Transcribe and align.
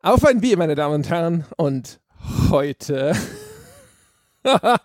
Auf 0.00 0.24
ein 0.24 0.40
Bier, 0.40 0.56
meine 0.56 0.76
Damen 0.76 0.94
und 0.94 1.10
Herren. 1.10 1.44
Und 1.56 1.98
heute. 2.50 3.16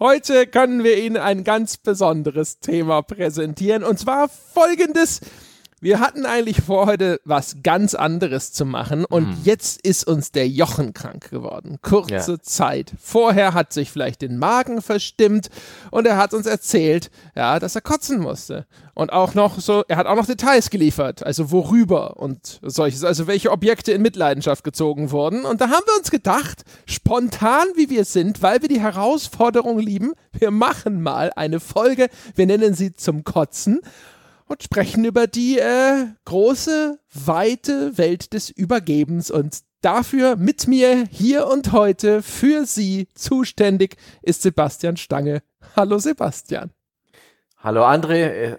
heute 0.00 0.48
können 0.48 0.82
wir 0.82 0.98
Ihnen 0.98 1.16
ein 1.16 1.44
ganz 1.44 1.76
besonderes 1.76 2.58
Thema 2.58 3.02
präsentieren. 3.02 3.84
Und 3.84 4.00
zwar 4.00 4.28
folgendes. 4.28 5.20
Wir 5.82 5.98
hatten 5.98 6.26
eigentlich 6.26 6.62
vor, 6.62 6.86
heute 6.86 7.20
was 7.24 7.56
ganz 7.64 7.96
anderes 7.96 8.52
zu 8.52 8.64
machen 8.64 9.04
und 9.04 9.26
mhm. 9.26 9.36
jetzt 9.42 9.84
ist 9.84 10.06
uns 10.06 10.30
der 10.30 10.46
Jochen 10.46 10.94
krank 10.94 11.28
geworden. 11.28 11.78
Kurze 11.82 12.32
ja. 12.34 12.40
Zeit. 12.40 12.92
Vorher 13.02 13.52
hat 13.52 13.72
sich 13.72 13.90
vielleicht 13.90 14.22
den 14.22 14.38
Magen 14.38 14.80
verstimmt 14.80 15.48
und 15.90 16.06
er 16.06 16.18
hat 16.18 16.34
uns 16.34 16.46
erzählt, 16.46 17.10
ja, 17.34 17.58
dass 17.58 17.74
er 17.74 17.80
kotzen 17.80 18.20
musste. 18.20 18.64
Und 18.94 19.12
auch 19.12 19.34
noch 19.34 19.58
so, 19.58 19.82
er 19.88 19.96
hat 19.96 20.06
auch 20.06 20.14
noch 20.14 20.26
Details 20.26 20.70
geliefert, 20.70 21.24
also 21.24 21.50
worüber 21.50 22.16
und 22.18 22.60
solches, 22.62 23.02
also 23.02 23.26
welche 23.26 23.50
Objekte 23.50 23.90
in 23.90 24.02
Mitleidenschaft 24.02 24.62
gezogen 24.62 25.10
wurden. 25.10 25.44
Und 25.44 25.60
da 25.60 25.70
haben 25.70 25.82
wir 25.84 25.98
uns 25.98 26.12
gedacht, 26.12 26.62
spontan 26.86 27.66
wie 27.74 27.90
wir 27.90 28.04
sind, 28.04 28.40
weil 28.40 28.62
wir 28.62 28.68
die 28.68 28.80
Herausforderung 28.80 29.80
lieben, 29.80 30.12
wir 30.32 30.52
machen 30.52 31.02
mal 31.02 31.32
eine 31.34 31.58
Folge, 31.58 32.08
wir 32.36 32.46
nennen 32.46 32.74
sie 32.74 32.94
zum 32.94 33.24
Kotzen 33.24 33.80
und 34.52 34.62
sprechen 34.62 35.04
über 35.06 35.26
die 35.26 35.58
äh, 35.58 36.08
große, 36.26 36.98
weite 37.14 37.96
Welt 37.96 38.34
des 38.34 38.50
Übergebens. 38.50 39.30
Und 39.30 39.60
dafür 39.80 40.36
mit 40.36 40.68
mir 40.68 41.06
hier 41.10 41.46
und 41.46 41.72
heute 41.72 42.22
für 42.22 42.66
Sie 42.66 43.08
zuständig 43.14 43.96
ist 44.20 44.42
Sebastian 44.42 44.98
Stange. 44.98 45.42
Hallo 45.74 45.98
Sebastian. 45.98 46.70
Hallo 47.58 47.82
André, 47.86 48.26
äh, 48.26 48.58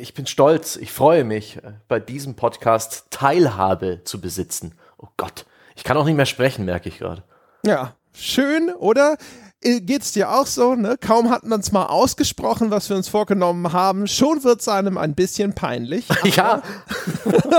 ich 0.00 0.14
bin 0.14 0.26
stolz, 0.26 0.76
ich 0.76 0.92
freue 0.92 1.24
mich, 1.24 1.58
äh, 1.58 1.72
bei 1.88 2.00
diesem 2.00 2.34
Podcast 2.34 3.08
Teilhabe 3.10 4.00
zu 4.04 4.22
besitzen. 4.22 4.78
Oh 4.96 5.08
Gott, 5.18 5.44
ich 5.76 5.84
kann 5.84 5.98
auch 5.98 6.06
nicht 6.06 6.16
mehr 6.16 6.26
sprechen, 6.26 6.64
merke 6.64 6.88
ich 6.88 6.98
gerade. 6.98 7.22
Ja, 7.66 7.96
schön, 8.14 8.70
oder? 8.70 9.18
Äh, 9.62 9.80
geht's 9.80 10.12
dir 10.12 10.32
auch 10.32 10.46
so, 10.46 10.74
ne? 10.74 10.96
Kaum 11.00 11.30
hat 11.30 11.44
man 11.44 11.60
es 11.60 11.72
mal 11.72 11.86
ausgesprochen, 11.86 12.70
was 12.70 12.88
wir 12.88 12.96
uns 12.96 13.08
vorgenommen 13.08 13.72
haben, 13.72 14.06
schon 14.06 14.44
wird 14.44 14.60
es 14.60 14.68
einem 14.68 14.98
ein 14.98 15.14
bisschen 15.14 15.54
peinlich. 15.54 16.06
ja. 16.36 16.62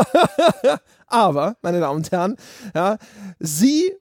aber, 1.07 1.57
meine 1.61 1.79
Damen 1.79 1.97
und 1.97 2.11
Herren, 2.11 2.37
ja, 2.73 2.97
Sie 3.39 3.91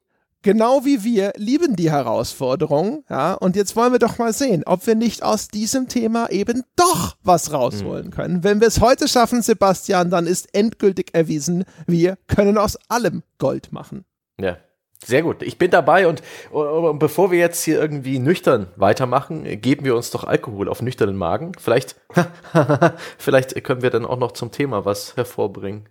genau 0.43 0.85
wie 0.85 1.03
wir 1.05 1.33
lieben 1.37 1.77
die 1.77 1.91
Herausforderung, 1.91 3.05
ja, 3.11 3.35
und 3.35 3.57
jetzt 3.57 3.75
wollen 3.77 3.93
wir 3.93 3.99
doch 3.99 4.19
mal 4.19 4.33
sehen, 4.33 4.63
ob 4.65 4.87
wir 4.87 4.95
nicht 4.95 5.23
aus 5.23 5.49
diesem 5.49 5.89
Thema 5.89 6.31
eben 6.31 6.63
doch 6.77 7.17
was 7.23 7.53
rausholen 7.53 8.07
mhm. 8.07 8.11
können. 8.11 8.45
Wenn 8.45 8.61
wir 8.61 8.69
es 8.69 8.81
heute 8.81 9.09
schaffen, 9.09 9.43
Sebastian, 9.43 10.11
dann 10.11 10.27
ist 10.27 10.55
endgültig 10.55 11.11
erwiesen, 11.13 11.65
wir 11.87 12.17
können 12.29 12.59
aus 12.59 12.79
allem 12.89 13.23
Gold 13.39 13.73
machen. 13.73 14.05
Ja. 14.41 14.57
Sehr 15.05 15.23
gut. 15.23 15.43
Ich 15.43 15.59
bin 15.59 15.71
dabei 15.71 16.09
und, 16.09 16.23
und, 16.51 16.99
bevor 16.99 17.31
wir 17.31 17.39
jetzt 17.39 17.63
hier 17.63 17.81
irgendwie 17.81 18.19
nüchtern 18.19 18.67
weitermachen, 18.77 19.61
geben 19.61 19.85
wir 19.85 19.95
uns 19.95 20.11
doch 20.11 20.25
Alkohol 20.25 20.69
auf 20.69 20.83
nüchternen 20.83 21.17
Magen. 21.17 21.53
Vielleicht, 21.59 21.97
vielleicht 23.19 23.63
können 23.65 23.83
wir 23.83 23.91
dann 23.91 24.05
auch 24.05 24.19
noch 24.19 24.33
zum 24.33 24.51
Thema 24.51 24.85
was 24.85 25.17
hervorbringen. 25.17 25.89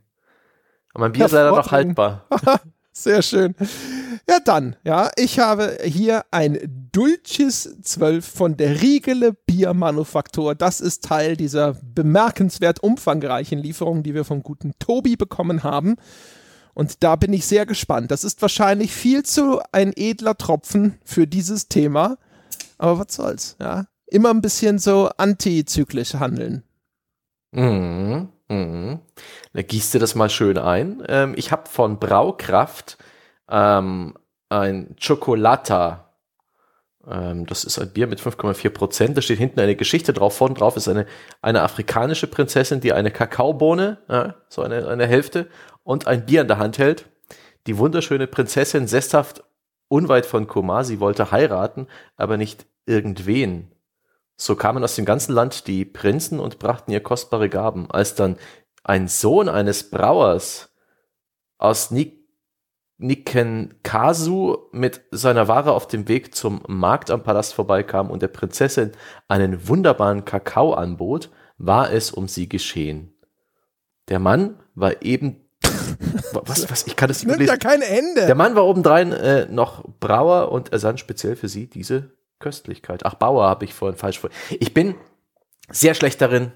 Aber 0.94 1.06
mein 1.06 1.14
Bier 1.14 1.26
ist 1.26 1.32
leider 1.32 1.52
noch 1.52 1.72
haltbar. 1.72 2.26
Sehr 2.92 3.22
schön. 3.22 3.56
Ja, 4.28 4.40
dann, 4.44 4.76
ja, 4.84 5.12
ich 5.16 5.40
habe 5.40 5.78
hier 5.84 6.26
ein 6.32 6.90
Dulcis 6.92 7.78
12 7.82 8.26
von 8.26 8.58
der 8.58 8.82
Riegele 8.82 9.34
Biermanufaktur. 9.34 10.56
Das 10.56 10.82
ist 10.82 11.04
Teil 11.06 11.38
dieser 11.38 11.76
bemerkenswert 11.82 12.82
umfangreichen 12.82 13.60
Lieferung, 13.60 14.04
die 14.04 14.16
wir 14.16 14.26
vom 14.26 14.42
guten 14.44 14.74
Tobi 14.80 15.16
bekommen 15.16 15.64
haben. 15.64 15.96
Und 16.78 17.02
da 17.04 17.16
bin 17.16 17.34
ich 17.34 17.48
sehr 17.48 17.66
gespannt. 17.66 18.12
Das 18.12 18.24
ist 18.24 18.40
wahrscheinlich 18.44 18.94
viel 18.94 19.24
zu 19.24 19.62
ein 19.72 19.94
edler 19.96 20.38
Tropfen 20.38 21.00
für 21.04 21.26
dieses 21.26 21.70
Thema. 21.70 22.20
Aber 22.78 23.00
was 23.00 23.16
soll's, 23.16 23.56
ja. 23.60 23.88
Immer 24.06 24.30
ein 24.30 24.42
bisschen 24.42 24.78
so 24.78 25.10
antizyklisch 25.18 26.14
handeln. 26.14 26.62
Mhm. 27.52 28.30
Mhm. 28.48 29.00
Da 29.54 29.62
gießt 29.64 29.96
du 29.96 29.98
das 29.98 30.14
mal 30.14 30.30
schön 30.30 30.60
ein. 30.60 31.02
Ähm, 31.08 31.34
ich 31.36 31.52
habe 31.52 31.68
von 31.68 31.98
Braukraft 31.98 33.00
ähm, 33.50 34.14
ein 34.50 34.96
Chocolata. 35.04 36.07
Ähm, 37.10 37.46
das 37.46 37.64
ist 37.64 37.80
ein 37.80 37.92
Bier 37.92 38.08
mit 38.08 38.20
5,4 38.20 38.70
Prozent. 38.70 39.18
Da 39.18 39.22
steht 39.22 39.38
hinten 39.38 39.60
eine 39.60 39.76
Geschichte 39.76 40.14
drauf. 40.14 40.36
Vorne 40.38 40.56
drauf 40.56 40.76
ist 40.76 40.88
eine, 40.88 41.06
eine 41.42 41.62
afrikanische 41.62 42.28
Prinzessin, 42.28 42.82
die 42.82 42.94
eine 42.94 43.12
Kakaobohne, 43.12 44.00
ja, 44.10 44.36
so 44.50 44.62
eine, 44.62 44.88
eine 44.88 45.08
Hälfte, 45.08 45.48
und 45.84 46.08
ein 46.08 46.26
Bier 46.26 46.42
in 46.42 46.48
der 46.48 46.58
Hand 46.58 46.78
hält. 46.78 47.06
Die 47.66 47.78
wunderschöne 47.78 48.28
Prinzessin 48.28 48.88
sesshaft 48.88 49.44
unweit 49.88 50.26
von 50.26 50.48
Koma, 50.48 50.84
sie 50.84 51.00
wollte 51.00 51.32
heiraten, 51.32 51.88
aber 52.16 52.38
nicht 52.38 52.66
irgendwen. 52.86 53.72
So 54.36 54.56
kamen 54.56 54.84
aus 54.84 54.96
dem 54.96 55.06
ganzen 55.06 55.34
Land 55.34 55.68
die 55.68 55.86
Prinzen 55.86 56.40
und 56.40 56.60
brachten 56.60 56.92
ihr 56.92 57.02
kostbare 57.02 57.50
Gaben. 57.50 57.90
Als 57.90 58.16
dann 58.16 58.38
ein 58.84 59.08
Sohn 59.08 59.50
eines 59.50 59.90
Brauers 59.90 60.70
aus 61.58 61.92
Nik 61.92 62.17
Nikenkasu 63.00 64.58
mit 64.72 65.02
seiner 65.12 65.48
Ware 65.48 65.74
auf 65.74 65.88
dem 65.88 66.08
Weg 66.08 66.34
zum 66.34 66.64
Markt 66.68 67.12
am 67.12 67.24
Palast 67.24 67.54
vorbeikam 67.54 68.10
und 68.10 68.22
der 68.22 68.28
Prinzessin 68.28 68.92
einen 69.28 69.68
wunderbaren 69.68 70.26
Kakao 70.26 70.74
anbot, 70.74 71.30
war 71.58 71.92
es 71.92 72.12
um 72.12 72.28
sie 72.28 72.50
geschehen. 72.50 73.14
Der 74.10 74.20
Mann 74.20 74.60
war 74.74 75.02
eben 75.02 75.44
was, 76.34 76.70
was, 76.70 76.88
ich 76.88 76.96
kann 76.96 77.10
das 77.10 77.24
nicht 77.24 77.38
Nimmt 77.38 77.50
ja 77.50 77.58
kein 77.58 77.82
Ende. 77.82 78.26
Der 78.26 78.36
Mann 78.36 78.56
war 78.56 78.66
obendrein 78.66 79.12
äh, 79.12 79.46
noch 79.48 79.84
Brauer 80.00 80.52
und 80.52 80.72
ersann 80.72 80.98
speziell 80.98 81.36
für 81.36 81.48
sie 81.48 81.68
diese 81.68 82.12
Köstlichkeit. 82.40 83.06
Ach, 83.06 83.16
Bauer 83.16 83.48
habe 83.48 83.66
ich 83.66 83.74
vorhin 83.74 83.98
falsch 83.98 84.20
vor. 84.20 84.30
Ich 84.60 84.74
bin 84.74 84.96
sehr 85.70 85.94
schlecht 85.94 86.22
darin, 86.22 86.52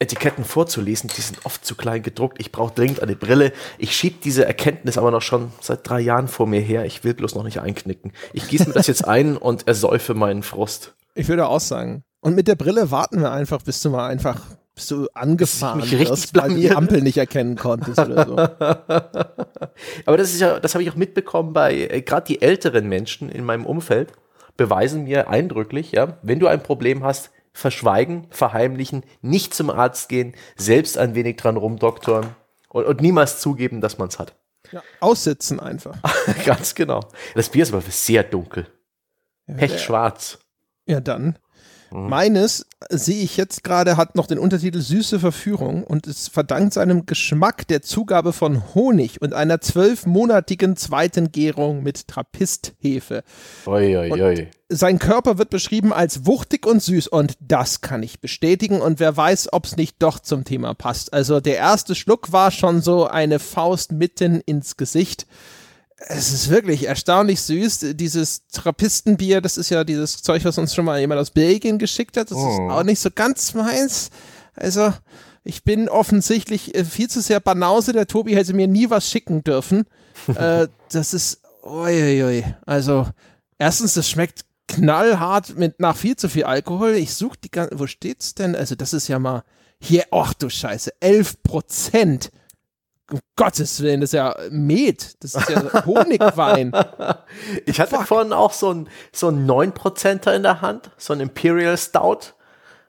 Bier-Etiketten 0.00 0.44
vorzulesen. 0.44 1.10
Die 1.14 1.20
sind 1.20 1.44
oft 1.44 1.64
zu 1.64 1.74
klein 1.74 2.02
gedruckt. 2.02 2.40
Ich 2.40 2.50
brauche 2.50 2.74
dringend 2.74 3.02
eine 3.02 3.14
Brille. 3.14 3.52
Ich 3.78 3.94
schiebe 3.94 4.16
diese 4.24 4.44
Erkenntnis 4.44 4.98
aber 4.98 5.10
noch 5.10 5.22
schon 5.22 5.52
seit 5.60 5.88
drei 5.88 6.00
Jahren 6.00 6.26
vor 6.26 6.46
mir 6.46 6.60
her. 6.60 6.86
Ich 6.86 7.04
will 7.04 7.14
bloß 7.14 7.34
noch 7.34 7.44
nicht 7.44 7.60
einknicken. 7.60 8.12
Ich 8.32 8.48
gieße 8.48 8.68
mir 8.68 8.74
das 8.74 8.86
jetzt 8.86 9.06
ein 9.06 9.36
und 9.36 9.68
ersäufe 9.68 10.14
meinen 10.14 10.42
Frust. 10.42 10.94
Ich 11.14 11.28
würde 11.28 11.46
auch 11.46 11.60
sagen. 11.60 12.02
Und 12.20 12.34
mit 12.34 12.48
der 12.48 12.56
Brille 12.56 12.90
warten 12.90 13.20
wir 13.20 13.30
einfach, 13.30 13.62
bis 13.62 13.82
du 13.82 13.90
mal 13.90 14.08
einfach 14.08 14.40
bist 14.74 14.90
du 14.92 15.08
angefahren 15.12 15.80
mich 15.80 15.92
richtig 15.92 16.30
weil 16.32 16.50
du 16.50 16.54
die 16.54 16.70
Ampel 16.70 17.02
nicht 17.02 17.18
erkennen 17.18 17.56
konntest 17.56 17.98
oder 17.98 18.26
so. 18.26 18.36
Aber 20.06 20.16
das 20.16 20.32
ist 20.32 20.40
ja, 20.40 20.60
das 20.60 20.74
habe 20.74 20.82
ich 20.82 20.90
auch 20.90 20.96
mitbekommen 20.96 21.52
bei 21.52 21.74
äh, 21.74 22.00
gerade 22.02 22.26
die 22.26 22.40
älteren 22.40 22.88
Menschen 22.88 23.28
in 23.28 23.44
meinem 23.44 23.66
Umfeld 23.66 24.12
beweisen 24.56 25.04
mir 25.04 25.28
eindrücklich, 25.28 25.92
ja, 25.92 26.18
wenn 26.22 26.38
du 26.38 26.46
ein 26.46 26.62
Problem 26.62 27.02
hast, 27.02 27.30
verschweigen, 27.52 28.26
verheimlichen, 28.30 29.04
nicht 29.22 29.54
zum 29.54 29.70
Arzt 29.70 30.08
gehen, 30.08 30.34
selbst 30.56 30.98
ein 30.98 31.14
wenig 31.14 31.36
dran 31.36 31.56
rumdoktoren 31.56 32.34
und, 32.68 32.84
und 32.84 33.00
niemals 33.00 33.40
zugeben, 33.40 33.80
dass 33.80 33.98
man 33.98 34.08
es 34.08 34.18
hat. 34.18 34.36
Ja, 34.72 34.82
aussitzen 35.00 35.58
einfach. 35.58 35.96
Ganz 36.44 36.74
genau. 36.74 37.00
Das 37.34 37.48
Bier 37.48 37.62
ist 37.62 37.72
aber 37.72 37.82
sehr 37.82 38.22
dunkel. 38.22 38.66
Ja, 39.46 39.54
Pechschwarz. 39.54 40.38
Ja, 40.86 41.00
dann. 41.00 41.38
Mhm. 41.92 42.08
Meines 42.08 42.66
sehe 42.88 43.22
ich 43.22 43.36
jetzt 43.36 43.64
gerade, 43.64 43.96
hat 43.96 44.14
noch 44.14 44.26
den 44.26 44.38
Untertitel 44.38 44.80
Süße 44.80 45.20
Verführung 45.20 45.84
und 45.84 46.06
es 46.06 46.28
verdankt 46.28 46.74
seinem 46.74 47.06
Geschmack 47.06 47.66
der 47.68 47.82
Zugabe 47.82 48.32
von 48.32 48.74
Honig 48.74 49.20
und 49.20 49.34
einer 49.34 49.60
zwölfmonatigen 49.60 50.76
zweiten 50.76 51.32
Gärung 51.32 51.82
mit 51.82 52.08
Trappisthefe. 52.08 53.22
Oi, 53.66 53.96
oi, 53.96 54.22
oi. 54.22 54.48
Sein 54.68 55.00
Körper 55.00 55.36
wird 55.36 55.50
beschrieben 55.50 55.92
als 55.92 56.26
wuchtig 56.26 56.64
und 56.64 56.80
süß 56.80 57.08
und 57.08 57.34
das 57.40 57.80
kann 57.80 58.04
ich 58.04 58.20
bestätigen 58.20 58.80
und 58.80 59.00
wer 59.00 59.16
weiß, 59.16 59.52
ob 59.52 59.64
es 59.64 59.76
nicht 59.76 59.96
doch 59.98 60.20
zum 60.20 60.44
Thema 60.44 60.74
passt. 60.74 61.12
Also 61.12 61.40
der 61.40 61.56
erste 61.56 61.96
Schluck 61.96 62.30
war 62.30 62.52
schon 62.52 62.80
so 62.80 63.06
eine 63.06 63.40
Faust 63.40 63.90
mitten 63.90 64.40
ins 64.40 64.76
Gesicht 64.76 65.26
es 66.08 66.32
ist 66.32 66.48
wirklich 66.48 66.86
erstaunlich 66.86 67.40
süß. 67.42 67.94
Dieses 67.94 68.46
Trappistenbier, 68.48 69.40
das 69.40 69.56
ist 69.56 69.70
ja 69.70 69.84
dieses 69.84 70.22
Zeug, 70.22 70.44
was 70.44 70.58
uns 70.58 70.74
schon 70.74 70.84
mal 70.84 70.98
jemand 70.98 71.20
aus 71.20 71.30
Belgien 71.30 71.78
geschickt 71.78 72.16
hat. 72.16 72.30
Das 72.30 72.38
oh. 72.38 72.48
ist 72.48 72.60
auch 72.60 72.82
nicht 72.82 73.00
so 73.00 73.10
ganz 73.14 73.54
meins. 73.54 74.10
Also, 74.54 74.92
ich 75.44 75.62
bin 75.62 75.88
offensichtlich 75.88 76.74
äh, 76.74 76.84
viel 76.84 77.08
zu 77.08 77.20
sehr 77.20 77.40
Banause. 77.40 77.92
Der 77.92 78.06
Tobi 78.06 78.34
hätte 78.34 78.54
mir 78.54 78.66
nie 78.66 78.88
was 78.88 79.08
schicken 79.08 79.44
dürfen. 79.44 79.84
äh, 80.34 80.68
das 80.90 81.12
ist, 81.12 81.42
uiuiui. 81.62 82.44
Also, 82.64 83.06
erstens, 83.58 83.94
das 83.94 84.08
schmeckt 84.08 84.44
knallhart 84.68 85.58
mit 85.58 85.80
nach 85.80 85.96
viel 85.96 86.16
zu 86.16 86.28
viel 86.28 86.44
Alkohol. 86.44 86.94
Ich 86.94 87.14
suche 87.14 87.38
die 87.44 87.50
ganze, 87.50 87.78
wo 87.78 87.86
steht's 87.86 88.34
denn? 88.34 88.56
Also, 88.56 88.74
das 88.74 88.94
ist 88.94 89.08
ja 89.08 89.18
mal 89.18 89.44
hier, 89.78 90.04
ach 90.10 90.34
du 90.34 90.48
Scheiße, 90.48 90.92
11 91.00 91.42
Prozent 91.42 92.30
um 93.12 93.20
Gottes 93.36 93.82
Willen, 93.82 94.00
das 94.00 94.10
ist 94.10 94.14
ja 94.14 94.34
Met, 94.50 95.22
das 95.22 95.34
ist 95.34 95.48
ja 95.50 95.84
Honigwein. 95.86 96.72
ich 97.66 97.80
hatte 97.80 97.96
Fuck. 97.96 98.06
vorhin 98.06 98.32
auch 98.32 98.52
so 98.52 98.72
ein, 98.72 98.88
so 99.12 99.28
ein 99.28 99.46
9%er 99.48 100.34
in 100.34 100.42
der 100.42 100.60
Hand, 100.60 100.90
so 100.96 101.12
ein 101.12 101.20
Imperial 101.20 101.76
Stout. 101.78 102.34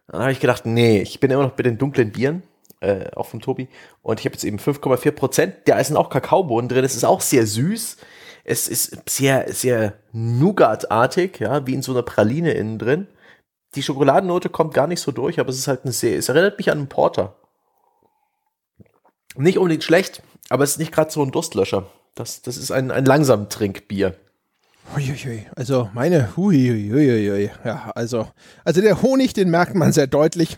Dann 0.08 0.22
habe 0.22 0.32
ich 0.32 0.40
gedacht, 0.40 0.66
nee, 0.66 1.02
ich 1.02 1.20
bin 1.20 1.32
immer 1.32 1.44
noch 1.44 1.52
bei 1.52 1.64
den 1.64 1.78
dunklen 1.78 2.12
Bieren. 2.12 2.44
äh, 2.82 3.12
auch 3.16 3.28
vom 3.28 3.42
Tobi. 3.42 3.70
Und 4.02 4.20
ich 4.20 4.26
habe 4.26 4.34
jetzt 4.34 4.44
eben 4.44 4.58
5,4 4.58 5.12
Prozent. 5.12 5.56
Da 5.66 5.82
sind 5.84 5.96
auch 5.98 6.10
Kakaobohnen 6.10 6.68
drin. 6.68 6.84
Es 6.84 6.96
ist 6.96 7.06
auch 7.06 7.22
sehr 7.22 7.46
süß. 7.48 7.98
Es 8.44 8.68
ist 8.68 8.98
sehr, 9.10 9.54
sehr 9.54 9.94
Nougat-artig, 10.14 11.40
ja, 11.40 11.66
wie 11.68 11.76
in 11.76 11.84
so 11.84 11.92
einer 11.92 12.02
Praline 12.04 12.52
innen 12.54 12.80
drin. 12.80 13.08
Die 13.76 13.84
Schokoladennote 13.84 14.50
kommt 14.50 14.74
gar 14.74 14.88
nicht 14.88 15.00
so 15.00 15.12
durch, 15.12 15.40
aber 15.40 15.50
es 15.50 15.58
ist 15.60 15.68
halt 15.68 15.82
eine 15.84 15.94
sehr, 15.94 16.18
es 16.18 16.28
erinnert 16.28 16.58
mich 16.58 16.72
an 16.72 16.80
einen 16.80 16.90
Porter. 16.90 17.36
Nicht 19.36 19.58
unbedingt 19.58 19.84
schlecht, 19.84 20.24
aber 20.50 20.64
es 20.64 20.72
ist 20.72 20.80
nicht 20.80 20.92
gerade 20.92 21.12
so 21.12 21.24
ein 21.24 21.32
Durstlöscher. 21.32 21.90
Das, 22.16 22.42
das 22.42 22.58
ist 22.58 22.72
ein, 22.72 22.92
ein 22.92 23.06
langsam 23.06 23.50
Trinkbier. 23.50 24.16
Uiuiui, 24.96 25.46
also 25.56 25.90
meine, 25.94 26.30
uiuiui, 26.36 27.50
ja, 27.64 27.92
also, 27.96 28.28
also 28.66 28.82
der 28.82 29.02
Honig, 29.02 29.34
den 29.34 29.50
merkt 29.50 29.76
man 29.76 29.94
sehr 29.94 30.08
deutlich. 30.08 30.58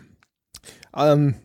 Ähm, 0.96 1.36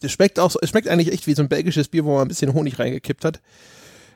das 0.00 0.12
schmeckt 0.12 0.38
auch, 0.38 0.54
es 0.60 0.70
schmeckt 0.70 0.88
eigentlich 0.88 1.12
echt 1.12 1.26
wie 1.26 1.34
so 1.34 1.42
ein 1.42 1.48
belgisches 1.48 1.88
Bier, 1.88 2.04
wo 2.04 2.14
man 2.14 2.22
ein 2.22 2.28
bisschen 2.28 2.54
Honig 2.54 2.78
reingekippt 2.78 3.24
hat. 3.24 3.40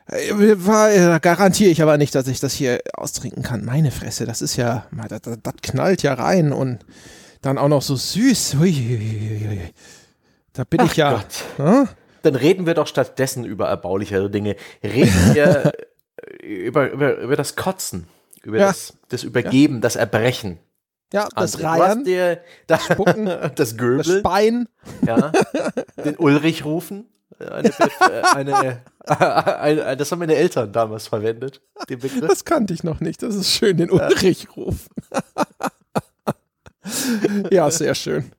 Äh, 0.06 0.32
war, 0.58 0.92
äh, 0.92 1.18
garantiere 1.20 1.70
ich 1.70 1.82
aber 1.82 1.96
nicht, 1.96 2.14
dass 2.14 2.28
ich 2.28 2.38
das 2.38 2.52
hier 2.52 2.80
austrinken 2.92 3.42
kann. 3.42 3.64
Meine 3.64 3.90
Fresse, 3.90 4.26
das 4.26 4.42
ist 4.42 4.56
ja, 4.56 4.86
das, 5.08 5.22
das, 5.22 5.38
das 5.42 5.54
knallt 5.62 6.02
ja 6.02 6.14
rein 6.14 6.52
und 6.52 6.84
dann 7.42 7.58
auch 7.58 7.68
noch 7.68 7.82
so 7.82 7.96
süß. 7.96 8.56
Uiuiui. 8.60 9.60
Da 10.52 10.64
bin 10.64 10.80
Ach 10.80 10.90
ich 10.90 10.96
ja. 10.96 11.12
Gott. 11.12 11.44
Hm? 11.56 11.88
Dann 12.24 12.36
reden 12.36 12.64
wir 12.66 12.72
doch 12.72 12.86
stattdessen 12.86 13.44
über 13.44 13.68
erbaulichere 13.68 14.30
Dinge. 14.30 14.56
Reden 14.82 15.34
wir 15.34 15.72
über, 16.42 16.90
über, 16.90 17.18
über 17.18 17.36
das 17.36 17.54
Kotzen, 17.54 18.06
über 18.42 18.58
ja. 18.58 18.66
das, 18.68 18.94
das 19.10 19.24
Übergeben, 19.24 19.76
ja. 19.76 19.80
das 19.80 19.96
Erbrechen. 19.96 20.58
Ja, 21.12 21.28
das 21.28 21.54
also, 21.54 21.66
Reiern, 21.66 22.04
dir, 22.04 22.40
das 22.66 22.84
Spucken, 22.86 23.26
das 23.54 23.76
Göbeln, 23.76 23.98
das 23.98 24.18
Speien, 24.18 24.68
ja, 25.06 25.32
den 26.02 26.16
Ulrich 26.16 26.64
rufen. 26.64 27.08
Eine, 27.38 27.70
eine, 28.34 28.82
eine, 29.60 29.96
das 29.96 30.10
haben 30.10 30.20
meine 30.20 30.36
Eltern 30.36 30.72
damals 30.72 31.08
verwendet, 31.08 31.60
den 31.90 31.98
Begriff. 31.98 32.26
Das 32.26 32.44
kannte 32.44 32.72
ich 32.72 32.84
noch 32.84 33.00
nicht. 33.00 33.22
Das 33.22 33.34
ist 33.34 33.50
schön, 33.50 33.76
den 33.76 33.90
Ulrich 33.90 34.56
rufen. 34.56 34.88
ja, 37.50 37.70
sehr 37.70 37.94
schön. 37.94 38.32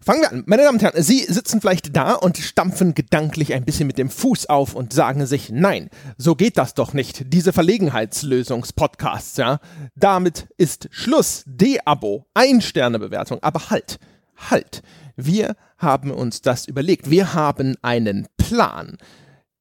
Fangen 0.00 0.22
wir 0.22 0.32
an. 0.32 0.42
Meine 0.46 0.62
Damen 0.62 0.76
und 0.78 0.82
Herren, 0.82 1.02
Sie 1.02 1.20
sitzen 1.20 1.60
vielleicht 1.60 1.96
da 1.96 2.14
und 2.14 2.38
stampfen 2.38 2.94
gedanklich 2.94 3.54
ein 3.54 3.64
bisschen 3.64 3.86
mit 3.86 3.98
dem 3.98 4.10
Fuß 4.10 4.46
auf 4.46 4.74
und 4.74 4.92
sagen 4.92 5.26
sich, 5.26 5.50
nein, 5.50 5.90
so 6.16 6.34
geht 6.34 6.58
das 6.58 6.74
doch 6.74 6.92
nicht. 6.92 7.32
Diese 7.32 7.52
Verlegenheitslösungspodcasts, 7.52 9.36
ja. 9.36 9.60
Damit 9.94 10.48
ist 10.56 10.88
Schluss. 10.90 11.42
De-Abo, 11.46 12.26
Ein-Sterne-Bewertung. 12.34 13.42
Aber 13.42 13.70
halt, 13.70 13.98
halt. 14.50 14.82
Wir 15.16 15.56
haben 15.78 16.10
uns 16.10 16.42
das 16.42 16.66
überlegt. 16.66 17.10
Wir 17.10 17.34
haben 17.34 17.76
einen 17.82 18.28
Plan. 18.36 18.98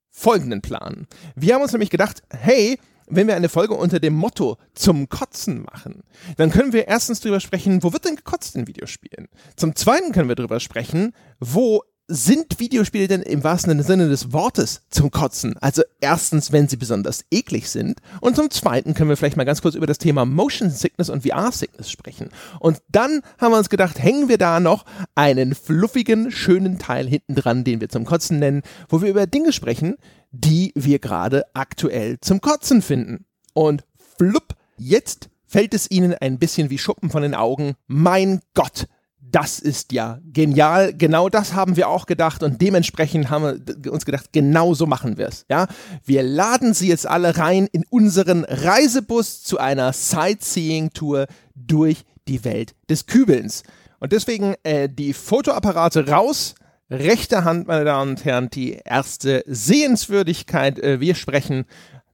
Folgenden 0.09 0.61
Plan. 0.61 1.07
Wir 1.35 1.55
haben 1.55 1.61
uns 1.61 1.71
nämlich 1.71 1.89
gedacht, 1.89 2.21
hey, 2.29 2.79
wenn 3.07 3.27
wir 3.27 3.35
eine 3.35 3.49
Folge 3.49 3.73
unter 3.73 3.99
dem 3.99 4.13
Motto 4.13 4.57
zum 4.73 5.09
Kotzen 5.09 5.63
machen, 5.63 6.03
dann 6.37 6.51
können 6.51 6.73
wir 6.73 6.87
erstens 6.87 7.19
drüber 7.19 7.39
sprechen, 7.39 7.83
wo 7.83 7.93
wird 7.93 8.05
denn 8.05 8.15
gekotzt 8.15 8.55
in 8.55 8.67
Videospielen? 8.67 9.27
Zum 9.55 9.75
zweiten 9.75 10.11
können 10.11 10.29
wir 10.29 10.35
drüber 10.35 10.59
sprechen, 10.59 11.13
wo 11.39 11.83
sind 12.07 12.59
Videospiele 12.59 13.07
denn 13.07 13.21
im 13.21 13.43
wahrsten 13.43 13.81
Sinne 13.81 14.09
des 14.09 14.33
Wortes 14.33 14.81
zum 14.89 15.09
Kotzen? 15.09 15.55
Also 15.59 15.83
erstens, 16.01 16.51
wenn 16.51 16.67
sie 16.67 16.75
besonders 16.75 17.23
eklig 17.31 17.69
sind 17.69 17.99
und 18.19 18.35
zum 18.35 18.51
zweiten 18.51 18.93
können 18.93 19.09
wir 19.09 19.17
vielleicht 19.17 19.37
mal 19.37 19.45
ganz 19.45 19.61
kurz 19.61 19.75
über 19.75 19.87
das 19.87 19.99
Thema 19.99 20.25
Motion 20.25 20.69
Sickness 20.69 21.09
und 21.09 21.23
VR 21.23 21.51
Sickness 21.51 21.89
sprechen. 21.89 22.29
Und 22.59 22.81
dann 22.89 23.21
haben 23.37 23.53
wir 23.53 23.57
uns 23.57 23.69
gedacht, 23.69 23.99
hängen 23.99 24.27
wir 24.27 24.37
da 24.37 24.59
noch 24.59 24.85
einen 25.15 25.55
fluffigen, 25.55 26.29
schönen 26.29 26.77
Teil 26.77 27.07
hinten 27.07 27.35
dran, 27.35 27.63
den 27.63 27.79
wir 27.79 27.89
zum 27.89 28.05
Kotzen 28.05 28.37
nennen, 28.37 28.63
wo 28.89 29.01
wir 29.01 29.09
über 29.09 29.25
Dinge 29.25 29.53
sprechen, 29.53 29.95
die 30.33 30.73
wir 30.75 30.99
gerade 30.99 31.45
aktuell 31.53 32.19
zum 32.19 32.41
Kotzen 32.41 32.81
finden. 32.81 33.25
Und 33.53 33.85
flupp, 34.17 34.55
jetzt 34.77 35.29
fällt 35.45 35.73
es 35.73 35.89
ihnen 35.89 36.15
ein 36.15 36.39
bisschen 36.39 36.69
wie 36.71 36.79
Schuppen 36.79 37.11
von 37.11 37.21
den 37.21 37.35
Augen. 37.35 37.75
Mein 37.87 38.41
Gott, 38.55 38.87
das 39.19 39.59
ist 39.59 39.91
ja 39.91 40.19
genial. 40.25 40.93
Genau 40.93 41.29
das 41.29 41.53
haben 41.53 41.75
wir 41.75 41.87
auch 41.87 42.07
gedacht 42.07 42.41
und 42.41 42.61
dementsprechend 42.61 43.29
haben 43.29 43.63
wir 43.65 43.93
uns 43.93 44.05
gedacht, 44.05 44.33
genau 44.33 44.73
so 44.73 44.87
machen 44.87 45.17
wir 45.17 45.27
es. 45.27 45.45
Ja, 45.49 45.67
wir 46.03 46.23
laden 46.23 46.73
sie 46.73 46.87
jetzt 46.87 47.07
alle 47.07 47.37
rein 47.37 47.67
in 47.71 47.85
unseren 47.89 48.43
Reisebus 48.43 49.43
zu 49.43 49.59
einer 49.59 49.93
Sightseeing-Tour 49.93 51.27
durch 51.55 52.05
die 52.27 52.43
Welt 52.43 52.73
des 52.89 53.05
Kübelns. 53.05 53.63
Und 53.99 54.11
deswegen 54.11 54.55
äh, 54.63 54.89
die 54.89 55.13
Fotoapparate 55.13 56.07
raus, 56.09 56.55
rechter 56.89 57.43
Hand, 57.43 57.67
meine 57.67 57.85
Damen 57.85 58.11
und 58.11 58.25
Herren, 58.25 58.49
die 58.49 58.73
erste 58.83 59.43
Sehenswürdigkeit. 59.47 60.79
Äh, 60.79 60.99
wir 60.99 61.15
sprechen 61.15 61.65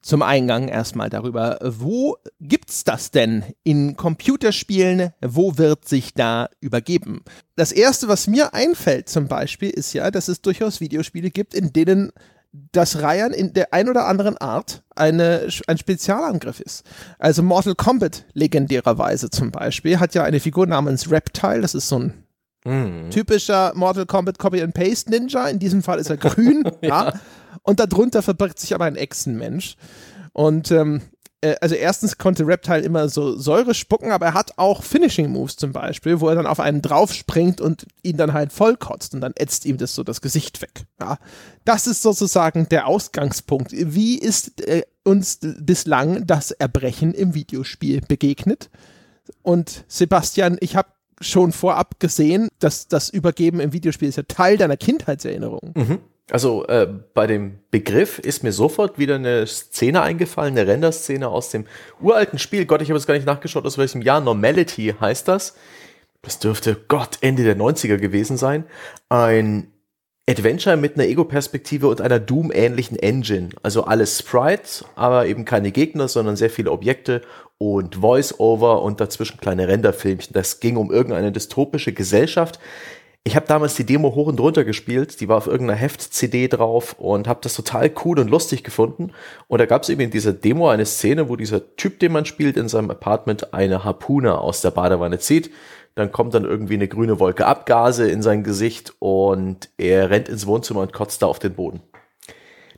zum 0.01 0.21
Eingang 0.21 0.69
erstmal 0.69 1.09
darüber, 1.09 1.59
wo 1.61 2.17
gibt's 2.39 2.83
das 2.83 3.11
denn 3.11 3.43
in 3.63 3.97
Computerspielen? 3.97 5.11
Wo 5.21 5.57
wird 5.57 5.87
sich 5.87 6.13
da 6.13 6.49
übergeben? 6.61 7.21
Das 7.55 7.71
erste, 7.71 8.07
was 8.07 8.27
mir 8.27 8.53
einfällt 8.53 9.09
zum 9.09 9.27
Beispiel, 9.27 9.69
ist 9.69 9.93
ja, 9.93 10.09
dass 10.09 10.29
es 10.29 10.41
durchaus 10.41 10.79
Videospiele 10.79 11.31
gibt, 11.31 11.53
in 11.53 11.73
denen 11.73 12.11
das 12.71 13.01
Reihen 13.01 13.31
in 13.31 13.53
der 13.53 13.73
ein 13.73 13.89
oder 13.89 14.07
anderen 14.07 14.37
Art 14.37 14.83
eine, 14.95 15.47
ein 15.67 15.77
Spezialangriff 15.77 16.59
ist. 16.59 16.83
Also 17.19 17.43
Mortal 17.43 17.75
Kombat 17.75 18.25
legendärerweise 18.33 19.29
zum 19.29 19.51
Beispiel 19.51 19.99
hat 19.99 20.15
ja 20.15 20.23
eine 20.23 20.39
Figur 20.39 20.65
namens 20.65 21.11
Reptile, 21.11 21.61
das 21.61 21.75
ist 21.75 21.89
so 21.89 21.99
ein 21.99 22.23
Mhm. 22.65 23.09
Typischer 23.09 23.71
Mortal 23.75 24.05
Kombat 24.05 24.37
Copy 24.37 24.61
and 24.61 24.73
Paste 24.73 25.09
Ninja. 25.09 25.47
In 25.47 25.59
diesem 25.59 25.83
Fall 25.83 25.99
ist 25.99 26.09
er 26.09 26.17
grün. 26.17 26.63
ja. 26.81 27.09
ja. 27.09 27.13
Und 27.63 27.79
darunter 27.79 28.21
verbirgt 28.21 28.59
sich 28.59 28.73
aber 28.73 28.85
ein 28.85 28.95
Echsenmensch. 28.95 29.75
Und 30.33 30.71
ähm, 30.71 31.01
äh, 31.41 31.55
also 31.61 31.75
erstens 31.75 32.17
konnte 32.17 32.45
Reptile 32.45 32.81
immer 32.81 33.09
so 33.09 33.37
Säure 33.37 33.73
spucken, 33.73 34.11
aber 34.11 34.27
er 34.27 34.33
hat 34.33 34.57
auch 34.57 34.83
Finishing 34.83 35.29
Moves 35.29 35.55
zum 35.55 35.71
Beispiel, 35.71 36.19
wo 36.19 36.29
er 36.29 36.35
dann 36.35 36.47
auf 36.47 36.59
einen 36.59 36.81
draufspringt 36.81 37.61
und 37.61 37.85
ihn 38.03 38.17
dann 38.17 38.33
halt 38.33 38.51
vollkotzt 38.51 39.13
und 39.13 39.21
dann 39.21 39.33
ätzt 39.35 39.65
ihm 39.65 39.77
das 39.77 39.95
so 39.95 40.03
das 40.03 40.21
Gesicht 40.21 40.61
weg. 40.61 40.85
Ja, 40.99 41.17
das 41.65 41.87
ist 41.87 42.01
sozusagen 42.01 42.67
der 42.69 42.87
Ausgangspunkt. 42.87 43.71
Wie 43.73 44.17
ist 44.17 44.61
äh, 44.61 44.83
uns 45.03 45.39
bislang 45.41 46.25
das 46.27 46.51
Erbrechen 46.51 47.13
im 47.13 47.33
Videospiel 47.33 48.01
begegnet? 48.01 48.69
Und 49.43 49.85
Sebastian, 49.87 50.57
ich 50.59 50.75
habe 50.75 50.89
schon 51.21 51.51
vorab 51.51 51.99
gesehen, 51.99 52.49
dass 52.59 52.87
das 52.87 53.09
Übergeben 53.09 53.59
im 53.59 53.73
Videospiel 53.73 54.09
ist 54.09 54.17
ja 54.17 54.23
Teil 54.23 54.57
deiner 54.57 54.77
Kindheitserinnerung. 54.77 55.73
Mhm. 55.75 55.99
Also 56.31 56.65
äh, 56.67 56.87
bei 57.13 57.25
dem 57.27 57.59
Begriff 57.71 58.19
ist 58.19 58.43
mir 58.43 58.51
sofort 58.51 58.99
wieder 58.99 59.15
eine 59.15 59.47
Szene 59.47 60.01
eingefallen, 60.01 60.57
eine 60.57 60.67
Renderszene 60.67 61.27
aus 61.27 61.49
dem 61.49 61.65
uralten 61.99 62.37
Spiel. 62.37 62.65
Gott, 62.65 62.81
ich 62.81 62.89
habe 62.89 62.99
jetzt 62.99 63.07
gar 63.07 63.15
nicht 63.15 63.25
nachgeschaut, 63.25 63.65
aus 63.65 63.77
welchem 63.77 64.01
Jahr. 64.01 64.21
Normality 64.21 64.93
heißt 64.99 65.27
das. 65.27 65.55
Das 66.21 66.39
dürfte 66.39 66.77
Gott 66.87 67.17
Ende 67.21 67.43
der 67.43 67.57
90er 67.57 67.97
gewesen 67.97 68.37
sein. 68.37 68.65
Ein 69.07 69.71
Adventure 70.29 70.77
mit 70.77 70.95
einer 70.95 71.05
Ego-Perspektive 71.07 71.87
und 71.87 72.01
einer 72.01 72.19
Doom-ähnlichen 72.19 72.99
Engine. 72.99 73.49
Also 73.63 73.85
alles 73.85 74.19
Sprites, 74.19 74.85
aber 74.95 75.25
eben 75.25 75.45
keine 75.45 75.71
Gegner, 75.71 76.07
sondern 76.07 76.35
sehr 76.35 76.51
viele 76.51 76.71
Objekte 76.71 77.21
und 77.59 77.97
Voice-Over 77.97 78.81
und 78.81 78.99
dazwischen 78.99 79.37
kleine 79.37 79.67
Renderfilmchen. 79.67 80.33
Das 80.33 80.59
ging 80.59 80.77
um 80.77 80.91
irgendeine 80.91 81.31
dystopische 81.31 81.93
Gesellschaft. 81.93 82.59
Ich 83.23 83.35
habe 83.35 83.45
damals 83.45 83.75
die 83.75 83.85
Demo 83.85 84.15
hoch 84.15 84.27
und 84.27 84.39
runter 84.39 84.63
gespielt, 84.63 85.21
die 85.21 85.27
war 85.27 85.37
auf 85.37 85.45
irgendeiner 85.45 85.77
Heft-CD 85.79 86.47
drauf 86.47 86.95
und 86.97 87.27
habe 87.27 87.41
das 87.43 87.53
total 87.53 87.91
cool 88.03 88.17
und 88.17 88.31
lustig 88.31 88.63
gefunden. 88.63 89.11
Und 89.47 89.59
da 89.59 89.67
gab 89.67 89.83
es 89.83 89.89
eben 89.89 90.01
in 90.01 90.09
dieser 90.09 90.33
Demo 90.33 90.69
eine 90.69 90.87
Szene, 90.87 91.29
wo 91.29 91.35
dieser 91.35 91.75
Typ, 91.75 91.99
den 91.99 92.13
man 92.13 92.25
spielt, 92.25 92.57
in 92.57 92.69
seinem 92.69 92.89
Apartment 92.89 93.53
eine 93.53 93.83
Harpune 93.83 94.39
aus 94.39 94.61
der 94.61 94.71
Badewanne 94.71 95.19
zieht 95.19 95.51
dann 95.99 96.11
kommt 96.13 96.33
dann 96.33 96.45
irgendwie 96.45 96.75
eine 96.75 96.87
grüne 96.87 97.19
Wolke 97.19 97.45
Abgase 97.45 98.09
in 98.09 98.21
sein 98.21 98.43
Gesicht 98.43 98.93
und 98.99 99.69
er 99.77 100.09
rennt 100.09 100.29
ins 100.29 100.47
Wohnzimmer 100.47 100.79
und 100.79 100.93
kotzt 100.93 101.21
da 101.21 101.25
auf 101.27 101.39
den 101.39 101.55
Boden. 101.55 101.81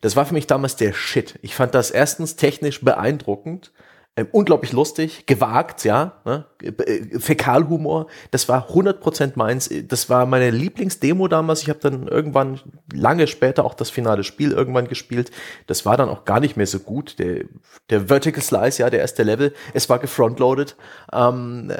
Das 0.01 0.15
war 0.15 0.25
für 0.25 0.33
mich 0.33 0.47
damals 0.47 0.75
der 0.75 0.93
Shit. 0.93 1.37
Ich 1.43 1.53
fand 1.53 1.75
das 1.75 1.91
erstens 1.91 2.35
technisch 2.35 2.81
beeindruckend, 2.81 3.71
äh, 4.15 4.25
unglaublich 4.31 4.73
lustig, 4.73 5.25
gewagt, 5.25 5.85
ja, 5.85 6.21
ne? 6.25 6.45
Äh, 6.61 7.17
Fäkalhumor. 7.17 8.07
Das 8.31 8.49
war 8.49 8.69
100% 8.69 9.33
meins. 9.35 9.69
Das 9.87 10.09
war 10.09 10.25
meine 10.25 10.49
Lieblingsdemo 10.49 11.29
damals. 11.29 11.61
Ich 11.61 11.69
habe 11.69 11.79
dann 11.79 12.07
irgendwann 12.07 12.59
lange 12.93 13.27
später 13.27 13.63
auch 13.63 13.73
das 13.73 13.89
finale 13.89 14.25
Spiel 14.25 14.51
irgendwann 14.51 14.89
gespielt. 14.89 15.31
Das 15.67 15.85
war 15.85 15.95
dann 15.95 16.09
auch 16.09 16.25
gar 16.25 16.41
nicht 16.41 16.57
mehr 16.57 16.67
so 16.67 16.79
gut. 16.79 17.19
Der, 17.19 17.45
der 17.89 18.09
Vertical 18.09 18.43
Slice, 18.43 18.79
ja, 18.79 18.89
der 18.89 18.99
erste 18.99 19.23
Level, 19.23 19.53
es 19.73 19.89
war 19.89 19.99
gefrontloaded. 19.99 20.75
Ähm, 21.13 21.71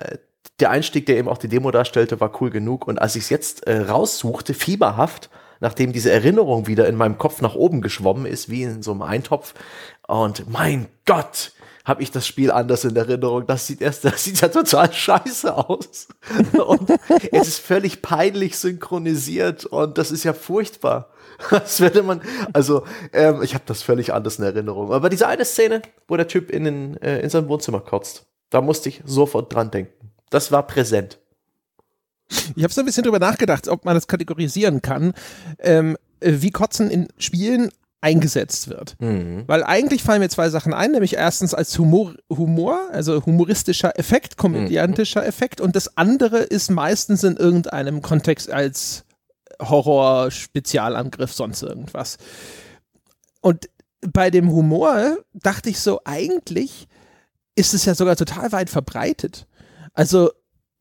der 0.62 0.70
Einstieg, 0.70 1.08
der 1.08 1.18
eben 1.18 1.28
auch 1.28 1.38
die 1.38 1.50
Demo 1.50 1.70
darstellte, 1.72 2.22
war 2.22 2.42
cool 2.42 2.50
genug. 2.50 2.88
Und 2.88 3.02
als 3.02 3.18
ich 3.18 3.24
es 3.24 3.30
jetzt 3.30 3.68
äh, 3.68 3.78
raussuchte, 3.78 4.54
fieberhaft, 4.54 5.30
nachdem 5.60 5.92
diese 5.92 6.12
Erinnerung 6.12 6.68
wieder 6.68 6.88
in 6.88 6.96
meinem 6.96 7.18
Kopf 7.18 7.42
nach 7.42 7.56
oben 7.56 7.82
geschwommen 7.82 8.26
ist, 8.26 8.50
wie 8.50 8.64
in 8.64 8.82
so 8.82 8.92
einem 8.92 9.02
Eintopf. 9.02 9.54
Und 10.08 10.50
mein 10.50 10.88
Gott, 11.06 11.52
habe 11.86 12.04
ich 12.04 12.12
das 12.12 12.28
Spiel 12.28 12.52
anders 12.52 12.84
in 12.84 12.96
Erinnerung. 12.96 13.46
Das 13.48 13.68
sieht 13.68 13.82
erst, 13.82 14.06
das 14.06 14.24
sieht 14.24 14.42
ja 14.42 14.48
total 14.50 14.92
scheiße 14.92 15.56
aus. 15.56 16.08
Und 16.54 16.92
es 17.32 17.48
ist 17.48 17.60
völlig 17.60 18.02
peinlich 18.02 18.58
synchronisiert 18.58 19.66
und 19.66 19.98
das 19.98 20.12
ist 20.12 20.24
ja 20.24 20.34
furchtbar. 20.34 21.10
Das 21.50 21.80
würde 21.80 22.04
man, 22.04 22.22
also 22.54 22.84
ähm, 23.14 23.42
ich 23.42 23.56
habe 23.56 23.64
das 23.66 23.82
völlig 23.82 24.14
anders 24.14 24.38
in 24.38 24.46
Erinnerung. 24.46 24.94
Aber 24.94 25.10
diese 25.10 25.28
eine 25.28 25.44
Szene, 25.44 25.82
wo 26.08 26.16
der 26.16 26.28
Typ 26.28 26.52
in, 26.52 26.66
den, 26.66 26.98
äh, 27.02 27.20
in 27.22 27.32
sein 27.32 27.48
Wohnzimmer 27.48 27.80
kotzt, 27.80 28.28
da 28.52 28.62
musste 28.62 28.90
ich 28.90 29.02
sofort 29.06 29.52
dran 29.52 29.72
denken. 29.72 30.12
Das 30.30 30.52
war 30.52 30.68
präsent. 30.68 31.18
Ich 32.56 32.64
habe 32.64 32.74
so 32.74 32.82
ein 32.82 32.86
bisschen 32.86 33.04
drüber 33.04 33.20
nachgedacht, 33.20 33.68
ob 33.68 33.86
man 33.86 33.96
das 33.96 34.08
kategorisieren 34.08 34.82
kann, 34.82 35.14
ähm, 35.60 35.98
wie 36.22 36.52
Kotzen 36.52 36.90
in 36.92 37.08
Spielen 37.18 37.72
eingesetzt 38.02 38.68
wird. 38.68 38.96
Mhm. 39.00 39.44
Weil 39.48 39.64
eigentlich 39.64 40.04
fallen 40.04 40.22
mir 40.22 40.30
zwei 40.30 40.50
Sachen 40.50 40.74
ein, 40.74 40.92
nämlich 40.92 41.16
erstens 41.16 41.54
als 41.54 41.78
Humor, 41.78 42.16
Humor 42.30 42.90
also 42.92 43.26
humoristischer 43.26 43.98
Effekt, 43.98 44.38
komödiantischer 44.38 45.22
mhm. 45.22 45.28
Effekt 45.28 45.62
und 45.62 45.76
das 45.76 45.98
andere 45.98 46.40
ist 46.40 46.72
meistens 46.72 47.24
in 47.24 47.38
irgendeinem 47.38 48.02
Kontext 48.02 48.50
als 48.52 49.06
Horror, 49.62 50.32
Spezialangriff, 50.32 51.32
sonst 51.32 51.62
irgendwas. 51.62 52.18
Und 53.42 53.70
bei 54.02 54.32
dem 54.32 54.52
Humor 54.52 55.18
dachte 55.34 55.70
ich 55.70 55.80
so, 55.80 56.02
eigentlich 56.04 56.88
ist 57.56 57.76
es 57.76 57.86
ja 57.86 57.94
sogar 57.94 58.16
total 58.16 58.52
weit 58.52 58.72
verbreitet. 58.72 59.46
Also 59.94 60.32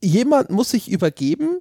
jemand 0.00 0.50
muss 0.50 0.70
sich 0.70 0.90
übergeben, 0.90 1.60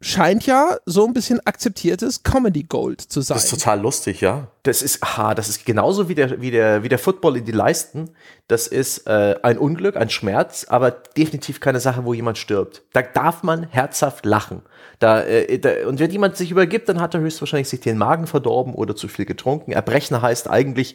scheint 0.00 0.46
ja 0.46 0.76
so 0.86 1.06
ein 1.06 1.12
bisschen 1.12 1.44
akzeptiertes 1.44 2.22
Comedy 2.22 2.62
Gold 2.62 3.00
zu 3.00 3.20
sein. 3.20 3.36
Das 3.36 3.44
ist 3.44 3.50
total 3.50 3.80
lustig, 3.80 4.20
ja. 4.20 4.46
Das 4.62 4.80
ist, 4.80 5.02
aha, 5.02 5.34
das 5.34 5.48
ist 5.48 5.66
genauso 5.66 6.08
wie 6.08 6.14
der, 6.14 6.40
wie 6.40 6.52
der, 6.52 6.84
wie 6.84 6.88
der 6.88 7.00
Football 7.00 7.38
in 7.38 7.44
die 7.44 7.52
Leisten. 7.52 8.10
Das 8.46 8.68
ist 8.68 9.08
äh, 9.08 9.36
ein 9.42 9.58
Unglück, 9.58 9.96
ein 9.96 10.08
Schmerz, 10.08 10.66
aber 10.68 10.92
definitiv 10.92 11.58
keine 11.58 11.80
Sache, 11.80 12.04
wo 12.04 12.14
jemand 12.14 12.38
stirbt. 12.38 12.82
Da 12.92 13.02
darf 13.02 13.42
man 13.42 13.64
herzhaft 13.64 14.24
lachen. 14.24 14.62
Da, 15.00 15.22
äh, 15.22 15.58
da, 15.58 15.88
und 15.88 15.98
wenn 15.98 16.10
jemand 16.10 16.36
sich 16.36 16.52
übergibt, 16.52 16.88
dann 16.88 17.00
hat 17.00 17.14
er 17.14 17.20
höchstwahrscheinlich 17.20 17.68
sich 17.68 17.80
den 17.80 17.98
Magen 17.98 18.28
verdorben 18.28 18.74
oder 18.74 18.94
zu 18.94 19.08
viel 19.08 19.24
getrunken. 19.24 19.72
Erbrechen 19.72 20.22
heißt 20.22 20.48
eigentlich, 20.48 20.94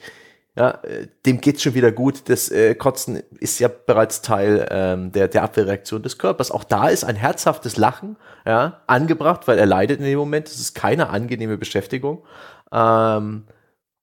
ja, 0.56 0.70
äh, 0.84 1.08
dem 1.26 1.42
geht's 1.42 1.64
schon 1.64 1.74
wieder 1.74 1.92
gut. 1.92 2.30
Das 2.30 2.50
äh, 2.50 2.76
Kotzen 2.76 3.24
ist 3.40 3.60
ja 3.60 3.68
bereits 3.68 4.22
Teil 4.22 4.68
ähm, 4.70 5.12
der, 5.12 5.28
der 5.28 5.44
Abwehrreaktion 5.44 6.04
des 6.04 6.20
Körpers. 6.20 6.52
Auch 6.52 6.64
da 6.64 6.90
ist 6.90 7.04
ein 7.04 7.16
herzhaftes 7.16 7.78
Lachen 7.78 8.18
ja, 8.46 8.82
angebracht, 8.86 9.48
weil 9.48 9.58
er 9.58 9.66
leidet 9.66 10.00
in 10.00 10.06
dem 10.06 10.20
Moment. 10.20 10.48
Das 10.48 10.60
ist 10.60 10.76
keine 10.76 11.10
angenehme 11.10 11.58
Beschäftigung. 11.58 12.24
Ähm, 12.72 13.46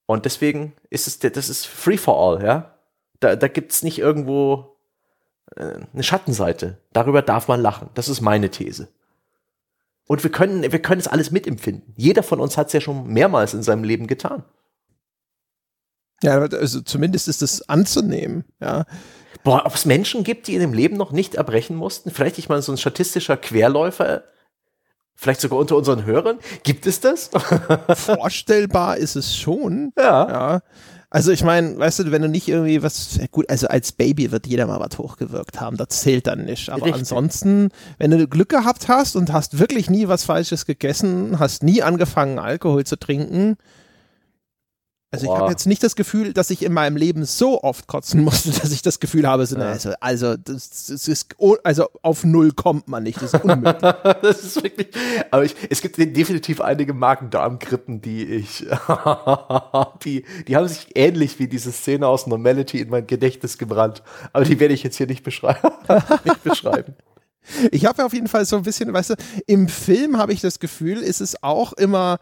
und 0.07 0.25
deswegen 0.25 0.75
ist 0.91 1.07
es, 1.07 1.21
das 1.21 1.49
ist 1.49 1.67
free 1.67 1.97
for 1.97 2.19
all, 2.19 2.45
ja. 2.45 2.75
Da, 3.21 3.37
da 3.37 3.47
gibt's 3.47 3.85
nicht 3.85 3.99
irgendwo 3.99 4.77
äh, 5.55 5.79
eine 5.93 6.03
Schattenseite. 6.03 6.79
Darüber 6.93 7.23
darf 7.23 7.47
man 7.47 7.61
lachen. 7.61 7.91
Das 7.95 8.09
ist 8.09 8.21
meine 8.21 8.51
These. 8.51 8.89
Und 10.09 10.25
wir 10.25 10.33
können, 10.33 10.63
wir 10.63 10.83
können 10.83 11.01
es 11.01 11.07
alles 11.07 11.31
mitempfinden. 11.31 11.95
Jeder 11.97 12.25
von 12.25 12.41
uns 12.41 12.57
hat 12.57 12.69
es 12.69 12.73
ja 12.73 12.81
schon 12.81 13.07
mehrmals 13.07 13.55
in 13.55 13.63
seinem 13.63 13.85
Leben 13.85 14.09
getan. 14.09 14.43
Ja, 16.23 16.39
also 16.39 16.81
zumindest 16.83 17.29
ist 17.29 17.43
es 17.43 17.69
anzunehmen, 17.69 18.45
ja. 18.61 18.85
Boah, 19.43 19.65
ob 19.65 19.75
es 19.75 19.87
Menschen 19.87 20.23
gibt, 20.23 20.49
die 20.49 20.55
in 20.55 20.61
dem 20.61 20.75
Leben 20.75 20.97
noch 20.97 21.13
nicht 21.13 21.35
erbrechen 21.35 21.75
mussten? 21.77 22.11
Vielleicht 22.11 22.39
ich 22.39 22.49
mal 22.49 22.61
so 22.61 22.73
ein 22.73 22.79
statistischer 22.79 23.39
Querläufer, 23.39 24.25
vielleicht 25.15 25.41
sogar 25.41 25.59
unter 25.59 25.77
unseren 25.77 26.05
Hörern. 26.05 26.39
Gibt 26.63 26.87
es 26.87 27.01
das? 27.01 27.31
Vorstellbar 27.95 28.99
ist 28.99 29.17
es 29.17 29.35
schon. 29.35 29.93
Ja. 29.97 30.29
ja. 30.29 30.63
Also 31.13 31.33
ich 31.33 31.43
meine, 31.43 31.77
weißt 31.77 32.01
du, 32.01 32.13
wenn 32.13 32.23
du 32.23 32.29
nicht 32.29 32.47
irgendwie 32.47 32.85
was, 32.85 33.19
gut, 33.33 33.51
also 33.51 33.67
als 33.67 33.91
Baby 33.91 34.31
wird 34.31 34.47
jeder 34.47 34.67
mal 34.69 34.79
was 34.79 34.97
hochgewirkt 34.97 35.61
haben, 35.61 35.77
das 35.77 35.89
zählt 35.89 36.29
dann 36.29 36.45
nicht. 36.45 36.71
Aber 36.71 36.87
Richtig. 36.87 37.01
ansonsten, 37.01 37.71
wenn 37.99 38.13
du 38.13 38.29
Glück 38.29 38.51
gehabt 38.51 38.87
hast 38.87 39.17
und 39.17 39.33
hast 39.33 39.59
wirklich 39.59 39.91
nie 39.91 40.07
was 40.07 40.23
Falsches 40.23 40.67
gegessen, 40.67 41.41
hast 41.41 41.65
nie 41.65 41.83
angefangen, 41.83 42.39
Alkohol 42.39 42.85
zu 42.85 42.97
trinken, 42.97 43.57
also 45.13 45.27
Boah. 45.27 45.35
ich 45.35 45.41
habe 45.41 45.51
jetzt 45.51 45.67
nicht 45.67 45.83
das 45.83 45.97
Gefühl, 45.97 46.33
dass 46.33 46.51
ich 46.51 46.65
in 46.65 46.73
meinem 46.73 46.97
Leben 46.97 47.25
so 47.25 47.63
oft 47.65 47.89
kotzen 47.89 48.23
musste, 48.25 48.53
dass 48.53 48.71
ich 48.71 48.83
das 48.83 49.01
Gefühl 49.01 49.27
habe, 49.27 49.45
so, 49.45 49.59
ja. 49.59 49.67
also, 49.67 49.93
also, 49.99 50.37
das, 50.37 50.87
das, 50.87 51.09
ist, 51.09 51.35
also 51.65 51.89
auf 52.03 52.23
null 52.23 52.53
kommt 52.53 52.87
man 52.87 53.03
nicht. 53.03 53.21
Das 53.21 53.35
ist 53.35 53.45
unmöglich. 53.45 53.81
das 54.23 54.45
ist 54.45 54.63
wirklich, 54.63 54.89
aber 55.33 55.45
ich, 55.45 55.57
es 55.69 55.81
gibt 55.81 55.99
definitiv 55.99 56.61
einige 56.61 56.95
Magen-Darm-Grippen, 56.95 58.01
die 58.01 58.25
ich, 58.25 58.67
die, 60.05 60.25
die 60.47 60.57
haben 60.57 60.69
sich 60.69 60.87
ähnlich 60.95 61.41
wie 61.41 61.49
diese 61.49 61.73
Szene 61.73 62.07
aus 62.07 62.29
Normality 62.29 62.81
in 62.81 62.91
mein 62.91 63.07
Gedächtnis 63.07 63.59
gebrannt. 63.59 64.05
Aber 64.33 64.45
die 64.45 64.61
werde 64.61 64.75
ich 64.75 64.85
jetzt 64.85 64.97
hier 64.97 65.09
nicht 65.09 65.25
beschreiben. 65.25 65.71
nicht 66.25 66.45
beschreiben. 66.45 66.95
Ich 67.73 67.85
habe 67.87 68.05
auf 68.05 68.13
jeden 68.13 68.29
Fall 68.29 68.45
so 68.45 68.57
ein 68.57 68.63
bisschen, 68.63 68.93
weißt 68.93 69.11
du, 69.11 69.15
im 69.47 69.69
Film 69.69 70.19
habe 70.19 70.33
ich 70.33 70.41
das 70.41 70.61
Gefühl, 70.61 70.99
ist 70.99 71.21
es 71.21 71.43
auch 71.43 71.73
immer 71.73 72.19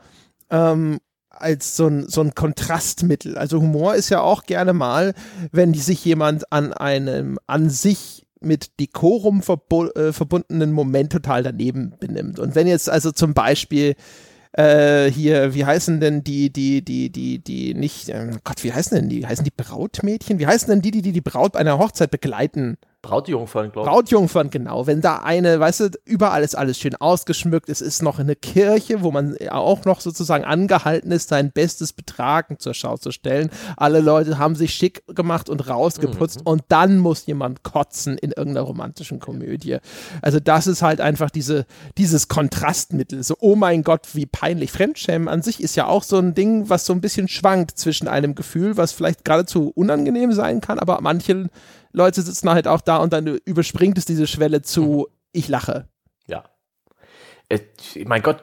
ähm, 0.49 1.01
als 1.41 1.77
so 1.77 1.87
ein, 1.87 2.09
so 2.09 2.21
ein 2.21 2.35
Kontrastmittel. 2.35 3.37
Also 3.39 3.61
Humor 3.61 3.95
ist 3.95 4.11
ja 4.11 4.21
auch 4.21 4.45
gerne 4.45 4.73
mal, 4.73 5.15
wenn 5.53 5.75
sich 5.75 6.05
jemand 6.05 6.53
an 6.53 6.73
einem 6.73 7.39
an 7.47 7.71
sich 7.71 8.27
mit 8.41 8.79
Dekorum 8.81 9.43
verbu 9.43 9.87
äh, 9.89 10.13
verbundenen 10.13 10.73
Moment 10.73 11.13
total 11.13 11.43
daneben 11.43 11.95
benimmt. 11.99 12.39
Und 12.39 12.55
wenn 12.55 12.67
jetzt 12.67 12.89
also 12.89 13.11
zum 13.11 13.35
Beispiel 13.35 13.95
äh, 14.53 15.11
hier, 15.11 15.55
wie 15.55 15.65
heißen 15.65 16.01
denn 16.01 16.25
die, 16.25 16.53
die, 16.53 16.85
die, 16.85 17.11
die, 17.11 17.39
die 17.39 17.75
nicht, 17.75 18.09
äh, 18.09 18.31
Gott, 18.45 18.65
wie 18.65 18.73
heißen 18.73 18.97
denn 18.97 19.09
die? 19.09 19.27
Heißen 19.27 19.45
die 19.45 19.53
Brautmädchen? 19.57 20.39
Wie 20.39 20.47
heißen 20.47 20.69
denn 20.69 20.83
die, 20.83 20.91
die, 20.91 21.03
die 21.03 21.13
die 21.13 21.21
Braut 21.21 21.53
bei 21.53 21.61
einer 21.61 21.79
Hochzeit 21.79 22.11
begleiten? 22.11 22.77
Brautjungfern, 23.01 23.71
glaube 23.71 23.89
ich. 23.89 23.95
Brautjungfern, 23.95 24.51
genau. 24.51 24.89
Wenn 24.89 25.01
da 25.01 25.19
eine, 25.19 25.61
weißt 25.61 25.81
du, 25.81 25.91
überall 26.05 26.43
ist 26.43 26.57
alles 26.57 26.79
schön 26.79 26.97
ausgeschmückt. 26.97 27.69
Es 27.69 27.81
ist 27.81 28.03
noch 28.03 28.19
eine 28.19 28.35
Kirche, 28.35 29.03
wo 29.03 29.13
man 29.13 29.37
auch 29.51 29.85
noch 29.85 30.01
sozusagen 30.01 30.45
angehalten 30.45 31.13
ist, 31.13 31.29
sein 31.29 31.53
bestes 31.53 31.93
Betragen 31.93 32.59
zur 32.59 32.75
Schau 32.75 32.97
zu 32.97 33.13
stellen. 33.13 33.51
Alle 33.77 34.01
Leute 34.01 34.39
haben 34.39 34.57
sich 34.57 34.75
schick 34.75 35.05
gemacht 35.15 35.49
und 35.49 35.69
rausgeputzt 35.69 36.41
mhm. 36.41 36.47
und 36.47 36.63
dann 36.69 36.99
muss 36.99 37.27
jemand 37.27 37.63
kotzen 37.63 38.19
in 38.19 38.33
irgendeiner 38.33 38.67
romantischen 38.67 39.21
Komödie. 39.21 39.79
Also 40.21 40.41
das 40.41 40.67
ist 40.67 40.83
halt 40.83 41.01
einfach 41.01 41.31
diese, 41.31 41.67
dieses 41.99 42.27
Kontrastmittel. 42.27 43.23
So, 43.23 43.37
oh 43.39 43.55
mein 43.55 43.85
Gott, 43.85 44.09
wie 44.15 44.27
peinlich. 44.27 44.73
Fremdschämen 44.73 45.29
an 45.29 45.43
sich 45.43 45.63
ist 45.63 45.77
ja 45.77 45.87
auch 45.87 46.03
so 46.03 46.19
ein 46.19 46.35
Ding, 46.35 46.69
was 46.69 46.85
so 46.85 46.95
ein 46.95 47.01
bisschen 47.01 47.29
schwankt 47.29 47.79
zwischen 47.79 48.09
einem 48.09 48.35
Gefühl, 48.35 48.77
was 48.77 48.91
vielleicht 48.91 49.25
geradezu 49.25 49.71
unangenehm 49.77 50.33
sein 50.33 50.61
kann, 50.61 50.81
aber 50.81 50.99
manche 51.01 51.49
Leute 51.93 52.23
sitzen 52.23 52.51
halt 52.51 52.69
auch 52.69 52.81
da 52.81 52.99
und 52.99 53.13
dann 53.13 53.27
überspringt 53.45 53.99
es 53.99 54.05
diese 54.05 54.27
Schwelle 54.27 54.63
zu, 54.63 54.83
mhm. 54.83 55.15
ich 55.33 55.49
lache. 55.49 55.89
Ja. 56.27 56.45
Äh, 57.49 57.61
mein 58.05 58.23
Gott, 58.23 58.43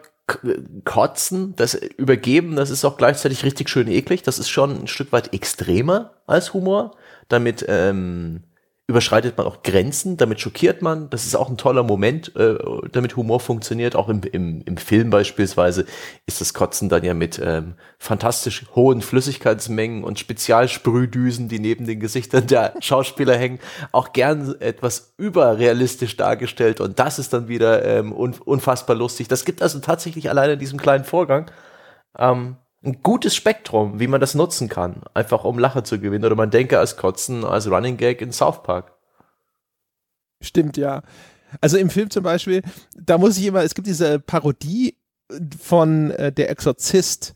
kotzen, 0.85 1.55
das 1.55 1.75
übergeben, 1.75 2.55
das 2.55 2.71
ist 2.71 2.83
auch 2.83 2.97
gleichzeitig 2.97 3.43
richtig 3.43 3.69
schön 3.69 3.87
eklig. 3.87 4.23
Das 4.23 4.39
ist 4.39 4.49
schon 4.49 4.71
ein 4.81 4.87
Stück 4.87 5.11
weit 5.11 5.33
extremer 5.33 6.13
als 6.25 6.53
Humor. 6.53 6.97
Damit 7.27 7.65
ähm, 7.67 8.43
überschreitet 8.87 9.35
man 9.37 9.47
auch 9.47 9.63
Grenzen, 9.63 10.15
damit 10.15 10.39
schockiert 10.39 10.83
man. 10.83 11.09
Das 11.09 11.25
ist 11.25 11.35
auch 11.35 11.49
ein 11.49 11.57
toller 11.57 11.81
Moment, 11.81 12.35
äh, 12.35 12.55
damit 12.91 13.15
Humor 13.15 13.39
funktioniert. 13.39 13.95
Auch 13.95 14.09
im, 14.09 14.21
im, 14.31 14.61
im 14.63 14.77
Film 14.77 15.09
beispielsweise 15.09 15.85
ist 16.27 16.39
das 16.39 16.53
Kotzen 16.53 16.87
dann 16.87 17.03
ja 17.03 17.15
mit 17.15 17.41
ähm, 17.43 17.73
fantastisch 17.97 18.65
hohen 18.75 19.01
Flüssigkeitsmengen 19.01 20.03
und 20.03 20.19
Spezialsprühdüsen, 20.19 21.47
die 21.47 21.59
neben 21.59 21.87
den 21.87 21.99
Gesichtern 21.99 22.45
der 22.45 22.75
Schauspieler 22.79 23.35
hängen, 23.35 23.59
auch 23.91 24.13
gern 24.13 24.55
etwas 24.59 25.15
überrealistisch 25.17 26.15
dargestellt. 26.15 26.79
Und 26.79 26.99
das 26.99 27.17
ist 27.17 27.33
dann 27.33 27.47
wieder 27.47 27.83
ähm, 27.85 28.13
un 28.13 28.35
unfassbar 28.45 28.95
lustig. 28.95 29.27
Das 29.27 29.45
gibt 29.45 29.63
also 29.63 29.79
tatsächlich 29.79 30.29
alleine 30.29 30.53
in 30.53 30.59
diesem 30.59 30.79
kleinen 30.79 31.05
Vorgang 31.05 31.49
ähm, 32.19 32.57
ein 32.85 33.01
gutes 33.01 33.35
Spektrum, 33.35 33.99
wie 33.99 34.07
man 34.07 34.21
das 34.21 34.35
nutzen 34.35 34.69
kann, 34.69 35.01
einfach 35.13 35.43
um 35.43 35.59
Lache 35.59 35.83
zu 35.83 35.99
gewinnen. 35.99 36.25
Oder 36.25 36.35
man 36.35 36.51
denke 36.51 36.79
als 36.79 36.97
Kotzen, 36.97 37.43
als 37.43 37.69
Running 37.69 37.97
Gag 37.97 38.21
in 38.21 38.31
South 38.31 38.63
Park. 38.63 38.93
Stimmt, 40.41 40.77
ja. 40.77 41.01
Also 41.61 41.77
im 41.77 41.89
Film 41.89 42.09
zum 42.09 42.23
Beispiel, 42.23 42.61
da 42.95 43.17
muss 43.17 43.37
ich 43.37 43.45
immer, 43.45 43.63
es 43.63 43.75
gibt 43.75 43.87
diese 43.87 44.19
Parodie 44.19 44.97
von 45.59 46.11
äh, 46.11 46.31
Der 46.31 46.49
Exorzist 46.49 47.35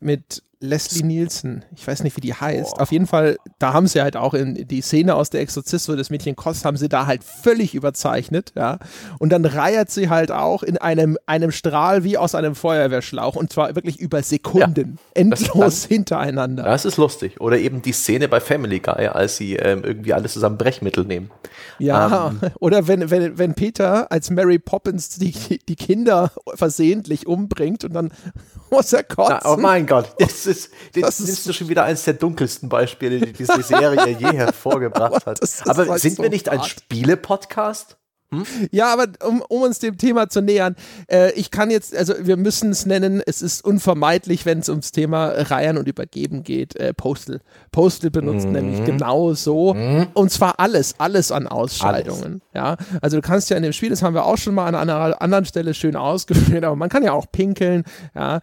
mit 0.00 0.42
Leslie 0.60 1.04
Nielsen, 1.04 1.64
ich 1.76 1.86
weiß 1.86 2.02
nicht, 2.02 2.16
wie 2.16 2.20
die 2.20 2.34
heißt. 2.34 2.74
Boah. 2.74 2.82
Auf 2.82 2.90
jeden 2.90 3.06
Fall, 3.06 3.36
da 3.60 3.72
haben 3.72 3.86
sie 3.86 4.02
halt 4.02 4.16
auch 4.16 4.34
in 4.34 4.66
die 4.66 4.80
Szene 4.80 5.14
aus 5.14 5.30
der 5.30 5.40
Exorzist, 5.40 5.88
wo 5.88 5.94
das 5.94 6.10
Mädchen 6.10 6.34
kostet, 6.34 6.64
haben 6.64 6.76
sie 6.76 6.88
da 6.88 7.06
halt 7.06 7.22
völlig 7.22 7.76
überzeichnet, 7.76 8.52
ja. 8.56 8.78
Und 9.20 9.30
dann 9.30 9.44
reiert 9.44 9.90
sie 9.90 10.08
halt 10.08 10.32
auch 10.32 10.64
in 10.64 10.76
einem, 10.76 11.16
einem 11.26 11.52
Strahl 11.52 12.02
wie 12.02 12.18
aus 12.18 12.34
einem 12.34 12.56
Feuerwehrschlauch 12.56 13.36
und 13.36 13.52
zwar 13.52 13.76
wirklich 13.76 14.00
über 14.00 14.20
Sekunden, 14.24 14.98
ja, 15.14 15.20
endlos 15.22 15.52
das, 15.58 15.84
hintereinander. 15.84 16.64
Das 16.64 16.84
ist 16.84 16.96
lustig. 16.96 17.40
Oder 17.40 17.58
eben 17.58 17.80
die 17.80 17.92
Szene 17.92 18.26
bei 18.26 18.40
Family 18.40 18.80
Guy, 18.80 19.06
als 19.06 19.36
sie 19.36 19.54
ähm, 19.54 19.84
irgendwie 19.84 20.12
alles 20.12 20.32
zusammen 20.32 20.58
Brechmittel 20.58 21.04
nehmen. 21.04 21.30
Ja, 21.78 22.30
ähm. 22.30 22.50
oder 22.58 22.88
wenn, 22.88 23.10
wenn, 23.10 23.38
wenn 23.38 23.54
Peter 23.54 24.10
als 24.10 24.30
Mary 24.30 24.58
Poppins 24.58 25.10
die, 25.10 25.32
die 25.68 25.76
Kinder 25.76 26.32
versehentlich 26.54 27.28
umbringt 27.28 27.84
und 27.84 27.92
dann 27.94 28.10
muss 28.70 28.92
er 28.92 29.04
kotzen. 29.04 29.38
Na, 29.44 29.52
oh 29.52 29.56
mein 29.56 29.86
Gott, 29.86 30.14
das 30.18 30.47
ist, 30.48 30.72
das, 30.94 31.20
ist 31.20 31.46
du 31.46 31.52
schon 31.52 31.68
wieder 31.68 31.84
eines 31.84 32.04
der 32.04 32.14
dunkelsten 32.14 32.68
Beispiele, 32.68 33.20
die 33.20 33.32
diese 33.32 33.62
Serie 33.62 34.16
je 34.18 34.32
hervorgebracht 34.36 35.26
hat. 35.26 35.40
Aber 35.68 35.98
sind 35.98 36.16
so 36.16 36.22
wir 36.22 36.30
nicht 36.30 36.48
ein 36.48 36.62
Spiele-Podcast? 36.64 37.97
Hm? 38.30 38.44
Ja, 38.70 38.92
aber 38.92 39.06
um, 39.26 39.42
um, 39.48 39.62
uns 39.62 39.78
dem 39.78 39.96
Thema 39.96 40.28
zu 40.28 40.42
nähern, 40.42 40.76
äh, 41.10 41.32
ich 41.32 41.50
kann 41.50 41.70
jetzt, 41.70 41.96
also 41.96 42.14
wir 42.20 42.36
müssen 42.36 42.70
es 42.70 42.84
nennen, 42.84 43.22
es 43.24 43.40
ist 43.40 43.64
unvermeidlich, 43.64 44.44
wenn 44.44 44.58
es 44.58 44.68
ums 44.68 44.92
Thema 44.92 45.28
Reihen 45.28 45.78
und 45.78 45.88
Übergeben 45.88 46.42
geht, 46.42 46.76
äh, 46.76 46.92
Postal. 46.92 47.40
Postal 47.72 48.10
benutzt 48.10 48.46
mhm. 48.46 48.52
nämlich 48.52 48.84
genau 48.84 49.32
so 49.32 49.72
mhm. 49.72 50.08
und 50.12 50.30
zwar 50.30 50.60
alles, 50.60 50.96
alles 50.98 51.32
an 51.32 51.46
Ausscheidungen. 51.46 52.42
Alles. 52.52 52.78
Ja, 52.80 52.98
also 53.00 53.16
du 53.16 53.22
kannst 53.22 53.48
ja 53.48 53.56
in 53.56 53.62
dem 53.62 53.72
Spiel, 53.72 53.88
das 53.88 54.02
haben 54.02 54.14
wir 54.14 54.26
auch 54.26 54.36
schon 54.36 54.54
mal 54.54 54.66
an 54.66 54.74
einer 54.74 55.22
anderen 55.22 55.46
Stelle 55.46 55.72
schön 55.72 55.96
ausgeführt, 55.96 56.64
aber 56.64 56.76
man 56.76 56.90
kann 56.90 57.02
ja 57.02 57.12
auch 57.12 57.32
pinkeln, 57.32 57.84
ja, 58.14 58.40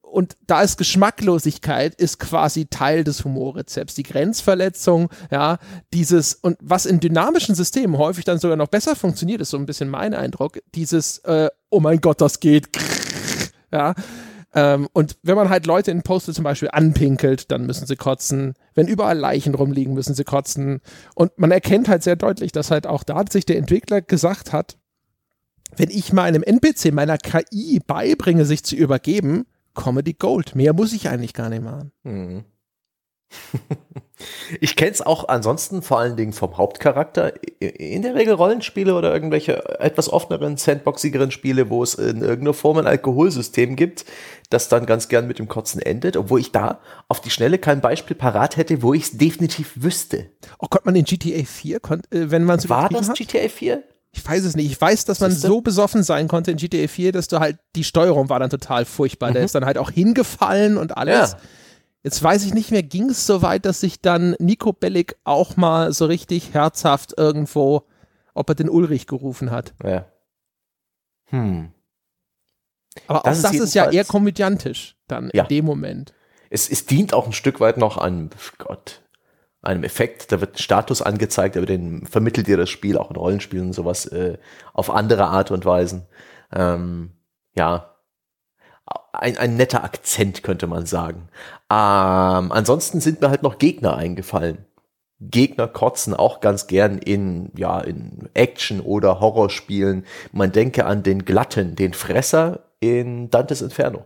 und 0.00 0.36
da 0.46 0.62
ist 0.62 0.78
Geschmacklosigkeit 0.78 1.94
ist 1.94 2.18
quasi 2.20 2.66
Teil 2.66 3.04
des 3.04 3.24
Humorrezepts, 3.24 3.94
die 3.94 4.02
Grenzverletzung, 4.02 5.10
ja, 5.30 5.58
dieses 5.92 6.34
und 6.34 6.56
was 6.62 6.86
in 6.86 7.00
dynamischen 7.00 7.54
Systemen 7.54 7.98
häufig 7.98 8.24
dann 8.24 8.38
sogar 8.38 8.56
noch 8.56 8.68
besser 8.68 8.93
besser 8.94 9.00
funktioniert, 9.00 9.40
ist 9.40 9.50
so 9.50 9.56
ein 9.56 9.66
bisschen 9.66 9.88
mein 9.88 10.14
Eindruck, 10.14 10.60
dieses, 10.74 11.18
äh, 11.18 11.48
oh 11.70 11.80
mein 11.80 12.00
Gott, 12.00 12.20
das 12.20 12.40
geht. 12.40 12.68
Ja. 13.72 13.94
Ähm, 14.54 14.88
und 14.92 15.16
wenn 15.22 15.34
man 15.34 15.48
halt 15.48 15.66
Leute 15.66 15.90
in 15.90 16.02
Postal 16.02 16.34
zum 16.34 16.44
Beispiel 16.44 16.68
anpinkelt, 16.70 17.50
dann 17.50 17.66
müssen 17.66 17.86
sie 17.86 17.96
kotzen. 17.96 18.54
Wenn 18.74 18.86
überall 18.86 19.18
Leichen 19.18 19.54
rumliegen, 19.54 19.94
müssen 19.94 20.14
sie 20.14 20.22
kotzen. 20.22 20.80
Und 21.16 21.36
man 21.38 21.50
erkennt 21.50 21.88
halt 21.88 22.04
sehr 22.04 22.14
deutlich, 22.14 22.52
dass 22.52 22.70
halt 22.70 22.86
auch 22.86 23.02
da 23.02 23.24
sich 23.28 23.46
der 23.46 23.58
Entwickler 23.58 24.00
gesagt 24.00 24.52
hat, 24.52 24.76
wenn 25.76 25.90
ich 25.90 26.12
meinem 26.12 26.44
NPC, 26.44 26.92
meiner 26.92 27.18
KI 27.18 27.80
beibringe, 27.84 28.44
sich 28.44 28.62
zu 28.62 28.76
übergeben, 28.76 29.44
Comedy 29.74 30.12
Gold. 30.12 30.54
Mehr 30.54 30.72
muss 30.72 30.92
ich 30.92 31.08
eigentlich 31.08 31.34
gar 31.34 31.48
nicht 31.48 31.64
machen. 31.64 31.90
Mhm. 32.04 32.44
Ich 34.60 34.76
kenne 34.76 34.92
es 34.92 35.02
auch 35.02 35.28
ansonsten 35.28 35.82
vor 35.82 35.98
allen 35.98 36.16
Dingen 36.16 36.32
vom 36.32 36.56
Hauptcharakter. 36.56 37.32
In 37.58 38.02
der 38.02 38.14
Regel 38.14 38.34
Rollenspiele 38.34 38.94
oder 38.94 39.12
irgendwelche 39.12 39.80
etwas 39.80 40.12
offeneren, 40.12 40.56
sandboxigeren 40.56 41.30
Spiele, 41.30 41.68
wo 41.68 41.82
es 41.82 41.94
in 41.94 42.20
irgendeiner 42.20 42.54
Form 42.54 42.78
ein 42.78 42.86
Alkoholsystem 42.86 43.74
gibt, 43.74 44.04
das 44.50 44.68
dann 44.68 44.86
ganz 44.86 45.08
gern 45.08 45.26
mit 45.26 45.38
dem 45.38 45.48
Kotzen 45.48 45.82
endet, 45.82 46.16
obwohl 46.16 46.40
ich 46.40 46.52
da 46.52 46.80
auf 47.08 47.20
die 47.20 47.30
Schnelle 47.30 47.58
kein 47.58 47.80
Beispiel 47.80 48.16
parat 48.16 48.56
hätte, 48.56 48.82
wo 48.82 48.94
ich 48.94 49.02
es 49.04 49.18
definitiv 49.18 49.72
wüsste. 49.74 50.30
Oh, 50.58 50.66
konnte 50.68 50.86
man 50.86 50.94
in 50.94 51.04
GTA 51.04 51.44
4, 51.44 51.76
äh, 51.76 51.80
wenn 52.10 52.44
man 52.44 52.58
es 52.58 52.68
War 52.68 52.88
das 52.88 53.08
hat? 53.08 53.16
GTA 53.16 53.48
4? 53.48 53.82
Ich 54.12 54.24
weiß 54.24 54.44
es 54.44 54.54
nicht. 54.54 54.70
Ich 54.70 54.80
weiß, 54.80 55.06
dass 55.06 55.18
man 55.18 55.32
so 55.32 55.60
besoffen 55.60 56.04
sein 56.04 56.28
konnte 56.28 56.52
in 56.52 56.56
GTA 56.56 56.86
4, 56.86 57.10
dass 57.10 57.26
du 57.26 57.40
halt, 57.40 57.58
die 57.74 57.82
Steuerung 57.82 58.28
war 58.28 58.38
dann 58.38 58.50
total 58.50 58.84
furchtbar. 58.84 59.30
Mhm. 59.30 59.34
Der 59.34 59.44
ist 59.44 59.56
dann 59.56 59.64
halt 59.64 59.76
auch 59.76 59.90
hingefallen 59.90 60.76
und 60.76 60.96
alles. 60.96 61.32
Ja. 61.32 61.38
Jetzt 62.04 62.22
weiß 62.22 62.44
ich 62.44 62.52
nicht 62.52 62.70
mehr, 62.70 62.82
ging 62.82 63.08
es 63.08 63.26
so 63.26 63.40
weit, 63.40 63.64
dass 63.64 63.80
sich 63.80 64.02
dann 64.02 64.36
Nico 64.38 64.74
Bellic 64.74 65.16
auch 65.24 65.56
mal 65.56 65.90
so 65.94 66.04
richtig 66.04 66.52
herzhaft 66.52 67.14
irgendwo, 67.16 67.84
ob 68.34 68.50
er 68.50 68.54
den 68.54 68.68
Ulrich 68.68 69.06
gerufen 69.06 69.50
hat. 69.50 69.72
Ja. 69.82 70.04
Hm. 71.30 71.72
Aber 73.06 73.22
das 73.24 73.42
auch 73.42 73.50
das 73.50 73.60
ist 73.60 73.74
ja 73.74 73.90
eher 73.90 74.04
komödiantisch 74.04 74.96
dann 75.08 75.30
ja. 75.32 75.44
in 75.44 75.48
dem 75.48 75.64
Moment. 75.64 76.12
Es, 76.50 76.68
es 76.68 76.84
dient 76.84 77.14
auch 77.14 77.26
ein 77.26 77.32
Stück 77.32 77.58
weit 77.58 77.78
noch 77.78 77.96
einem, 77.96 78.28
Gott, 78.58 79.00
einem 79.62 79.82
Effekt. 79.82 80.30
Da 80.30 80.42
wird 80.42 80.56
ein 80.56 80.62
Status 80.62 81.00
angezeigt, 81.00 81.56
aber 81.56 81.66
den 81.66 82.06
vermittelt 82.06 82.46
dir 82.46 82.58
das 82.58 82.68
Spiel, 82.68 82.98
auch 82.98 83.10
in 83.10 83.16
Rollenspielen 83.16 83.68
und 83.68 83.72
sowas, 83.72 84.04
äh, 84.06 84.36
auf 84.74 84.90
andere 84.90 85.24
Art 85.24 85.50
und 85.50 85.64
Weisen. 85.64 86.06
Ähm, 86.52 87.12
ja, 87.56 87.93
ein, 89.20 89.36
ein 89.36 89.56
netter 89.56 89.84
Akzent, 89.84 90.42
könnte 90.42 90.66
man 90.66 90.86
sagen. 90.86 91.28
Ähm, 91.70 92.52
ansonsten 92.52 93.00
sind 93.00 93.20
mir 93.20 93.30
halt 93.30 93.42
noch 93.42 93.58
Gegner 93.58 93.96
eingefallen. 93.96 94.58
Gegner 95.20 95.68
kotzen 95.68 96.14
auch 96.14 96.40
ganz 96.40 96.66
gern 96.66 96.98
in, 96.98 97.50
ja, 97.56 97.80
in 97.80 98.28
Action- 98.34 98.80
oder 98.80 99.20
Horrorspielen. 99.20 100.04
Man 100.32 100.52
denke 100.52 100.86
an 100.86 101.02
den 101.02 101.24
Glatten, 101.24 101.76
den 101.76 101.94
Fresser 101.94 102.64
in 102.80 103.30
Dantes 103.30 103.62
Inferno. 103.62 104.04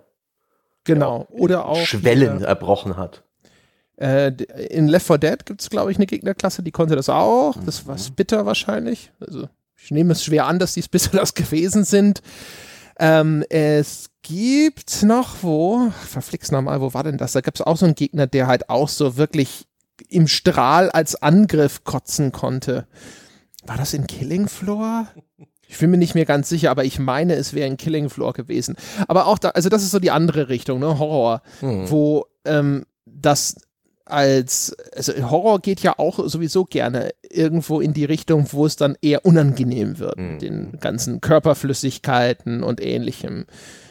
Genau. 0.85 1.27
Oder 1.31 1.67
auch. 1.67 1.85
Schwellen 1.85 2.43
erbrochen 2.43 2.97
hat. 2.97 3.23
Äh, 3.97 4.29
in 4.71 4.87
Left 4.87 5.07
4 5.07 5.19
Dead 5.19 5.47
gibt 5.47 5.61
es, 5.61 5.71
glaube 5.71 5.91
ich, 5.91 5.97
eine 5.97 6.07
Gegnerklasse, 6.07 6.63
die 6.63 6.71
konnte 6.71 6.95
das 6.95 7.09
auch. 7.09 7.57
Das 7.67 7.87
war 7.87 7.97
mhm. 7.97 8.15
Bitter 8.15 8.47
wahrscheinlich. 8.47 9.11
Also, 9.21 9.49
ich 9.77 9.91
nehme 9.91 10.13
es 10.13 10.25
schwer 10.25 10.47
an, 10.47 10.59
dass 10.59 10.75
die 10.75 10.85
das 11.13 11.35
gewesen 11.35 11.85
sind. 11.85 12.23
Ähm, 12.99 13.45
es 13.49 14.11
gibt 14.23 15.03
noch 15.03 15.43
wo, 15.43 15.91
verflixt 15.91 16.53
nochmal, 16.53 16.81
wo 16.81 16.95
war 16.95 17.05
denn 17.05 17.17
das? 17.19 17.33
Da 17.33 17.41
gab 17.41 17.55
es 17.55 17.61
auch 17.61 17.77
so 17.77 17.87
einen 17.87 17.95
Gegner, 17.95 18.27
der 18.27 18.47
halt 18.47 18.69
auch 18.69 18.89
so 18.89 19.17
wirklich 19.17 19.67
im 20.09 20.29
Strahl 20.29 20.91
als 20.91 21.21
Angriff 21.23 21.85
kotzen 21.85 22.33
konnte. 22.33 22.87
War 23.67 23.77
das 23.77 23.95
in 23.95 24.07
Killing 24.07 24.49
Floor? 24.49 25.09
Ich 25.69 25.79
bin 25.79 25.91
mir 25.91 25.99
nicht 25.99 26.15
mehr 26.15 26.25
ganz 26.25 26.49
sicher, 26.49 26.71
aber 26.71 26.85
ich 26.85 26.99
meine, 26.99 27.35
es 27.35 27.53
wäre 27.53 27.69
in 27.69 27.77
Killing 27.77 28.09
Floor 28.09 28.33
gewesen. 28.33 28.77
Aber 29.07 29.27
auch 29.27 29.39
da, 29.39 29.51
also 29.51 29.69
das 29.69 29.83
ist 29.83 29.91
so 29.91 29.99
die 29.99 30.11
andere 30.11 30.49
Richtung, 30.49 30.81
ne? 30.81 30.99
Horror, 30.99 31.43
hm. 31.61 31.91
wo 31.91 32.25
ähm, 32.45 32.85
das 33.05 33.57
als, 34.11 34.75
also 34.95 35.13
Horror 35.31 35.61
geht 35.61 35.81
ja 35.81 35.99
auch 35.99 36.27
sowieso 36.29 36.65
gerne 36.65 37.11
irgendwo 37.23 37.81
in 37.81 37.93
die 37.93 38.05
Richtung, 38.05 38.47
wo 38.53 38.67
es 38.67 38.77
dann 38.77 38.97
eher 39.01 39.25
unangenehm 39.25 39.99
wird, 39.99 40.19
mhm. 40.19 40.33
mit 40.33 40.43
den 40.43 40.79
ganzen 40.81 41.21
Körperflüssigkeiten 41.21 42.63
und 42.63 42.81
ähnlichem. 42.81 43.47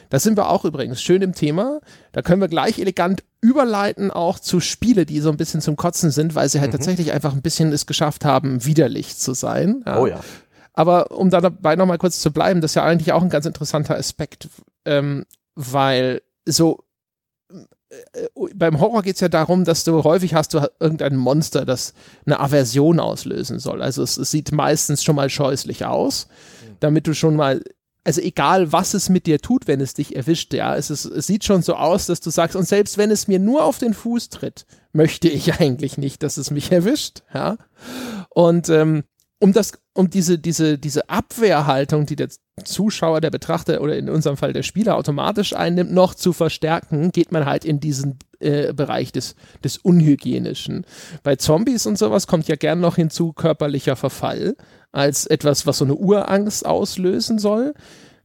Da 0.10 0.20
sind 0.20 0.38
wir 0.38 0.50
auch 0.50 0.64
übrigens 0.66 1.02
schön 1.02 1.22
im 1.22 1.34
Thema. 1.34 1.82
Da 2.14 2.22
können 2.22 2.42
wir 2.42 2.48
gleich 2.48 2.80
elegant 2.80 3.24
überleiten 3.42 4.10
auch 4.10 4.40
zu 4.40 4.60
Spiele, 4.60 5.06
die 5.06 5.20
so 5.20 5.30
ein 5.30 5.38
bisschen 5.38 5.62
zum 5.62 5.76
Kotzen 5.76 6.12
sind, 6.12 6.34
weil 6.34 6.50
sie 6.50 6.60
halt 6.60 6.72
mhm. 6.72 6.78
tatsächlich 6.78 7.12
einfach 7.12 7.34
ein 7.34 7.42
bisschen 7.42 7.72
es 7.72 7.86
geschafft 7.86 8.26
haben, 8.26 8.66
widerlich 8.66 9.18
zu 9.18 9.34
sein. 9.34 9.84
Ja. 9.86 10.00
Oh 10.00 10.08
ja. 10.08 10.22
Aber 10.74 11.12
um 11.12 11.30
da 11.30 11.42
dabei 11.42 11.76
nochmal 11.76 11.98
kurz 11.98 12.20
zu 12.20 12.32
bleiben, 12.32 12.62
das 12.62 12.72
ist 12.72 12.76
ja 12.76 12.84
eigentlich 12.84 13.12
auch 13.12 13.24
ein 13.24 13.30
ganz 13.30 13.46
interessanter 13.46 13.98
Aspekt, 13.98 14.48
ähm, 14.86 15.26
weil 15.56 16.22
so 16.46 16.84
beim 18.56 18.80
Horror 18.80 19.02
geht 19.02 19.16
es 19.16 19.22
ja 19.22 19.30
darum, 19.30 19.64
dass 19.64 19.84
du 19.84 20.04
häufig 20.04 20.34
hast 20.34 20.54
du 20.54 20.70
irgendein 20.80 21.16
Monster, 21.16 21.66
das 21.66 21.94
eine 22.26 22.40
Aversion 22.40 23.00
auslösen 23.00 23.60
soll. 23.60 23.82
Also 23.82 24.04
es, 24.04 24.18
es 24.18 24.32
sieht 24.32 24.52
meistens 24.52 25.04
schon 25.04 25.16
mal 25.16 25.30
scheußlich 25.30 25.86
aus, 25.86 26.28
damit 26.80 27.08
du 27.08 27.14
schon 27.14 27.36
mal, 27.36 27.64
also 28.04 28.22
egal 28.22 28.72
was 28.72 28.94
es 28.94 29.10
mit 29.10 29.26
dir 29.26 29.40
tut, 29.40 29.68
wenn 29.68 29.80
es 29.80 29.94
dich 29.94 30.16
erwischt, 30.16 30.54
ja, 30.54 30.76
es, 30.76 30.90
ist, 30.90 31.06
es 31.06 31.28
sieht 31.28 31.46
schon 31.46 31.62
so 31.62 31.76
aus, 31.76 32.08
dass 32.08 32.20
du 32.20 32.30
sagst, 32.30 32.56
und 32.56 32.68
selbst 32.68 32.98
wenn 32.98 33.12
es 33.12 33.28
mir 33.28 33.40
nur 33.40 33.64
auf 33.64 33.80
den 33.80 33.94
Fuß 33.94 34.30
tritt, 34.30 34.66
möchte 34.92 35.30
ich 35.30 35.54
eigentlich 35.60 35.98
nicht, 35.98 36.24
dass 36.24 36.38
es 36.38 36.52
mich 36.52 36.72
erwischt, 36.72 37.24
ja. 37.34 37.58
Und 38.30 38.70
ähm, 38.70 39.04
um 39.40 39.54
das, 39.54 39.74
um 39.94 40.10
diese, 40.10 40.40
diese, 40.40 40.78
diese 40.78 41.10
Abwehrhaltung, 41.10 42.06
die 42.06 42.16
der 42.16 42.30
Zuschauer, 42.64 43.22
der 43.22 43.30
Betrachter 43.30 43.82
oder 43.82 43.96
in 43.96 44.10
unserem 44.10 44.38
Fall 44.38 44.54
der 44.54 44.64
Spieler 44.64 44.98
automatisch 44.98 45.56
einnimmt, 45.56 45.92
noch 45.92 46.16
zu 46.16 46.34
verstärken, 46.34 47.12
geht 47.12 47.32
man 47.32 47.46
halt 47.46 47.66
in 47.66 47.80
diesen 47.80 48.18
äh, 48.40 48.74
Bereich 48.74 49.12
des, 49.12 49.36
des 49.64 49.78
Unhygienischen. 49.78 50.86
Bei 51.24 51.36
Zombies 51.36 51.86
und 51.86 51.98
sowas 51.98 52.28
kommt 52.28 52.48
ja 52.48 52.56
gern 52.56 52.80
noch 52.80 52.96
hinzu 52.96 53.32
körperlicher 53.34 53.96
Verfall 53.96 54.56
als 54.92 55.28
etwas, 55.28 55.68
was 55.68 55.78
so 55.78 55.86
eine 55.86 55.96
Urangst 55.96 56.66
auslösen 56.66 57.38
soll. 57.38 57.74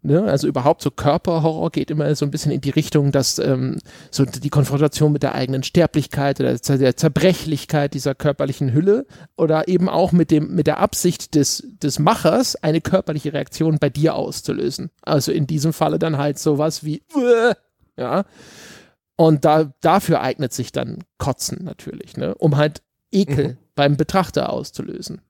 Ne? 0.02 0.24
Also 0.24 0.48
überhaupt 0.48 0.82
so 0.82 0.90
Körperhorror 0.90 1.70
geht 1.70 1.90
immer 1.90 2.12
so 2.16 2.24
ein 2.24 2.32
bisschen 2.32 2.50
in 2.50 2.60
die 2.60 2.70
Richtung, 2.70 3.12
dass 3.12 3.38
ähm, 3.38 3.78
so 4.10 4.24
die 4.24 4.50
Konfrontation 4.50 5.12
mit 5.12 5.22
der 5.22 5.34
eigenen 5.34 5.62
Sterblichkeit 5.62 6.40
oder 6.40 6.56
der 6.56 6.96
Zerbrechlichkeit 6.96 7.94
dieser 7.94 8.16
körperlichen 8.16 8.72
Hülle 8.72 9.06
oder 9.36 9.68
eben 9.68 9.88
auch 9.88 10.10
mit 10.10 10.32
dem 10.32 10.54
mit 10.54 10.66
der 10.66 10.78
Absicht 10.78 11.36
des 11.36 11.62
des 11.80 12.00
Machers 12.00 12.56
eine 12.56 12.80
körperliche 12.80 13.32
Reaktion 13.32 13.78
bei 13.78 13.90
dir 13.90 14.16
auszulösen. 14.16 14.90
Also 15.02 15.30
in 15.30 15.46
diesem 15.46 15.72
Falle 15.72 16.00
dann 16.00 16.18
halt 16.18 16.38
sowas 16.38 16.82
wie 16.82 17.02
äh, 17.14 17.54
ja. 17.96 18.24
Und 19.16 19.44
da, 19.44 19.72
dafür 19.80 20.20
eignet 20.20 20.52
sich 20.52 20.72
dann 20.72 21.04
Kotzen 21.18 21.62
natürlich, 21.62 22.16
ne? 22.16 22.34
um 22.34 22.56
halt 22.56 22.82
Ekel 23.12 23.48
mhm. 23.48 23.58
beim 23.74 23.96
Betrachter 23.96 24.50
auszulösen. 24.50 25.20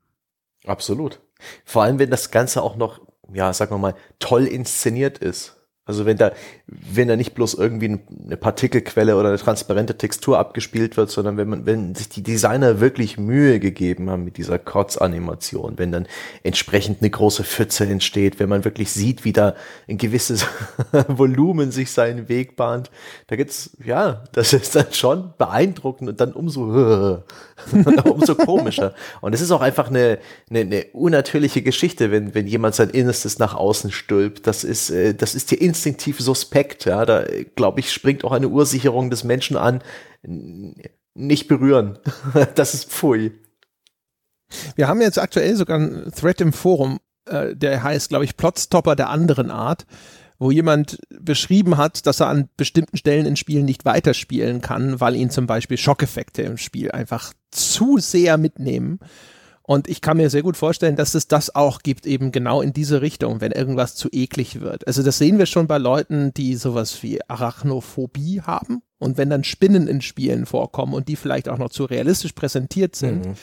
Absolut. 0.64 1.20
Vor 1.64 1.82
allem, 1.82 1.98
wenn 1.98 2.10
das 2.10 2.30
Ganze 2.30 2.62
auch 2.62 2.76
noch 2.76 3.00
ja, 3.32 3.52
sagen 3.52 3.72
wir 3.72 3.78
mal, 3.78 3.94
toll 4.18 4.46
inszeniert 4.46 5.18
ist. 5.18 5.61
Also 5.84 6.06
wenn 6.06 6.16
da, 6.16 6.30
wenn 6.68 7.08
da 7.08 7.16
nicht 7.16 7.34
bloß 7.34 7.54
irgendwie 7.54 7.98
eine 8.24 8.36
Partikelquelle 8.36 9.16
oder 9.16 9.30
eine 9.30 9.38
transparente 9.38 9.98
Textur 9.98 10.38
abgespielt 10.38 10.96
wird, 10.96 11.10
sondern 11.10 11.36
wenn 11.36 11.48
man, 11.48 11.66
wenn 11.66 11.96
sich 11.96 12.08
die 12.08 12.22
Designer 12.22 12.78
wirklich 12.78 13.18
Mühe 13.18 13.58
gegeben 13.58 14.08
haben 14.08 14.22
mit 14.22 14.36
dieser 14.36 14.60
Kotzanimation, 14.60 15.78
wenn 15.78 15.90
dann 15.90 16.06
entsprechend 16.44 17.00
eine 17.00 17.10
große 17.10 17.42
Pfütze 17.42 17.84
entsteht, 17.84 18.38
wenn 18.38 18.48
man 18.48 18.64
wirklich 18.64 18.92
sieht, 18.92 19.24
wie 19.24 19.32
da 19.32 19.56
ein 19.88 19.98
gewisses 19.98 20.46
Volumen 21.08 21.72
sich 21.72 21.90
seinen 21.90 22.28
Weg 22.28 22.54
bahnt, 22.54 22.92
da 23.26 23.34
gibt's, 23.34 23.76
ja, 23.84 24.22
das 24.30 24.52
ist 24.52 24.76
dann 24.76 24.92
schon 24.92 25.34
beeindruckend 25.36 26.10
und 26.10 26.20
dann 26.20 26.32
umso, 26.32 27.24
umso 28.04 28.36
komischer. 28.36 28.94
Und 29.20 29.34
es 29.34 29.40
ist 29.40 29.50
auch 29.50 29.62
einfach 29.62 29.88
eine, 29.88 30.20
eine, 30.48 30.60
eine 30.60 30.84
unnatürliche 30.92 31.62
Geschichte, 31.62 32.12
wenn, 32.12 32.36
wenn 32.36 32.46
jemand 32.46 32.76
sein 32.76 32.90
Innerstes 32.90 33.40
nach 33.40 33.54
außen 33.54 33.90
stülpt. 33.90 34.46
Das 34.46 34.62
ist, 34.62 34.90
äh, 34.90 35.12
das 35.12 35.34
ist 35.34 35.50
dir 35.50 35.60
instinktiv 35.72 36.20
suspekt. 36.20 36.84
Ja, 36.84 37.06
da 37.06 37.24
glaube 37.56 37.80
ich, 37.80 37.92
springt 37.92 38.24
auch 38.24 38.32
eine 38.32 38.48
Ursicherung 38.48 39.08
des 39.08 39.24
Menschen 39.24 39.56
an. 39.56 39.82
Nicht 41.14 41.48
berühren. 41.48 41.98
das 42.54 42.74
ist 42.74 42.90
pfui. 42.90 43.32
Wir 44.76 44.86
haben 44.86 45.00
jetzt 45.00 45.18
aktuell 45.18 45.56
sogar 45.56 45.78
einen 45.78 46.12
Thread 46.12 46.42
im 46.42 46.52
Forum, 46.52 47.00
äh, 47.26 47.56
der 47.56 47.82
heißt, 47.82 48.10
glaube 48.10 48.24
ich, 48.24 48.36
Plotstopper 48.36 48.96
der 48.96 49.08
anderen 49.08 49.50
Art, 49.50 49.86
wo 50.38 50.50
jemand 50.50 50.98
beschrieben 51.08 51.78
hat, 51.78 52.06
dass 52.06 52.20
er 52.20 52.28
an 52.28 52.50
bestimmten 52.58 52.98
Stellen 52.98 53.24
in 53.24 53.36
Spielen 53.36 53.64
nicht 53.64 53.86
weiterspielen 53.86 54.60
kann, 54.60 55.00
weil 55.00 55.16
ihn 55.16 55.30
zum 55.30 55.46
Beispiel 55.46 55.78
Schockeffekte 55.78 56.42
im 56.42 56.58
Spiel 56.58 56.90
einfach 56.90 57.32
zu 57.50 57.96
sehr 57.96 58.36
mitnehmen. 58.36 58.98
Und 59.62 59.88
ich 59.88 60.00
kann 60.00 60.16
mir 60.16 60.28
sehr 60.28 60.42
gut 60.42 60.56
vorstellen, 60.56 60.96
dass 60.96 61.14
es 61.14 61.28
das 61.28 61.54
auch 61.54 61.80
gibt, 61.80 62.06
eben 62.06 62.32
genau 62.32 62.62
in 62.62 62.72
diese 62.72 63.00
Richtung, 63.00 63.40
wenn 63.40 63.52
irgendwas 63.52 63.94
zu 63.94 64.08
eklig 64.10 64.60
wird. 64.60 64.86
Also 64.86 65.02
das 65.02 65.18
sehen 65.18 65.38
wir 65.38 65.46
schon 65.46 65.66
bei 65.66 65.78
Leuten, 65.78 66.34
die 66.34 66.56
sowas 66.56 67.02
wie 67.02 67.20
Arachnophobie 67.28 68.42
haben. 68.42 68.82
Und 69.02 69.18
wenn 69.18 69.30
dann 69.30 69.44
Spinnen 69.44 69.88
in 69.88 70.00
Spielen 70.00 70.46
vorkommen 70.46 70.94
und 70.94 71.08
die 71.08 71.16
vielleicht 71.16 71.48
auch 71.48 71.58
noch 71.58 71.70
zu 71.70 71.84
realistisch 71.84 72.32
präsentiert 72.32 72.96
sind, 72.96 73.26
mhm 73.26 73.34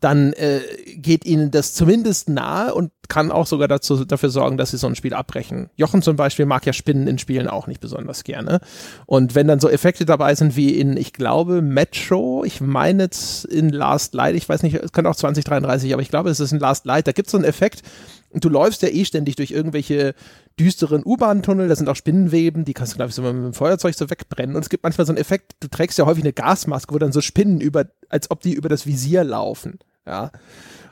dann 0.00 0.32
äh, 0.34 0.60
geht 0.94 1.24
ihnen 1.24 1.50
das 1.50 1.74
zumindest 1.74 2.28
nahe 2.28 2.72
und 2.72 2.92
kann 3.08 3.32
auch 3.32 3.46
sogar 3.46 3.68
dazu, 3.68 4.04
dafür 4.04 4.28
sorgen, 4.28 4.58
dass 4.58 4.70
sie 4.70 4.76
so 4.76 4.86
ein 4.86 4.94
Spiel 4.94 5.14
abbrechen. 5.14 5.70
Jochen 5.76 6.02
zum 6.02 6.16
Beispiel 6.16 6.46
mag 6.46 6.66
ja 6.66 6.72
Spinnen 6.72 7.08
in 7.08 7.18
Spielen 7.18 7.48
auch 7.48 7.66
nicht 7.66 7.80
besonders 7.80 8.22
gerne. 8.22 8.60
Und 9.06 9.34
wenn 9.34 9.48
dann 9.48 9.60
so 9.60 9.68
Effekte 9.68 10.04
dabei 10.04 10.34
sind 10.34 10.56
wie 10.56 10.78
in, 10.78 10.96
ich 10.96 11.12
glaube, 11.14 11.62
Metro, 11.62 12.44
ich 12.44 12.60
meine 12.60 13.04
jetzt 13.04 13.46
in 13.46 13.70
Last 13.70 14.14
Light, 14.14 14.34
ich 14.34 14.48
weiß 14.48 14.62
nicht, 14.62 14.74
es 14.74 14.92
könnte 14.92 15.10
auch 15.10 15.16
2033, 15.16 15.92
aber 15.94 16.02
ich 16.02 16.10
glaube, 16.10 16.30
es 16.30 16.38
ist 16.38 16.52
in 16.52 16.60
Last 16.60 16.84
Light, 16.84 17.06
da 17.06 17.12
gibt 17.12 17.28
es 17.28 17.32
so 17.32 17.38
einen 17.38 17.46
Effekt, 17.46 17.82
und 18.30 18.44
du 18.44 18.48
läufst 18.48 18.82
ja 18.82 18.88
eh 18.88 19.04
ständig 19.04 19.36
durch 19.36 19.50
irgendwelche 19.50 20.14
düsteren 20.58 21.02
U-Bahn-Tunnel, 21.04 21.68
da 21.68 21.76
sind 21.76 21.88
auch 21.88 21.96
Spinnenweben, 21.96 22.64
die 22.64 22.74
kannst 22.74 22.92
du, 22.92 22.96
glaube 22.96 23.10
ich, 23.10 23.14
so 23.14 23.22
mit 23.22 23.32
dem 23.32 23.54
Feuerzeug 23.54 23.94
so 23.94 24.10
wegbrennen. 24.10 24.54
Und 24.54 24.62
es 24.62 24.68
gibt 24.68 24.82
manchmal 24.82 25.06
so 25.06 25.12
einen 25.12 25.20
Effekt, 25.20 25.56
du 25.60 25.68
trägst 25.68 25.98
ja 25.98 26.06
häufig 26.06 26.24
eine 26.24 26.32
Gasmaske, 26.32 26.94
wo 26.94 26.98
dann 26.98 27.12
so 27.12 27.20
Spinnen 27.20 27.60
über, 27.60 27.86
als 28.08 28.30
ob 28.30 28.40
die 28.40 28.52
über 28.52 28.68
das 28.68 28.86
Visier 28.86 29.24
laufen. 29.24 29.78
Ja. 30.06 30.30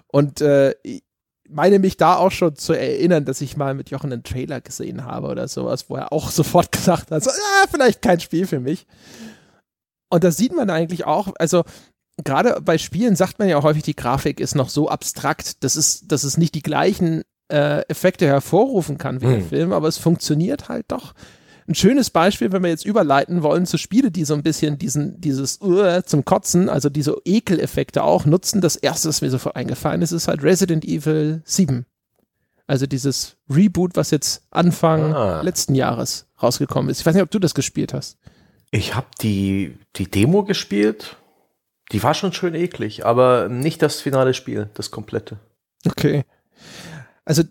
Und 0.07 0.41
äh, 0.41 0.75
ich 0.83 1.03
meine 1.49 1.79
mich 1.79 1.97
da 1.97 2.17
auch 2.17 2.33
schon 2.33 2.57
zu 2.57 2.73
erinnern, 2.73 3.25
dass 3.25 3.41
ich 3.41 3.57
mal 3.57 3.75
mit 3.75 3.91
Jochen 3.91 4.13
einen 4.13 4.23
Trailer 4.23 4.61
gesehen 4.61 5.05
habe 5.05 5.29
oder 5.29 5.47
sowas, 5.49 5.91
wo 5.91 5.97
er 5.97 6.13
auch 6.13 6.31
sofort 6.31 6.73
gesagt 6.73 7.11
hat, 7.11 7.23
so, 7.23 7.31
ah, 7.31 7.67
vielleicht 7.71 8.03
kein 8.03 8.21
Spiel 8.21 8.47
für 8.47 8.61
mich. 8.61 8.87
Und 10.09 10.25
da 10.25 10.31
sieht 10.31 10.55
man 10.55 10.71
eigentlich 10.71 11.05
auch, 11.05 11.33
also 11.39 11.65
gerade 12.25 12.61
bei 12.63 12.79
Spielen 12.79 13.17
sagt 13.17 13.39
man 13.39 13.49
ja 13.49 13.59
auch 13.59 13.65
häufig, 13.65 13.83
die 13.83 13.97
Grafik 13.97 14.41
ist 14.41 14.55
noch 14.55 14.69
so 14.69 14.89
abstrakt, 14.89 15.63
dass 15.65 15.77
es, 15.77 16.07
dass 16.07 16.25
es 16.25 16.37
nicht 16.37 16.55
die 16.55 16.63
gleichen 16.63 17.23
äh, 17.49 17.83
Effekte 17.89 18.27
hervorrufen 18.27 18.99
kann 18.99 19.21
wie 19.21 19.27
hm. 19.27 19.33
der 19.33 19.43
Film, 19.43 19.73
aber 19.73 19.89
es 19.89 19.99
funktioniert 19.99 20.69
halt 20.69 20.87
doch 20.89 21.15
ein 21.69 21.75
schönes 21.75 22.11
Beispiel, 22.11 22.53
wenn 22.53 22.63
wir 22.63 22.71
jetzt 22.71 22.85
überleiten 22.85 23.43
wollen 23.43 23.67
zu 23.67 23.79
Spiele, 23.79 24.11
die 24.11 24.25
so 24.25 24.35
ein 24.35 24.43
bisschen 24.43 24.79
diesen, 24.79 25.21
dieses 25.21 25.61
uh, 25.61 26.01
zum 26.05 26.25
Kotzen, 26.25 26.69
also 26.69 26.89
diese 26.89 27.17
Ekeleffekte 27.25 28.05
auch 28.05 28.25
nutzen. 28.25 28.61
Das 28.61 28.77
erste, 28.77 29.09
was 29.09 29.21
mir 29.21 29.31
sofort 29.31 29.57
eingefallen 29.57 30.03
ist, 30.03 30.13
ist 30.13 30.29
halt 30.29 30.43
Resident 30.43 30.85
Evil 30.85 31.43
7. 31.45 31.85
Also 32.69 32.87
dieses 32.87 33.37
Reboot, 33.49 33.97
was 33.97 34.11
jetzt 34.11 34.43
Anfang 34.51 35.15
ah. 35.15 35.43
letzten 35.43 35.75
Jahres 35.75 36.27
rausgekommen 36.43 36.91
ist. 36.91 37.01
Ich 37.01 37.07
weiß 37.07 37.15
nicht, 37.15 37.23
ob 37.23 37.31
du 37.31 37.39
das 37.39 37.55
gespielt 37.55 37.93
hast. 37.93 38.19
Ich 38.71 38.95
habe 38.95 39.07
die, 39.21 39.77
die 39.97 40.11
Demo 40.11 40.45
gespielt. 40.45 41.17
Die 41.93 42.03
war 42.03 42.15
schon 42.15 42.33
schön 42.33 42.55
eklig, 42.55 43.07
aber 43.07 43.49
nicht 43.49 43.81
das 43.83 44.01
finale 44.01 44.35
Spiel, 44.35 44.71
das 44.75 44.91
komplette. 44.91 45.39
Okay. 45.87 46.25
Also 47.25 47.43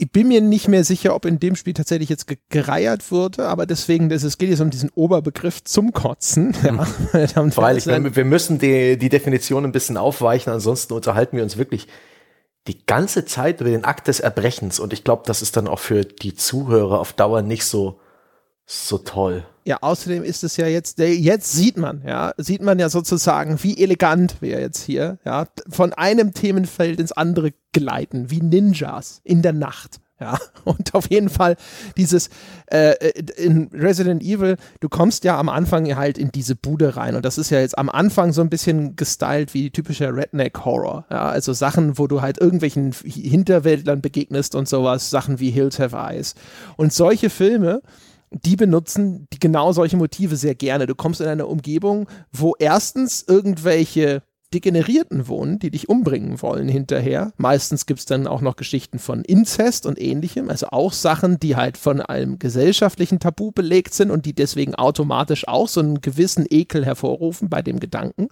ich 0.00 0.12
bin 0.12 0.28
mir 0.28 0.40
nicht 0.40 0.68
mehr 0.68 0.84
sicher, 0.84 1.14
ob 1.14 1.24
in 1.24 1.40
dem 1.40 1.56
Spiel 1.56 1.74
tatsächlich 1.74 2.08
jetzt 2.08 2.26
ge 2.28 2.38
gereiert 2.50 3.10
wurde, 3.10 3.46
aber 3.46 3.66
deswegen, 3.66 4.08
das, 4.08 4.22
es 4.22 4.38
geht 4.38 4.48
jetzt 4.48 4.60
um 4.60 4.70
diesen 4.70 4.90
Oberbegriff 4.90 5.64
zum 5.64 5.92
Kotzen. 5.92 6.54
Ja. 7.12 7.56
Weil 7.56 7.78
ich, 7.78 7.86
wir, 7.86 8.16
wir 8.16 8.24
müssen 8.24 8.58
die, 8.58 8.96
die 8.96 9.08
Definition 9.08 9.64
ein 9.64 9.72
bisschen 9.72 9.96
aufweichen, 9.96 10.52
ansonsten 10.52 10.92
unterhalten 10.92 11.36
wir 11.36 11.42
uns 11.42 11.56
wirklich 11.56 11.88
die 12.68 12.84
ganze 12.84 13.24
Zeit 13.24 13.60
über 13.60 13.70
den 13.70 13.84
Akt 13.84 14.08
des 14.08 14.20
Erbrechens 14.20 14.78
und 14.78 14.92
ich 14.92 15.02
glaube, 15.02 15.22
das 15.26 15.42
ist 15.42 15.56
dann 15.56 15.66
auch 15.66 15.78
für 15.78 16.04
die 16.04 16.34
Zuhörer 16.34 17.00
auf 17.00 17.12
Dauer 17.12 17.42
nicht 17.42 17.64
so 17.64 17.98
so 18.66 18.98
toll. 18.98 19.44
Ja, 19.68 19.76
außerdem 19.82 20.24
ist 20.24 20.44
es 20.44 20.56
ja 20.56 20.66
jetzt, 20.66 20.98
jetzt 20.98 21.52
sieht 21.52 21.76
man, 21.76 22.00
ja, 22.02 22.32
sieht 22.38 22.62
man 22.62 22.78
ja 22.78 22.88
sozusagen, 22.88 23.62
wie 23.62 23.76
elegant 23.76 24.40
wir 24.40 24.60
jetzt 24.60 24.82
hier, 24.82 25.18
ja, 25.26 25.46
von 25.68 25.92
einem 25.92 26.32
Themenfeld 26.32 26.98
ins 26.98 27.12
andere 27.12 27.52
gleiten, 27.74 28.30
wie 28.30 28.40
Ninjas 28.40 29.20
in 29.24 29.42
der 29.42 29.52
Nacht. 29.52 30.00
Ja, 30.18 30.38
und 30.64 30.94
auf 30.94 31.10
jeden 31.10 31.28
Fall 31.28 31.56
dieses 31.98 32.30
äh, 32.68 32.94
in 33.36 33.68
Resident 33.74 34.22
Evil, 34.22 34.56
du 34.80 34.88
kommst 34.88 35.24
ja 35.24 35.38
am 35.38 35.50
Anfang 35.50 35.94
halt 35.96 36.16
in 36.16 36.32
diese 36.32 36.56
Bude 36.56 36.96
rein 36.96 37.14
und 37.14 37.26
das 37.26 37.36
ist 37.36 37.50
ja 37.50 37.60
jetzt 37.60 37.76
am 37.76 37.90
Anfang 37.90 38.32
so 38.32 38.40
ein 38.40 38.48
bisschen 38.48 38.96
gestylt 38.96 39.52
wie 39.52 39.68
typischer 39.68 40.16
Redneck-Horror. 40.16 41.04
Ja, 41.10 41.28
also 41.28 41.52
Sachen, 41.52 41.98
wo 41.98 42.06
du 42.06 42.22
halt 42.22 42.40
irgendwelchen 42.40 42.92
Hinterwäldlern 43.04 44.00
begegnest 44.00 44.54
und 44.54 44.66
sowas, 44.66 45.10
Sachen 45.10 45.40
wie 45.40 45.50
Hills 45.50 45.78
Have 45.78 45.94
Eyes. 45.94 46.34
Und 46.78 46.94
solche 46.94 47.28
Filme, 47.28 47.82
die 48.30 48.56
benutzen 48.56 49.26
die 49.32 49.38
genau 49.38 49.72
solche 49.72 49.96
Motive 49.96 50.36
sehr 50.36 50.54
gerne. 50.54 50.86
Du 50.86 50.94
kommst 50.94 51.20
in 51.20 51.26
eine 51.26 51.46
Umgebung, 51.46 52.08
wo 52.32 52.54
erstens 52.58 53.24
irgendwelche 53.26 54.22
Degenerierten 54.54 55.28
wohnen, 55.28 55.58
die 55.58 55.70
dich 55.70 55.90
umbringen 55.90 56.40
wollen 56.40 56.68
hinterher. 56.68 57.32
Meistens 57.36 57.84
gibt 57.84 58.00
es 58.00 58.06
dann 58.06 58.26
auch 58.26 58.40
noch 58.40 58.56
Geschichten 58.56 58.98
von 58.98 59.22
Inzest 59.22 59.84
und 59.84 60.00
ähnlichem, 60.00 60.48
also 60.48 60.68
auch 60.70 60.94
Sachen, 60.94 61.38
die 61.38 61.54
halt 61.54 61.76
von 61.76 62.00
einem 62.00 62.38
gesellschaftlichen 62.38 63.20
Tabu 63.20 63.52
belegt 63.52 63.92
sind 63.92 64.10
und 64.10 64.24
die 64.24 64.34
deswegen 64.34 64.74
automatisch 64.74 65.46
auch 65.46 65.68
so 65.68 65.80
einen 65.80 66.00
gewissen 66.00 66.46
Ekel 66.48 66.86
hervorrufen 66.86 67.50
bei 67.50 67.60
dem 67.60 67.78
Gedanken. 67.78 68.28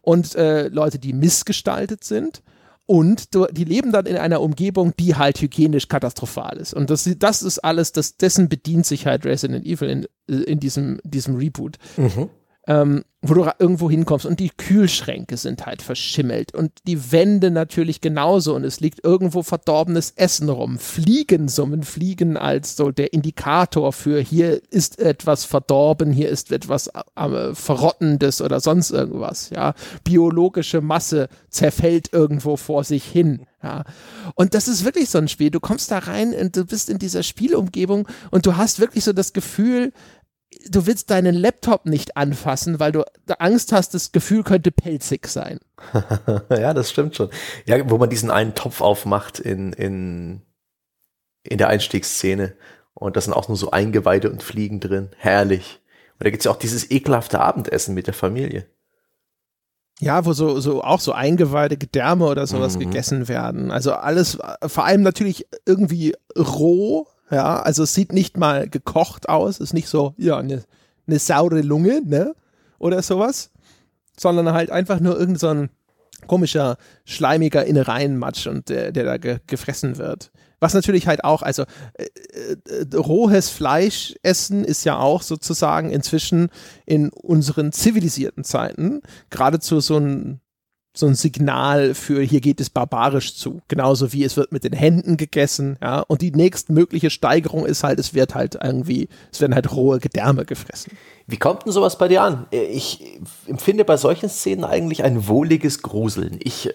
Und 0.00 0.34
äh, 0.34 0.66
Leute, 0.66 0.98
die 0.98 1.12
missgestaltet 1.12 2.02
sind 2.02 2.42
und 2.86 3.34
du, 3.34 3.46
die 3.46 3.64
leben 3.64 3.92
dann 3.92 4.06
in 4.06 4.16
einer 4.16 4.40
Umgebung, 4.40 4.92
die 4.98 5.14
halt 5.14 5.40
hygienisch 5.40 5.88
katastrophal 5.88 6.58
ist. 6.58 6.74
Und 6.74 6.90
das, 6.90 7.08
das 7.18 7.42
ist 7.42 7.58
alles, 7.60 7.92
das, 7.92 8.16
dessen 8.16 8.48
bedient 8.48 8.86
sich 8.86 9.06
halt 9.06 9.24
Resident 9.24 9.64
Evil 9.64 9.88
in, 9.88 10.06
in 10.26 10.60
diesem, 10.60 11.00
diesem 11.04 11.36
Reboot. 11.36 11.78
Mhm 11.96 12.28
ähm, 12.68 13.04
wo 13.24 13.34
du 13.34 13.48
irgendwo 13.58 13.88
hinkommst 13.88 14.26
und 14.26 14.40
die 14.40 14.50
Kühlschränke 14.50 15.36
sind 15.36 15.64
halt 15.64 15.80
verschimmelt 15.80 16.54
und 16.54 16.72
die 16.88 17.12
Wände 17.12 17.52
natürlich 17.52 18.00
genauso 18.00 18.54
und 18.56 18.64
es 18.64 18.80
liegt 18.80 19.04
irgendwo 19.04 19.44
verdorbenes 19.44 20.12
Essen 20.16 20.48
rum. 20.48 20.78
Fliegen 20.78 21.48
summen, 21.48 21.84
Fliegen 21.84 22.36
als 22.36 22.76
so 22.76 22.90
der 22.90 23.12
Indikator 23.12 23.92
für 23.92 24.20
hier 24.20 24.60
ist 24.70 24.98
etwas 24.98 25.44
verdorben, 25.44 26.12
hier 26.12 26.28
ist 26.28 26.50
etwas 26.50 26.88
äh, 26.88 27.54
Verrottendes 27.54 28.40
oder 28.42 28.58
sonst 28.58 28.90
irgendwas, 28.90 29.50
ja. 29.50 29.74
Biologische 30.02 30.80
Masse 30.80 31.28
zerfällt 31.48 32.12
irgendwo 32.12 32.56
vor 32.56 32.82
sich 32.82 33.04
hin. 33.04 33.46
Ja. 33.62 33.84
Und 34.34 34.54
das 34.54 34.66
ist 34.66 34.84
wirklich 34.84 35.08
so 35.08 35.18
ein 35.18 35.28
Spiel. 35.28 35.50
Du 35.50 35.60
kommst 35.60 35.92
da 35.92 35.98
rein 35.98 36.34
und 36.34 36.56
du 36.56 36.64
bist 36.64 36.90
in 36.90 36.98
dieser 36.98 37.22
Spielumgebung 37.22 38.08
und 38.32 38.46
du 38.46 38.56
hast 38.56 38.80
wirklich 38.80 39.04
so 39.04 39.12
das 39.12 39.32
Gefühl, 39.32 39.92
du 40.68 40.86
willst 40.86 41.10
deinen 41.10 41.34
Laptop 41.34 41.86
nicht 41.86 42.16
anfassen, 42.16 42.80
weil 42.80 42.92
du 42.92 43.04
Angst 43.38 43.72
hast, 43.72 43.94
das 43.94 44.12
Gefühl 44.12 44.42
könnte 44.42 44.70
pelzig 44.70 45.26
sein. 45.26 45.60
ja, 46.50 46.74
das 46.74 46.90
stimmt 46.90 47.16
schon. 47.16 47.30
Ja, 47.66 47.90
wo 47.90 47.98
man 47.98 48.10
diesen 48.10 48.30
einen 48.30 48.54
Topf 48.54 48.80
aufmacht 48.80 49.38
in, 49.38 49.72
in, 49.72 50.42
in 51.42 51.58
der 51.58 51.68
Einstiegsszene 51.68 52.54
und 52.94 53.16
da 53.16 53.20
sind 53.20 53.32
auch 53.32 53.48
nur 53.48 53.56
so 53.56 53.70
Eingeweide 53.70 54.30
und 54.30 54.42
Fliegen 54.42 54.80
drin. 54.80 55.10
Herrlich. 55.16 55.80
Und 56.14 56.24
da 56.24 56.30
gibt's 56.30 56.44
ja 56.44 56.52
auch 56.52 56.56
dieses 56.56 56.90
ekelhafte 56.90 57.40
Abendessen 57.40 57.94
mit 57.94 58.06
der 58.06 58.14
Familie. 58.14 58.66
Ja, 60.00 60.24
wo 60.24 60.32
so, 60.32 60.58
so 60.60 60.82
auch 60.82 61.00
so 61.00 61.12
Eingeweide, 61.12 61.76
Gedärme 61.76 62.26
oder 62.26 62.46
sowas 62.46 62.74
mhm. 62.74 62.80
gegessen 62.80 63.28
werden. 63.28 63.70
Also 63.70 63.92
alles, 63.92 64.38
vor 64.66 64.84
allem 64.84 65.02
natürlich 65.02 65.46
irgendwie 65.64 66.14
roh, 66.36 67.06
ja, 67.32 67.60
also 67.62 67.84
es 67.84 67.94
sieht 67.94 68.12
nicht 68.12 68.36
mal 68.36 68.68
gekocht 68.68 69.28
aus, 69.28 69.58
ist 69.58 69.72
nicht 69.72 69.88
so, 69.88 70.14
ja, 70.18 70.38
eine 70.38 70.64
ne 71.06 71.18
saure 71.18 71.62
Lunge, 71.62 72.02
ne? 72.04 72.34
Oder 72.78 73.02
sowas. 73.02 73.50
Sondern 74.18 74.52
halt 74.52 74.70
einfach 74.70 75.00
nur 75.00 75.18
irgendein 75.18 75.68
so 75.70 76.26
komischer, 76.26 76.76
schleimiger 77.04 77.64
Innereienmatsch 77.64 78.46
und 78.46 78.68
der, 78.68 78.92
der 78.92 79.04
da 79.04 79.16
ge 79.16 79.38
gefressen 79.46 79.96
wird. 79.96 80.30
Was 80.60 80.74
natürlich 80.74 81.06
halt 81.06 81.24
auch, 81.24 81.42
also 81.42 81.64
äh, 81.94 82.04
äh, 82.04 82.96
rohes 82.96 83.48
Fleisch 83.48 84.14
essen 84.22 84.62
ist 84.62 84.84
ja 84.84 84.98
auch 84.98 85.22
sozusagen 85.22 85.90
inzwischen 85.90 86.50
in 86.86 87.08
unseren 87.08 87.72
zivilisierten 87.72 88.44
Zeiten 88.44 89.00
geradezu 89.30 89.80
so 89.80 89.96
ein 89.96 90.41
so 90.94 91.06
ein 91.06 91.14
Signal 91.14 91.94
für 91.94 92.20
hier 92.20 92.40
geht 92.40 92.60
es 92.60 92.68
barbarisch 92.68 93.34
zu. 93.34 93.62
Genauso 93.68 94.12
wie 94.12 94.24
es 94.24 94.36
wird 94.36 94.52
mit 94.52 94.64
den 94.64 94.74
Händen 94.74 95.16
gegessen, 95.16 95.78
ja. 95.80 96.00
Und 96.00 96.20
die 96.20 96.32
nächstmögliche 96.32 97.08
Steigerung 97.08 97.64
ist 97.64 97.82
halt, 97.82 97.98
es 97.98 98.12
wird 98.12 98.34
halt 98.34 98.58
irgendwie, 98.62 99.08
es 99.32 99.40
werden 99.40 99.54
halt 99.54 99.72
rohe 99.72 100.00
Gedärme 100.00 100.44
gefressen. 100.44 100.92
Wie 101.26 101.38
kommt 101.38 101.64
denn 101.64 101.72
sowas 101.72 101.96
bei 101.96 102.08
dir 102.08 102.22
an? 102.22 102.46
Ich 102.50 103.18
empfinde 103.46 103.86
bei 103.86 103.96
solchen 103.96 104.28
Szenen 104.28 104.64
eigentlich 104.64 105.02
ein 105.02 105.28
wohliges 105.28 105.80
Gruseln. 105.80 106.38
Ich 106.42 106.68
äh, 106.68 106.72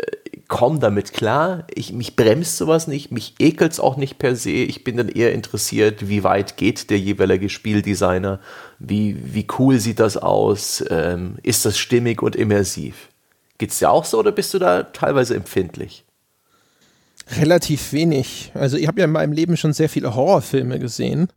komme 0.47 0.79
damit 0.79 1.13
klar, 1.13 1.67
ich, 1.75 1.93
mich 1.93 2.15
bremst 2.15 2.57
sowas 2.57 2.87
nicht, 2.87 3.11
mich 3.11 3.35
ekelt 3.37 3.73
es 3.73 3.79
auch 3.79 3.97
nicht 3.97 4.17
per 4.17 4.35
se. 4.35 4.49
Ich 4.49 4.83
bin 4.83 4.97
dann 4.97 5.09
eher 5.09 5.33
interessiert, 5.33 6.09
wie 6.09 6.23
weit 6.23 6.57
geht 6.57 6.89
der 6.89 6.99
jeweilige 6.99 7.49
Spieldesigner, 7.49 8.39
wie, 8.79 9.15
wie 9.33 9.45
cool 9.59 9.79
sieht 9.79 9.99
das 9.99 10.17
aus, 10.17 10.83
ähm, 10.89 11.37
ist 11.43 11.65
das 11.65 11.77
stimmig 11.77 12.23
und 12.23 12.35
immersiv. 12.35 13.09
Geht 13.57 13.71
es 13.71 13.79
dir 13.79 13.89
auch 13.89 14.05
so 14.05 14.19
oder 14.19 14.31
bist 14.31 14.53
du 14.53 14.59
da 14.59 14.83
teilweise 14.83 15.35
empfindlich? 15.35 16.05
Relativ 17.29 17.91
wenig. 17.91 18.51
Also 18.53 18.77
ich 18.77 18.87
habe 18.87 18.99
ja 18.99 19.05
in 19.05 19.11
meinem 19.11 19.33
Leben 19.33 19.57
schon 19.57 19.73
sehr 19.73 19.89
viele 19.89 20.15
Horrorfilme 20.15 20.79
gesehen 20.79 21.27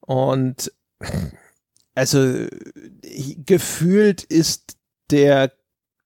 und 0.00 0.72
also 1.94 2.46
gefühlt 3.46 4.22
ist 4.24 4.76
der 5.10 5.52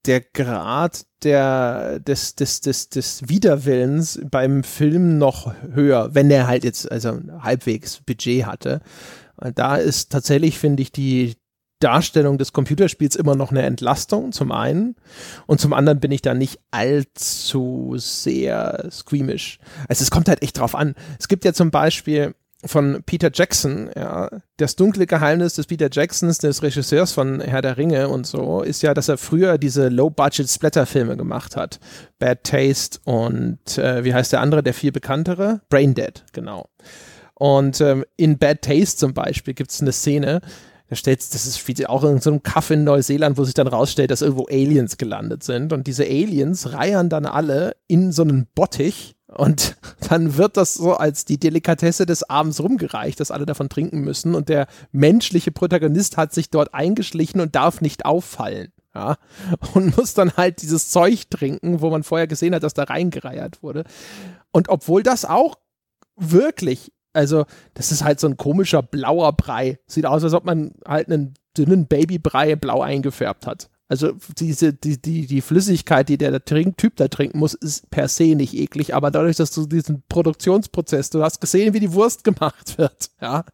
der 0.06 0.20
Grad 0.20 1.04
der, 1.22 1.98
des, 2.00 2.34
des, 2.34 2.60
des, 2.60 2.88
des 2.88 3.28
Widerwillens 3.28 4.20
beim 4.30 4.64
Film 4.64 5.18
noch 5.18 5.52
höher, 5.72 6.14
wenn 6.14 6.28
der 6.28 6.46
halt 6.46 6.64
jetzt 6.64 6.90
also 6.90 7.20
halbwegs 7.40 8.00
Budget 8.00 8.46
hatte. 8.46 8.80
Da 9.54 9.76
ist 9.76 10.10
tatsächlich, 10.10 10.58
finde 10.58 10.82
ich, 10.82 10.92
die, 10.92 11.36
Darstellung 11.80 12.38
des 12.38 12.52
Computerspiels 12.52 13.16
immer 13.16 13.34
noch 13.34 13.50
eine 13.50 13.62
Entlastung, 13.62 14.32
zum 14.32 14.52
einen. 14.52 14.96
Und 15.46 15.60
zum 15.60 15.72
anderen 15.72 16.00
bin 16.00 16.10
ich 16.10 16.22
da 16.22 16.34
nicht 16.34 16.58
allzu 16.70 17.94
sehr 17.96 18.88
squeamish. 18.90 19.58
Also 19.88 20.02
es 20.02 20.10
kommt 20.10 20.28
halt 20.28 20.42
echt 20.42 20.58
drauf 20.58 20.74
an. 20.74 20.94
Es 21.18 21.28
gibt 21.28 21.44
ja 21.44 21.52
zum 21.52 21.70
Beispiel 21.70 22.34
von 22.64 23.02
Peter 23.06 23.30
Jackson, 23.32 23.88
ja, 23.94 24.28
das 24.56 24.74
dunkle 24.74 25.06
Geheimnis 25.06 25.54
des 25.54 25.66
Peter 25.66 25.88
Jacksons, 25.90 26.38
des 26.38 26.62
Regisseurs 26.62 27.12
von 27.12 27.40
Herr 27.40 27.62
der 27.62 27.76
Ringe 27.76 28.08
und 28.08 28.26
so, 28.26 28.62
ist 28.62 28.82
ja, 28.82 28.94
dass 28.94 29.08
er 29.08 29.16
früher 29.16 29.58
diese 29.58 29.88
Low-Budget-Splatter-Filme 29.88 31.16
gemacht 31.16 31.54
hat. 31.54 31.78
Bad 32.18 32.42
Taste 32.42 32.98
und 33.04 33.78
äh, 33.78 34.02
wie 34.02 34.12
heißt 34.12 34.32
der 34.32 34.40
andere, 34.40 34.64
der 34.64 34.74
viel 34.74 34.90
bekanntere? 34.90 35.60
Brain 35.68 35.94
Dead, 35.94 36.24
genau. 36.32 36.68
Und 37.34 37.80
ähm, 37.80 38.04
in 38.16 38.38
Bad 38.38 38.62
Taste 38.62 38.96
zum 38.96 39.14
Beispiel 39.14 39.54
gibt 39.54 39.70
es 39.70 39.80
eine 39.80 39.92
Szene, 39.92 40.40
da 40.88 40.96
stellt, 40.96 41.20
das 41.20 41.46
ist 41.46 41.68
wie 41.68 41.86
auch 41.86 42.02
in 42.04 42.20
so 42.20 42.30
einem 42.30 42.42
Kaff 42.42 42.70
in 42.70 42.84
Neuseeland, 42.84 43.36
wo 43.36 43.44
sich 43.44 43.54
dann 43.54 43.68
rausstellt, 43.68 44.10
dass 44.10 44.22
irgendwo 44.22 44.46
Aliens 44.46 44.96
gelandet 44.96 45.42
sind. 45.42 45.72
Und 45.72 45.86
diese 45.86 46.04
Aliens 46.04 46.72
reiern 46.72 47.08
dann 47.10 47.26
alle 47.26 47.76
in 47.86 48.10
so 48.10 48.22
einen 48.22 48.46
Bottich 48.54 49.16
und 49.26 49.76
dann 50.08 50.36
wird 50.36 50.56
das 50.56 50.74
so 50.74 50.94
als 50.94 51.24
die 51.24 51.38
Delikatesse 51.38 52.06
des 52.06 52.28
Abends 52.28 52.60
rumgereicht, 52.60 53.20
dass 53.20 53.30
alle 53.30 53.46
davon 53.46 53.68
trinken 53.68 54.00
müssen. 54.00 54.34
Und 54.34 54.48
der 54.48 54.66
menschliche 54.90 55.52
Protagonist 55.52 56.16
hat 56.16 56.32
sich 56.32 56.50
dort 56.50 56.74
eingeschlichen 56.74 57.40
und 57.40 57.54
darf 57.54 57.80
nicht 57.80 58.04
auffallen. 58.04 58.72
Ja, 58.94 59.16
und 59.74 59.96
muss 59.96 60.14
dann 60.14 60.36
halt 60.36 60.62
dieses 60.62 60.90
Zeug 60.90 61.28
trinken, 61.30 61.82
wo 61.82 61.90
man 61.90 62.02
vorher 62.02 62.26
gesehen 62.26 62.54
hat, 62.54 62.62
dass 62.62 62.74
da 62.74 62.84
reingereiert 62.84 63.62
wurde. 63.62 63.84
Und 64.50 64.70
obwohl 64.70 65.02
das 65.02 65.26
auch 65.26 65.58
wirklich 66.16 66.92
also, 67.12 67.44
das 67.74 67.92
ist 67.92 68.04
halt 68.04 68.20
so 68.20 68.26
ein 68.26 68.36
komischer 68.36 68.82
blauer 68.82 69.32
Brei. 69.32 69.78
Sieht 69.86 70.06
aus, 70.06 70.24
als 70.24 70.34
ob 70.34 70.44
man 70.44 70.72
halt 70.86 71.08
einen 71.08 71.34
dünnen 71.56 71.86
Babybrei 71.86 72.56
blau 72.56 72.82
eingefärbt 72.82 73.46
hat. 73.46 73.70
Also 73.90 74.12
diese, 74.38 74.74
die, 74.74 75.00
die, 75.00 75.26
die 75.26 75.40
Flüssigkeit, 75.40 76.10
die 76.10 76.18
der 76.18 76.44
Typ 76.44 76.96
da 76.96 77.08
trinken 77.08 77.38
muss, 77.38 77.54
ist 77.54 77.88
per 77.88 78.06
se 78.08 78.34
nicht 78.34 78.52
eklig, 78.52 78.94
aber 78.94 79.10
dadurch, 79.10 79.36
dass 79.36 79.50
du 79.50 79.66
diesen 79.66 80.02
Produktionsprozess, 80.10 81.08
du 81.08 81.22
hast 81.22 81.40
gesehen, 81.40 81.72
wie 81.72 81.80
die 81.80 81.94
Wurst 81.94 82.22
gemacht 82.22 82.76
wird, 82.76 83.10
ja. 83.22 83.44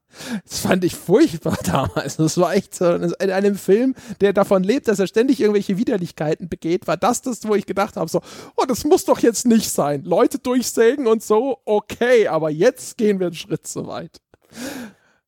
Das 0.45 0.59
fand 0.59 0.83
ich 0.83 0.97
furchtbar 0.97 1.57
damals. 1.65 2.17
Das 2.17 2.37
war 2.39 2.55
echt 2.55 2.75
so, 2.75 2.93
in 2.95 3.31
einem 3.31 3.55
Film, 3.55 3.95
der 4.21 4.33
davon 4.33 4.65
lebt, 4.65 4.89
dass 4.89 4.99
er 4.99 5.07
ständig 5.07 5.41
irgendwelche 5.41 5.79
Widerlichkeiten 5.79 6.49
begeht, 6.49 6.89
war 6.89 6.97
das 6.97 7.23
das, 7.23 7.47
wo 7.47 7.55
ich 7.55 7.67
gedacht 7.67 7.97
habe, 7.97 8.11
so, 8.11 8.21
oh, 8.57 8.65
das 8.67 8.85
muss 8.85 9.05
doch 9.05 9.21
jetzt 9.21 9.47
nicht 9.47 9.71
sein. 9.71 10.03
Leute 10.03 10.41
durchsägen 10.41 11.07
und 11.07 11.23
so, 11.23 11.59
okay, 11.65 12.27
aber 12.27 12.51
jetzt 12.51 12.97
gehen 12.97 13.21
wir 13.21 13.29
einen 13.29 13.37
Schritt 13.37 13.69
zu 13.69 13.87
weit. 13.87 14.21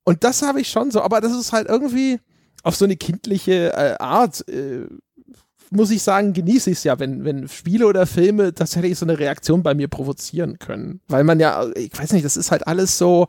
Und 0.02 0.24
das 0.24 0.42
habe 0.42 0.60
ich 0.60 0.68
schon 0.68 0.90
so, 0.90 1.00
aber 1.00 1.20
das 1.20 1.32
ist 1.32 1.52
halt 1.52 1.68
irgendwie, 1.68 2.18
auf 2.66 2.74
so 2.74 2.84
eine 2.84 2.96
kindliche 2.96 3.72
äh, 3.74 3.94
Art, 4.00 4.46
äh, 4.48 4.86
muss 5.70 5.92
ich 5.92 6.02
sagen, 6.02 6.32
genieße 6.32 6.70
ich 6.70 6.78
es 6.78 6.84
ja, 6.84 6.98
wenn, 6.98 7.24
wenn 7.24 7.46
Spiele 7.46 7.86
oder 7.86 8.06
Filme 8.06 8.54
tatsächlich 8.54 8.98
so 8.98 9.06
eine 9.06 9.20
Reaktion 9.20 9.62
bei 9.62 9.74
mir 9.74 9.86
provozieren 9.86 10.58
können. 10.58 11.00
Weil 11.06 11.22
man 11.22 11.38
ja, 11.38 11.68
ich 11.76 11.96
weiß 11.96 12.12
nicht, 12.12 12.24
das 12.24 12.36
ist 12.36 12.50
halt 12.50 12.66
alles 12.66 12.98
so. 12.98 13.28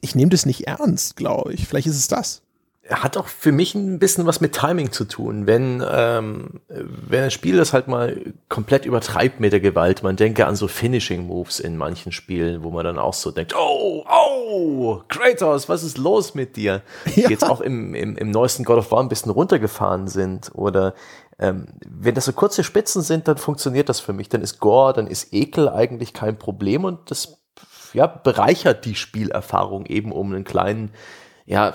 Ich 0.00 0.14
nehme 0.14 0.30
das 0.30 0.46
nicht 0.46 0.66
ernst, 0.66 1.16
glaube 1.16 1.52
ich. 1.52 1.68
Vielleicht 1.68 1.86
ist 1.86 1.98
es 1.98 2.08
das 2.08 2.43
hat 2.90 3.16
auch 3.16 3.28
für 3.28 3.52
mich 3.52 3.74
ein 3.74 3.98
bisschen 3.98 4.26
was 4.26 4.40
mit 4.40 4.52
Timing 4.52 4.92
zu 4.92 5.06
tun. 5.06 5.46
Wenn, 5.46 5.82
ähm, 5.90 6.60
wenn 6.68 7.24
ein 7.24 7.30
Spiel 7.30 7.56
das 7.56 7.72
halt 7.72 7.88
mal 7.88 8.34
komplett 8.48 8.84
übertreibt 8.84 9.40
mit 9.40 9.52
der 9.52 9.60
Gewalt, 9.60 10.02
man 10.02 10.16
denke 10.16 10.46
an 10.46 10.54
so 10.54 10.68
Finishing 10.68 11.26
Moves 11.26 11.60
in 11.60 11.78
manchen 11.78 12.12
Spielen, 12.12 12.62
wo 12.62 12.70
man 12.70 12.84
dann 12.84 12.98
auch 12.98 13.14
so 13.14 13.30
denkt, 13.30 13.54
oh, 13.56 14.04
oh, 14.06 15.00
Kratos, 15.08 15.68
was 15.68 15.82
ist 15.82 15.96
los 15.98 16.34
mit 16.34 16.56
dir? 16.56 16.82
Ja. 17.14 17.30
Jetzt 17.30 17.48
auch 17.48 17.60
im, 17.60 17.94
im, 17.94 18.16
im 18.16 18.30
neuesten 18.30 18.64
God 18.64 18.78
of 18.78 18.90
War 18.90 19.00
ein 19.00 19.08
bisschen 19.08 19.30
runtergefahren 19.30 20.08
sind 20.08 20.50
oder 20.52 20.94
ähm, 21.38 21.66
wenn 21.86 22.14
das 22.14 22.24
so 22.24 22.32
kurze 22.32 22.64
Spitzen 22.64 23.02
sind, 23.02 23.28
dann 23.28 23.38
funktioniert 23.38 23.88
das 23.88 24.00
für 24.00 24.12
mich. 24.12 24.28
Dann 24.28 24.42
ist 24.42 24.58
Gore, 24.58 24.92
dann 24.92 25.06
ist 25.06 25.32
Ekel 25.32 25.68
eigentlich 25.68 26.12
kein 26.12 26.38
Problem 26.38 26.84
und 26.84 27.10
das 27.10 27.38
ja, 27.92 28.08
bereichert 28.08 28.84
die 28.84 28.96
Spielerfahrung 28.96 29.86
eben 29.86 30.10
um 30.10 30.32
einen 30.32 30.44
kleinen 30.44 30.90
ja, 31.46 31.74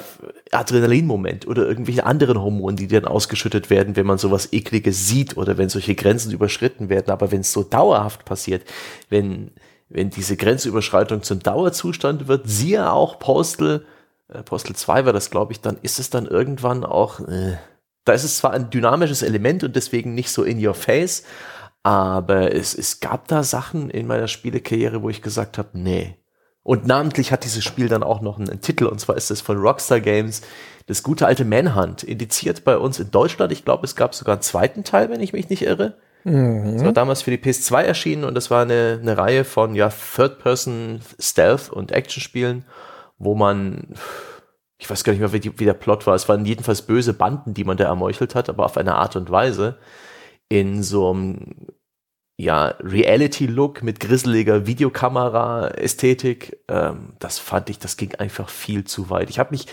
Adrenalinmoment 0.51 1.47
oder 1.47 1.67
irgendwelche 1.67 2.05
anderen 2.05 2.41
Hormone, 2.41 2.75
die 2.75 2.88
dann 2.88 3.05
ausgeschüttet 3.05 3.69
werden, 3.69 3.95
wenn 3.95 4.08
man 4.08 4.17
sowas 4.17 4.51
Ekliges 4.51 5.08
sieht 5.08 5.38
oder 5.38 5.58
wenn 5.58 5.69
solche 5.69 5.93
Grenzen 5.93 6.32
überschritten 6.32 6.89
werden. 6.89 7.12
Aber 7.12 7.32
wenn 7.32 7.41
es 7.41 7.53
so 7.53 7.63
dauerhaft 7.63 8.25
passiert, 8.25 8.63
wenn, 9.10 9.51
wenn 9.88 10.10
diese 10.10 10.38
Grenzüberschreitung 10.38 11.21
zum 11.21 11.39
Dauerzustand 11.39 12.27
wird, 12.27 12.49
siehe 12.49 12.91
auch 12.91 13.19
Postal, 13.19 13.86
äh, 14.29 14.41
Postal 14.41 14.75
2 14.75 15.05
war 15.05 15.13
das, 15.13 15.29
glaube 15.29 15.51
ich, 15.51 15.62
dann 15.62 15.77
ist 15.84 15.99
es 15.99 16.10
dann 16.10 16.25
irgendwann 16.25 16.84
auch, 16.84 17.19
äh, 17.19 17.58
da 18.05 18.13
ist 18.13 18.23
es 18.23 18.38
zwar 18.38 18.51
ein 18.51 18.71
dynamisches 18.71 19.21
Element 19.21 19.63
und 19.63 19.75
deswegen 19.75 20.15
nicht 20.15 20.32
so 20.32 20.43
in 20.43 20.65
your 20.65 20.73
face, 20.73 21.23
aber 21.84 22.55
es, 22.55 22.73
es 22.73 23.01
gab 23.01 23.27
da 23.27 23.43
Sachen 23.43 23.91
in 23.91 24.08
meiner 24.08 24.27
Spielekarriere, 24.27 25.03
wo 25.03 25.10
ich 25.10 25.21
gesagt 25.21 25.60
habe, 25.60 25.69
nee, 25.73 26.17
und 26.69 26.86
namentlich 26.86 27.32
hat 27.32 27.45
dieses 27.45 27.63
Spiel 27.63 27.89
dann 27.89 28.03
auch 28.03 28.21
noch 28.21 28.38
einen 28.38 28.62
Titel, 28.62 28.86
und 28.86 29.01
zwar 29.01 29.17
ist 29.17 29.32
es 29.32 29.41
von 29.41 29.58
Rockstar 29.58 30.01
Games, 30.01 30.43
das 30.86 31.01
gute 31.01 31.25
alte 31.25 31.43
Manhunt, 31.43 32.03
indiziert 32.03 32.63
bei 32.63 32.77
uns 32.77 32.99
in 32.99 33.10
Deutschland. 33.10 33.51
Ich 33.51 33.65
glaube, 33.65 33.88
es 33.88 33.95
gab 33.95 34.13
sogar 34.13 34.36
einen 34.36 34.43
zweiten 34.43 34.84
Teil, 34.84 35.10
wenn 35.10 35.19
ich 35.19 35.34
mich 35.34 35.49
nicht 35.49 35.63
irre. 35.63 35.97
Mhm. 36.25 36.73
Das 36.73 36.86
war 36.86 36.91
damals 36.91 37.23
für 37.23 37.32
die 37.32 37.39
PS2 37.39 37.82
erschienen 37.82 38.23
und 38.23 38.36
das 38.36 38.51
war 38.51 38.62
eine, 38.62 38.99
eine 39.01 39.17
Reihe 39.17 39.45
von 39.45 39.73
ja, 39.73 39.89
Third-Person 39.89 41.01
Stealth- 41.19 41.71
und 41.71 41.91
Action-Spielen, 41.91 42.65
wo 43.17 43.34
man, 43.34 43.95
ich 44.77 44.88
weiß 44.88 45.03
gar 45.03 45.13
nicht 45.13 45.21
mehr, 45.21 45.34
wie, 45.34 45.39
die, 45.39 45.60
wie 45.60 45.65
der 45.65 45.73
Plot 45.73 46.05
war. 46.05 46.13
Es 46.13 46.29
waren 46.29 46.45
jedenfalls 46.45 46.84
böse 46.84 47.15
Banden, 47.15 47.55
die 47.55 47.63
man 47.63 47.77
da 47.77 47.86
ermeuchelt 47.86 48.36
hat, 48.36 48.47
aber 48.47 48.65
auf 48.65 48.77
eine 48.77 48.93
Art 48.93 49.15
und 49.15 49.32
Weise 49.32 49.79
in 50.49 50.84
so 50.84 51.10
einem 51.10 51.55
ja, 52.39 52.73
Reality-Look 52.80 53.84
mit 53.84 53.99
grisseliger 53.99 54.65
Videokamera-Ästhetik. 54.65 56.58
Ähm, 56.69 57.10
das 57.19 57.38
fand 57.38 57.69
ich, 57.69 57.80
das 57.80 57.97
ging 57.97 58.15
einfach 58.15 58.47
viel 58.47 58.86
zu 58.86 59.10
weit. 59.10 59.30
Ich 59.30 59.39
habe 59.39 59.52
mich 59.52 59.65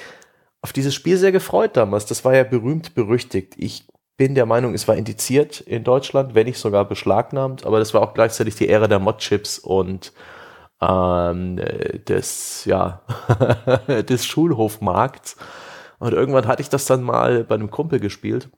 auf 0.62 0.72
dieses 0.72 0.92
Spiel 0.92 1.16
sehr 1.16 1.30
gefreut 1.30 1.76
damals. 1.76 2.06
Das 2.06 2.24
war 2.24 2.34
ja 2.34 2.42
berühmt 2.42 2.96
berüchtigt. 2.96 3.54
Ich 3.56 3.86
bin 4.16 4.34
der 4.34 4.46
Meinung, 4.46 4.74
es 4.74 4.88
war 4.88 4.96
indiziert 4.96 5.60
in 5.60 5.84
Deutschland, 5.84 6.34
wenn 6.34 6.46
nicht 6.46 6.58
sogar 6.58 6.88
beschlagnahmt, 6.88 7.64
aber 7.64 7.78
das 7.78 7.94
war 7.94 8.02
auch 8.02 8.14
gleichzeitig 8.14 8.56
die 8.56 8.68
Ära 8.68 8.88
der 8.88 8.98
Mod-Chips 8.98 9.60
und 9.60 10.12
ähm, 10.82 11.60
des, 12.08 12.64
ja, 12.64 13.02
des 14.08 14.26
Schulhofmarkts. 14.26 15.36
Und 16.00 16.14
irgendwann 16.14 16.48
hatte 16.48 16.62
ich 16.62 16.68
das 16.68 16.86
dann 16.86 17.04
mal 17.04 17.44
bei 17.44 17.54
einem 17.54 17.70
Kumpel 17.70 18.00
gespielt 18.00 18.50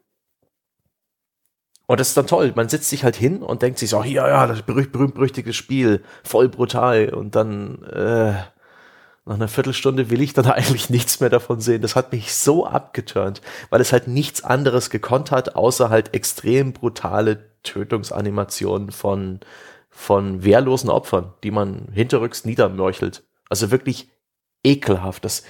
und 1.88 1.98
das 1.98 2.08
ist 2.08 2.16
dann 2.18 2.26
toll. 2.26 2.52
Man 2.54 2.68
setzt 2.68 2.90
sich 2.90 3.02
halt 3.02 3.16
hin 3.16 3.42
und 3.42 3.62
denkt 3.62 3.78
sich 3.78 3.88
so, 3.88 4.02
ja, 4.02 4.28
ja, 4.28 4.46
das 4.46 4.60
berühmt, 4.60 4.92
berühmt 4.92 5.14
berüchtigte 5.14 5.54
Spiel, 5.54 6.02
voll 6.22 6.50
brutal. 6.50 7.14
Und 7.14 7.34
dann 7.34 7.82
äh, 7.84 8.34
nach 9.24 9.34
einer 9.34 9.48
Viertelstunde 9.48 10.10
will 10.10 10.20
ich 10.20 10.34
dann 10.34 10.44
eigentlich 10.50 10.90
nichts 10.90 11.20
mehr 11.20 11.30
davon 11.30 11.62
sehen. 11.62 11.80
Das 11.80 11.96
hat 11.96 12.12
mich 12.12 12.34
so 12.34 12.66
abgeturnt, 12.66 13.40
weil 13.70 13.80
es 13.80 13.92
halt 13.92 14.06
nichts 14.06 14.44
anderes 14.44 14.90
gekonnt 14.90 15.30
hat, 15.30 15.56
außer 15.56 15.88
halt 15.88 16.12
extrem 16.12 16.74
brutale 16.74 17.48
Tötungsanimationen 17.62 18.90
von 18.92 19.40
von 19.88 20.44
wehrlosen 20.44 20.90
Opfern, 20.90 21.32
die 21.42 21.50
man 21.50 21.88
hinterrücks 21.92 22.44
niedermörchelt. 22.44 23.24
Also 23.48 23.70
wirklich 23.70 24.10
ekelhaft. 24.62 25.24
Das, 25.24 25.42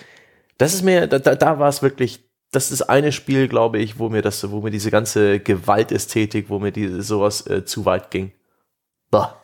das 0.57 0.73
ist 0.73 0.83
mir, 0.83 1.07
da, 1.07 1.19
da 1.19 1.59
war 1.59 1.69
es 1.69 1.83
wirklich, 1.83 2.28
das 2.51 2.71
ist 2.71 2.83
eine 2.83 3.13
Spiel, 3.13 3.49
glaube 3.49 3.79
ich, 3.79 3.99
wo 3.99 4.09
mir 4.09 4.23
das, 4.23 4.51
wo 4.51 4.61
mir 4.61 4.71
diese 4.71 4.91
ganze 4.91 5.41
Gewaltästhetik, 5.41 6.49
wo 6.49 6.59
mir 6.59 6.73
die 6.73 7.03
sowas 7.03 7.47
äh, 7.47 7.65
zu 7.65 7.85
weit 7.85 8.11
ging. 8.11 8.33
Bah. 9.11 9.37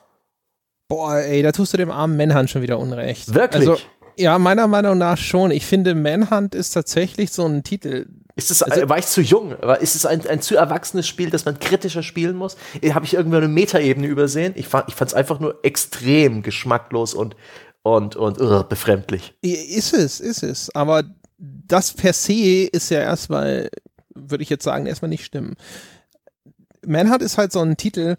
Boah, 0.88 1.18
ey, 1.18 1.42
da 1.42 1.52
tust 1.52 1.72
du 1.72 1.76
dem 1.76 1.90
armen 1.90 2.16
Manhunt 2.16 2.50
schon 2.50 2.62
wieder 2.62 2.78
Unrecht. 2.78 3.34
Wirklich? 3.34 3.68
Also, 3.68 3.82
ja, 4.16 4.38
meiner 4.38 4.68
Meinung 4.68 4.98
nach 4.98 5.18
schon. 5.18 5.50
Ich 5.50 5.66
finde, 5.66 5.94
Manhunt 5.94 6.54
ist 6.54 6.70
tatsächlich 6.70 7.32
so 7.32 7.44
ein 7.46 7.62
Titel. 7.62 8.06
Ist 8.36 8.50
es, 8.50 8.62
also, 8.62 8.88
war 8.88 8.98
ich 8.98 9.06
zu 9.06 9.20
jung? 9.20 9.52
Ist 9.80 9.94
es 9.94 10.06
ein, 10.06 10.26
ein 10.26 10.40
zu 10.40 10.56
erwachsenes 10.56 11.06
Spiel, 11.06 11.30
das 11.30 11.44
man 11.44 11.58
kritischer 11.58 12.02
spielen 12.02 12.36
muss? 12.36 12.56
Habe 12.90 13.04
ich 13.04 13.14
irgendwo 13.14 13.36
eine 13.36 13.48
Metaebene 13.48 14.06
übersehen? 14.06 14.54
Ich 14.56 14.66
fand 14.66 14.90
es 15.00 15.14
einfach 15.14 15.40
nur 15.40 15.58
extrem 15.62 16.42
geschmacklos 16.42 17.14
und, 17.14 17.36
und, 17.82 18.16
und 18.16 18.40
uh, 18.40 18.64
befremdlich. 18.64 19.34
Ist 19.40 19.92
es, 19.94 20.20
ist 20.20 20.42
es. 20.42 20.74
Aber 20.74 21.04
das 21.66 21.92
per 21.92 22.12
se 22.12 22.68
ist 22.70 22.90
ja 22.90 23.00
erstmal, 23.00 23.70
würde 24.14 24.42
ich 24.42 24.50
jetzt 24.50 24.64
sagen, 24.64 24.86
erstmal 24.86 25.08
nicht 25.08 25.24
stimmen. 25.24 25.56
Manhunt 26.86 27.22
ist 27.22 27.38
halt 27.38 27.52
so 27.52 27.60
ein 27.60 27.76
Titel, 27.76 28.16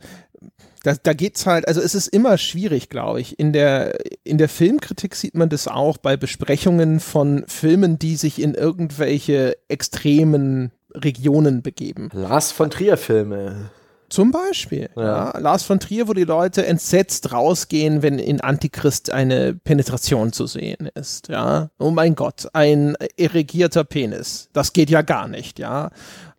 da, 0.83 0.93
da 1.01 1.13
geht's 1.13 1.47
halt, 1.47 1.67
also 1.67 1.81
es 1.81 1.95
ist 1.95 2.07
immer 2.07 2.37
schwierig, 2.37 2.89
glaube 2.89 3.19
ich. 3.19 3.39
In 3.39 3.53
der, 3.53 3.97
in 4.23 4.37
der 4.37 4.49
Filmkritik 4.49 5.15
sieht 5.15 5.35
man 5.35 5.49
das 5.49 5.67
auch 5.67 5.97
bei 5.97 6.15
Besprechungen 6.15 6.99
von 6.99 7.43
Filmen, 7.47 7.97
die 7.97 8.15
sich 8.15 8.39
in 8.39 8.53
irgendwelche 8.53 9.57
extremen 9.67 10.71
Regionen 10.93 11.63
begeben. 11.63 12.09
Lars 12.13 12.51
von 12.51 12.69
Trier 12.69 12.97
Filme. 12.97 13.71
Zum 14.09 14.31
Beispiel. 14.31 14.89
Ja. 14.95 15.31
ja. 15.33 15.37
Lars 15.39 15.63
von 15.63 15.79
Trier, 15.79 16.07
wo 16.07 16.13
die 16.13 16.23
Leute 16.23 16.65
entsetzt 16.65 17.31
rausgehen, 17.31 18.01
wenn 18.01 18.19
in 18.19 18.41
Antichrist 18.41 19.11
eine 19.11 19.53
Penetration 19.53 20.31
zu 20.31 20.47
sehen 20.47 20.89
ist. 20.93 21.27
Ja. 21.27 21.69
Oh 21.79 21.91
mein 21.91 22.15
Gott, 22.15 22.47
ein 22.53 22.95
erregierter 23.17 23.83
Penis. 23.83 24.49
Das 24.53 24.73
geht 24.73 24.89
ja 24.89 25.01
gar 25.01 25.27
nicht, 25.27 25.59
ja. 25.59 25.91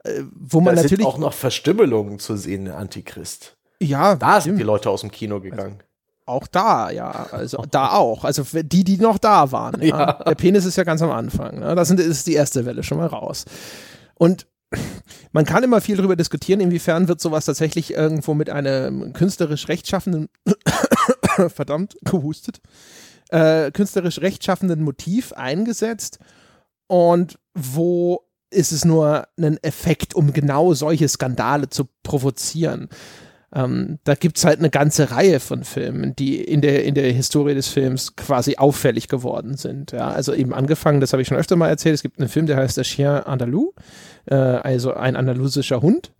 Äh, 0.05 0.23
wo 0.33 0.61
man 0.61 0.77
da 0.77 0.83
natürlich. 0.83 1.05
Sind 1.05 1.15
auch 1.15 1.19
noch 1.19 1.33
Verstümmelungen 1.33 2.19
zu 2.19 2.37
sehen 2.37 2.67
in 2.67 2.73
Antichrist. 2.73 3.57
Ja, 3.81 4.15
da 4.15 4.41
sind 4.41 4.57
die 4.57 4.63
Leute 4.63 4.89
aus 4.89 5.03
dem 5.03 5.11
Kino 5.11 5.41
gegangen. 5.41 5.81
Also, 5.81 5.87
auch 6.27 6.47
da, 6.49 6.91
ja, 6.91 7.27
also 7.31 7.65
da 7.71 7.93
auch. 7.93 8.25
Also 8.25 8.43
die, 8.53 8.85
die 8.85 8.97
noch 8.99 9.19
da 9.19 9.53
waren. 9.53 9.81
Ja. 9.81 9.99
ja. 9.99 10.13
Der 10.27 10.35
Penis 10.35 10.65
ist 10.65 10.77
ja 10.77 10.85
ganz 10.85 11.03
am 11.03 11.11
Anfang. 11.11 11.61
Ne? 11.61 11.75
Das 11.75 11.91
ist 11.91 12.27
die 12.27 12.35
erste 12.35 12.65
Welle 12.65 12.83
schon 12.83 12.99
mal 12.99 13.07
raus. 13.07 13.45
Und 14.15 14.47
man 15.33 15.45
kann 15.45 15.63
immer 15.63 15.81
viel 15.81 15.97
darüber 15.97 16.17
diskutieren, 16.17 16.61
inwiefern 16.61 17.09
wird 17.09 17.21
sowas 17.21 17.45
tatsächlich 17.45 17.93
irgendwo 17.95 18.35
mit 18.35 18.51
einem 18.51 19.13
künstlerisch 19.13 19.69
rechtschaffenden, 19.69 20.29
verdammt, 21.49 21.97
gehustet, 22.03 22.61
äh, 23.31 23.71
künstlerisch 23.71 24.21
rechtschaffenden 24.21 24.83
Motiv 24.83 25.33
eingesetzt 25.33 26.19
und 26.87 27.39
wo 27.55 28.21
ist 28.51 28.73
es 28.73 28.85
nur 28.85 29.27
ein 29.37 29.59
Effekt, 29.63 30.15
um 30.15 30.33
genau 30.33 30.73
solche 30.75 31.09
Skandale 31.09 31.69
zu 31.69 31.89
provozieren. 32.03 32.89
Ähm, 33.55 33.99
da 34.05 34.15
gibt 34.15 34.39
es 34.39 34.45
halt 34.45 34.59
eine 34.59 34.71
ganze 34.71 35.11
Reihe 35.11 35.41
von 35.41 35.65
Filmen, 35.65 36.17
die 36.17 36.43
in 36.43 36.61
der, 36.61 36.85
in 36.85 36.95
der 36.95 37.13
Historie 37.13 37.55
des 37.55 37.69
Films 37.69 38.17
quasi 38.17 38.57
auffällig 38.57 39.09
geworden 39.09 39.57
sind. 39.57 39.93
Ja? 39.93 40.09
Also 40.09 40.35
eben 40.35 40.53
angefangen, 40.53 41.01
das 41.01 41.13
habe 41.13 41.23
ich 41.23 41.29
schon 41.29 41.39
öfter 41.39 41.57
mal 41.57 41.69
erzählt, 41.69 41.95
es 41.95 42.03
gibt 42.03 42.19
einen 42.19 42.29
Film, 42.29 42.47
der 42.47 42.57
heißt 42.57 42.77
Der 42.77 42.85
Chien 42.85 43.07
Andalou, 43.07 43.73
äh, 44.27 44.35
also 44.35 44.95
ein 44.95 45.17
andalusischer 45.17 45.81
Hund. 45.81 46.13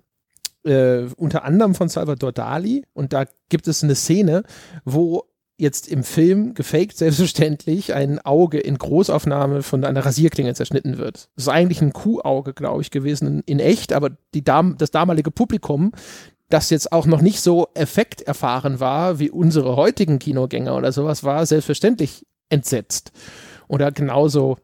Äh, 0.65 1.07
unter 1.17 1.45
anderem 1.45 1.75
von 1.75 1.89
Salvador 1.89 2.33
Dali 2.33 2.85
und 2.93 3.13
da 3.13 3.25
gibt 3.49 3.69
es 3.69 3.85
eine 3.85 3.95
Szene, 3.95 4.43
wo 4.85 5.25
jetzt 5.59 5.89
im 5.89 6.05
Film 6.05 6.55
gefaked 6.55 6.97
selbstverständlich 6.97 7.95
ein 7.95 8.19
Auge 8.21 8.59
in 8.59 8.79
Großaufnahme 8.79 9.63
von 9.63 9.85
einer 9.85 10.05
Rasierklinge 10.05 10.55
zerschnitten 10.55 10.99
wird. 10.99 11.29
Das 11.37 11.45
ist 11.45 11.49
eigentlich 11.49 11.83
ein 11.83 11.93
Kuhauge, 11.93 12.53
glaube 12.53 12.83
ich, 12.83 12.91
gewesen 12.91 13.43
in 13.47 13.61
echt, 13.61 13.93
aber 13.93 14.11
die 14.35 14.45
Dam 14.45 14.77
das 14.79 14.91
damalige 14.91 15.31
Publikum, 15.31 15.93
das 16.49 16.71
jetzt 16.71 16.93
auch 16.93 17.07
noch 17.07 17.21
nicht 17.21 17.41
so 17.41 17.69
effekterfahren 17.75 18.81
war, 18.81 19.19
wie 19.19 19.31
unsere 19.31 19.77
heutigen 19.77 20.19
Kinogänger 20.19 20.77
oder 20.77 20.93
sowas, 20.93 21.25
war 21.25 21.45
selbstverständlich 21.45 22.27
entsetzt. 22.49 23.13
Oder 23.69 23.91
genauso 23.91 24.59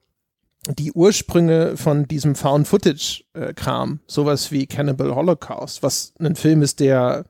die 0.68 0.92
Ursprünge 0.92 1.76
von 1.76 2.06
diesem 2.06 2.36
Found-Footage-Kram, 2.36 4.00
sowas 4.06 4.52
wie 4.52 4.66
Cannibal 4.66 5.14
Holocaust, 5.14 5.82
was 5.82 6.14
ein 6.20 6.36
Film 6.36 6.62
ist, 6.62 6.78
der 6.78 7.24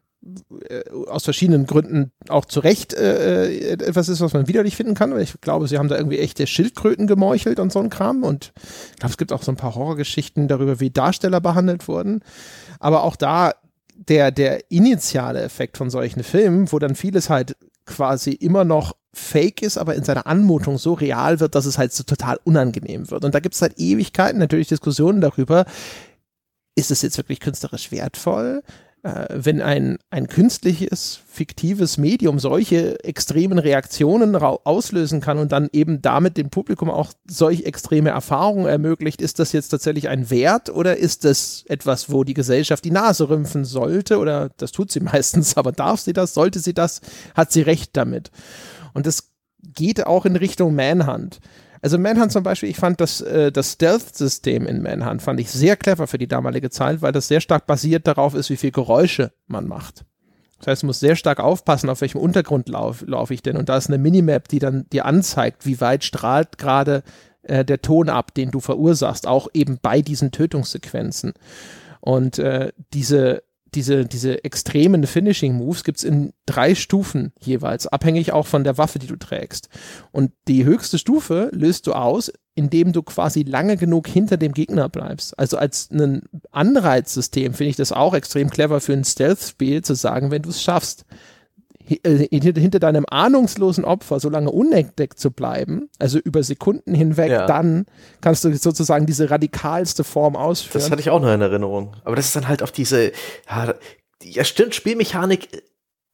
äh, 0.69 0.83
aus 1.09 1.25
verschiedenen 1.25 1.67
Gründen 1.67 2.12
auch 2.29 2.45
zu 2.45 2.61
Recht 2.61 2.95
äh, 2.95 3.49
äh, 3.49 3.73
etwas 3.73 4.09
ist, 4.09 4.21
was 4.21 4.35
man 4.35 4.49
widerlich 4.49 4.77
finden 4.77 4.95
kann. 4.95 5.19
Ich 5.19 5.41
glaube, 5.41 5.67
sie 5.67 5.79
haben 5.79 5.88
da 5.88 5.97
irgendwie 5.97 6.19
echte 6.19 6.47
Schildkröten 6.47 7.07
gemeuchelt 7.07 7.59
und 7.59 7.73
so 7.73 7.81
ein 7.81 7.91
Kram. 7.91 8.23
Und 8.23 8.53
ich 8.93 8.99
glaube, 8.99 9.12
es 9.12 9.19
gibt 9.19 9.33
auch 9.33 9.43
so 9.43 9.51
ein 9.51 9.57
paar 9.57 9.75
Horrorgeschichten 9.75 10.47
darüber, 10.47 10.79
wie 10.79 10.91
Darsteller 10.91 11.41
behandelt 11.41 11.88
wurden. 11.88 12.21
Aber 12.79 13.03
auch 13.03 13.17
da 13.17 13.55
der, 14.09 14.31
der 14.31 14.71
initiale 14.71 15.43
Effekt 15.43 15.77
von 15.77 15.91
solchen 15.91 16.23
Filmen, 16.23 16.71
wo 16.73 16.79
dann 16.79 16.95
vieles 16.95 17.31
halt 17.31 17.57
quasi 17.85 18.33
immer 18.33 18.65
noch 18.65 18.97
fake 19.15 19.62
ist, 19.62 19.77
aber 19.77 19.95
in 19.95 20.05
seiner 20.05 20.27
Anmutung 20.27 20.79
so 20.79 20.95
real 20.95 21.41
wird, 21.41 21.55
dass 21.55 21.67
es 21.67 21.79
halt 21.79 21.93
so 21.93 22.03
total 22.05 22.38
unangenehm 22.45 23.11
wird. 23.11 23.25
Und 23.25 23.35
da 23.35 23.41
gibt 23.41 23.55
es 23.55 23.62
halt 23.62 23.75
Ewigkeiten 23.79 24.38
natürlich 24.38 24.69
Diskussionen 24.69 25.21
darüber, 25.21 25.67
ist 26.75 26.91
es 26.91 27.03
jetzt 27.03 27.19
wirklich 27.19 27.41
künstlerisch 27.41 27.93
wertvoll? 27.93 28.62
Äh, 29.03 29.27
wenn 29.31 29.61
ein, 29.61 29.99
ein 30.11 30.29
künstliches, 30.29 31.21
fiktives 31.27 31.99
Medium 31.99 32.38
solche 32.38 33.03
extremen 33.05 33.59
Reaktionen 33.59 34.37
auslösen 34.37 35.21
kann 35.21 35.38
und 35.38 35.51
dann 35.51 35.69
eben 35.73 36.01
damit 36.03 36.37
dem 36.37 36.51
Publikum 36.51 36.88
auch 36.88 37.12
solch 37.27 37.65
extreme 37.65 38.11
Erfahrungen 38.11 38.67
ermöglicht, 38.67 39.21
ist 39.21 39.41
das 39.41 39.53
jetzt 39.53 39.69
tatsächlich 39.69 40.09
ein 40.09 40.31
Wert 40.31 40.71
oder 40.71 40.97
ist 40.97 41.25
das 41.25 41.65
etwas, 41.69 42.12
wo 42.12 42.23
die 42.23 42.35
Gesellschaft 42.35 42.85
die 42.85 42.93
Nase 42.93 43.29
rümpfen 43.29 43.65
sollte 43.65 44.19
oder 44.19 44.51
das 44.57 44.71
tut 44.71 44.93
sie 44.93 45.01
meistens, 45.12 45.57
aber 45.57 45.73
darf 45.73 46.01
sie 46.01 46.12
das, 46.12 46.35
sollte 46.35 46.61
sie 46.61 46.75
das, 46.75 47.01
hat 47.35 47.51
sie 47.51 47.62
recht 47.62 47.97
damit. 47.97 48.31
Und 48.95 49.07
das 49.07 49.33
geht 49.62 50.07
auch 50.07 50.27
in 50.27 50.37
Richtung 50.37 50.75
Manhunt. 50.75 51.41
Also 51.83 51.99
Manhunt 51.99 52.31
zum 52.31 52.45
Beispiel, 52.45 52.68
ich 52.68 52.77
fand 52.77 53.01
das, 53.01 53.21
äh, 53.21 53.51
das 53.51 53.73
Stealth-System 53.73 54.66
in 54.66 54.83
Manhunt 54.83 55.21
fand 55.21 55.40
ich 55.40 55.51
sehr 55.51 55.77
clever 55.77 56.07
für 56.07 56.16
die 56.16 56.29
damalige 56.29 56.71
Zeit, 56.71 57.03
weil 57.03 57.11
das 57.11 57.27
sehr 57.27 57.40
stark 57.40 57.66
basiert 57.66 58.07
darauf 58.07 58.35
ist, 58.35 58.51
wie 58.51 58.57
viel 58.57 58.71
Geräusche 58.71 59.33
man 59.49 59.66
macht. 59.66 60.05
Das 60.59 60.68
heißt, 60.68 60.83
man 60.85 60.88
muss 60.88 61.01
sehr 61.01 61.16
stark 61.16 61.40
aufpassen, 61.40 61.90
auf 61.90 62.01
welchem 62.01 62.21
Untergrund 62.21 62.68
laufe 62.68 63.05
lauf 63.05 63.33
ich 63.33 63.42
denn. 63.42 63.57
Und 63.57 63.68
da 63.68 63.77
ist 63.77 63.88
eine 63.88 63.99
Minimap, 63.99 64.47
die 64.47 64.61
dann 64.61 64.87
dir 64.92 65.07
anzeigt, 65.07 65.66
wie 65.66 65.81
weit 65.81 66.05
strahlt 66.05 66.57
gerade 66.57 67.03
äh, 67.42 67.64
der 67.64 67.83
Ton 67.83 68.09
ab, 68.09 68.33
den 68.33 68.53
du 68.53 68.61
verursachst, 68.61 69.27
auch 69.27 69.49
eben 69.53 69.81
bei 69.83 70.03
diesen 70.03 70.31
Tötungssequenzen. 70.31 71.33
Und 72.01 72.38
äh, 72.38 72.73
diese 72.95 73.42
diese, 73.75 74.05
diese 74.05 74.45
extremen 74.45 75.07
Finishing 75.07 75.55
Moves 75.55 75.85
gibt's 75.85 76.05
in 76.05 76.33
drei 76.47 76.75
Stufen 76.75 77.33
jeweils, 77.39 77.87
abhängig 77.87 78.33
auch 78.33 78.47
von 78.47 78.65
der 78.65 78.79
Waffe, 78.79 78.99
die 78.99 79.07
du 79.07 79.17
trägst. 79.17 79.69
Und 80.11 80.33
die 80.49 80.65
höchste 80.65 80.99
Stufe 80.99 81.49
löst 81.53 81.87
du 81.87 81.93
aus, 81.93 82.33
indem 82.55 82.93
du 82.93 83.03
quasi 83.03 83.43
lange 83.43 83.77
genug 83.77 84.07
hinter 84.09 84.37
dem 84.37 84.53
Gegner 84.53 84.89
bleibst. 84.89 85.39
Also 85.39 85.57
als 85.57 85.91
ein 85.91 86.23
Anreizsystem 86.51 87.55
finde 87.55 87.71
ich 87.71 87.77
das 87.77 87.93
auch 87.93 88.13
extrem 88.15 88.51
clever 88.51 88.81
für 88.81 88.93
ein 88.93 89.05
Stealth-Spiel 89.05 89.83
zu 89.83 89.95
sagen, 89.95 90.31
wenn 90.31 90.43
du 90.43 90.51
es 90.51 90.63
schaffst, 90.63 91.07
hinter 91.87 92.79
deinem 92.79 93.05
ahnungslosen 93.09 93.85
Opfer 93.85 94.21
so 94.21 94.29
lange 94.29 94.51
unentdeckt 94.51 95.18
zu 95.18 95.31
bleiben, 95.31 95.88
also 95.99 96.18
über 96.18 96.42
Sekunden 96.42 96.95
hinweg, 96.95 97.31
ja. 97.31 97.47
dann 97.47 97.87
kannst 98.21 98.45
du 98.45 98.55
sozusagen 98.57 99.07
diese 99.07 99.31
radikalste 99.31 100.05
Form 100.05 100.37
ausführen. 100.37 100.83
Das 100.83 100.90
hatte 100.90 101.01
ich 101.01 101.11
auch 101.11 101.21
noch 101.21 101.33
in 101.33 101.40
Erinnerung. 101.40 101.97
Aber 102.05 102.16
das 102.16 102.27
ist 102.27 102.37
dann 102.37 102.49
halt 102.49 102.62
auf 102.62 102.73
diese, 102.73 103.12
ja, 103.49 103.75
ja 104.23 104.45
stimmt, 104.45 104.75
Spielmechanik 104.75 105.49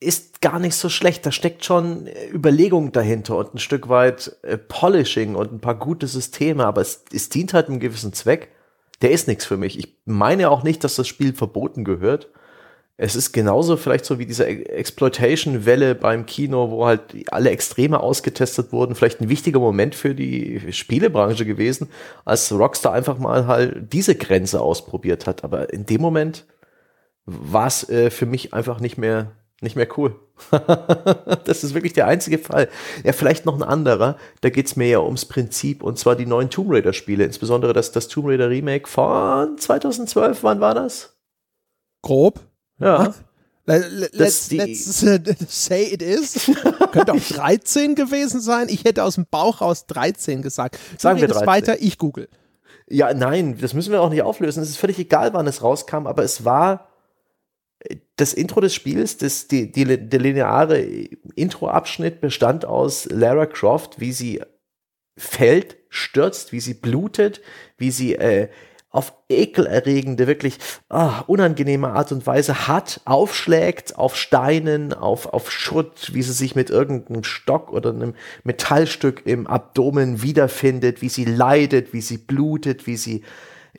ist 0.00 0.40
gar 0.40 0.59
nicht 0.59 0.76
so 0.76 0.88
schlecht. 0.88 1.26
Da 1.26 1.33
steckt 1.33 1.64
schon 1.64 2.09
Überlegung 2.33 2.92
dahinter 2.92 3.37
und 3.37 3.54
ein 3.54 3.59
Stück 3.59 3.88
weit 3.88 4.37
äh, 4.42 4.57
Polishing 4.57 5.35
und 5.35 5.52
ein 5.52 5.61
paar 5.61 5.78
gute 5.78 6.07
Systeme, 6.07 6.64
aber 6.64 6.81
es, 6.81 7.04
es 7.12 7.28
dient 7.28 7.52
halt 7.52 7.68
einem 7.68 7.81
gewissen 7.81 8.12
Zweck. 8.12 8.52
Der 9.02 9.11
ist 9.11 9.28
nichts 9.28 9.44
für 9.44 9.57
mich. 9.57 9.78
Ich 9.78 9.96
meine 10.04 10.50
auch 10.50 10.62
nicht, 10.62 10.83
dass 10.83 10.96
das 10.96 11.07
Spiel 11.07 11.35
verboten 11.35 11.85
gehört 11.85 12.31
es 13.00 13.14
ist 13.14 13.32
genauso 13.32 13.76
vielleicht 13.76 14.04
so 14.04 14.18
wie 14.18 14.26
diese 14.26 14.44
Exploitation-Welle 14.44 15.94
beim 15.94 16.26
Kino, 16.26 16.72
wo 16.72 16.84
halt 16.84 17.02
alle 17.30 17.50
Extreme 17.50 18.00
ausgetestet 18.00 18.72
wurden, 18.72 18.96
vielleicht 18.96 19.20
ein 19.20 19.28
wichtiger 19.28 19.61
Moment 19.61 19.94
für 19.94 20.16
die 20.16 20.61
Spielebranche 20.72 21.46
gewesen, 21.46 21.90
als 22.24 22.50
Rockstar 22.50 22.92
einfach 22.92 23.16
mal 23.18 23.46
halt 23.46 23.92
diese 23.92 24.16
Grenze 24.16 24.61
ausprobiert 24.61 25.28
hat. 25.28 25.44
Aber 25.44 25.72
in 25.72 25.87
dem 25.87 26.00
Moment 26.00 26.44
war 27.24 27.68
es 27.68 27.88
äh, 27.88 28.11
für 28.11 28.26
mich 28.26 28.52
einfach 28.52 28.80
nicht 28.80 28.98
mehr, 28.98 29.30
nicht 29.61 29.76
mehr 29.76 29.87
cool. 29.96 30.16
das 31.44 31.62
ist 31.62 31.74
wirklich 31.74 31.92
der 31.92 32.08
einzige 32.08 32.38
Fall. 32.38 32.68
Ja, 33.04 33.12
vielleicht 33.12 33.46
noch 33.46 33.54
ein 33.54 33.62
anderer. 33.62 34.16
Da 34.40 34.50
geht's 34.50 34.74
mir 34.74 34.88
ja 34.88 34.98
ums 34.98 35.24
Prinzip 35.24 35.84
und 35.84 36.00
zwar 36.00 36.16
die 36.16 36.26
neuen 36.26 36.50
Tomb 36.50 36.72
Raider-Spiele, 36.72 37.22
insbesondere 37.22 37.72
das, 37.74 37.92
das 37.92 38.08
Tomb 38.08 38.26
Raider 38.26 38.50
Remake 38.50 38.88
von 38.88 39.56
2012. 39.56 40.42
Wann 40.42 40.58
war 40.58 40.74
das? 40.74 41.16
Grob. 42.02 42.47
Ja. 42.79 43.14
Let's, 43.67 44.51
let's 44.51 45.03
uh, 45.03 45.19
say 45.47 45.85
it 45.85 46.01
is. 46.01 46.51
Könnte 46.93 47.12
auch 47.12 47.18
13 47.29 47.95
gewesen 47.95 48.41
sein. 48.41 48.68
Ich 48.70 48.85
hätte 48.85 49.05
aus 49.05 49.16
dem 49.16 49.26
Bauch 49.31 49.61
raus 49.61 49.87
13 49.87 50.41
gesagt. 50.41 50.79
Sagen 50.97 51.20
wir 51.20 51.29
13. 51.29 51.47
weiter, 51.47 51.83
ich 51.83 51.99
google. 51.99 52.29
Ja, 52.89 53.12
nein, 53.12 53.59
das 53.61 53.74
müssen 53.74 53.93
wir 53.93 54.01
auch 54.01 54.09
nicht 54.09 54.22
auflösen. 54.22 54.62
Es 54.62 54.70
ist 54.70 54.79
völlig 54.79 54.99
egal, 54.99 55.35
wann 55.35 55.47
es 55.47 55.62
rauskam, 55.62 56.07
aber 56.07 56.22
es 56.22 56.47
war 56.47 56.89
das 58.16 58.33
Intro 58.33 58.61
des 58.61 58.74
Spiels, 58.74 59.18
das, 59.18 59.47
die, 59.47 59.70
die, 59.70 59.85
der 59.85 60.20
lineare 60.20 60.81
Intro-Abschnitt 60.81 62.20
bestand 62.20 62.64
aus 62.64 63.07
Lara 63.11 63.47
Croft, 63.47 64.01
wie 64.01 64.12
sie 64.12 64.43
fällt, 65.16 65.76
stürzt, 65.89 66.53
wie 66.53 66.61
sie 66.61 66.74
blutet, 66.74 67.41
wie 67.76 67.91
sie 67.91 68.14
äh, 68.16 68.49
auf 68.99 69.12
ekelerregende, 69.28 70.26
wirklich 70.26 70.59
ah, 70.88 71.20
unangenehme 71.28 71.92
Art 71.92 72.11
und 72.11 72.26
Weise 72.26 72.66
hat, 72.66 73.01
aufschlägt 73.05 73.96
auf 73.96 74.16
Steinen, 74.16 74.92
auf, 74.92 75.32
auf 75.32 75.53
Schutt, 75.53 76.12
wie 76.14 76.22
sie 76.22 76.32
sich 76.32 76.57
mit 76.57 76.68
irgendeinem 76.68 77.22
Stock 77.22 77.72
oder 77.72 77.90
einem 77.90 78.14
Metallstück 78.42 79.22
im 79.24 79.46
Abdomen 79.46 80.20
wiederfindet, 80.20 81.01
wie 81.01 81.11
sie 81.11 81.24
leidet, 81.24 81.92
wie 81.92 82.01
sie 82.01 82.18
blutet, 82.18 82.88
wie 82.88 82.96
sie, 82.96 83.22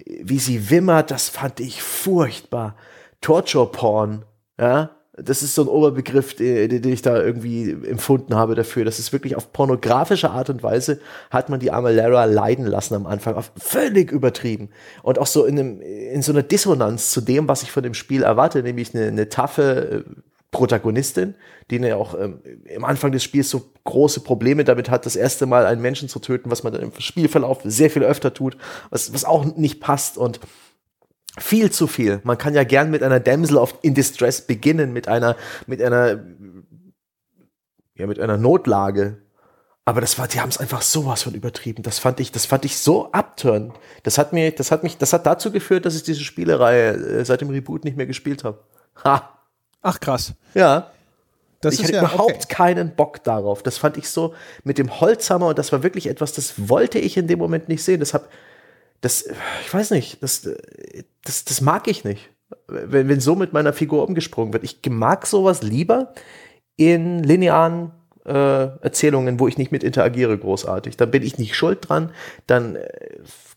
wie 0.06 0.40
sie 0.40 0.70
wimmert, 0.70 1.12
das 1.12 1.28
fand 1.28 1.60
ich 1.60 1.84
furchtbar. 1.84 2.78
Torture 3.20 3.70
Porn, 3.70 4.24
ja, 4.58 4.92
das 5.24 5.44
ist 5.44 5.56
so 5.56 5.64
ein 5.64 5.68
Oberbegriff, 5.68 6.36
den, 6.36 6.82
den, 6.82 6.94
ich 6.94 7.02
da 7.02 7.22
irgendwie 7.22 7.72
empfunden 7.72 8.36
habe 8.36 8.56
dafür. 8.56 8.86
Das 8.86 9.00
ist 9.00 9.14
wirklich 9.14 9.36
auf 9.36 9.52
pornografische 9.54 10.32
Art 10.32 10.50
und 10.50 10.64
Weise 10.64 11.00
hat 11.30 11.50
man 11.50 11.60
die 11.60 11.72
arme 11.72 11.92
Lara 11.92 12.26
leiden 12.26 12.66
lassen 12.66 12.96
am 12.96 13.08
Anfang. 13.08 13.36
Auf 13.36 13.52
völlig 13.58 14.12
übertrieben. 14.12 14.70
Und 15.04 15.20
auch 15.20 15.28
so 15.28 15.46
in, 15.46 15.60
einem, 15.60 15.82
in 15.82 16.22
so 16.22 16.32
einer 16.32 16.44
Dissonanz 16.44 17.12
zu 17.12 17.22
dem, 17.22 17.48
was 17.48 17.64
ich 17.64 17.72
von 17.72 17.84
dem 17.84 17.94
Spiel 17.94 18.24
erwarte, 18.24 18.64
nämlich 18.64 18.94
eine, 18.94 19.08
eine 19.08 19.30
taffe 19.30 20.06
äh, 20.06 20.22
Protagonistin, 20.52 21.36
die 21.70 21.78
ja 21.78 21.96
auch 21.96 22.20
ähm, 22.20 22.40
im 22.66 22.84
Anfang 22.84 23.12
des 23.12 23.24
Spiels 23.24 23.50
so 23.50 23.70
große 23.84 24.22
Probleme 24.22 24.64
damit 24.64 24.90
hat, 24.90 25.06
das 25.06 25.16
erste 25.16 25.46
Mal 25.46 25.66
einen 25.66 25.82
Menschen 25.82 26.10
zu 26.10 26.20
töten, 26.20 26.50
was 26.50 26.64
man 26.64 26.74
dann 26.74 26.82
im 26.82 26.92
Spielverlauf 26.98 27.60
sehr 27.64 27.92
viel 27.92 28.04
öfter 28.04 28.34
tut, 28.34 28.58
was, 28.90 29.14
was 29.14 29.26
auch 29.26 29.46
nicht 29.56 29.80
passt 29.80 30.18
und 30.18 30.40
viel 31.40 31.72
zu 31.72 31.88
viel. 31.88 32.22
Man 32.24 32.38
kann 32.38 32.54
ja 32.54 32.64
gern 32.64 32.92
mit 32.92 33.04
einer 33.04 33.20
Damsel 33.20 33.58
of 33.58 33.76
in 33.82 33.94
Distress 33.94 34.46
beginnen, 34.46 34.94
mit 34.94 35.08
einer, 35.08 35.36
mit 35.68 35.82
einer, 35.82 36.24
ja, 37.96 38.08
mit 38.08 38.20
einer 38.20 38.38
Notlage. 38.38 39.22
Aber 39.86 40.02
das 40.02 40.20
war, 40.20 40.28
die 40.28 40.40
haben 40.40 40.50
es 40.50 40.60
einfach 40.60 40.84
sowas 40.84 41.24
von 41.24 41.34
übertrieben. 41.34 41.82
Das 41.82 41.98
fand 41.98 42.20
ich, 42.20 42.32
das 42.32 42.46
fand 42.46 42.64
ich 42.64 42.78
so 42.78 43.12
abtörend. 43.12 43.74
Das 44.04 44.20
hat 44.20 44.34
mir, 44.34 44.52
das 44.52 44.72
hat 44.72 44.84
mich, 44.84 44.98
das 44.98 45.14
hat 45.14 45.26
dazu 45.26 45.52
geführt, 45.52 45.86
dass 45.86 45.96
ich 45.96 46.04
diese 46.04 46.24
Spielereihe 46.24 46.92
äh, 46.92 47.26
seit 47.26 47.42
dem 47.42 47.50
Reboot 47.50 47.86
nicht 47.86 47.98
mehr 47.98 48.06
gespielt 48.06 48.44
habe. 48.44 48.60
Ha. 49.04 49.40
Ach 49.82 50.00
krass. 50.00 50.34
Ja. 50.54 50.92
Das 51.62 51.74
ich 51.74 51.84
hatte 51.84 51.94
ja, 51.94 52.00
überhaupt 52.02 52.46
okay. 52.46 52.54
keinen 52.54 52.96
Bock 52.96 53.24
darauf. 53.24 53.64
Das 53.64 53.78
fand 53.78 53.98
ich 53.98 54.10
so 54.10 54.34
mit 54.64 54.78
dem 54.78 55.00
Holzhammer 55.02 55.48
und 55.48 55.58
das 55.58 55.72
war 55.72 55.84
wirklich 55.84 56.08
etwas, 56.08 56.34
das 56.34 56.70
wollte 56.70 57.00
ich 57.00 57.18
in 57.18 57.28
dem 57.28 57.40
Moment 57.40 57.68
nicht 57.68 57.84
sehen. 57.84 58.00
Das 58.00 58.14
hab, 58.14 58.30
das, 59.02 59.26
ich 59.66 59.74
weiß 59.74 59.92
nicht, 59.92 60.24
das, 60.24 60.48
das, 61.24 61.46
das 61.46 61.62
mag 61.62 61.88
ich 61.88 62.04
nicht, 62.04 62.30
wenn, 62.68 63.10
wenn 63.10 63.20
so 63.20 63.36
mit 63.36 63.54
meiner 63.54 63.74
Figur 63.74 64.08
umgesprungen 64.08 64.54
wird. 64.54 64.64
Ich 64.64 64.80
mag 64.90 65.26
sowas 65.26 65.62
lieber 65.62 66.14
in 66.76 67.24
linearen 67.24 67.92
äh, 68.26 68.32
Erzählungen, 68.82 69.40
wo 69.40 69.48
ich 69.48 69.58
nicht 69.58 69.72
mit 69.72 69.84
interagiere 69.84 70.38
großartig. 70.38 70.98
Dann 70.98 71.12
bin 71.12 71.24
ich 71.24 71.38
nicht 71.38 71.56
schuld 71.56 71.90
dran, 71.90 72.12
dann 72.48 72.76
äh, 72.76 72.90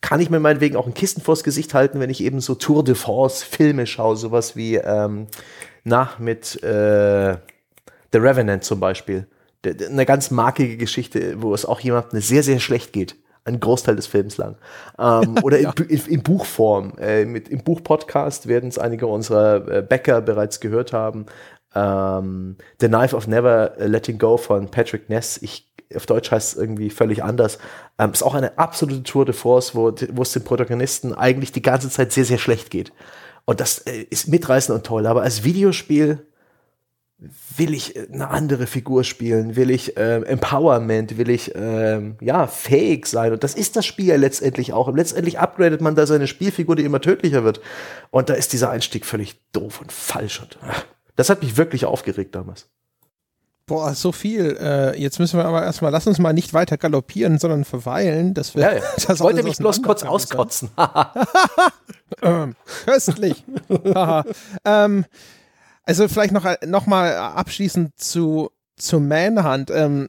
kann 0.01 0.21
ich 0.21 0.31
mir 0.31 0.41
meinetwegen 0.41 0.77
auch 0.77 0.87
ein 0.87 0.95
Kissen 0.95 1.23
vors 1.23 1.45
Gesicht 1.45 1.75
halten, 1.75 2.01
wenn 2.01 2.11
ich 2.11 2.23
eben 2.23 2.41
so 2.41 2.55
Tour 2.55 2.83
de 2.83 2.95
France 2.95 3.45
Filme 3.45 3.87
schaue, 3.87 4.17
sowas 4.17 4.57
wie 4.57 4.77
ähm, 4.77 5.27
nach 5.85 6.19
mit 6.19 6.63
äh, 6.63 7.37
The 8.13 8.19
Revenant 8.19 8.65
zum 8.65 8.81
Beispiel. 8.81 9.27
Eine 9.65 10.07
ganz 10.07 10.33
markige 10.33 10.77
Geschichte, 10.77 11.41
wo 11.41 11.55
es 11.55 11.65
auch 11.65 11.79
jemandem 11.79 12.21
sehr, 12.21 12.43
sehr 12.43 12.59
schlecht 12.59 12.93
geht 12.93 13.17
ein 13.45 13.61
Großteil 13.61 13.97
des 13.97 14.07
Films 14.07 14.37
lang. 14.37 14.57
Ähm, 14.99 15.37
oder 15.43 15.61
ja. 15.61 15.73
in, 15.77 15.85
in, 15.85 16.07
in, 16.07 16.23
Buchform. 16.23 16.93
Äh, 16.99 17.25
mit, 17.25 17.49
Im 17.49 17.63
Buchpodcast 17.63 18.47
werden 18.47 18.69
es 18.69 18.79
einige 18.79 19.07
unserer 19.07 19.69
äh, 19.69 19.83
Bäcker 19.83 20.21
bereits 20.21 20.61
gehört 20.61 20.93
haben. 20.93 21.27
Ähm, 21.75 22.57
The 22.81 22.89
Knife 22.89 23.17
of 23.17 23.27
Never 23.27 23.73
Letting 23.79 24.19
Go 24.19 24.37
von 24.37 24.71
Patrick 24.71 25.09
Ness. 25.09 25.39
Ich, 25.43 25.71
auf 25.95 26.07
Deutsch 26.07 26.31
heißt 26.31 26.55
es 26.55 26.61
irgendwie 26.61 26.91
völlig 26.91 27.25
anders. 27.25 27.59
Ähm, 27.99 28.13
ist 28.13 28.23
auch 28.23 28.35
eine 28.35 28.59
absolute 28.59 29.03
Tour 29.03 29.25
de 29.25 29.35
Force, 29.35 29.75
wo, 29.75 29.93
wo 30.13 30.23
es 30.23 30.33
den 30.33 30.45
Protagonisten 30.45 31.15
eigentlich 31.15 31.53
die 31.53 31.63
ganze 31.63 31.91
Zeit 31.91 32.13
sehr, 32.13 32.25
sehr 32.25 32.39
schlecht 32.39 32.71
geht. 32.71 32.93
Und 33.45 33.61
das 33.61 33.79
äh, 33.79 34.07
ist 34.11 34.29
mitreißend 34.29 34.77
und 34.77 34.87
toll. 34.87 35.07
Aber 35.07 35.23
als 35.23 35.45
Videospiel 35.45 36.27
will 37.57 37.75
ich 37.75 37.97
äh, 37.97 38.07
eine 38.13 38.29
andere 38.29 38.67
Figur 38.67 39.05
spielen, 39.05 39.57
will 39.57 39.71
ich 39.71 39.97
äh, 39.97 40.17
Empowerment, 40.23 41.19
will 41.19 41.31
ich 41.31 41.55
äh, 41.55 42.15
ja 42.21 42.47
fähig 42.47 43.07
sein 43.07 43.33
und 43.33 43.45
das 43.45 43.55
ist 43.55 43.77
das 43.77 43.87
Spiel 43.87 44.07
ja 44.07 44.17
letztendlich 44.17 44.73
auch. 44.73 44.89
Und 44.89 44.97
letztendlich 44.97 45.39
upgradet 45.39 45.81
man 45.81 45.95
da 45.95 46.07
seine 46.07 46.27
Spielfigur, 46.27 46.77
die 46.77 46.85
immer 46.85 47.01
tödlicher 47.01 47.45
wird 47.45 47.61
und 48.11 48.29
da 48.29 48.35
ist 48.35 48.53
dieser 48.53 48.71
Einstieg 48.71 49.07
völlig 49.07 49.41
doof 49.53 49.81
und 49.81 49.93
falsch 49.93 50.41
und 50.41 50.59
ach, 50.63 50.85
das 51.17 51.31
hat 51.31 51.43
mich 51.43 51.57
wirklich 51.57 51.85
aufgeregt 51.85 52.35
damals. 52.35 52.69
Boah, 53.67 53.95
so 53.95 54.11
viel. 54.11 54.57
Äh, 54.61 55.01
jetzt 55.01 55.21
müssen 55.21 55.39
wir 55.39 55.45
aber 55.45 55.63
erstmal, 55.63 55.93
lass 55.93 56.07
uns 56.07 56.19
mal 56.19 56.33
nicht 56.33 56.53
weiter 56.53 56.77
galoppieren, 56.77 57.39
sondern 57.39 57.65
verweilen. 57.65 58.35
Dass 58.35 58.55
wir, 58.55 58.63
ja, 58.63 58.73
ja. 58.75 58.83
Das 59.07 59.19
ich 59.19 59.21
wollte 59.21 59.43
mich 59.45 59.57
bloß 59.57 59.83
kurz 59.83 60.03
auskotzen. 60.03 60.71
ähm, 62.23 62.57
köstlich. 62.85 63.45
ähm, 64.65 65.05
also 65.85 66.09
vielleicht 66.09 66.33
noch, 66.33 66.47
noch 66.67 66.87
mal 66.87 67.15
abschließend 67.15 67.99
zu, 67.99 68.51
zu 68.77 69.01
Manhunt. 69.01 69.71
Ähm, 69.71 70.09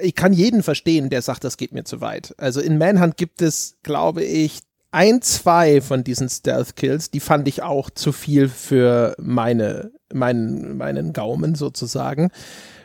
ich 0.00 0.14
kann 0.14 0.32
jeden 0.32 0.62
verstehen, 0.62 1.10
der 1.10 1.22
sagt, 1.22 1.44
das 1.44 1.56
geht 1.56 1.72
mir 1.72 1.84
zu 1.84 2.00
weit. 2.00 2.34
Also 2.38 2.60
in 2.60 2.78
Manhunt 2.78 3.16
gibt 3.16 3.40
es, 3.40 3.78
glaube 3.82 4.22
ich, 4.24 4.60
ein, 4.90 5.20
zwei 5.22 5.80
von 5.80 6.04
diesen 6.04 6.28
Stealth-Kills, 6.28 7.10
die 7.10 7.20
fand 7.20 7.46
ich 7.48 7.62
auch 7.62 7.90
zu 7.90 8.12
viel 8.12 8.48
für 8.48 9.14
meine, 9.18 9.90
meinen, 10.12 10.76
meinen 10.76 11.12
Gaumen 11.12 11.54
sozusagen. 11.54 12.30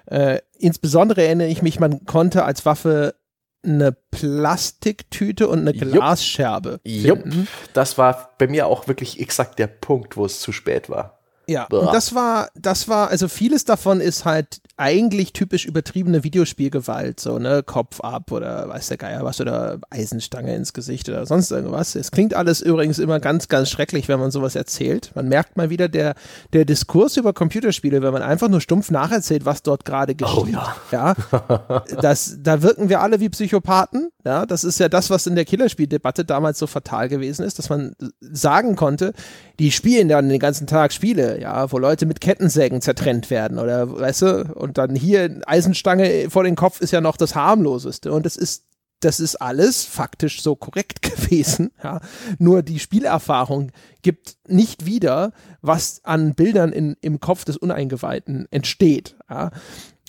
Äh, 0.08 0.40
insbesondere 0.58 1.24
erinnere 1.24 1.48
ich 1.48 1.62
mich, 1.62 1.80
man 1.80 2.06
konnte 2.06 2.44
als 2.44 2.66
Waffe 2.66 3.16
eine 3.64 3.92
Plastiktüte 3.92 5.48
und 5.48 5.60
eine 5.60 5.74
Glasscherbe. 5.74 6.80
Jupp, 6.84 7.26
Jupp. 7.26 7.48
das 7.74 7.98
war 7.98 8.32
bei 8.38 8.48
mir 8.48 8.68
auch 8.68 8.88
wirklich 8.88 9.20
exakt 9.20 9.60
der 9.60 9.68
Punkt, 9.68 10.18
wo 10.18 10.26
es 10.26 10.40
zu 10.40 10.52
spät 10.52 10.90
war. 10.90 11.21
Ja, 11.52 11.68
Boah. 11.70 11.82
und 11.82 11.94
das 11.94 12.16
war, 12.16 12.50
das 12.56 12.88
war, 12.88 13.10
also 13.10 13.28
vieles 13.28 13.66
davon 13.66 14.00
ist 14.00 14.26
halt 14.26 14.62
eigentlich 14.82 15.32
typisch 15.32 15.66
übertriebene 15.66 16.24
Videospielgewalt, 16.24 17.20
so, 17.20 17.38
ne, 17.38 17.62
Kopf 17.62 18.02
ab 18.02 18.32
oder 18.32 18.68
weiß 18.68 18.88
der 18.88 18.98
Geier 18.98 19.24
was 19.24 19.40
oder 19.40 19.78
Eisenstange 19.92 20.56
ins 20.56 20.74
Gesicht 20.74 21.08
oder 21.08 21.28
sonst 21.28 21.52
irgendwas. 21.52 21.94
Es 21.94 22.10
klingt 22.10 22.34
alles 22.34 22.62
übrigens 22.62 22.98
immer 22.98 23.20
ganz, 23.20 23.48
ganz 23.48 23.70
schrecklich, 23.70 24.08
wenn 24.08 24.20
man 24.20 24.32
sowas 24.32 24.56
erzählt. 24.56 25.12
Man 25.14 25.30
merkt 25.30 25.56
mal 25.56 25.70
wieder, 25.70 25.88
der, 25.88 26.16
der 26.54 26.66
Diskurs 26.66 27.16
über 27.18 27.32
Computerspiele, 27.32 28.02
wenn 28.02 28.12
man 28.12 28.24
einfach 28.24 28.50
nur 28.50 28.60
stumpf 28.60 28.90
nacherzählt, 28.90 29.46
was 29.46 29.62
dort 29.62 29.86
gerade 29.86 30.16
geschieht. 30.16 30.36
Oh 30.36 30.48
ja. 30.48 30.76
ja 30.92 31.16
das, 32.02 32.38
da 32.42 32.64
wirken 32.64 32.90
wir 32.90 33.02
alle 33.02 33.20
wie 33.20 33.30
Psychopathen. 33.30 34.10
Ja, 34.26 34.46
das 34.46 34.64
ist 34.64 34.80
ja 34.80 34.90
das, 34.90 35.10
was 35.10 35.28
in 35.28 35.36
der 35.36 35.46
Killerspieldebatte 35.46 36.26
damals 36.26 36.60
so 36.60 36.68
fatal 36.68 37.08
gewesen 37.10 37.44
ist, 37.44 37.60
dass 37.60 37.70
man 37.70 37.96
sagen 38.20 38.76
konnte, 38.76 39.14
die 39.60 39.72
spielen 39.72 40.10
dann 40.10 40.30
den 40.30 40.40
ganzen 40.40 40.68
Tag 40.68 40.94
Spiele, 40.94 41.40
ja, 41.40 41.72
wo 41.72 41.78
Leute 41.78 42.06
mit 42.06 42.22
Kettensägen 42.22 42.82
zertrennt 42.82 43.30
werden 43.30 43.60
oder 43.60 44.00
weißt 44.00 44.22
du, 44.24 44.54
und 44.54 44.71
dann 44.78 44.96
hier 44.96 45.42
Eisenstange 45.46 46.30
vor 46.30 46.44
den 46.44 46.56
Kopf 46.56 46.82
ist 46.82 46.92
ja 46.92 47.02
noch 47.02 47.18
das 47.18 47.36
harmloseste 47.36 48.12
und 48.12 48.26
das 48.26 48.38
ist 48.38 48.66
das 49.02 49.20
ist 49.20 49.36
alles 49.38 49.84
faktisch 49.84 50.42
so 50.42 50.56
korrekt 50.56 51.02
gewesen, 51.02 51.72
ja. 51.84 52.00
Nur 52.38 52.62
die 52.64 52.80
Spielerfahrung 52.80 53.72
gibt 54.02 54.38
nicht 54.48 54.86
wieder, 54.86 55.34
was 55.62 56.02
an 56.04 56.36
Bildern 56.36 56.72
in, 56.72 56.96
im 57.02 57.20
Kopf 57.20 57.44
des 57.44 57.58
Uneingeweihten 57.58 58.48
entsteht, 58.52 59.16
ja. 59.30 59.52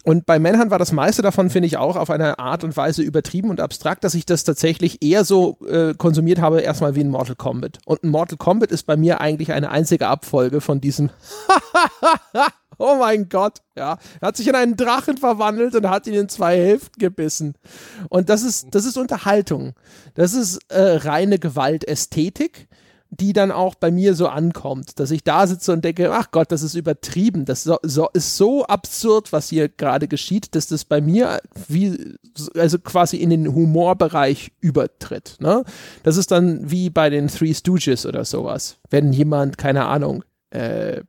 Und 0.05 0.27
bei 0.27 0.41
Manhunt 0.41 0.73
war 0.73 0.81
das 0.81 0.91
meiste 0.91 1.23
davon, 1.23 1.49
finde 1.49 1.69
ich, 1.69 1.77
auch 1.77 1.95
auf 1.95 2.11
eine 2.11 2.41
Art 2.41 2.65
und 2.65 2.77
Weise 2.77 3.03
übertrieben 3.03 3.51
und 3.51 3.61
abstrakt, 3.61 4.03
dass 4.03 4.15
ich 4.15 4.27
das 4.27 4.43
tatsächlich 4.43 5.01
eher 5.01 5.25
so 5.25 5.59
äh, 5.65 5.95
konsumiert 5.95 6.41
habe, 6.41 6.61
erstmal 6.61 6.97
wie 6.97 7.03
in 7.03 7.11
Mortal 7.11 7.37
Kombat. 7.37 7.79
Und 7.85 8.03
ein 8.03 8.09
Mortal 8.09 8.37
Kombat 8.37 8.73
ist 8.73 8.83
bei 8.85 8.97
mir 8.97 9.21
eigentlich 9.21 9.53
eine 9.53 9.71
einzige 9.71 10.09
Abfolge 10.09 10.61
von 10.61 10.81
diesem 10.81 11.11
Oh 12.79 12.97
mein 12.99 13.29
Gott, 13.29 13.59
ja. 13.77 13.99
Er 14.21 14.29
hat 14.29 14.37
sich 14.37 14.49
in 14.49 14.55
einen 14.55 14.77
Drachen 14.77 15.17
verwandelt 15.17 15.75
und 15.75 15.89
hat 15.89 16.07
ihn 16.07 16.15
in 16.15 16.29
zwei 16.29 16.57
Hälften 16.57 16.99
gebissen. 16.99 17.55
Und 18.09 18.29
das 18.29 18.43
ist, 18.43 18.75
das 18.75 18.85
ist 18.85 18.97
Unterhaltung. 18.97 19.75
Das 20.15 20.35
ist 20.35 20.59
äh, 20.69 20.97
reine 20.97 21.39
Gewaltästhetik 21.39 22.69
die 23.15 23.35
dann 23.35 23.51
auch 23.51 23.75
bei 23.75 23.91
mir 23.91 24.15
so 24.15 24.27
ankommt, 24.27 24.99
dass 24.99 25.11
ich 25.11 25.23
da 25.23 25.47
sitze 25.47 25.71
und 25.75 25.85
denke, 25.85 26.11
ach 26.11 26.31
Gott, 26.31 26.51
das 26.51 26.63
ist 26.63 26.75
übertrieben, 26.75 27.45
das 27.45 27.63
so, 27.63 27.77
so, 27.83 28.09
ist 28.15 28.39
so 28.39 28.65
absurd, 28.65 29.35
was 29.35 29.51
hier 29.51 29.69
gerade 29.69 30.09
geschieht, 30.09 30.55
dass 30.55 30.67
das 30.67 30.87
bei 30.87 31.03
mir 31.03 31.43
wie, 31.69 32.17
also 32.57 32.79
quasi 32.79 33.19
in 33.19 33.29
den 33.29 33.55
Humorbereich 33.55 34.53
übertritt. 34.61 35.37
Ne? 35.41 35.63
Das 36.05 36.17
ist 36.17 36.31
dann 36.31 36.71
wie 36.71 36.89
bei 36.89 37.11
den 37.11 37.29
Three 37.29 37.53
Stooges 37.53 38.07
oder 38.07 38.25
sowas, 38.25 38.79
wenn 38.89 39.13
jemand, 39.13 39.59
keine 39.59 39.85
Ahnung, 39.85 40.25
äh, 40.49 41.03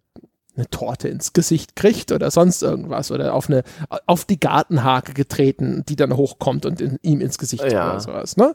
eine 0.55 0.69
Torte 0.69 1.07
ins 1.07 1.33
Gesicht 1.33 1.75
kriegt 1.75 2.11
oder 2.11 2.29
sonst 2.31 2.61
irgendwas 2.61 3.11
oder 3.11 3.33
auf 3.33 3.49
eine 3.49 3.63
auf 4.05 4.25
die 4.25 4.39
Gartenhake 4.39 5.13
getreten, 5.13 5.83
die 5.87 5.95
dann 5.95 6.15
hochkommt 6.15 6.65
und 6.65 6.79
in, 6.81 6.99
ihm 7.01 7.21
ins 7.21 7.37
Gesicht 7.37 7.63
ja. 7.71 7.91
oder 7.91 7.99
sowas. 7.99 8.37
Ne? 8.37 8.53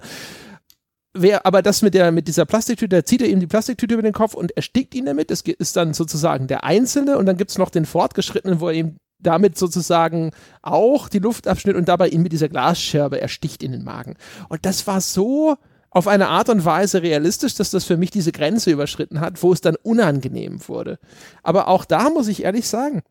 Wer 1.14 1.46
aber 1.46 1.62
das 1.62 1.82
mit 1.82 1.94
der 1.94 2.12
mit 2.12 2.28
dieser 2.28 2.44
Plastiktüte, 2.44 2.96
da 2.96 3.04
zieht 3.04 3.22
er 3.22 3.28
ihm 3.28 3.40
die 3.40 3.46
Plastiktüte 3.46 3.94
über 3.94 4.02
den 4.02 4.12
Kopf 4.12 4.34
und 4.34 4.56
erstickt 4.56 4.94
ihn 4.94 5.06
damit. 5.06 5.30
Das 5.30 5.40
ist 5.40 5.76
dann 5.76 5.94
sozusagen 5.94 6.46
der 6.46 6.64
Einzelne 6.64 7.18
und 7.18 7.26
dann 7.26 7.36
gibt 7.36 7.50
es 7.50 7.58
noch 7.58 7.70
den 7.70 7.86
Fortgeschrittenen, 7.86 8.60
wo 8.60 8.68
er 8.68 8.74
ihm 8.74 8.96
damit 9.20 9.58
sozusagen 9.58 10.30
auch 10.62 11.08
die 11.08 11.18
Luft 11.18 11.48
abschnitt 11.48 11.74
und 11.74 11.88
dabei 11.88 12.08
ihn 12.08 12.22
mit 12.22 12.32
dieser 12.32 12.48
Glasscherbe 12.48 13.20
ersticht 13.20 13.62
in 13.62 13.72
den 13.72 13.82
Magen. 13.82 14.14
Und 14.48 14.64
das 14.64 14.86
war 14.86 15.00
so 15.00 15.56
auf 15.90 16.06
eine 16.06 16.28
Art 16.28 16.48
und 16.48 16.64
Weise 16.64 17.02
realistisch, 17.02 17.54
dass 17.54 17.70
das 17.70 17.84
für 17.84 17.96
mich 17.96 18.10
diese 18.10 18.32
Grenze 18.32 18.70
überschritten 18.70 19.20
hat, 19.20 19.42
wo 19.42 19.52
es 19.52 19.60
dann 19.60 19.76
unangenehm 19.82 20.60
wurde. 20.68 20.98
Aber 21.42 21.68
auch 21.68 21.84
da 21.84 22.10
muss 22.10 22.28
ich 22.28 22.44
ehrlich 22.44 22.68
sagen, 22.68 23.02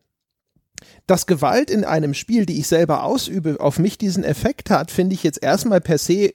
dass 1.06 1.26
Gewalt 1.26 1.70
in 1.70 1.84
einem 1.84 2.14
Spiel, 2.14 2.46
die 2.46 2.58
ich 2.58 2.68
selber 2.68 3.02
ausübe, 3.02 3.56
auf 3.60 3.78
mich 3.78 3.98
diesen 3.98 4.24
Effekt 4.24 4.70
hat, 4.70 4.90
finde 4.90 5.14
ich 5.14 5.22
jetzt 5.22 5.42
erstmal 5.42 5.80
per 5.80 5.98
se 5.98 6.28
äh, 6.28 6.32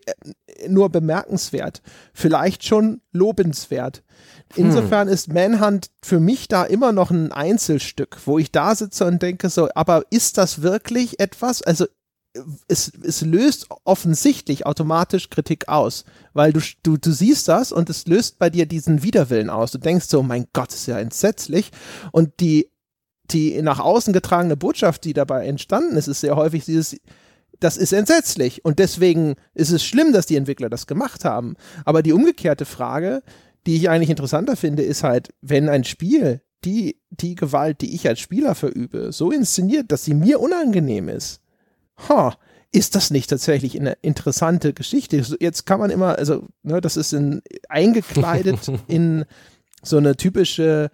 nur 0.67 0.89
bemerkenswert. 0.89 1.81
Vielleicht 2.13 2.65
schon 2.65 3.01
lobenswert. 3.11 4.03
Insofern 4.55 5.07
hm. 5.07 5.13
ist 5.13 5.33
Manhunt 5.33 5.89
für 6.03 6.19
mich 6.19 6.47
da 6.47 6.63
immer 6.63 6.91
noch 6.91 7.11
ein 7.11 7.31
Einzelstück, 7.31 8.17
wo 8.25 8.37
ich 8.37 8.51
da 8.51 8.75
sitze 8.75 9.05
und 9.05 9.21
denke 9.21 9.49
so, 9.49 9.69
aber 9.73 10.03
ist 10.09 10.37
das 10.37 10.61
wirklich 10.61 11.19
etwas? 11.19 11.61
Also 11.61 11.85
es, 12.67 12.91
es 13.03 13.21
löst 13.21 13.67
offensichtlich 13.83 14.65
automatisch 14.65 15.29
Kritik 15.29 15.67
aus, 15.67 16.03
weil 16.33 16.51
du, 16.51 16.61
du, 16.81 16.97
du 16.97 17.11
siehst 17.11 17.47
das 17.47 17.71
und 17.71 17.89
es 17.89 18.07
löst 18.07 18.39
bei 18.39 18.49
dir 18.49 18.65
diesen 18.65 19.03
Widerwillen 19.03 19.49
aus. 19.49 19.71
Du 19.71 19.77
denkst 19.77 20.07
so, 20.07 20.23
mein 20.23 20.47
Gott, 20.53 20.73
ist 20.73 20.87
ja 20.87 20.99
entsetzlich. 20.99 21.71
Und 22.11 22.39
die, 22.39 22.69
die 23.25 23.61
nach 23.61 23.79
außen 23.79 24.13
getragene 24.13 24.57
Botschaft, 24.57 25.05
die 25.05 25.13
dabei 25.13 25.45
entstanden 25.45 25.95
ist, 25.95 26.07
ist 26.07 26.21
sehr 26.21 26.35
häufig 26.35 26.65
dieses, 26.65 26.97
das 27.59 27.77
ist 27.77 27.93
entsetzlich. 27.93 28.65
Und 28.65 28.79
deswegen 28.79 29.35
ist 29.53 29.71
es 29.71 29.83
schlimm, 29.83 30.11
dass 30.11 30.25
die 30.25 30.35
Entwickler 30.35 30.69
das 30.69 30.87
gemacht 30.87 31.25
haben. 31.25 31.55
Aber 31.85 32.01
die 32.01 32.13
umgekehrte 32.13 32.65
Frage, 32.65 33.21
die 33.65 33.75
ich 33.75 33.89
eigentlich 33.89 34.09
interessanter 34.09 34.55
finde, 34.55 34.83
ist 34.83 35.03
halt, 35.03 35.33
wenn 35.41 35.69
ein 35.69 35.83
Spiel 35.83 36.41
die, 36.65 36.99
die 37.09 37.35
Gewalt, 37.35 37.81
die 37.81 37.93
ich 37.93 38.07
als 38.07 38.19
Spieler 38.19 38.55
verübe, 38.55 39.11
so 39.11 39.31
inszeniert, 39.31 39.91
dass 39.91 40.05
sie 40.05 40.13
mir 40.13 40.39
unangenehm 40.39 41.09
ist, 41.09 41.42
ha, 41.97 42.35
ist 42.71 42.95
das 42.95 43.11
nicht 43.11 43.29
tatsächlich 43.29 43.79
eine 43.79 43.97
interessante 44.01 44.73
Geschichte? 44.73 45.23
Jetzt 45.39 45.65
kann 45.65 45.79
man 45.79 45.91
immer, 45.91 46.17
also, 46.17 46.47
ne, 46.63 46.81
das 46.81 46.97
ist 46.97 47.13
in, 47.13 47.41
eingekleidet 47.69 48.71
in 48.87 49.25
so 49.83 49.97
eine 49.97 50.15
typische 50.15 50.89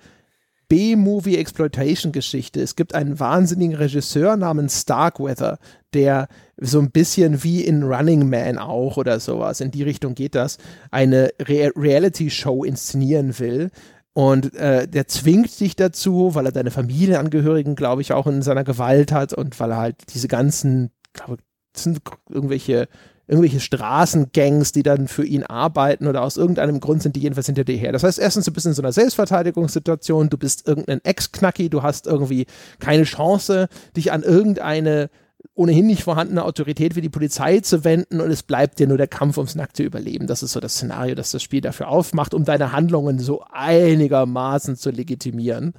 B-Movie-Exploitation-Geschichte. 0.67 2.61
Es 2.61 2.75
gibt 2.75 2.93
einen 2.93 3.19
wahnsinnigen 3.19 3.75
Regisseur 3.75 4.37
namens 4.37 4.81
Starkweather, 4.81 5.57
der 5.93 6.27
so 6.57 6.79
ein 6.79 6.91
bisschen 6.91 7.43
wie 7.43 7.63
in 7.63 7.83
Running 7.83 8.29
Man 8.29 8.57
auch 8.57 8.97
oder 8.97 9.19
sowas, 9.19 9.61
in 9.61 9.71
die 9.71 9.83
Richtung 9.83 10.13
geht 10.15 10.35
das, 10.35 10.57
eine 10.91 11.31
Re 11.41 11.71
Reality-Show 11.75 12.63
inszenieren 12.63 13.39
will. 13.39 13.71
Und 14.13 14.53
äh, 14.55 14.87
der 14.87 15.07
zwingt 15.07 15.59
dich 15.59 15.75
dazu, 15.75 16.35
weil 16.35 16.45
er 16.45 16.51
deine 16.51 16.71
Familienangehörigen, 16.71 17.75
glaube 17.75 18.01
ich, 18.01 18.11
auch 18.11 18.27
in 18.27 18.41
seiner 18.41 18.63
Gewalt 18.63 19.11
hat 19.11 19.33
und 19.33 19.59
weil 19.59 19.71
er 19.71 19.77
halt 19.77 19.95
diese 20.13 20.27
ganzen, 20.27 20.91
glaube 21.13 21.37
sind 21.75 22.01
irgendwelche 22.29 22.87
irgendwelche 23.29 23.59
Straßengangs, 23.59 24.71
die 24.71 24.81
dann 24.81 25.07
für 25.07 25.23
ihn 25.23 25.43
arbeiten 25.43 26.07
oder 26.07 26.23
aus 26.23 26.35
irgendeinem 26.35 26.79
Grund 26.79 27.03
sind 27.03 27.15
die 27.15 27.19
jedenfalls 27.19 27.45
hinter 27.45 27.63
dir 27.63 27.77
her. 27.77 27.91
Das 27.91 28.03
heißt, 28.03 28.17
erstens, 28.17 28.45
du 28.45 28.51
bist 28.51 28.65
in 28.65 28.73
so 28.73 28.81
einer 28.81 28.91
Selbstverteidigungssituation, 28.91 30.29
du 30.29 30.37
bist 30.37 30.67
irgendein 30.67 30.99
Ex-Knacki, 31.03 31.69
du 31.69 31.83
hast 31.83 32.07
irgendwie 32.07 32.47
keine 32.79 33.03
Chance, 33.03 33.69
dich 33.95 34.11
an 34.11 34.23
irgendeine 34.23 35.11
ohnehin 35.53 35.87
nicht 35.87 36.03
vorhandene 36.03 36.43
Autorität 36.43 36.95
wie 36.95 37.01
die 37.01 37.09
Polizei 37.09 37.59
zu 37.59 37.83
wenden 37.83 38.21
und 38.21 38.31
es 38.31 38.43
bleibt 38.43 38.79
dir 38.79 38.87
nur 38.87 38.97
der 38.97 39.07
Kampf 39.07 39.37
ums 39.37 39.55
nackte 39.55 39.83
Überleben. 39.83 40.27
Das 40.27 40.43
ist 40.43 40.53
so 40.53 40.59
das 40.59 40.75
Szenario, 40.75 41.15
das 41.15 41.31
das 41.31 41.43
Spiel 41.43 41.61
dafür 41.61 41.89
aufmacht, 41.89 42.33
um 42.33 42.45
deine 42.45 42.71
Handlungen 42.71 43.19
so 43.19 43.43
einigermaßen 43.51 44.75
zu 44.75 44.89
legitimieren. 44.89 45.73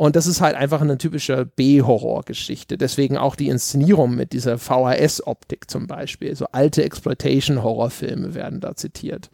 Und 0.00 0.16
das 0.16 0.26
ist 0.26 0.40
halt 0.40 0.54
einfach 0.56 0.80
eine 0.80 0.96
typische 0.96 1.44
B-Horror-Geschichte. 1.44 2.78
Deswegen 2.78 3.18
auch 3.18 3.36
die 3.36 3.48
Inszenierung 3.48 4.14
mit 4.14 4.32
dieser 4.32 4.56
VHS-Optik 4.56 5.70
zum 5.70 5.86
Beispiel. 5.86 6.34
So 6.34 6.46
alte 6.52 6.82
Exploitation-Horrorfilme 6.84 8.34
werden 8.34 8.60
da 8.60 8.74
zitiert. 8.76 9.28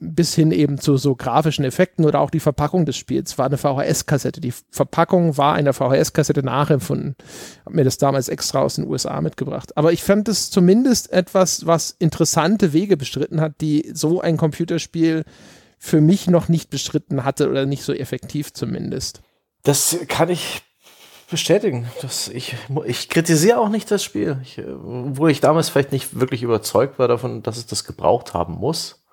Bis 0.00 0.34
hin 0.34 0.50
eben 0.50 0.78
zu 0.78 0.96
so 0.96 1.14
grafischen 1.14 1.64
Effekten 1.64 2.04
oder 2.04 2.20
auch 2.20 2.30
die 2.30 2.40
Verpackung 2.40 2.86
des 2.86 2.96
Spiels 2.96 3.38
war 3.38 3.46
eine 3.46 3.56
VHS-Kassette. 3.56 4.40
Die 4.40 4.52
Verpackung 4.70 5.36
war 5.36 5.54
einer 5.54 5.72
VHS-Kassette 5.72 6.42
nachempfunden. 6.42 7.14
Hab 7.64 7.72
mir 7.72 7.84
das 7.84 7.96
damals 7.96 8.28
extra 8.28 8.62
aus 8.62 8.74
den 8.74 8.88
USA 8.88 9.20
mitgebracht. 9.20 9.76
Aber 9.76 9.92
ich 9.92 10.02
fand 10.02 10.28
es 10.28 10.50
zumindest 10.50 11.12
etwas, 11.12 11.66
was 11.66 11.94
interessante 11.98 12.72
Wege 12.72 12.96
bestritten 12.96 13.40
hat, 13.40 13.60
die 13.60 13.90
so 13.94 14.20
ein 14.20 14.36
Computerspiel 14.36 15.24
für 15.78 16.00
mich 16.00 16.26
noch 16.26 16.48
nicht 16.48 16.68
bestritten 16.70 17.24
hatte 17.24 17.48
oder 17.48 17.64
nicht 17.64 17.84
so 17.84 17.92
effektiv 17.92 18.52
zumindest. 18.52 19.22
Das 19.62 19.96
kann 20.08 20.30
ich 20.30 20.62
bestätigen. 21.30 21.86
Das, 22.02 22.28
ich, 22.28 22.56
ich 22.84 23.08
kritisiere 23.08 23.58
auch 23.58 23.68
nicht 23.68 23.90
das 23.90 24.02
Spiel, 24.02 24.38
ich, 24.42 24.60
wo 24.66 25.26
ich 25.28 25.40
damals 25.40 25.68
vielleicht 25.68 25.92
nicht 25.92 26.18
wirklich 26.18 26.42
überzeugt 26.42 26.98
war 26.98 27.08
davon, 27.08 27.42
dass 27.42 27.56
es 27.56 27.66
das 27.66 27.84
gebraucht 27.84 28.34
haben 28.34 28.54
muss. 28.54 29.05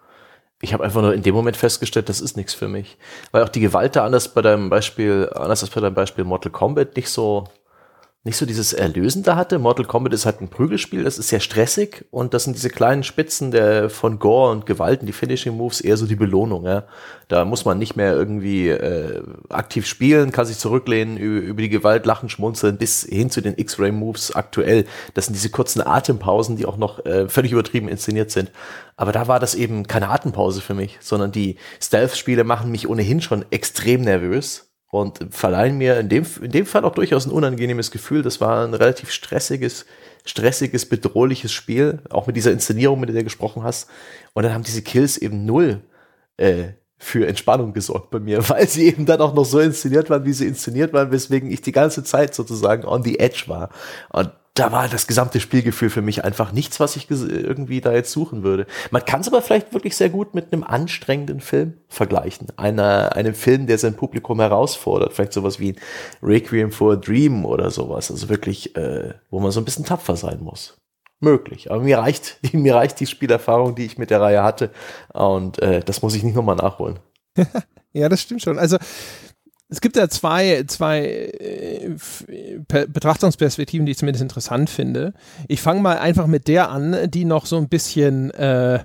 Ich 0.64 0.74
habe 0.74 0.86
einfach 0.86 1.02
nur 1.02 1.14
in 1.14 1.24
dem 1.24 1.36
Moment 1.36 1.58
festgestellt, 1.58 2.08
das 2.08 2.22
ist 2.22 2.38
nichts 2.38 2.54
für 2.54 2.70
mich. 2.70 2.98
Weil 3.34 3.44
auch 3.44 3.50
die 3.50 3.60
Gewalt 3.60 3.98
da 3.98 4.06
anders 4.06 4.30
bei 4.30 4.42
deinem 4.42 4.70
Beispiel, 4.70 5.30
anders 5.36 5.62
als 5.62 5.74
bei 5.74 5.82
deinem 5.82 5.94
Beispiel 5.94 6.24
Mortal 6.24 6.54
Kombat 6.54 6.96
nicht 6.96 7.10
so 7.10 7.44
nicht 8.26 8.38
so 8.38 8.46
dieses 8.46 8.72
Erlösende 8.72 9.36
hatte. 9.36 9.60
Mortal 9.60 9.86
Kombat 9.86 10.14
ist 10.14 10.26
halt 10.26 10.40
ein 10.40 10.48
Prügelspiel, 10.48 11.04
das 11.04 11.18
ist 11.18 11.28
sehr 11.28 11.42
stressig 11.42 12.06
und 12.10 12.34
das 12.34 12.46
sind 12.46 12.56
diese 12.56 12.70
kleinen 12.70 13.04
Spitzen 13.04 13.52
der 13.52 13.90
von 13.90 14.18
Gore 14.18 14.52
und 14.52 14.66
Gewalten, 14.66 15.06
die 15.06 15.12
Finishing 15.12 15.58
Moves, 15.58 15.82
eher 15.82 15.98
so 15.98 16.06
die 16.06 16.16
Belohnung. 16.16 16.66
Ja. 16.66 16.86
Da 17.28 17.44
muss 17.44 17.66
man 17.66 17.80
nicht 17.80 17.98
mehr 17.98 18.14
irgendwie 18.14 18.70
äh, 18.70 19.22
aktiv 19.50 19.86
spielen, 19.86 20.32
kann 20.32 20.46
sich 20.46 20.58
zurücklehnen, 20.58 21.18
über, 21.18 21.62
die 21.62 21.68
Gewalt 21.68 22.06
lachen, 22.06 22.30
schmunzeln, 22.30 22.78
bis 22.78 23.04
hin 23.04 23.30
zu 23.30 23.42
den 23.42 23.58
X-Ray 23.58 23.92
Moves 23.92 24.34
aktuell. 24.34 24.86
Das 25.16 25.26
sind 25.26 25.34
diese 25.34 25.50
kurzen 25.50 25.86
Atempausen, 25.86 26.56
die 26.56 26.66
auch 26.66 26.78
noch 26.78 27.06
äh, 27.06 27.28
völlig 27.28 27.52
übertrieben 27.52 27.90
inszeniert 27.90 28.32
sind. 28.32 28.52
Aber 28.96 29.12
da 29.12 29.28
war 29.28 29.42
das 29.42 29.54
eben 29.54 29.86
keine 29.86 30.08
Atempause 30.08 30.62
für 30.62 30.74
mich, 30.74 30.98
sondern 31.02 31.34
die 31.34 31.58
Stealth-Spiele 31.82 32.46
machen 32.46 32.72
mich 32.72 32.88
ohnehin 32.88 33.20
schon 33.20 33.44
extrem 33.52 34.02
nervös 34.02 34.73
und 34.94 35.26
verleihen 35.32 35.80
mir 35.80 36.00
in 36.00 36.08
dem, 36.08 36.24
in 36.40 36.52
dem 36.52 36.68
Fall 36.68 36.86
auch 36.86 36.94
durchaus 36.94 37.26
ein 37.26 37.32
unangenehmes 37.32 37.90
Gefühl. 37.90 38.22
Das 38.22 38.40
war 38.40 38.64
ein 38.64 38.76
relativ 38.76 39.10
stressiges, 39.10 39.88
stressiges, 40.24 40.86
bedrohliches 40.86 41.52
Spiel, 41.52 41.98
auch 42.12 42.28
mit 42.28 42.36
dieser 42.36 42.52
Inszenierung, 42.52 43.00
mit 43.00 43.10
der 43.10 43.16
du 43.16 43.24
gesprochen 43.24 43.64
hast. 43.64 43.90
Und 44.34 44.44
dann 44.44 44.54
haben 44.54 44.64
diese 44.64 44.84
Kills 44.84 45.18
eben 45.18 45.46
null 45.46 45.82
äh, 46.38 46.74
für 47.00 47.28
Entspannung 47.28 47.74
gesorgt 47.74 48.12
bei 48.12 48.20
mir, 48.20 48.48
weil 48.50 48.68
sie 48.70 48.86
eben 48.86 49.08
dann 49.08 49.20
auch 49.22 49.34
noch 49.34 49.46
so 49.46 49.60
inszeniert 49.60 50.12
waren, 50.12 50.26
wie 50.26 50.34
sie 50.34 50.46
inszeniert 50.46 50.94
waren, 50.94 51.12
weswegen 51.12 51.50
ich 51.50 51.62
die 51.62 51.72
ganze 51.72 52.04
Zeit 52.04 52.36
sozusagen 52.36 52.86
on 52.86 53.02
the 53.02 53.18
edge 53.18 53.46
war. 53.48 53.70
Und 54.10 54.30
da 54.54 54.72
war 54.72 54.88
das 54.88 55.08
gesamte 55.08 55.40
Spielgefühl 55.40 55.90
für 55.90 56.04
mich 56.04 56.24
einfach 56.24 56.52
nichts, 56.52 56.80
was 56.80 56.96
ich 56.96 57.10
irgendwie 57.10 57.82
da 57.82 57.92
jetzt 57.92 58.12
suchen 58.12 58.44
würde. 58.44 58.68
Man 58.92 59.04
kann 59.04 59.22
es 59.22 59.28
aber 59.28 59.42
vielleicht 59.42 59.74
wirklich 59.74 59.98
sehr 59.98 60.10
gut 60.10 60.36
mit 60.36 60.54
einem 60.54 60.64
anstrengenden 60.64 61.42
Film 61.42 61.74
vergleichen. 61.88 62.48
Einer, 62.56 63.16
einem 63.16 63.34
Film, 63.34 63.66
der 63.66 63.80
sein 63.80 63.96
Publikum 63.96 64.40
herausfordert. 64.40 65.14
Vielleicht 65.14 65.34
sowas 65.34 65.60
wie 65.60 65.76
Requiem 66.22 66.72
for 66.72 66.94
a 66.94 66.96
Dream 66.96 67.46
oder 67.46 67.72
sowas. 67.72 68.12
Also 68.12 68.30
wirklich, 68.30 68.76
äh, 68.76 69.16
wo 69.32 69.40
man 69.40 69.52
so 69.52 69.60
ein 69.60 69.66
bisschen 69.66 69.86
tapfer 69.86 70.16
sein 70.16 70.40
muss. 70.42 70.78
Möglich. 71.20 71.72
Aber 71.72 71.82
mir 71.82 71.98
reicht, 71.98 72.38
mir 72.54 72.76
reicht 72.76 73.00
die 73.00 73.08
Spielerfahrung, 73.08 73.74
die 73.74 73.86
ich 73.86 73.98
mit 73.98 74.12
der 74.12 74.22
Reihe 74.22 74.44
hatte. 74.44 74.70
Und 75.14 75.60
äh, 75.64 75.80
das 75.80 76.04
muss 76.04 76.14
ich 76.14 76.22
nicht 76.22 76.36
nochmal 76.36 76.58
nachholen. 76.58 77.00
ja, 77.92 78.08
das 78.08 78.22
stimmt 78.22 78.44
schon. 78.44 78.60
Also 78.60 78.78
es 79.74 79.82
gibt 79.82 79.98
ja 79.98 80.08
zwei, 80.08 80.64
zwei 80.68 81.02
äh, 81.04 81.96
Betrachtungsperspektiven, 82.68 83.88
die 83.88 83.94
ich 83.94 83.98
zumindest 83.98 84.22
interessant 84.22 84.70
finde. 84.70 85.14
Ich 85.48 85.62
fange 85.62 85.82
mal 85.82 85.98
einfach 85.98 86.28
mit 86.28 86.48
der 86.48 86.70
an, 86.70 87.10
die 87.10 87.26
noch 87.26 87.48
so 87.48 87.58
ein 87.58 87.70
bisschen, 87.70 88.30
äh, 88.32 88.84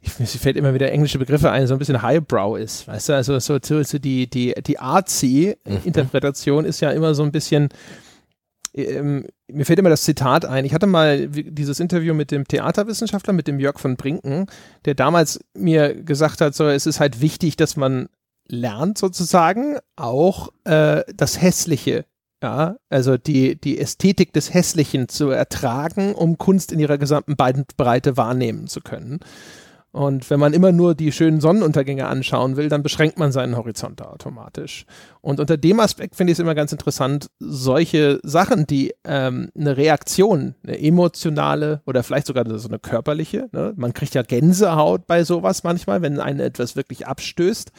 ich, 0.00 0.18
mir 0.20 0.26
fällt 0.26 0.56
immer 0.56 0.74
wieder 0.74 0.92
englische 0.92 1.18
Begriffe 1.18 1.50
ein, 1.50 1.66
so 1.66 1.74
ein 1.74 1.78
bisschen 1.78 2.02
Highbrow 2.02 2.56
ist. 2.56 2.86
Weißt 2.86 3.08
du, 3.08 3.14
also 3.14 3.38
so, 3.40 3.58
so, 3.60 3.82
so 3.82 3.98
die, 3.98 4.30
die, 4.30 4.54
die 4.64 4.78
Artsy-Interpretation 4.78 6.64
ist 6.64 6.80
ja 6.80 6.90
immer 6.92 7.14
so 7.14 7.24
ein 7.24 7.32
bisschen, 7.32 7.68
ähm, 8.74 9.26
mir 9.48 9.64
fällt 9.64 9.80
immer 9.80 9.90
das 9.90 10.02
Zitat 10.02 10.44
ein. 10.44 10.64
Ich 10.64 10.72
hatte 10.72 10.86
mal 10.86 11.26
dieses 11.26 11.80
Interview 11.80 12.14
mit 12.14 12.30
dem 12.30 12.46
Theaterwissenschaftler, 12.46 13.32
mit 13.32 13.48
dem 13.48 13.58
Jörg 13.58 13.80
von 13.80 13.96
Brinken, 13.96 14.46
der 14.84 14.94
damals 14.94 15.40
mir 15.52 15.94
gesagt 15.94 16.40
hat, 16.40 16.54
so, 16.54 16.68
es 16.68 16.86
ist 16.86 17.00
halt 17.00 17.20
wichtig, 17.20 17.56
dass 17.56 17.76
man 17.76 18.08
lernt 18.50 18.98
sozusagen 18.98 19.78
auch 19.96 20.48
äh, 20.64 21.02
das 21.14 21.40
Hässliche, 21.40 22.04
ja, 22.42 22.76
also 22.88 23.16
die, 23.16 23.60
die 23.60 23.78
Ästhetik 23.78 24.32
des 24.32 24.52
Hässlichen 24.52 25.08
zu 25.08 25.30
ertragen, 25.30 26.14
um 26.14 26.38
Kunst 26.38 26.72
in 26.72 26.80
ihrer 26.80 26.98
gesamten 26.98 27.36
Breite 27.36 28.16
wahrnehmen 28.16 28.66
zu 28.66 28.80
können. 28.80 29.20
Und 29.92 30.30
wenn 30.30 30.38
man 30.38 30.52
immer 30.52 30.70
nur 30.70 30.94
die 30.94 31.10
schönen 31.10 31.40
Sonnenuntergänge 31.40 32.06
anschauen 32.06 32.56
will, 32.56 32.68
dann 32.68 32.84
beschränkt 32.84 33.18
man 33.18 33.32
seinen 33.32 33.56
Horizont 33.56 33.98
da 33.98 34.04
automatisch. 34.04 34.86
Und 35.20 35.40
unter 35.40 35.56
dem 35.56 35.80
Aspekt 35.80 36.14
finde 36.14 36.30
ich 36.30 36.36
es 36.36 36.40
immer 36.40 36.54
ganz 36.54 36.70
interessant, 36.70 37.28
solche 37.40 38.20
Sachen, 38.22 38.68
die 38.68 38.94
ähm, 39.02 39.50
eine 39.58 39.76
Reaktion, 39.76 40.54
eine 40.62 40.80
emotionale 40.80 41.82
oder 41.86 42.04
vielleicht 42.04 42.28
sogar 42.28 42.44
so 42.58 42.68
eine 42.68 42.78
körperliche, 42.78 43.48
ne? 43.50 43.72
man 43.76 43.92
kriegt 43.92 44.14
ja 44.14 44.22
Gänsehaut 44.22 45.08
bei 45.08 45.24
sowas 45.24 45.64
manchmal, 45.64 46.02
wenn 46.02 46.20
einen 46.20 46.40
etwas 46.40 46.76
wirklich 46.76 47.08
abstößt. 47.08 47.72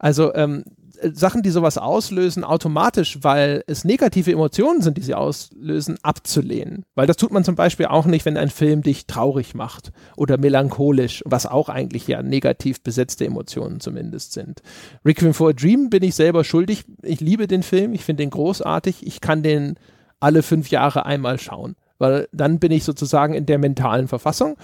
Also 0.00 0.34
ähm, 0.34 0.64
Sachen, 1.12 1.42
die 1.42 1.50
sowas 1.50 1.78
auslösen, 1.78 2.44
automatisch, 2.44 3.18
weil 3.22 3.62
es 3.66 3.84
negative 3.84 4.32
Emotionen 4.32 4.82
sind, 4.82 4.96
die 4.96 5.02
sie 5.02 5.14
auslösen, 5.14 5.98
abzulehnen. 6.02 6.84
Weil 6.94 7.06
das 7.06 7.16
tut 7.16 7.32
man 7.32 7.44
zum 7.44 7.54
Beispiel 7.54 7.86
auch 7.86 8.06
nicht, 8.06 8.24
wenn 8.24 8.36
ein 8.36 8.50
Film 8.50 8.82
dich 8.82 9.06
traurig 9.06 9.54
macht 9.54 9.92
oder 10.16 10.38
melancholisch, 10.38 11.22
was 11.26 11.46
auch 11.46 11.68
eigentlich 11.68 12.06
ja 12.06 12.22
negativ 12.22 12.82
besetzte 12.82 13.24
Emotionen 13.24 13.80
zumindest 13.80 14.32
sind. 14.32 14.62
Requiem 15.04 15.34
for 15.34 15.50
a 15.50 15.52
Dream 15.52 15.90
bin 15.90 16.02
ich 16.02 16.14
selber 16.14 16.44
schuldig. 16.44 16.84
Ich 17.02 17.20
liebe 17.20 17.46
den 17.46 17.62
Film, 17.62 17.92
ich 17.92 18.04
finde 18.04 18.22
den 18.22 18.30
großartig. 18.30 19.06
Ich 19.06 19.20
kann 19.20 19.42
den 19.42 19.76
alle 20.18 20.42
fünf 20.42 20.70
Jahre 20.70 21.06
einmal 21.06 21.38
schauen, 21.38 21.76
weil 21.98 22.28
dann 22.32 22.58
bin 22.58 22.72
ich 22.72 22.84
sozusagen 22.84 23.34
in 23.34 23.46
der 23.46 23.58
mentalen 23.58 24.08
Verfassung. 24.08 24.56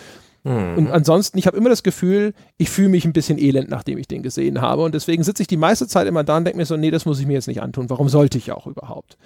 Mhm. 0.47 0.79
Und 0.79 0.91
ansonsten, 0.93 1.39
ich 1.39 1.49
habe 1.49 1.57
immer 1.57 1.69
das 1.69 1.83
Gefühl, 1.83 2.33
ich 2.57 2.71
fühle 2.71 2.89
mich 2.89 3.05
ein 3.05 3.13
bisschen 3.13 3.37
elend, 3.37 3.69
nachdem 3.69 3.99
ich 3.99 4.07
den 4.07 4.23
gesehen 4.23 4.61
habe. 4.61 4.83
Und 4.85 4.95
deswegen 4.95 5.25
sitze 5.25 5.43
ich 5.43 5.49
die 5.49 5.57
meiste 5.57 5.89
Zeit 5.89 6.07
immer 6.07 6.23
da 6.23 6.37
und 6.37 6.45
denke 6.45 6.57
mir 6.57 6.67
so, 6.67 6.77
nee, 6.77 6.93
das 6.93 7.05
muss 7.05 7.19
ich 7.19 7.27
mir 7.27 7.33
jetzt 7.33 7.49
nicht 7.49 7.61
antun. 7.61 7.91
Warum 7.91 8.09
sollte 8.09 8.39
ich 8.39 8.53
auch 8.53 8.69
überhaupt? 8.69 9.19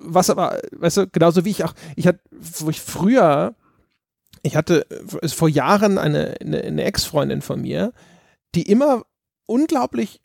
Was 0.00 0.30
aber, 0.30 0.60
weißt 0.76 0.96
du, 0.98 1.06
genauso 1.08 1.44
wie 1.44 1.50
ich 1.50 1.64
auch, 1.64 1.74
ich 1.96 2.06
hatte, 2.06 2.20
wo 2.30 2.70
ich 2.70 2.80
früher, 2.80 3.56
ich 4.42 4.54
hatte 4.54 4.86
vor 5.26 5.48
Jahren 5.48 5.98
eine, 5.98 6.36
eine, 6.40 6.62
eine 6.62 6.84
Ex-Freundin 6.84 7.42
von 7.42 7.60
mir, 7.60 7.92
die 8.54 8.62
immer 8.62 9.02
unglaublich 9.46 10.20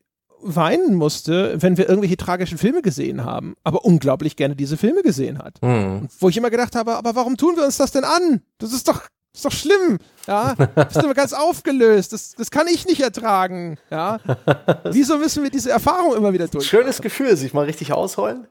weinen 0.46 0.94
musste, 0.94 1.60
wenn 1.60 1.78
wir 1.78 1.90
irgendwelche 1.90 2.18
tragischen 2.18 2.60
Filme 2.60 2.84
gesehen 2.84 3.24
haben, 3.24 3.56
aber 3.64 3.84
unglaublich 3.84 4.36
gerne 4.36 4.56
diese 4.56 4.78
Filme 4.78 5.02
gesehen 5.02 5.40
hat. 5.40 5.60
Mhm. 5.64 6.08
Wo 6.20 6.30
ich 6.30 6.38
immer 6.38 6.52
gedacht 6.52 6.76
habe, 6.76 6.96
aber 6.96 7.16
warum 7.16 7.36
tun 7.38 7.56
wir 7.56 7.66
uns 7.66 7.78
das 7.78 7.92
denn 7.92 8.04
an? 8.04 8.42
Das 8.60 8.74
ist 8.74 8.88
doch 8.88 9.08
ist 9.34 9.46
doch 9.46 9.52
schlimm, 9.52 9.98
ja. 10.28 10.54
Bist 10.54 11.02
du 11.02 11.14
ganz 11.14 11.34
aufgelöst. 11.34 12.14
Das, 12.14 12.36
das 12.36 12.52
kann 12.52 12.68
ich 12.68 12.86
nicht 12.86 13.02
ertragen, 13.02 13.78
ja. 13.90 14.20
Wieso 14.84 15.18
müssen 15.18 15.44
wir 15.44 15.50
diese 15.50 15.72
Erfahrung 15.72 16.16
immer 16.16 16.34
wieder 16.34 16.48
durch? 16.48 16.68
Schönes 16.68 17.02
Gefühl, 17.02 17.36
sich 17.36 17.54
mal 17.54 17.66
richtig 17.66 17.94
ausheulen. 17.94 18.48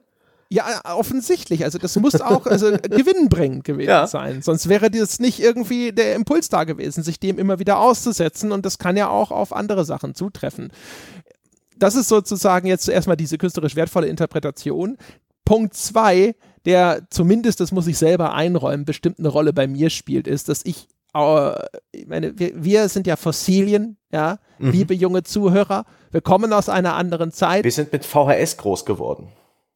Ja, 0.52 0.82
offensichtlich. 0.84 1.64
Also 1.64 1.78
das 1.78 1.96
muss 1.96 2.20
auch 2.20 2.46
also 2.46 2.72
gewinnbringend 2.82 3.64
gewesen 3.64 3.88
ja. 3.88 4.06
sein. 4.06 4.42
Sonst 4.42 4.68
wäre 4.68 4.90
das 4.90 5.18
nicht 5.18 5.40
irgendwie 5.40 5.92
der 5.92 6.14
Impuls 6.14 6.50
da 6.50 6.64
gewesen, 6.64 7.02
sich 7.02 7.18
dem 7.18 7.38
immer 7.38 7.58
wieder 7.58 7.78
auszusetzen. 7.78 8.52
Und 8.52 8.66
das 8.66 8.76
kann 8.76 8.98
ja 8.98 9.08
auch 9.08 9.30
auf 9.30 9.54
andere 9.54 9.86
Sachen 9.86 10.14
zutreffen. 10.14 10.70
Das 11.78 11.94
ist 11.94 12.08
sozusagen 12.08 12.66
jetzt 12.66 12.84
zuerst 12.84 13.08
mal 13.08 13.16
diese 13.16 13.38
künstlerisch 13.38 13.76
wertvolle 13.76 14.08
Interpretation. 14.08 14.98
Punkt 15.44 15.74
zwei, 15.74 16.34
der 16.64 17.06
zumindest, 17.10 17.60
das 17.60 17.72
muss 17.72 17.86
ich 17.86 17.98
selber 17.98 18.34
einräumen, 18.34 18.84
bestimmt 18.84 19.18
eine 19.18 19.28
Rolle 19.28 19.52
bei 19.52 19.66
mir 19.66 19.90
spielt, 19.90 20.26
ist, 20.26 20.48
dass 20.48 20.64
ich, 20.64 20.88
äh, 21.14 21.54
ich 21.92 22.06
meine, 22.06 22.38
wir, 22.38 22.62
wir, 22.62 22.88
sind 22.88 23.06
ja 23.06 23.16
Fossilien, 23.16 23.96
ja, 24.12 24.38
mhm. 24.58 24.70
liebe 24.70 24.94
junge 24.94 25.22
Zuhörer. 25.22 25.84
Wir 26.10 26.20
kommen 26.20 26.52
aus 26.52 26.68
einer 26.68 26.94
anderen 26.94 27.32
Zeit. 27.32 27.64
Wir 27.64 27.72
sind 27.72 27.92
mit 27.92 28.04
VHS 28.04 28.56
groß 28.58 28.84
geworden. 28.84 29.28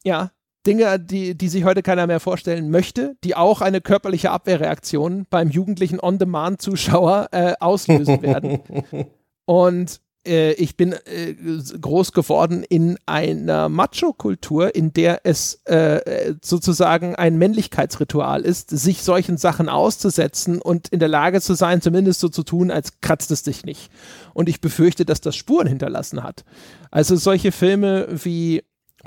Ja, 0.05 0.31
Dinge, 0.67 0.99
die, 0.99 1.37
die 1.37 1.49
sich 1.49 1.64
heute 1.64 1.83
keiner 1.83 2.07
mehr 2.07 2.21
vorstellen 2.21 2.71
möchte, 2.71 3.17
die 3.23 3.37
auch 3.37 3.61
eine 3.61 3.81
körperliche 3.81 4.31
Abwehrreaktion 4.31 5.27
beim 5.31 5.49
jugendlichen 5.49 6.01
On-Demand-Zuschauer 6.01 7.29
äh, 7.31 7.55
auslösen 7.61 8.23
werden. 8.23 8.61
Und 9.45 10.01
äh, 10.27 10.53
ich 10.53 10.77
bin 10.77 10.93
äh, 10.93 11.35
groß 11.81 12.12
geworden 12.12 12.64
in 12.68 12.99
einer 13.07 13.68
Macho-Kultur, 13.68 14.74
in 14.74 14.93
der 14.93 15.20
es 15.24 15.62
äh, 15.64 16.35
sozusagen 16.43 17.14
ein 17.14 17.39
Männlichkeitsritual 17.39 18.43
ist, 18.43 18.70
sich 18.70 19.03
solchen 19.03 19.37
Sachen 19.37 19.68
auszusetzen 19.68 20.61
und 20.61 20.89
in 20.89 20.99
der 20.99 21.09
Lage 21.09 21.41
zu 21.41 21.55
sein, 21.55 21.81
zumindest 21.81 22.20
so 22.20 22.29
zu 22.29 22.43
tun, 22.43 22.70
als 22.70 23.01
kratzt 23.01 23.31
es 23.31 23.43
dich 23.43 23.64
nicht. 23.64 23.91
Und 24.35 24.49
ich 24.49 24.61
befürchte, 24.61 25.05
dass 25.05 25.20
das 25.20 25.37
Spuren 25.37 25.66
hinterlassen 25.66 26.22
hat. 26.22 26.45
Also 26.91 27.16
solche 27.16 27.53
Filme 27.53 28.09
wie 28.11 28.62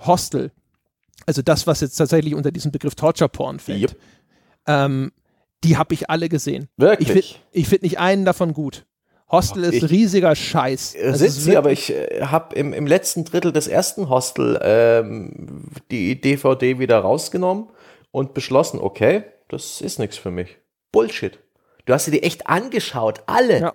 Hostel, 0.05 0.51
also 1.25 1.41
das, 1.41 1.67
was 1.67 1.81
jetzt 1.81 1.95
tatsächlich 1.97 2.33
unter 2.33 2.51
diesem 2.51 2.71
Begriff 2.71 2.95
Torture 2.95 3.29
Porn 3.29 3.59
fällt, 3.59 3.91
yep. 3.91 3.95
ähm, 4.67 5.11
die 5.63 5.77
habe 5.77 5.93
ich 5.93 6.09
alle 6.09 6.29
gesehen. 6.29 6.69
Wirklich? 6.77 7.41
Ich 7.51 7.67
finde 7.67 7.69
find 7.69 7.83
nicht 7.83 7.99
einen 7.99 8.25
davon 8.25 8.53
gut. 8.53 8.85
Hostel 9.31 9.65
ist 9.65 9.83
ich, 9.83 9.89
riesiger 9.89 10.35
Scheiß. 10.35 10.95
Das 11.01 11.19
sind 11.19 11.31
sie, 11.31 11.57
aber 11.57 11.71
ich 11.71 11.93
äh, 11.93 12.23
habe 12.23 12.55
im, 12.55 12.73
im 12.73 12.87
letzten 12.87 13.25
Drittel 13.25 13.51
des 13.51 13.67
ersten 13.67 14.09
Hostel 14.09 14.59
ähm, 14.61 15.65
die 15.91 16.19
DVD 16.19 16.79
wieder 16.79 16.99
rausgenommen 16.99 17.67
und 18.11 18.33
beschlossen, 18.33 18.79
okay, 18.79 19.23
das 19.47 19.81
ist 19.81 19.99
nichts 19.99 20.17
für 20.17 20.31
mich. 20.31 20.57
Bullshit. 20.91 21.39
Du 21.85 21.93
hast 21.93 22.07
dir 22.07 22.11
die 22.11 22.23
echt 22.23 22.47
angeschaut, 22.47 23.21
alle. 23.27 23.59
Ja. 23.59 23.73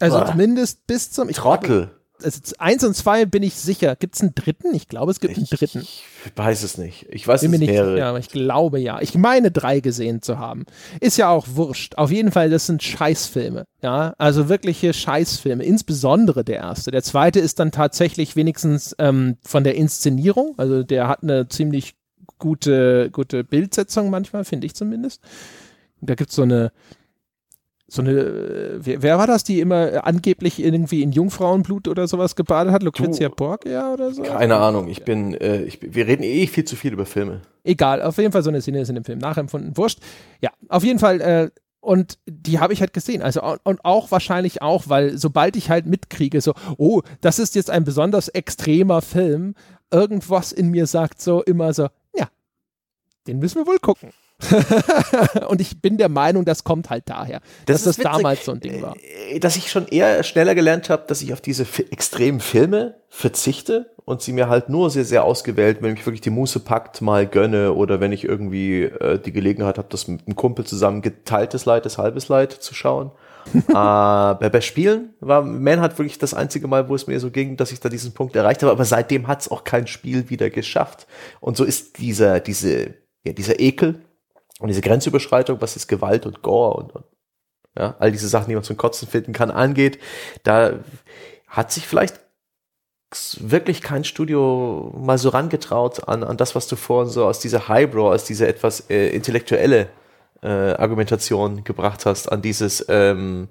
Also 0.00 0.18
Boah. 0.18 0.26
zumindest 0.26 0.86
bis 0.86 1.10
zum 1.10 1.28
Trottel. 1.30 1.90
Also 2.22 2.40
eins 2.58 2.84
und 2.84 2.94
zwei 2.94 3.26
bin 3.26 3.42
ich 3.42 3.54
sicher. 3.54 3.96
Gibt 3.96 4.14
es 4.14 4.20
einen 4.20 4.34
dritten? 4.34 4.72
Ich 4.74 4.88
glaube, 4.88 5.10
es 5.10 5.20
gibt 5.20 5.36
einen 5.36 5.46
dritten. 5.46 5.80
Ich 5.80 6.04
weiß 6.36 6.62
es 6.62 6.78
nicht. 6.78 7.06
Ich 7.10 7.26
weiß 7.26 7.40
bin 7.40 7.52
es 7.54 7.58
nicht 7.58 7.78
aber 7.78 8.18
ich 8.18 8.28
glaube 8.28 8.78
ja. 8.78 9.00
Ich 9.00 9.14
meine 9.16 9.50
drei 9.50 9.80
gesehen 9.80 10.22
zu 10.22 10.38
haben. 10.38 10.64
Ist 11.00 11.16
ja 11.16 11.28
auch 11.28 11.46
wurscht. 11.50 11.96
Auf 11.96 12.10
jeden 12.10 12.30
Fall, 12.30 12.50
das 12.50 12.66
sind 12.66 12.82
Scheißfilme. 12.82 13.64
Ja, 13.82 14.14
also 14.16 14.48
wirkliche 14.48 14.92
Scheißfilme. 14.92 15.64
Insbesondere 15.64 16.44
der 16.44 16.56
erste. 16.56 16.92
Der 16.92 17.02
zweite 17.02 17.40
ist 17.40 17.58
dann 17.58 17.72
tatsächlich 17.72 18.36
wenigstens 18.36 18.94
ähm, 18.98 19.36
von 19.42 19.64
der 19.64 19.74
Inszenierung. 19.74 20.54
Also 20.56 20.84
der 20.84 21.08
hat 21.08 21.22
eine 21.22 21.48
ziemlich 21.48 21.94
gute, 22.38 23.10
gute 23.10 23.42
Bildsetzung 23.42 24.10
manchmal, 24.10 24.44
finde 24.44 24.66
ich 24.66 24.74
zumindest. 24.74 25.20
Da 26.00 26.14
gibt 26.14 26.30
es 26.30 26.36
so 26.36 26.42
eine 26.42 26.70
so 27.86 28.00
eine, 28.00 28.78
wer, 28.78 29.02
wer, 29.02 29.18
war 29.18 29.26
das, 29.26 29.44
die 29.44 29.60
immer 29.60 30.06
angeblich 30.06 30.62
irgendwie 30.62 31.02
in 31.02 31.12
Jungfrauenblut 31.12 31.86
oder 31.86 32.08
sowas 32.08 32.34
gebadet 32.34 32.72
hat? 32.72 32.82
Lucrezia 32.82 33.28
Borgia 33.28 33.92
oder 33.92 34.12
so? 34.12 34.22
Keine 34.22 34.56
Ahnung, 34.56 34.88
ich 34.88 35.04
bin, 35.04 35.34
äh, 35.34 35.62
ich, 35.62 35.80
wir 35.82 36.06
reden 36.06 36.22
eh 36.22 36.46
viel 36.46 36.64
zu 36.64 36.76
viel 36.76 36.94
über 36.94 37.04
Filme. 37.04 37.42
Egal, 37.62 38.02
auf 38.02 38.16
jeden 38.16 38.32
Fall 38.32 38.42
so 38.42 38.50
eine 38.50 38.62
Szene 38.62 38.80
ist 38.80 38.88
in 38.88 38.94
dem 38.94 39.04
Film 39.04 39.18
nachempfunden. 39.18 39.76
Wurscht. 39.76 39.98
Ja, 40.40 40.50
auf 40.68 40.82
jeden 40.82 40.98
Fall, 40.98 41.20
äh, 41.20 41.50
und 41.80 42.18
die 42.26 42.58
habe 42.58 42.72
ich 42.72 42.80
halt 42.80 42.94
gesehen. 42.94 43.20
Also, 43.20 43.42
und 43.64 43.84
auch 43.84 44.10
wahrscheinlich 44.10 44.62
auch, 44.62 44.84
weil 44.88 45.18
sobald 45.18 45.54
ich 45.54 45.68
halt 45.68 45.84
mitkriege, 45.84 46.40
so, 46.40 46.54
oh, 46.78 47.02
das 47.20 47.38
ist 47.38 47.54
jetzt 47.54 47.68
ein 47.68 47.84
besonders 47.84 48.28
extremer 48.28 49.02
Film, 49.02 49.54
irgendwas 49.90 50.52
in 50.52 50.70
mir 50.70 50.86
sagt 50.86 51.20
so 51.20 51.42
immer 51.42 51.74
so, 51.74 51.88
ja, 52.14 52.28
den 53.26 53.38
müssen 53.38 53.58
wir 53.58 53.66
wohl 53.66 53.78
gucken. 53.78 54.10
und 55.48 55.60
ich 55.60 55.80
bin 55.80 55.96
der 55.96 56.08
Meinung, 56.08 56.44
das 56.44 56.64
kommt 56.64 56.90
halt 56.90 57.04
daher, 57.06 57.40
das 57.66 57.82
dass 57.82 57.96
das 57.96 57.98
witzig, 57.98 58.12
damals 58.12 58.44
so 58.44 58.52
ein 58.52 58.60
Ding 58.60 58.82
war. 58.82 58.94
Äh, 59.30 59.38
dass 59.40 59.56
ich 59.56 59.70
schon 59.70 59.86
eher 59.88 60.22
schneller 60.22 60.54
gelernt 60.54 60.90
habe, 60.90 61.04
dass 61.06 61.22
ich 61.22 61.32
auf 61.32 61.40
diese 61.40 61.66
extremen 61.90 62.40
Filme 62.40 62.96
verzichte 63.08 63.90
und 64.04 64.22
sie 64.22 64.32
mir 64.32 64.48
halt 64.48 64.68
nur 64.68 64.90
sehr, 64.90 65.04
sehr 65.04 65.24
ausgewählt, 65.24 65.78
wenn 65.80 65.92
mich 65.92 66.04
wirklich 66.04 66.20
die 66.20 66.30
Muße 66.30 66.60
packt, 66.60 67.00
mal 67.00 67.26
gönne 67.26 67.72
oder 67.72 68.00
wenn 68.00 68.12
ich 68.12 68.24
irgendwie 68.24 68.82
äh, 68.82 69.18
die 69.18 69.32
Gelegenheit 69.32 69.78
habe, 69.78 69.88
das 69.90 70.08
mit 70.08 70.26
einem 70.26 70.36
Kumpel 70.36 70.66
zusammen 70.66 71.00
geteiltes 71.00 71.64
Leid, 71.64 71.86
das 71.86 71.98
halbes 71.98 72.28
Leid 72.28 72.52
zu 72.52 72.74
schauen. 72.74 73.12
äh, 73.54 73.72
bei, 73.72 74.48
bei 74.50 74.60
Spielen 74.60 75.14
war 75.20 75.42
Man 75.42 75.80
hat 75.80 75.98
wirklich 75.98 76.18
das 76.18 76.34
einzige 76.34 76.66
Mal, 76.66 76.88
wo 76.88 76.94
es 76.94 77.06
mir 77.06 77.20
so 77.20 77.30
ging, 77.30 77.56
dass 77.56 77.72
ich 77.72 77.80
da 77.80 77.88
diesen 77.88 78.12
Punkt 78.12 78.36
erreicht 78.36 78.62
habe, 78.62 78.72
aber 78.72 78.84
seitdem 78.84 79.26
hat 79.26 79.42
es 79.42 79.50
auch 79.50 79.64
kein 79.64 79.86
Spiel 79.86 80.30
wieder 80.30 80.50
geschafft. 80.50 81.06
Und 81.40 81.56
so 81.56 81.64
ist 81.64 81.98
dieser, 81.98 82.40
diese, 82.40 82.94
ja, 83.24 83.32
dieser 83.32 83.60
Ekel, 83.60 84.00
und 84.60 84.68
diese 84.68 84.80
Grenzüberschreitung, 84.80 85.60
was 85.60 85.74
jetzt 85.74 85.88
Gewalt 85.88 86.26
und 86.26 86.42
Gore 86.42 86.74
und, 86.76 86.94
und 86.94 87.04
ja, 87.76 87.96
all 87.98 88.12
diese 88.12 88.28
Sachen, 88.28 88.48
die 88.48 88.54
man 88.54 88.64
zum 88.64 88.76
Kotzen 88.76 89.08
finden 89.08 89.32
kann, 89.32 89.50
angeht, 89.50 89.98
da 90.44 90.74
hat 91.48 91.72
sich 91.72 91.86
vielleicht 91.86 92.20
wirklich 93.40 93.82
kein 93.82 94.04
Studio 94.04 94.92
mal 94.96 95.18
so 95.18 95.28
rangetraut 95.28 96.08
an, 96.08 96.24
an 96.24 96.36
das, 96.36 96.54
was 96.54 96.66
du 96.66 96.76
vorhin 96.76 97.10
so 97.10 97.26
aus 97.26 97.38
dieser 97.38 97.68
Highbrow, 97.68 98.12
aus 98.12 98.24
dieser 98.24 98.48
etwas 98.48 98.90
äh, 98.90 99.08
intellektuelle 99.08 99.88
äh, 100.42 100.48
Argumentation 100.48 101.64
gebracht 101.64 102.06
hast, 102.06 102.30
an 102.30 102.42
dieses, 102.42 102.84
ähm, 102.88 103.48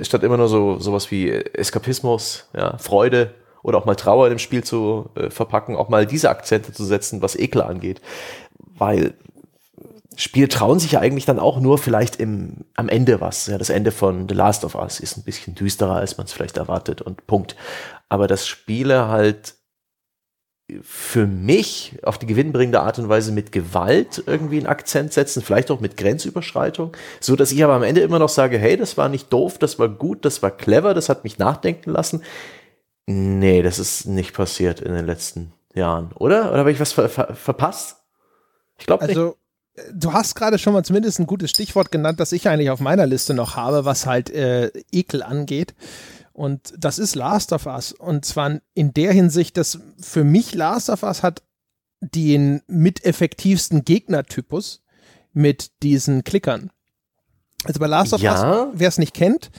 statt 0.00 0.22
immer 0.22 0.36
nur 0.36 0.48
so 0.48 0.78
sowas 0.78 1.10
wie 1.10 1.30
Eskapismus, 1.30 2.48
ja, 2.56 2.78
Freude 2.78 3.34
oder 3.62 3.78
auch 3.78 3.84
mal 3.84 3.94
Trauer 3.94 4.26
in 4.26 4.34
dem 4.34 4.38
Spiel 4.38 4.64
zu 4.64 5.10
äh, 5.14 5.30
verpacken, 5.30 5.76
auch 5.76 5.88
mal 5.88 6.06
diese 6.06 6.30
Akzente 6.30 6.72
zu 6.72 6.84
setzen, 6.84 7.22
was 7.22 7.36
Ekel 7.36 7.62
angeht. 7.62 8.00
Weil 8.58 9.14
Spiele 10.16 10.48
trauen 10.48 10.78
sich 10.78 10.92
ja 10.92 11.00
eigentlich 11.00 11.24
dann 11.24 11.38
auch 11.38 11.60
nur 11.60 11.78
vielleicht 11.78 12.16
im, 12.16 12.64
am 12.74 12.88
Ende 12.88 13.20
was. 13.20 13.46
Ja, 13.46 13.58
das 13.58 13.70
Ende 13.70 13.92
von 13.92 14.28
The 14.28 14.34
Last 14.34 14.64
of 14.64 14.74
Us 14.74 15.00
ist 15.00 15.16
ein 15.16 15.24
bisschen 15.24 15.54
düsterer, 15.54 15.96
als 15.96 16.16
man 16.16 16.26
es 16.26 16.32
vielleicht 16.32 16.56
erwartet 16.56 17.02
und 17.02 17.26
Punkt. 17.26 17.56
Aber 18.08 18.26
dass 18.26 18.46
Spiele 18.46 19.08
halt 19.08 19.54
für 20.80 21.26
mich 21.26 21.98
auf 22.02 22.18
die 22.18 22.26
gewinnbringende 22.26 22.80
Art 22.80 22.98
und 22.98 23.08
Weise 23.08 23.32
mit 23.32 23.52
Gewalt 23.52 24.22
irgendwie 24.26 24.58
einen 24.58 24.66
Akzent 24.66 25.12
setzen, 25.12 25.42
vielleicht 25.42 25.70
auch 25.70 25.80
mit 25.80 25.96
Grenzüberschreitung, 25.96 26.96
so 27.20 27.36
dass 27.36 27.52
ich 27.52 27.62
aber 27.62 27.74
am 27.74 27.82
Ende 27.82 28.00
immer 28.00 28.18
noch 28.18 28.28
sage, 28.28 28.58
hey, 28.58 28.76
das 28.76 28.96
war 28.96 29.08
nicht 29.08 29.32
doof, 29.32 29.58
das 29.58 29.78
war 29.78 29.88
gut, 29.88 30.24
das 30.24 30.42
war 30.42 30.50
clever, 30.50 30.94
das 30.94 31.08
hat 31.08 31.24
mich 31.24 31.38
nachdenken 31.38 31.90
lassen. 31.90 32.22
Nee, 33.06 33.62
das 33.62 33.78
ist 33.78 34.06
nicht 34.06 34.32
passiert 34.34 34.80
in 34.80 34.94
den 34.94 35.04
letzten 35.04 35.52
Jahren, 35.74 36.12
oder? 36.14 36.50
Oder 36.50 36.58
habe 36.58 36.72
ich 36.72 36.80
was 36.80 36.92
ver 36.92 37.08
ver 37.08 37.34
verpasst? 37.34 37.96
Ich 38.78 38.86
glaube 38.86 39.06
nicht. 39.06 39.41
Du 39.94 40.12
hast 40.12 40.34
gerade 40.34 40.58
schon 40.58 40.74
mal 40.74 40.84
zumindest 40.84 41.18
ein 41.18 41.26
gutes 41.26 41.50
Stichwort 41.50 41.90
genannt, 41.90 42.20
das 42.20 42.32
ich 42.32 42.48
eigentlich 42.48 42.70
auf 42.70 42.80
meiner 42.80 43.06
Liste 43.06 43.32
noch 43.32 43.56
habe, 43.56 43.84
was 43.84 44.06
halt 44.06 44.28
äh, 44.30 44.70
Ekel 44.90 45.22
angeht. 45.22 45.74
Und 46.32 46.74
das 46.78 46.98
ist 46.98 47.14
Last 47.14 47.52
of 47.52 47.66
Us. 47.66 47.92
Und 47.92 48.24
zwar 48.24 48.60
in 48.74 48.92
der 48.92 49.12
Hinsicht, 49.12 49.56
dass 49.56 49.78
für 49.98 50.24
mich 50.24 50.54
Last 50.54 50.90
of 50.90 51.02
Us 51.02 51.22
hat 51.22 51.42
den 52.00 52.62
miteffektivsten 52.66 53.84
Gegnertypus 53.84 54.82
mit 55.32 55.70
diesen 55.82 56.24
Klickern. 56.24 56.70
Also 57.64 57.78
bei 57.78 57.86
Last 57.86 58.12
of 58.12 58.20
ja. 58.20 58.32
Us, 58.32 58.68
wer 58.74 58.88
es 58.88 58.98
nicht 58.98 59.14
kennt, 59.14 59.50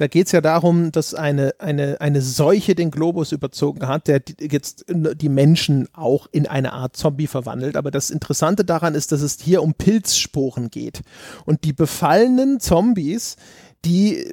da 0.00 0.06
geht 0.06 0.26
es 0.26 0.32
ja 0.32 0.40
darum, 0.40 0.92
dass 0.92 1.12
eine, 1.12 1.54
eine, 1.58 2.00
eine 2.00 2.22
Seuche 2.22 2.74
den 2.74 2.90
Globus 2.90 3.32
überzogen 3.32 3.86
hat, 3.86 4.08
der 4.08 4.22
jetzt 4.40 4.86
die 4.88 5.28
Menschen 5.28 5.88
auch 5.92 6.26
in 6.32 6.46
eine 6.46 6.72
Art 6.72 6.96
Zombie 6.96 7.26
verwandelt. 7.26 7.76
Aber 7.76 7.90
das 7.90 8.08
Interessante 8.08 8.64
daran 8.64 8.94
ist, 8.94 9.12
dass 9.12 9.20
es 9.20 9.38
hier 9.42 9.62
um 9.62 9.74
Pilzsporen 9.74 10.70
geht. 10.70 11.02
Und 11.44 11.64
die 11.64 11.74
befallenen 11.74 12.60
Zombies, 12.60 13.36
die, 13.84 14.24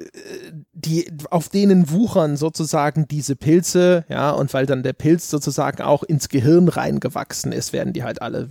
die, 0.72 1.12
auf 1.30 1.50
denen 1.50 1.90
wuchern 1.90 2.38
sozusagen 2.38 3.06
diese 3.06 3.36
Pilze, 3.36 4.06
ja, 4.08 4.30
und 4.30 4.54
weil 4.54 4.64
dann 4.64 4.82
der 4.82 4.94
Pilz 4.94 5.28
sozusagen 5.28 5.82
auch 5.82 6.02
ins 6.02 6.30
Gehirn 6.30 6.68
reingewachsen 6.68 7.52
ist, 7.52 7.74
werden 7.74 7.92
die 7.92 8.04
halt 8.04 8.22
alle 8.22 8.48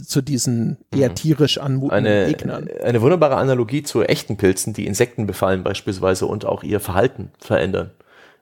zu 0.00 0.22
diesen 0.22 0.78
eher 0.90 1.10
mhm. 1.10 1.14
tierisch 1.14 1.58
anmutenden 1.58 2.06
eine, 2.06 2.26
Gegnern. 2.26 2.68
Eine 2.82 3.02
wunderbare 3.02 3.36
Analogie 3.36 3.82
zu 3.82 4.02
echten 4.02 4.36
Pilzen, 4.36 4.72
die 4.72 4.86
Insekten 4.86 5.26
befallen 5.26 5.62
beispielsweise 5.62 6.26
und 6.26 6.44
auch 6.44 6.62
ihr 6.62 6.80
Verhalten 6.80 7.30
verändern. 7.38 7.90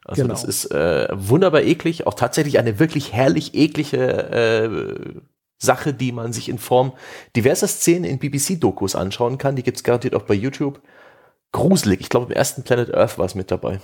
Also 0.05 0.23
genau. 0.23 0.35
das 0.35 0.45
ist 0.45 0.71
äh, 0.73 1.09
wunderbar 1.13 1.63
eklig, 1.63 2.07
auch 2.07 2.15
tatsächlich 2.15 2.59
eine 2.59 2.79
wirklich 2.79 3.13
herrlich 3.13 3.55
eklige 3.55 3.99
äh, 3.99 5.21
Sache, 5.59 5.93
die 5.93 6.13
man 6.13 6.33
sich 6.33 6.49
in 6.49 6.59
Form 6.59 6.93
diverser 7.37 7.69
Szenen 7.69 8.05
in 8.05 8.19
BBC-Dokus 8.19 8.97
anschauen 8.97 9.37
kann. 9.37 9.57
Die 9.57 9.63
gibt's 9.63 9.85
garantiert 9.85 10.15
auch 10.15 10.23
bei 10.23 10.35
YouTube 10.35 10.81
gruselig. 11.53 12.01
Ich 12.01 12.09
glaube, 12.09 12.27
im 12.27 12.33
ersten 12.33 12.63
Planet 12.63 12.95
Earth 12.95 13.19
war 13.19 13.27
es 13.27 13.35
mit 13.35 13.51
dabei. 13.51 13.81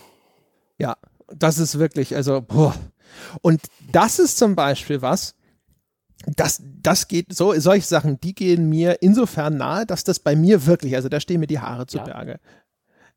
Ja, 0.79 0.97
das 1.29 1.59
ist 1.59 1.79
wirklich, 1.79 2.17
also, 2.17 2.41
boah. 2.41 2.75
Und 3.43 3.61
das 3.93 4.19
ist 4.19 4.39
zum 4.39 4.55
Beispiel 4.55 5.03
was, 5.03 5.35
das, 6.27 6.63
das 6.83 7.09
geht, 7.09 7.35
so, 7.35 7.59
solche 7.59 7.87
Sachen, 7.87 8.21
die 8.21 8.35
gehen 8.35 8.69
mir 8.69 9.03
insofern 9.03 9.57
nahe, 9.57 9.87
dass 9.87 10.05
das 10.05 10.19
bei 10.19 10.35
mir 10.35 10.67
wirklich, 10.67 10.97
also 10.97 11.09
da 11.09 11.21
stehen 11.21 11.41
mir 11.41 11.47
die 11.47 11.61
Haare 11.61 11.87
zu 11.87 11.99
ja. 11.99 12.05
Berge. 12.05 12.41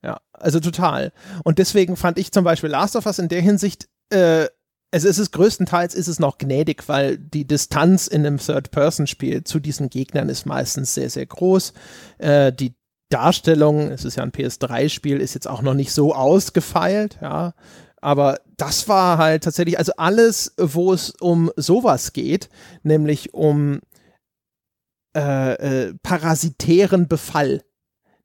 Ja, 0.03 0.22
also 0.32 0.60
total. 0.60 1.12
Und 1.43 1.60
deswegen 1.60 1.95
fand 1.95 2.20
ich 2.20 2.32
zum 2.32 2.43
Beispiel 2.43 2.70
Last 2.70 2.95
of 2.95 3.05
Us 3.05 3.20
in 3.20 3.28
der 3.28 3.41
Hinsicht, 3.41 3.89
äh, 4.12 4.47
es 4.91 5.03
ist 5.03 5.32
größtenteils 5.32 5.93
ist 5.93 6.07
es 6.07 6.20
noch 6.20 6.38
gnädig, 6.38 6.88
weil 6.88 7.18
die 7.18 7.45
Distanz 7.45 8.07
in 8.07 8.26
einem 8.26 8.38
Third-Person-Spiel 8.38 9.43
zu 9.43 9.60
diesen 9.60 9.89
Gegnern 9.89 10.30
ist 10.30 10.45
meistens 10.45 10.95
sehr, 10.95 11.10
sehr 11.10 11.26
groß. 11.26 11.74
Äh, 12.18 12.51
die 12.53 12.74
Darstellung, 13.10 13.91
es 13.91 14.05
ist 14.05 14.16
ja 14.16 14.24
ein 14.24 14.32
PS3-Spiel, 14.32 15.20
ist 15.20 15.34
jetzt 15.34 15.47
auch 15.47 15.62
noch 15.62 15.74
nicht 15.74 15.91
so 15.91 16.14
ausgefeilt, 16.16 17.18
ja. 17.22 17.53
Aber 18.02 18.39
das 18.58 18.88
war 18.88 19.18
halt 19.18 19.43
tatsächlich, 19.43 19.78
also 19.78 19.93
alles, 19.97 20.54
wo 20.58 20.93
es 20.93 21.12
um 21.20 21.52
sowas 21.56 22.14
geht, 22.14 22.50
nämlich 22.84 23.34
um 23.34 23.80
äh, 25.16 25.54
äh, 25.54 25.93
parasitären 26.04 27.08
Befall. 27.08 27.64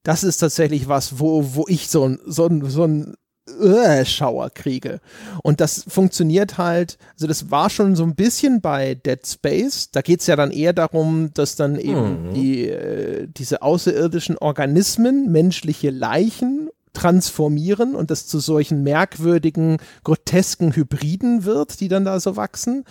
Das 0.03 0.23
ist 0.23 0.39
tatsächlich 0.39 0.87
was, 0.87 1.19
wo, 1.19 1.55
wo 1.55 1.65
ich 1.67 1.89
so 1.89 2.07
ein, 2.07 2.19
so 2.27 2.47
ein, 2.47 2.69
so 2.69 2.85
ein 2.85 3.15
äh, 3.61 4.05
Schauer 4.05 4.51
kriege. 4.51 5.01
Und 5.43 5.61
das 5.61 5.85
funktioniert 5.89 6.59
halt, 6.59 6.99
also 7.15 7.27
das 7.27 7.51
war 7.51 7.71
schon 7.71 7.97
so 7.97 8.05
ein 8.05 8.15
bisschen 8.15 8.61
bei 8.61 8.95
Dead 8.95 9.27
Space. 9.27 9.91
Da 9.91 10.03
geht 10.03 10.21
es 10.21 10.27
ja 10.27 10.37
dann 10.37 10.51
eher 10.51 10.73
darum, 10.73 11.31
dass 11.35 11.57
dann 11.57 11.79
eben 11.79 12.29
mhm. 12.29 12.35
die, 12.35 12.69
äh, 12.69 13.27
diese 13.29 13.63
außerirdischen 13.63 14.39
Organismen, 14.39 15.31
menschliche 15.31 15.91
Leichen 15.91 16.71
transformieren 16.95 17.95
und 17.95 18.11
das 18.11 18.27
zu 18.27 18.39
solchen 18.39 18.83
merkwürdigen, 18.83 19.77
grotesken 20.05 20.75
Hybriden 20.75 21.45
wird, 21.45 21.81
die 21.81 21.89
dann 21.89 22.05
da 22.05 22.19
so 22.21 22.37
wachsen. 22.37 22.85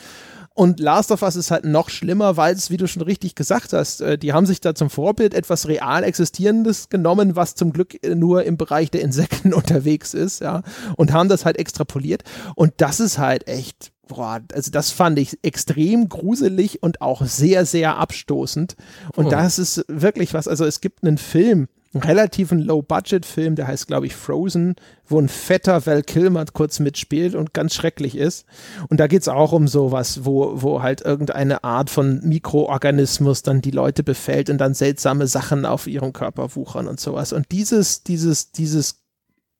Und 0.56 0.80
Last 0.80 1.12
of 1.12 1.24
Us 1.24 1.36
ist 1.36 1.50
halt 1.50 1.66
noch 1.66 1.90
schlimmer, 1.90 2.38
weil 2.38 2.54
es, 2.54 2.70
wie 2.70 2.78
du 2.78 2.88
schon 2.88 3.02
richtig 3.02 3.34
gesagt 3.34 3.74
hast, 3.74 4.02
äh, 4.02 4.20
die 4.20 4.34
haben 4.34 4.46
sich 4.46 4.62
da 4.62 4.76
zum 4.76 4.92
Vorbild 4.92 5.34
etwas 5.34 5.68
real 5.68 6.04
Existierendes 6.04 6.90
genommen, 6.90 7.36
was 7.36 7.56
zum 7.56 7.74
Glück 7.74 7.98
nur 8.08 8.44
im 8.44 8.58
Bereich 8.58 8.92
der 8.92 9.02
Insekten 9.02 9.54
unterwegs 9.54 10.14
ist, 10.14 10.42
ja, 10.42 10.62
und 10.96 11.12
haben 11.12 11.28
das 11.28 11.46
halt 11.46 11.58
extrapoliert. 11.58 12.24
Und 12.56 12.74
das 12.78 13.00
ist 13.00 13.18
halt 13.18 13.48
echt, 13.48 13.94
boah, 14.08 14.42
also 14.54 14.70
das 14.70 14.92
fand 14.92 15.18
ich 15.18 15.40
extrem 15.42 16.08
gruselig 16.08 16.84
und 16.84 17.02
auch 17.02 17.26
sehr, 17.26 17.66
sehr 17.66 17.98
abstoßend. 17.98 18.76
Und 19.16 19.28
oh. 19.28 19.30
das 19.30 19.58
ist 19.58 19.84
wirklich 19.88 20.36
was, 20.36 20.48
also 20.48 20.66
es 20.66 20.82
gibt 20.82 21.04
einen 21.04 21.18
Film, 21.18 21.68
relativen 22.02 22.60
Low-Budget-Film, 22.60 23.56
der 23.56 23.68
heißt, 23.68 23.88
glaube 23.88 24.08
ich, 24.08 24.16
Frozen, 24.16 24.76
wo 25.08 25.20
ein 25.20 25.30
fetter 25.30 25.86
Val 25.86 26.02
Kilmer 26.02 26.46
kurz 26.52 26.80
mitspielt 26.80 27.36
und 27.36 27.54
ganz 27.54 27.76
schrecklich 27.76 28.18
ist. 28.18 28.46
Und 28.90 29.00
da 29.00 29.08
geht 29.08 29.22
es 29.22 29.28
auch 29.28 29.52
um 29.52 29.68
sowas, 29.68 30.26
wo, 30.26 30.62
wo 30.62 30.82
halt 30.82 31.02
irgendeine 31.02 31.64
Art 31.64 31.90
von 31.90 32.22
Mikroorganismus 32.24 33.44
dann 33.44 33.62
die 33.62 33.72
Leute 33.72 34.04
befällt 34.04 34.50
und 34.50 34.58
dann 34.58 34.74
seltsame 34.74 35.28
Sachen 35.28 35.66
auf 35.66 35.88
ihrem 35.88 36.14
Körper 36.14 36.56
wuchern 36.56 36.88
und 36.88 37.00
sowas. 37.00 37.34
Und 37.34 37.52
dieses, 37.52 38.04
dieses, 38.04 38.52
dieses 38.52 39.03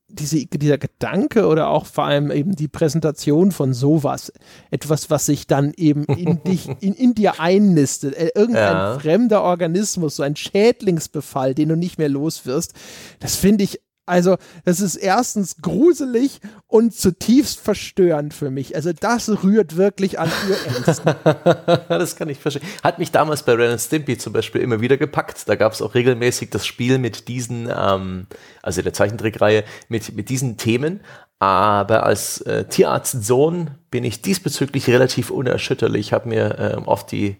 diese, 0.08 0.46
dieser 0.46 0.78
Gedanke 0.78 1.46
oder 1.46 1.68
auch 1.68 1.86
vor 1.86 2.04
allem 2.04 2.30
eben 2.30 2.54
die 2.54 2.68
Präsentation 2.68 3.52
von 3.52 3.72
sowas, 3.72 4.32
etwas, 4.70 5.10
was 5.10 5.26
sich 5.26 5.46
dann 5.46 5.72
eben 5.76 6.04
in 6.04 6.42
dich, 6.46 6.68
in, 6.80 6.94
in 6.94 7.14
dir 7.14 7.40
einnistet, 7.40 8.14
äh, 8.14 8.30
irgendein 8.34 8.76
ja. 8.76 8.98
fremder 8.98 9.42
Organismus, 9.42 10.16
so 10.16 10.22
ein 10.22 10.36
Schädlingsbefall, 10.36 11.54
den 11.54 11.70
du 11.70 11.76
nicht 11.76 11.98
mehr 11.98 12.08
los 12.08 12.46
wirst, 12.46 12.74
das 13.20 13.36
finde 13.36 13.64
ich 13.64 13.80
also, 14.06 14.36
das 14.64 14.80
ist 14.80 14.96
erstens 14.96 15.62
gruselig 15.62 16.40
und 16.66 16.94
zutiefst 16.94 17.58
verstörend 17.58 18.34
für 18.34 18.50
mich. 18.50 18.76
Also, 18.76 18.92
das 18.92 19.28
rührt 19.42 19.76
wirklich 19.76 20.18
an 20.18 20.30
Urängsten. 20.48 21.14
das 21.88 22.16
kann 22.16 22.28
ich 22.28 22.38
verstehen. 22.38 22.66
Hat 22.82 22.98
mich 22.98 23.12
damals 23.12 23.44
bei 23.44 23.54
Ren 23.54 23.78
Stimpy 23.78 24.18
zum 24.18 24.32
Beispiel 24.32 24.60
immer 24.60 24.80
wieder 24.80 24.98
gepackt. 24.98 25.48
Da 25.48 25.54
gab 25.54 25.72
es 25.72 25.80
auch 25.80 25.94
regelmäßig 25.94 26.50
das 26.50 26.66
Spiel 26.66 26.98
mit 26.98 27.28
diesen, 27.28 27.70
ähm, 27.74 28.26
also 28.62 28.82
der 28.82 28.92
Zeichentrickreihe, 28.92 29.64
mit, 29.88 30.14
mit 30.14 30.28
diesen 30.28 30.58
Themen. 30.58 31.00
Aber 31.38 32.04
als 32.04 32.42
äh, 32.42 32.64
Tierarztsohn 32.64 33.70
bin 33.90 34.04
ich 34.04 34.22
diesbezüglich 34.22 34.88
relativ 34.88 35.30
unerschütterlich. 35.30 36.08
Ich 36.08 36.12
habe 36.12 36.28
mir 36.28 36.58
ähm, 36.58 36.88
oft 36.88 37.10
die 37.10 37.36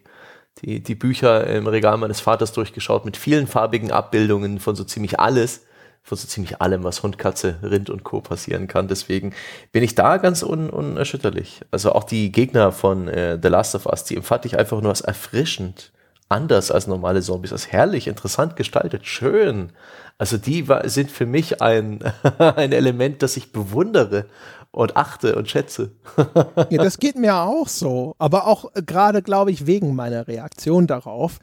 die, 0.62 0.82
die 0.82 0.94
Bücher 0.94 1.46
im 1.48 1.66
Regal 1.66 1.96
meines 1.96 2.20
Vaters 2.20 2.52
durchgeschaut 2.52 3.04
mit 3.04 3.16
vielen 3.16 3.46
farbigen 3.48 3.90
Abbildungen 3.90 4.60
von 4.60 4.76
so 4.76 4.84
ziemlich 4.84 5.18
alles 5.18 5.66
von 6.04 6.18
so 6.18 6.28
ziemlich 6.28 6.60
allem, 6.60 6.84
was 6.84 7.02
Hund, 7.02 7.16
Katze, 7.16 7.56
Rind 7.62 7.88
und 7.88 8.04
Co. 8.04 8.20
passieren 8.20 8.68
kann. 8.68 8.88
Deswegen 8.88 9.32
bin 9.72 9.82
ich 9.82 9.94
da 9.94 10.18
ganz 10.18 10.42
un 10.42 10.68
unerschütterlich. 10.68 11.62
Also 11.70 11.92
auch 11.92 12.04
die 12.04 12.30
Gegner 12.30 12.72
von 12.72 13.08
äh, 13.08 13.38
The 13.42 13.48
Last 13.48 13.74
of 13.74 13.86
Us, 13.86 14.04
die 14.04 14.16
empfand 14.16 14.44
ich 14.44 14.58
einfach 14.58 14.82
nur 14.82 14.90
als 14.90 15.00
erfrischend, 15.00 15.92
anders 16.28 16.70
als 16.70 16.86
normale 16.86 17.22
Zombies, 17.22 17.52
als 17.52 17.72
herrlich, 17.72 18.06
interessant 18.06 18.54
gestaltet, 18.54 19.06
schön. 19.06 19.72
Also 20.18 20.36
die 20.36 20.66
sind 20.84 21.10
für 21.10 21.24
mich 21.24 21.62
ein, 21.62 22.00
ein 22.38 22.72
Element, 22.72 23.22
das 23.22 23.38
ich 23.38 23.50
bewundere 23.50 24.26
und 24.72 24.98
achte 24.98 25.36
und 25.36 25.48
schätze. 25.48 25.92
ja, 26.68 26.82
das 26.82 26.98
geht 26.98 27.16
mir 27.16 27.36
auch 27.36 27.68
so, 27.68 28.14
aber 28.18 28.46
auch 28.46 28.66
äh, 28.74 28.82
gerade, 28.82 29.22
glaube 29.22 29.52
ich, 29.52 29.66
wegen 29.66 29.94
meiner 29.94 30.28
Reaktion 30.28 30.86
darauf. 30.86 31.38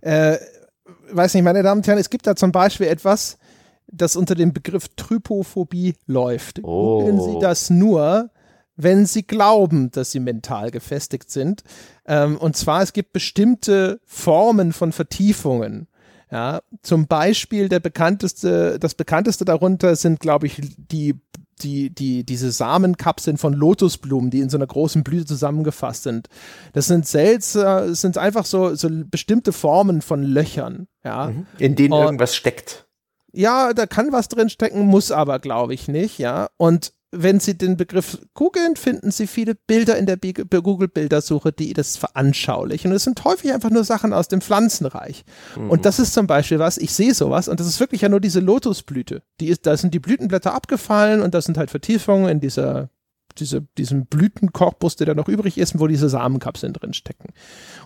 Äh, 0.00 0.38
weiß 1.12 1.34
nicht, 1.34 1.44
meine 1.44 1.62
Damen 1.62 1.82
und 1.82 1.86
Herren, 1.86 1.98
es 1.98 2.10
gibt 2.10 2.26
da 2.26 2.34
zum 2.34 2.50
Beispiel 2.50 2.88
etwas, 2.88 3.38
das 3.86 4.16
unter 4.16 4.34
dem 4.34 4.52
Begriff 4.52 4.88
Trypophobie 4.96 5.94
läuft. 6.06 6.60
Oh. 6.62 7.00
Googeln 7.00 7.20
Sie 7.20 7.38
das 7.40 7.70
nur, 7.70 8.30
wenn 8.76 9.06
Sie 9.06 9.22
glauben, 9.22 9.90
dass 9.90 10.10
Sie 10.10 10.20
mental 10.20 10.70
gefestigt 10.70 11.30
sind. 11.30 11.62
Ähm, 12.06 12.36
und 12.38 12.56
zwar, 12.56 12.82
es 12.82 12.92
gibt 12.92 13.12
bestimmte 13.12 14.00
Formen 14.04 14.72
von 14.72 14.92
Vertiefungen. 14.92 15.88
Ja, 16.30 16.62
zum 16.80 17.06
Beispiel 17.08 17.68
der 17.68 17.80
bekannteste, 17.80 18.78
das 18.78 18.94
bekannteste 18.94 19.44
darunter 19.44 19.96
sind, 19.96 20.18
glaube 20.18 20.46
ich, 20.46 20.62
die 20.78 21.20
die, 21.62 21.90
die, 21.90 22.24
diese 22.24 22.50
Samenkapseln 22.50 23.36
von 23.36 23.52
Lotusblumen, 23.52 24.30
die 24.30 24.40
in 24.40 24.48
so 24.48 24.56
einer 24.56 24.66
großen 24.66 25.04
Blüte 25.04 25.26
zusammengefasst 25.26 26.02
sind. 26.02 26.28
Das 26.72 26.86
sind 26.86 27.06
seltsam, 27.06 27.94
sind 27.94 28.18
einfach 28.18 28.46
so, 28.46 28.74
so 28.74 28.88
bestimmte 28.90 29.52
Formen 29.52 30.02
von 30.02 30.22
Löchern, 30.22 30.88
ja. 31.04 31.28
Mhm. 31.28 31.46
In 31.58 31.76
denen 31.76 31.92
Und, 31.92 32.02
irgendwas 32.02 32.34
steckt 32.34 32.86
ja, 33.32 33.72
da 33.72 33.86
kann 33.86 34.12
was 34.12 34.28
drin 34.28 34.48
stecken, 34.48 34.86
muss 34.86 35.10
aber, 35.10 35.38
glaube 35.38 35.74
ich, 35.74 35.88
nicht, 35.88 36.18
ja. 36.18 36.48
Und 36.56 36.92
wenn 37.14 37.40
Sie 37.40 37.56
den 37.56 37.76
Begriff 37.76 38.18
googeln, 38.32 38.74
finden 38.74 39.10
Sie 39.10 39.26
viele 39.26 39.54
Bilder 39.54 39.98
in 39.98 40.06
der 40.06 40.16
Google-Bildersuche, 40.16 41.52
die 41.52 41.74
das 41.74 41.98
veranschaulichen. 41.98 42.90
Und 42.90 42.96
es 42.96 43.04
sind 43.04 43.22
häufig 43.24 43.52
einfach 43.52 43.68
nur 43.70 43.84
Sachen 43.84 44.14
aus 44.14 44.28
dem 44.28 44.40
Pflanzenreich. 44.40 45.24
Mhm. 45.56 45.70
Und 45.70 45.84
das 45.84 45.98
ist 45.98 46.14
zum 46.14 46.26
Beispiel 46.26 46.58
was, 46.58 46.78
ich 46.78 46.92
sehe 46.92 47.12
sowas, 47.12 47.48
und 47.48 47.60
das 47.60 47.66
ist 47.66 47.80
wirklich 47.80 48.00
ja 48.00 48.08
nur 48.08 48.20
diese 48.20 48.40
Lotusblüte. 48.40 49.22
Die 49.40 49.48
ist, 49.48 49.66
da 49.66 49.76
sind 49.76 49.92
die 49.92 50.00
Blütenblätter 50.00 50.54
abgefallen 50.54 51.20
und 51.20 51.34
das 51.34 51.44
sind 51.44 51.58
halt 51.58 51.70
Vertiefungen 51.70 52.28
in 52.28 52.40
dieser 52.40 52.88
diese, 53.38 53.62
diesem 53.78 54.06
Blütenkorpus, 54.06 54.96
der 54.96 55.06
da 55.06 55.14
noch 55.14 55.28
übrig 55.28 55.58
ist, 55.58 55.78
wo 55.78 55.86
diese 55.86 56.08
Samenkapseln 56.08 56.72
drin 56.72 56.94
stecken. 56.94 57.32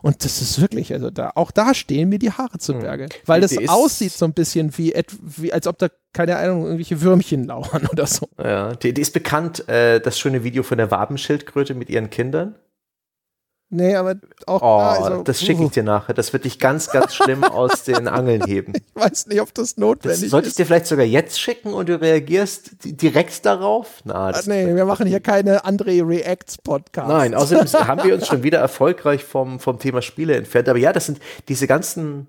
Und 0.02 0.24
das 0.24 0.40
ist 0.42 0.60
wirklich, 0.60 0.92
also 0.92 1.10
da, 1.10 1.32
auch 1.34 1.50
da 1.50 1.74
stehen 1.74 2.08
mir 2.08 2.18
die 2.18 2.30
Haare 2.30 2.58
zu 2.58 2.74
hm. 2.74 2.80
Berge. 2.80 3.08
Weil 3.24 3.40
das 3.40 3.56
aussieht 3.68 4.12
so 4.12 4.24
ein 4.24 4.32
bisschen 4.32 4.76
wie, 4.78 4.94
wie, 5.20 5.52
als 5.52 5.66
ob 5.66 5.78
da, 5.78 5.88
keine 6.12 6.36
Ahnung, 6.36 6.64
irgendwelche 6.64 7.00
Würmchen 7.00 7.44
lauern 7.44 7.86
oder 7.92 8.06
so. 8.06 8.28
Ja, 8.42 8.74
die, 8.74 8.92
die 8.92 9.02
ist 9.02 9.12
bekannt, 9.12 9.68
äh, 9.68 10.00
das 10.00 10.18
schöne 10.18 10.44
Video 10.44 10.62
von 10.62 10.78
der 10.78 10.90
Wabenschildkröte 10.90 11.74
mit 11.74 11.90
ihren 11.90 12.10
Kindern. 12.10 12.54
Nee, 13.68 13.96
aber 13.96 14.14
auch 14.46 14.62
oh, 14.62 14.78
da, 14.78 15.04
also, 15.04 15.22
das 15.24 15.40
schicke 15.40 15.62
ich 15.62 15.68
uh. 15.68 15.70
dir 15.70 15.82
nachher. 15.82 16.14
Das 16.14 16.32
wird 16.32 16.44
dich 16.44 16.60
ganz, 16.60 16.88
ganz 16.90 17.16
schlimm 17.16 17.42
aus 17.44 17.82
den 17.82 18.06
Angeln 18.06 18.44
heben. 18.44 18.74
Ich 18.76 18.82
weiß 18.94 19.26
nicht, 19.26 19.40
ob 19.40 19.52
das 19.54 19.76
notwendig 19.76 20.20
das 20.20 20.30
sollte 20.30 20.48
ich 20.48 20.54
dir 20.54 20.66
vielleicht 20.66 20.86
sogar 20.86 21.04
jetzt 21.04 21.40
schicken 21.40 21.74
und 21.74 21.88
du 21.88 22.00
reagierst 22.00 22.76
direkt 22.84 23.44
darauf? 23.44 24.02
Na, 24.04 24.28
ah, 24.28 24.40
nee, 24.46 24.72
wir 24.72 24.84
machen 24.84 25.08
hier 25.08 25.18
keine 25.18 25.64
André 25.64 26.06
Reacts 26.06 26.58
Podcast. 26.58 27.08
Nein, 27.08 27.34
außerdem 27.34 27.66
haben 27.88 28.04
wir 28.04 28.14
uns 28.14 28.28
schon 28.28 28.44
wieder 28.44 28.58
erfolgreich 28.60 29.24
vom, 29.24 29.58
vom 29.58 29.80
Thema 29.80 30.00
Spiele 30.00 30.36
entfernt. 30.36 30.68
Aber 30.68 30.78
ja, 30.78 30.92
das 30.92 31.06
sind 31.06 31.18
diese 31.48 31.66
ganzen 31.66 32.28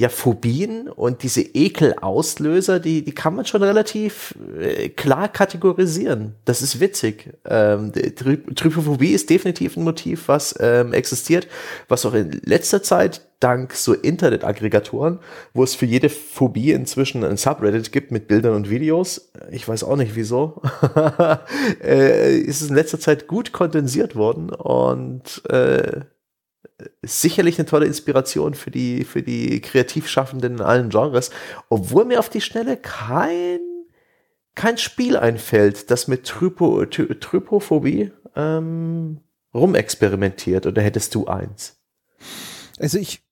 ja, 0.00 0.08
Phobien 0.08 0.88
und 0.88 1.24
diese 1.24 1.40
Ekelauslöser, 1.40 2.78
die, 2.78 3.04
die 3.04 3.12
kann 3.12 3.34
man 3.34 3.46
schon 3.46 3.64
relativ 3.64 4.32
äh, 4.56 4.90
klar 4.90 5.28
kategorisieren. 5.28 6.36
Das 6.44 6.62
ist 6.62 6.78
witzig. 6.78 7.34
Ähm, 7.44 7.90
Trypophobie 7.92 9.10
ist 9.10 9.28
definitiv 9.28 9.76
ein 9.76 9.82
Motiv, 9.82 10.28
was 10.28 10.54
ähm, 10.60 10.92
existiert, 10.92 11.48
was 11.88 12.06
auch 12.06 12.14
in 12.14 12.40
letzter 12.44 12.80
Zeit 12.80 13.26
dank 13.40 13.72
so 13.72 13.92
Internet-Aggregatoren, 13.92 15.18
wo 15.52 15.64
es 15.64 15.74
für 15.74 15.86
jede 15.86 16.10
Phobie 16.10 16.72
inzwischen 16.72 17.24
ein 17.24 17.36
Subreddit 17.36 17.90
gibt 17.90 18.12
mit 18.12 18.28
Bildern 18.28 18.54
und 18.54 18.70
Videos. 18.70 19.32
Ich 19.50 19.66
weiß 19.66 19.82
auch 19.82 19.96
nicht 19.96 20.14
wieso. 20.14 20.62
äh, 21.82 22.38
ist 22.38 22.60
es 22.60 22.68
in 22.68 22.76
letzter 22.76 23.00
Zeit 23.00 23.26
gut 23.26 23.52
kondensiert 23.52 24.14
worden 24.14 24.50
und 24.50 25.42
äh, 25.50 26.02
sicherlich 27.02 27.58
eine 27.58 27.66
tolle 27.66 27.86
Inspiration 27.86 28.54
für 28.54 28.70
die, 28.70 29.04
für 29.04 29.22
die 29.22 29.60
Kreativschaffenden 29.60 30.56
in 30.56 30.60
allen 30.60 30.90
Genres, 30.90 31.30
obwohl 31.68 32.04
mir 32.04 32.20
auf 32.20 32.28
die 32.28 32.40
Schnelle 32.40 32.76
kein, 32.76 33.60
kein 34.54 34.78
Spiel 34.78 35.16
einfällt, 35.16 35.90
das 35.90 36.08
mit 36.08 36.24
Trypo, 36.24 36.84
Trypophobie 36.86 38.12
ähm, 38.36 39.20
rumexperimentiert. 39.54 40.66
Oder 40.66 40.82
hättest 40.82 41.14
du 41.14 41.26
eins? 41.26 41.76
Also 42.78 42.98
ich 42.98 43.22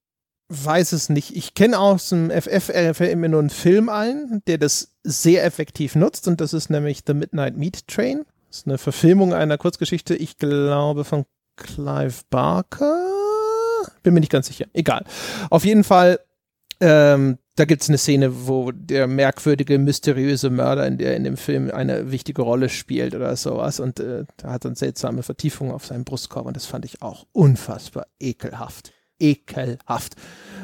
weiß 0.49 0.93
es 0.93 1.09
nicht. 1.09 1.37
Ich 1.37 1.55
kenne 1.55 1.79
aus 1.79 2.09
dem 2.09 2.31
FF 2.31 3.01
immer 3.01 3.29
nur 3.29 3.41
einen 3.41 3.51
Film 3.51 3.89
ein, 3.89 4.43
der 4.47 4.59
das 4.59 4.97
sehr 5.03 5.45
effektiv 5.45 5.95
nutzt 5.95 6.29
und 6.29 6.41
das 6.41 6.53
ist 6.53 6.71
nämlich 6.71 7.03
The 7.07 7.15
Midnight 7.15 7.57
Meat 7.57 7.87
Train. 7.89 8.25
Das 8.49 8.59
ist 8.59 8.67
eine 8.67 8.79
Verfilmung 8.79 9.35
einer 9.35 9.59
Kurzgeschichte, 9.59 10.15
ich 10.15 10.37
glaube 10.39 11.05
von 11.05 11.27
Clive 11.57 12.23
Barker 12.31 13.16
bin 14.07 14.15
mir 14.15 14.21
nicht 14.21 14.31
ganz 14.31 14.47
sicher. 14.47 14.67
Egal. 14.73 15.05
Auf 15.51 15.65
jeden 15.65 15.83
Fall, 15.83 16.21
ähm, 16.81 17.39
da 17.57 17.65
gibt 17.65 17.83
es 17.83 17.89
eine 17.89 17.99
Szene, 17.99 18.47
wo 18.47 18.71
der 18.71 19.09
merkwürdige, 19.09 19.79
mysteriöse 19.81 20.49
Mörder 20.49 20.87
in, 20.87 20.97
der, 20.97 21.17
in 21.17 21.25
dem 21.25 21.37
Film 21.37 21.73
eine 21.73 22.13
wichtige 22.13 22.43
Rolle 22.43 22.69
spielt 22.69 23.17
oder 23.17 23.35
sowas. 23.35 23.81
Und 23.81 23.99
äh, 23.99 24.25
da 24.37 24.53
hat 24.53 24.65
dann 24.65 24.77
seltsame 24.77 25.25
Vertiefungen 25.25 25.73
auf 25.73 25.87
seinem 25.87 26.05
Brustkorb 26.05 26.47
und 26.47 26.55
das 26.55 26.67
fand 26.67 26.85
ich 26.85 27.03
auch 27.03 27.27
unfassbar 27.33 28.07
ekelhaft. 28.21 28.93
Ekelhaft. 29.19 30.15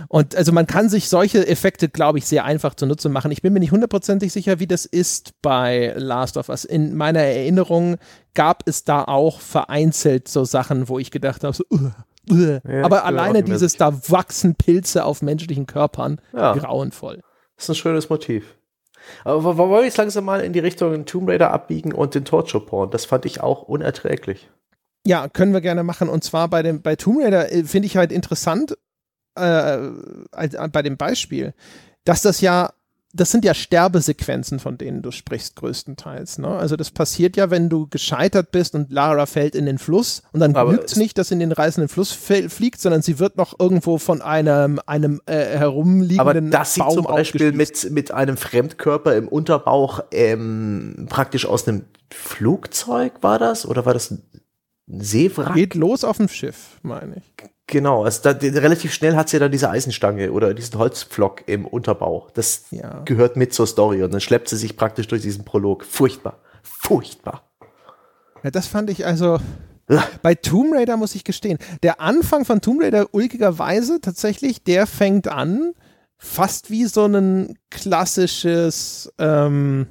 Und 0.07 0.37
also 0.37 0.53
man 0.53 0.67
kann 0.67 0.89
sich 0.89 1.09
solche 1.09 1.45
Effekte, 1.49 1.89
glaube 1.89 2.19
ich, 2.19 2.27
sehr 2.27 2.45
einfach 2.45 2.75
zunutze 2.75 3.09
machen. 3.09 3.33
Ich 3.33 3.43
bin 3.43 3.53
mir 3.55 3.61
nicht 3.61 3.73
hundertprozentig 3.73 4.33
sicher, 4.33 4.61
wie 4.61 4.67
das 4.69 4.85
ist 4.85 5.33
bei 5.43 5.95
Last 5.97 6.37
of 6.37 6.49
Us. 6.49 6.65
In 6.65 6.95
meiner 6.95 7.23
Erinnerung 7.23 7.97
gab 8.35 8.69
es 8.69 8.85
da 8.85 9.03
auch 9.03 9.41
vereinzelt 9.41 10.29
so 10.29 10.45
Sachen, 10.45 10.89
wo 10.89 11.01
ich 11.01 11.11
gedacht 11.11 11.43
habe, 11.43 11.57
so, 11.57 11.65
uh, 11.73 11.91
ja, 12.29 12.61
Aber 12.85 13.05
alleine 13.05 13.43
dieses, 13.43 13.77
da 13.77 13.93
wachsen 14.09 14.55
Pilze 14.55 15.05
auf 15.05 15.23
menschlichen 15.23 15.67
Körpern, 15.67 16.21
ja. 16.33 16.55
grauenvoll. 16.55 17.21
Das 17.57 17.65
ist 17.65 17.71
ein 17.71 17.75
schönes 17.75 18.09
Motiv. 18.09 18.57
Aber 19.25 19.57
wollen 19.57 19.71
wir 19.71 19.85
jetzt 19.85 19.97
langsam 19.97 20.25
mal 20.25 20.41
in 20.41 20.53
die 20.53 20.61
Richtung 20.61 21.05
Tomb 21.05 21.29
Raider 21.29 21.51
abbiegen 21.51 21.93
und 21.93 22.15
den 22.15 22.25
Torture 22.25 22.65
Porn? 22.65 22.91
Das 22.91 23.05
fand 23.05 23.27
ich 23.27 23.41
auch 23.41 23.63
unerträglich. 23.63 24.49
Ja, 25.05 25.29
können 25.29 25.53
wir 25.53 25.61
gerne 25.61 25.83
machen. 25.83 26.09
Und 26.09 26.23
zwar 26.23 26.49
bei 26.49 26.63
dem, 26.63 26.83
bei 26.83 26.97
Tomb 26.97 27.21
Raider 27.23 27.53
äh, 27.53 27.65
finde 27.65 27.87
ich 27.87 27.97
halt 27.97 28.13
interessant, 28.13 28.77
äh, 29.35 29.79
bei 30.73 30.83
dem 30.83 30.97
Beispiel, 30.97 31.55
dass 32.05 32.23
das 32.23 32.41
ja 32.41 32.73
das 33.15 33.31
sind 33.31 33.45
ja 33.45 33.53
Sterbesequenzen, 33.53 34.59
von 34.59 34.79
denen 34.79 35.03
du 35.03 35.11
sprichst, 35.11 35.57
größtenteils. 35.57 36.39
Ne? 36.39 36.49
Also 36.49 36.77
das 36.77 36.91
passiert 36.91 37.37
ja, 37.37 37.51
wenn 37.51 37.69
du 37.69 37.87
gescheitert 37.87 38.51
bist 38.53 38.75
und 38.75 38.91
Lara 38.91 39.27
fällt 39.27 39.55
in 39.55 39.67
den 39.67 39.79
Fluss 39.79 40.23
und 40.33 40.41
dann 40.41 40.55
genügt 40.55 40.91
es 40.91 40.97
nicht, 40.97 41.19
dass 41.19 41.29
sie 41.29 41.35
in 41.35 41.41
den 41.41 41.53
reißenden 41.53 41.89
Fluss 41.89 42.13
fliegt, 42.13 42.81
sondern 42.81 43.03
sie 43.03 43.19
wird 43.19 43.37
noch 43.37 43.59
irgendwo 43.61 43.99
von 43.99 44.23
einem, 44.23 44.81
einem 44.87 45.21
äh, 45.27 45.59
herumliegenden 45.59 46.21
Aber 46.21 46.41
das 46.41 46.79
Baum 46.79 46.91
sie 46.91 46.97
zum 46.97 47.05
Beispiel 47.05 47.53
mit, 47.53 47.91
mit 47.91 48.13
einem 48.13 48.39
Fremdkörper 48.39 49.15
im 49.15 49.29
Unterbauch 49.29 50.01
ähm, 50.11 51.07
praktisch 51.11 51.45
aus 51.45 51.69
einem 51.69 51.85
Flugzeug 52.11 53.23
war 53.23 53.39
das? 53.39 53.67
Oder 53.67 53.85
war 53.85 53.93
das 53.93 54.11
ein 54.11 54.23
Seewrack? 54.87 55.55
Geht 55.55 55.75
los 55.75 56.05
auf 56.05 56.17
dem 56.17 56.29
Schiff, 56.29 56.79
meine 56.83 57.17
ich. 57.17 57.49
Genau, 57.73 58.05
also 58.05 58.21
da, 58.31 58.33
relativ 58.33 58.93
schnell 58.93 59.17
hat 59.17 59.31
sie 59.31 59.39
dann 59.39 59.51
diese 59.51 59.71
Eisenstange 59.71 60.31
oder 60.31 60.53
diesen 60.53 60.79
Holzpflock 60.79 61.45
im 61.49 61.65
Unterbauch. 61.65 62.31
Das 62.33 62.65
ja. 62.71 63.01
gehört 63.07 63.39
mit 63.39 63.55
zur 63.55 63.67
Story 63.67 64.03
und 64.03 64.13
dann 64.13 64.21
schleppt 64.21 64.51
sie 64.51 64.59
sich 64.59 64.77
praktisch 64.77 65.09
durch 65.09 65.23
diesen 65.23 65.47
Prolog. 65.47 65.87
Furchtbar. 65.87 66.39
Furchtbar. 66.63 67.51
Ja, 68.43 68.51
das 68.51 68.67
fand 68.67 68.91
ich 68.91 69.07
also. 69.07 69.39
Bei 70.21 70.35
Tomb 70.35 70.75
Raider 70.75 70.99
muss 70.99 71.15
ich 71.15 71.25
gestehen, 71.25 71.57
der 71.83 71.99
Anfang 71.99 72.45
von 72.45 72.61
Tomb 72.61 72.83
Raider 72.83 73.07
ulkigerweise 73.13 74.03
tatsächlich, 74.03 74.63
der 74.63 74.87
fängt 74.87 75.29
an, 75.29 75.73
fast 76.19 76.71
wie 76.71 76.85
so 76.85 77.07
ein 77.07 77.59
klassisches 77.71 79.11
ähm, 79.17 79.87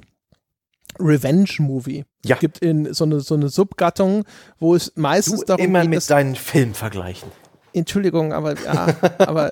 Revenge-Movie. 1.00 2.04
Ja. 2.24 2.36
Es 2.36 2.40
gibt 2.40 2.58
in 2.58 2.94
so 2.94 3.02
eine, 3.02 3.18
so 3.18 3.34
eine 3.34 3.48
Subgattung, 3.48 4.24
wo 4.60 4.76
es 4.76 4.92
meistens 4.94 5.40
du 5.40 5.46
darum 5.46 5.64
immer 5.64 5.80
geht, 5.80 5.90
mit 5.90 6.10
deinen 6.10 6.36
Film 6.36 6.74
vergleichen. 6.74 7.28
Entschuldigung, 7.74 8.32
aber 8.32 8.54
ja, 8.60 8.88
aber 9.18 9.50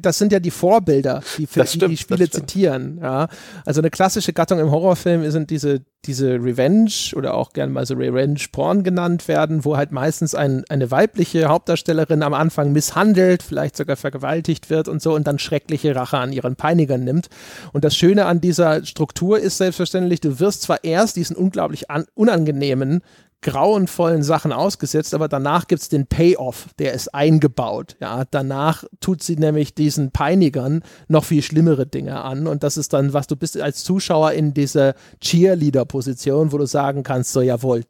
das 0.00 0.18
sind 0.18 0.32
ja 0.32 0.40
die 0.40 0.50
Vorbilder, 0.50 1.22
die, 1.38 1.46
für, 1.46 1.64
die, 1.64 1.78
die 1.78 1.96
Spiele 1.96 2.28
zitieren. 2.28 2.98
Ja. 3.00 3.28
Also 3.64 3.80
eine 3.80 3.90
klassische 3.90 4.32
Gattung 4.32 4.58
im 4.58 4.70
Horrorfilm 4.70 5.28
sind 5.30 5.50
diese, 5.50 5.82
diese 6.04 6.34
Revenge 6.34 6.90
oder 7.14 7.34
auch 7.34 7.52
gerne 7.52 7.72
mal 7.72 7.86
so 7.86 7.94
Revenge-Porn 7.94 8.82
genannt 8.82 9.28
werden, 9.28 9.64
wo 9.64 9.76
halt 9.76 9.92
meistens 9.92 10.34
ein, 10.34 10.64
eine 10.68 10.90
weibliche 10.90 11.46
Hauptdarstellerin 11.46 12.22
am 12.22 12.34
Anfang 12.34 12.72
misshandelt, 12.72 13.42
vielleicht 13.42 13.76
sogar 13.76 13.96
vergewaltigt 13.96 14.70
wird 14.70 14.88
und 14.88 15.00
so 15.00 15.14
und 15.14 15.26
dann 15.26 15.38
schreckliche 15.38 15.94
Rache 15.94 16.18
an 16.18 16.32
ihren 16.32 16.56
Peinigern 16.56 17.04
nimmt. 17.04 17.28
Und 17.72 17.84
das 17.84 17.96
Schöne 17.96 18.26
an 18.26 18.40
dieser 18.40 18.84
Struktur 18.84 19.38
ist 19.38 19.58
selbstverständlich, 19.58 20.20
du 20.20 20.40
wirst 20.40 20.62
zwar 20.62 20.84
erst 20.84 21.16
diesen 21.16 21.36
unglaublich 21.36 21.86
unangenehmen 22.14 23.02
grauenvollen 23.42 24.22
Sachen 24.22 24.52
ausgesetzt, 24.52 25.14
aber 25.14 25.28
danach 25.28 25.66
gibt 25.66 25.82
es 25.82 25.88
den 25.88 26.06
Payoff, 26.06 26.66
der 26.78 26.92
ist 26.92 27.14
eingebaut. 27.14 27.96
Ja, 28.00 28.24
danach 28.30 28.84
tut 29.00 29.22
sie 29.22 29.36
nämlich 29.36 29.74
diesen 29.74 30.10
Peinigern 30.10 30.82
noch 31.08 31.24
viel 31.24 31.42
schlimmere 31.42 31.86
Dinge 31.86 32.22
an 32.22 32.46
und 32.46 32.62
das 32.62 32.76
ist 32.76 32.92
dann, 32.92 33.12
was 33.12 33.26
du 33.26 33.36
bist 33.36 33.58
als 33.58 33.82
Zuschauer 33.84 34.32
in 34.32 34.52
dieser 34.52 34.94
Cheerleader-Position, 35.20 36.52
wo 36.52 36.58
du 36.58 36.66
sagen 36.66 37.02
kannst, 37.02 37.32
so 37.32 37.40
jawohl, 37.40 37.84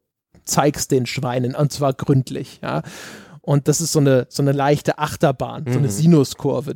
zeig's 0.44 0.88
den 0.88 1.06
Schweinen 1.06 1.54
und 1.54 1.72
zwar 1.72 1.94
gründlich. 1.94 2.60
Ja. 2.62 2.82
Und 3.42 3.68
das 3.68 3.80
ist 3.80 3.92
so 3.92 4.00
eine, 4.00 4.26
so 4.28 4.42
eine 4.42 4.52
leichte 4.52 4.98
Achterbahn, 4.98 5.64
so 5.66 5.78
eine 5.78 5.88
mhm. 5.88 5.92
Sinuskurve. 5.92 6.74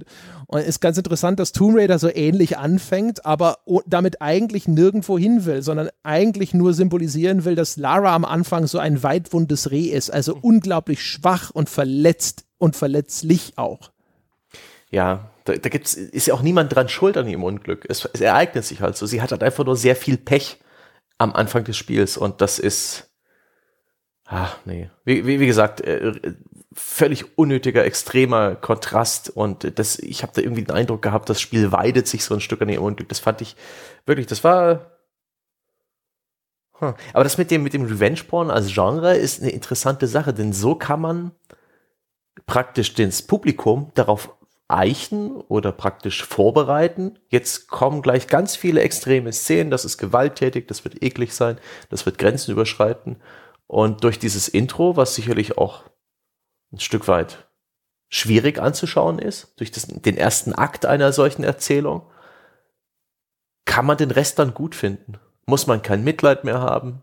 Und 0.55 0.61
es 0.61 0.69
ist 0.69 0.81
ganz 0.81 0.97
interessant, 0.97 1.41
dass 1.41 1.51
Tomb 1.51 1.77
Raider 1.77 1.99
so 1.99 2.09
ähnlich 2.09 2.59
anfängt, 2.59 3.27
aber 3.27 3.59
damit 3.87 4.23
eigentlich 4.23 4.69
nirgendwo 4.69 5.19
hin 5.19 5.47
will, 5.47 5.63
sondern 5.63 5.91
eigentlich 6.05 6.55
nur 6.55 6.75
symbolisieren 6.75 7.45
will, 7.45 7.57
dass 7.57 7.77
Lara 7.77 8.15
am 8.15 8.25
Anfang 8.25 8.69
so 8.69 8.79
ein 8.79 9.03
weitwundes 9.03 9.73
Reh 9.73 9.87
ist, 9.87 10.11
also 10.11 10.39
unglaublich 10.41 11.03
schwach 11.03 11.51
und 11.51 11.69
verletzt 11.69 12.45
und 12.59 12.77
verletzlich 12.77 13.55
auch. 13.57 13.91
Ja, 14.93 15.29
da, 15.43 15.57
da 15.57 15.69
gibt's, 15.71 15.95
ist 15.95 16.29
ja 16.29 16.35
auch 16.35 16.43
niemand 16.43 16.73
dran 16.73 16.89
schuld 16.89 17.17
an 17.17 17.27
ihrem 17.27 17.43
Unglück. 17.43 17.85
Es, 17.89 18.09
es 18.13 18.21
ereignet 18.21 18.65
sich 18.65 18.81
halt 18.81 18.97
so. 18.97 19.07
Sie 19.07 19.21
hat 19.21 19.33
halt 19.33 19.43
einfach 19.43 19.65
nur 19.65 19.77
sehr 19.77 19.97
viel 19.97 20.17
Pech 20.17 20.61
am 21.19 21.33
Anfang 21.33 21.65
des 21.65 21.77
Spiels 21.77 22.17
und 22.17 22.41
das 22.41 22.61
ist, 22.61 23.11
Ach, 24.27 24.57
nee. 24.65 24.89
Wie, 25.05 25.27
wie, 25.27 25.41
wie 25.41 25.47
gesagt, 25.47 25.81
äh, 25.81 26.13
völlig 26.75 27.39
unnötiger, 27.39 27.85
extremer 27.85 28.57
Kontrast 28.57 29.31
und 29.31 29.79
das, 29.79 29.99
ich 29.99 30.23
habe 30.23 30.33
da 30.35 30.43
irgendwie 30.43 30.65
den 30.65 30.75
Eindruck 30.75 31.03
gehabt, 31.03 31.29
das 31.29 31.41
Spiel 31.41 31.73
weidet 31.73 32.09
sich 32.09 32.25
so 32.25 32.35
ein 32.35 32.41
Stück 32.41 32.63
an 32.63 32.69
ihrem 32.69 32.85
Unglück. 32.85 33.09
Das 33.09 33.21
fand 33.21 33.41
ich 33.41 33.57
wirklich, 34.07 34.27
das 34.27 34.45
war 34.45 34.95
Hm. 36.79 36.95
Aber 37.13 37.25
das 37.25 37.39
mit 37.39 37.51
dem, 37.51 37.63
mit 37.63 37.73
dem 37.73 37.85
Revenge-Porn 37.85 38.51
als 38.51 38.73
Genre 38.73 39.17
ist 39.17 39.41
eine 39.41 39.51
interessante 39.51 40.07
Sache, 40.07 40.35
denn 40.35 40.53
so 40.53 40.75
kann 40.75 41.01
man 41.01 41.33
praktisch 42.47 42.95
das 42.95 43.23
Publikum 43.23 43.93
darauf 43.95 44.35
eichen 44.67 45.37
oder 45.37 45.73
praktisch 45.73 46.25
vorbereiten. 46.25 47.19
Jetzt 47.29 47.69
kommen 47.69 48.03
gleich 48.03 48.27
ganz 48.27 48.57
viele 48.57 48.81
extreme 48.81 49.33
Szenen, 49.33 49.71
das 49.71 49.85
ist 49.85 49.99
gewalttätig, 49.99 50.67
das 50.67 50.85
wird 50.85 51.03
eklig 51.03 51.33
sein, 51.35 51.59
das 51.91 52.07
wird 52.07 52.19
Grenzen 52.19 52.53
überschreiten. 52.53 53.17
Und 53.67 54.05
durch 54.05 54.19
dieses 54.19 54.49
Intro, 54.49 54.97
was 54.97 55.15
sicherlich 55.15 55.59
auch 55.59 55.85
ein 56.75 56.81
Stück 56.81 57.09
weit 57.09 57.49
schwierig 58.09 58.61
anzuschauen 58.61 59.19
ist, 59.19 59.53
durch 59.57 59.71
das, 59.71 59.87
den 59.87 60.17
ersten 60.17 60.53
Akt 60.53 60.87
einer 60.87 61.13
solchen 61.13 61.43
Erzählung, 61.43 62.03
kann 63.65 63.87
man 63.87 63.97
den 63.97 64.11
Rest 64.11 64.39
dann 64.39 64.55
gut 64.55 64.75
finden. 64.75 65.19
Muss 65.47 65.67
man 65.67 65.83
kein 65.83 66.05
Mitleid 66.05 66.45
mehr 66.45 66.61
haben, 66.61 67.03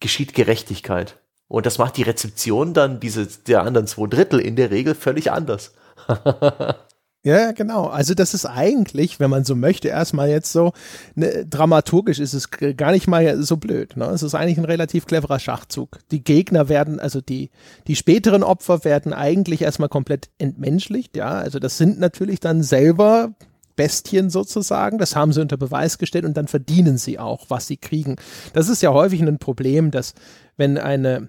geschieht 0.00 0.34
Gerechtigkeit. 0.34 1.18
Und 1.48 1.66
das 1.66 1.78
macht 1.78 1.96
die 1.96 2.02
Rezeption 2.02 2.74
dann 2.74 3.00
diese, 3.00 3.26
der 3.26 3.62
anderen 3.62 3.86
zwei 3.86 4.06
Drittel 4.06 4.40
in 4.40 4.56
der 4.56 4.70
Regel 4.70 4.94
völlig 4.94 5.30
anders. 5.30 5.74
Ja, 7.26 7.52
genau. 7.52 7.86
Also 7.86 8.12
das 8.12 8.34
ist 8.34 8.44
eigentlich, 8.44 9.18
wenn 9.18 9.30
man 9.30 9.44
so 9.44 9.56
möchte, 9.56 9.88
erstmal 9.88 10.28
jetzt 10.28 10.52
so, 10.52 10.74
ne, 11.14 11.46
dramaturgisch 11.46 12.20
ist 12.20 12.34
es 12.34 12.50
gar 12.50 12.92
nicht 12.92 13.08
mal 13.08 13.42
so 13.42 13.56
blöd. 13.56 13.96
Ne? 13.96 14.04
Es 14.06 14.22
ist 14.22 14.34
eigentlich 14.34 14.58
ein 14.58 14.66
relativ 14.66 15.06
cleverer 15.06 15.38
Schachzug. 15.38 16.00
Die 16.10 16.22
Gegner 16.22 16.68
werden, 16.68 17.00
also 17.00 17.22
die, 17.22 17.50
die 17.86 17.96
späteren 17.96 18.42
Opfer 18.42 18.84
werden 18.84 19.14
eigentlich 19.14 19.62
erstmal 19.62 19.88
komplett 19.88 20.28
entmenschlicht. 20.36 21.16
Ja, 21.16 21.30
also 21.30 21.58
das 21.58 21.78
sind 21.78 21.98
natürlich 21.98 22.40
dann 22.40 22.62
selber 22.62 23.32
Bestien 23.74 24.28
sozusagen. 24.28 24.98
Das 24.98 25.16
haben 25.16 25.32
sie 25.32 25.40
unter 25.40 25.56
Beweis 25.56 25.96
gestellt 25.96 26.26
und 26.26 26.36
dann 26.36 26.46
verdienen 26.46 26.98
sie 26.98 27.18
auch, 27.18 27.46
was 27.48 27.66
sie 27.66 27.78
kriegen. 27.78 28.16
Das 28.52 28.68
ist 28.68 28.82
ja 28.82 28.92
häufig 28.92 29.22
ein 29.22 29.38
Problem, 29.38 29.90
dass 29.90 30.12
wenn 30.58 30.76
eine 30.76 31.28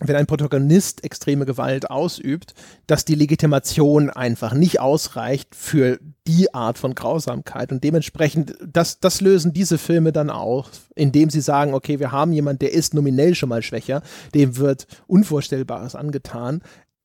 wenn 0.00 0.16
ein 0.16 0.26
Protagonist 0.26 1.04
extreme 1.04 1.44
Gewalt 1.44 1.90
ausübt, 1.90 2.54
dass 2.86 3.04
die 3.04 3.14
Legitimation 3.14 4.10
einfach 4.10 4.54
nicht 4.54 4.80
ausreicht 4.80 5.54
für 5.54 6.00
die 6.26 6.52
Art 6.54 6.78
von 6.78 6.94
Grausamkeit. 6.94 7.70
Und 7.70 7.84
dementsprechend, 7.84 8.54
das, 8.66 9.00
das 9.00 9.20
lösen 9.20 9.52
diese 9.52 9.78
Filme 9.78 10.12
dann 10.12 10.30
auch, 10.30 10.70
indem 10.94 11.28
sie 11.28 11.40
sagen, 11.40 11.74
okay, 11.74 12.00
wir 12.00 12.12
haben 12.12 12.32
jemanden, 12.32 12.60
der 12.60 12.72
ist 12.72 12.94
nominell 12.94 13.34
schon 13.34 13.50
mal 13.50 13.62
schwächer, 13.62 14.02
dem 14.34 14.56
wird 14.56 14.86
Unvorstellbares 15.06 15.94
angetan. 15.94 16.62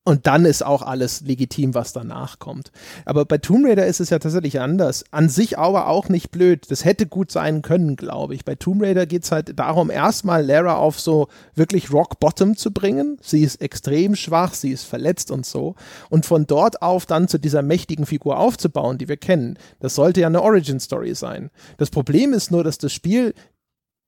Und 0.08 0.28
dann 0.28 0.46
ist 0.46 0.64
auch 0.64 0.84
alles 0.84 1.22
legitim, 1.22 1.74
was 1.74 1.92
danach 1.92 2.38
kommt. 2.38 2.72
Aber 3.06 3.26
bei 3.26 3.40
Tomb 3.40 3.66
Raider 3.66 3.88
ist 3.88 4.00
es 4.00 4.12
ja 4.12 4.20
tatsächlich 4.20 4.62
anders. 4.62 5.04
An 5.10 5.30
sich 5.30 5.58
aber 5.58 5.88
auch 5.88 6.10
nicht 6.10 6.30
blöd. 6.30 6.70
Das 6.70 6.86
hätte 6.86 7.08
gut 7.08 7.32
sein 7.32 7.64
können, 7.64 7.96
glaube 7.96 8.36
ich. 8.36 8.46
Bei 8.46 8.54
Tomb 8.54 8.84
Raider 8.84 9.08
geht 9.08 9.24
es 9.24 9.32
halt 9.32 9.58
darum, 9.58 9.90
erstmal 9.90 10.46
Lara 10.46 10.76
auf 10.76 11.00
so 11.00 11.28
wirklich 11.56 11.92
Rock 11.92 12.20
Bottom 12.20 12.56
zu 12.56 12.70
bringen. 12.70 13.18
Sie 13.20 13.42
ist 13.42 13.62
extrem 13.62 14.16
schwach, 14.16 14.54
sie 14.54 14.70
ist 14.70 14.84
verletzt 14.84 15.32
und 15.32 15.44
so. 15.44 15.74
Und 16.12 16.28
von 16.28 16.46
dort 16.46 16.84
auf 16.84 17.08
dann 17.08 17.28
zu 17.28 17.40
dieser 17.40 17.64
mächtigen 17.64 18.06
Figur 18.06 18.38
aufzubauen, 18.38 19.00
die 19.00 19.08
wir 19.08 19.18
kennen. 19.18 19.58
Das 19.80 19.96
sollte 19.96 20.22
ja 20.22 20.28
eine 20.28 20.44
Origin 20.44 20.80
Story 20.80 21.16
sein. 21.16 21.50
Das 21.78 21.90
Problem 21.90 22.32
ist 22.34 22.52
nur, 22.52 22.64
dass 22.64 22.78
das 22.78 22.94
Spiel 22.94 23.34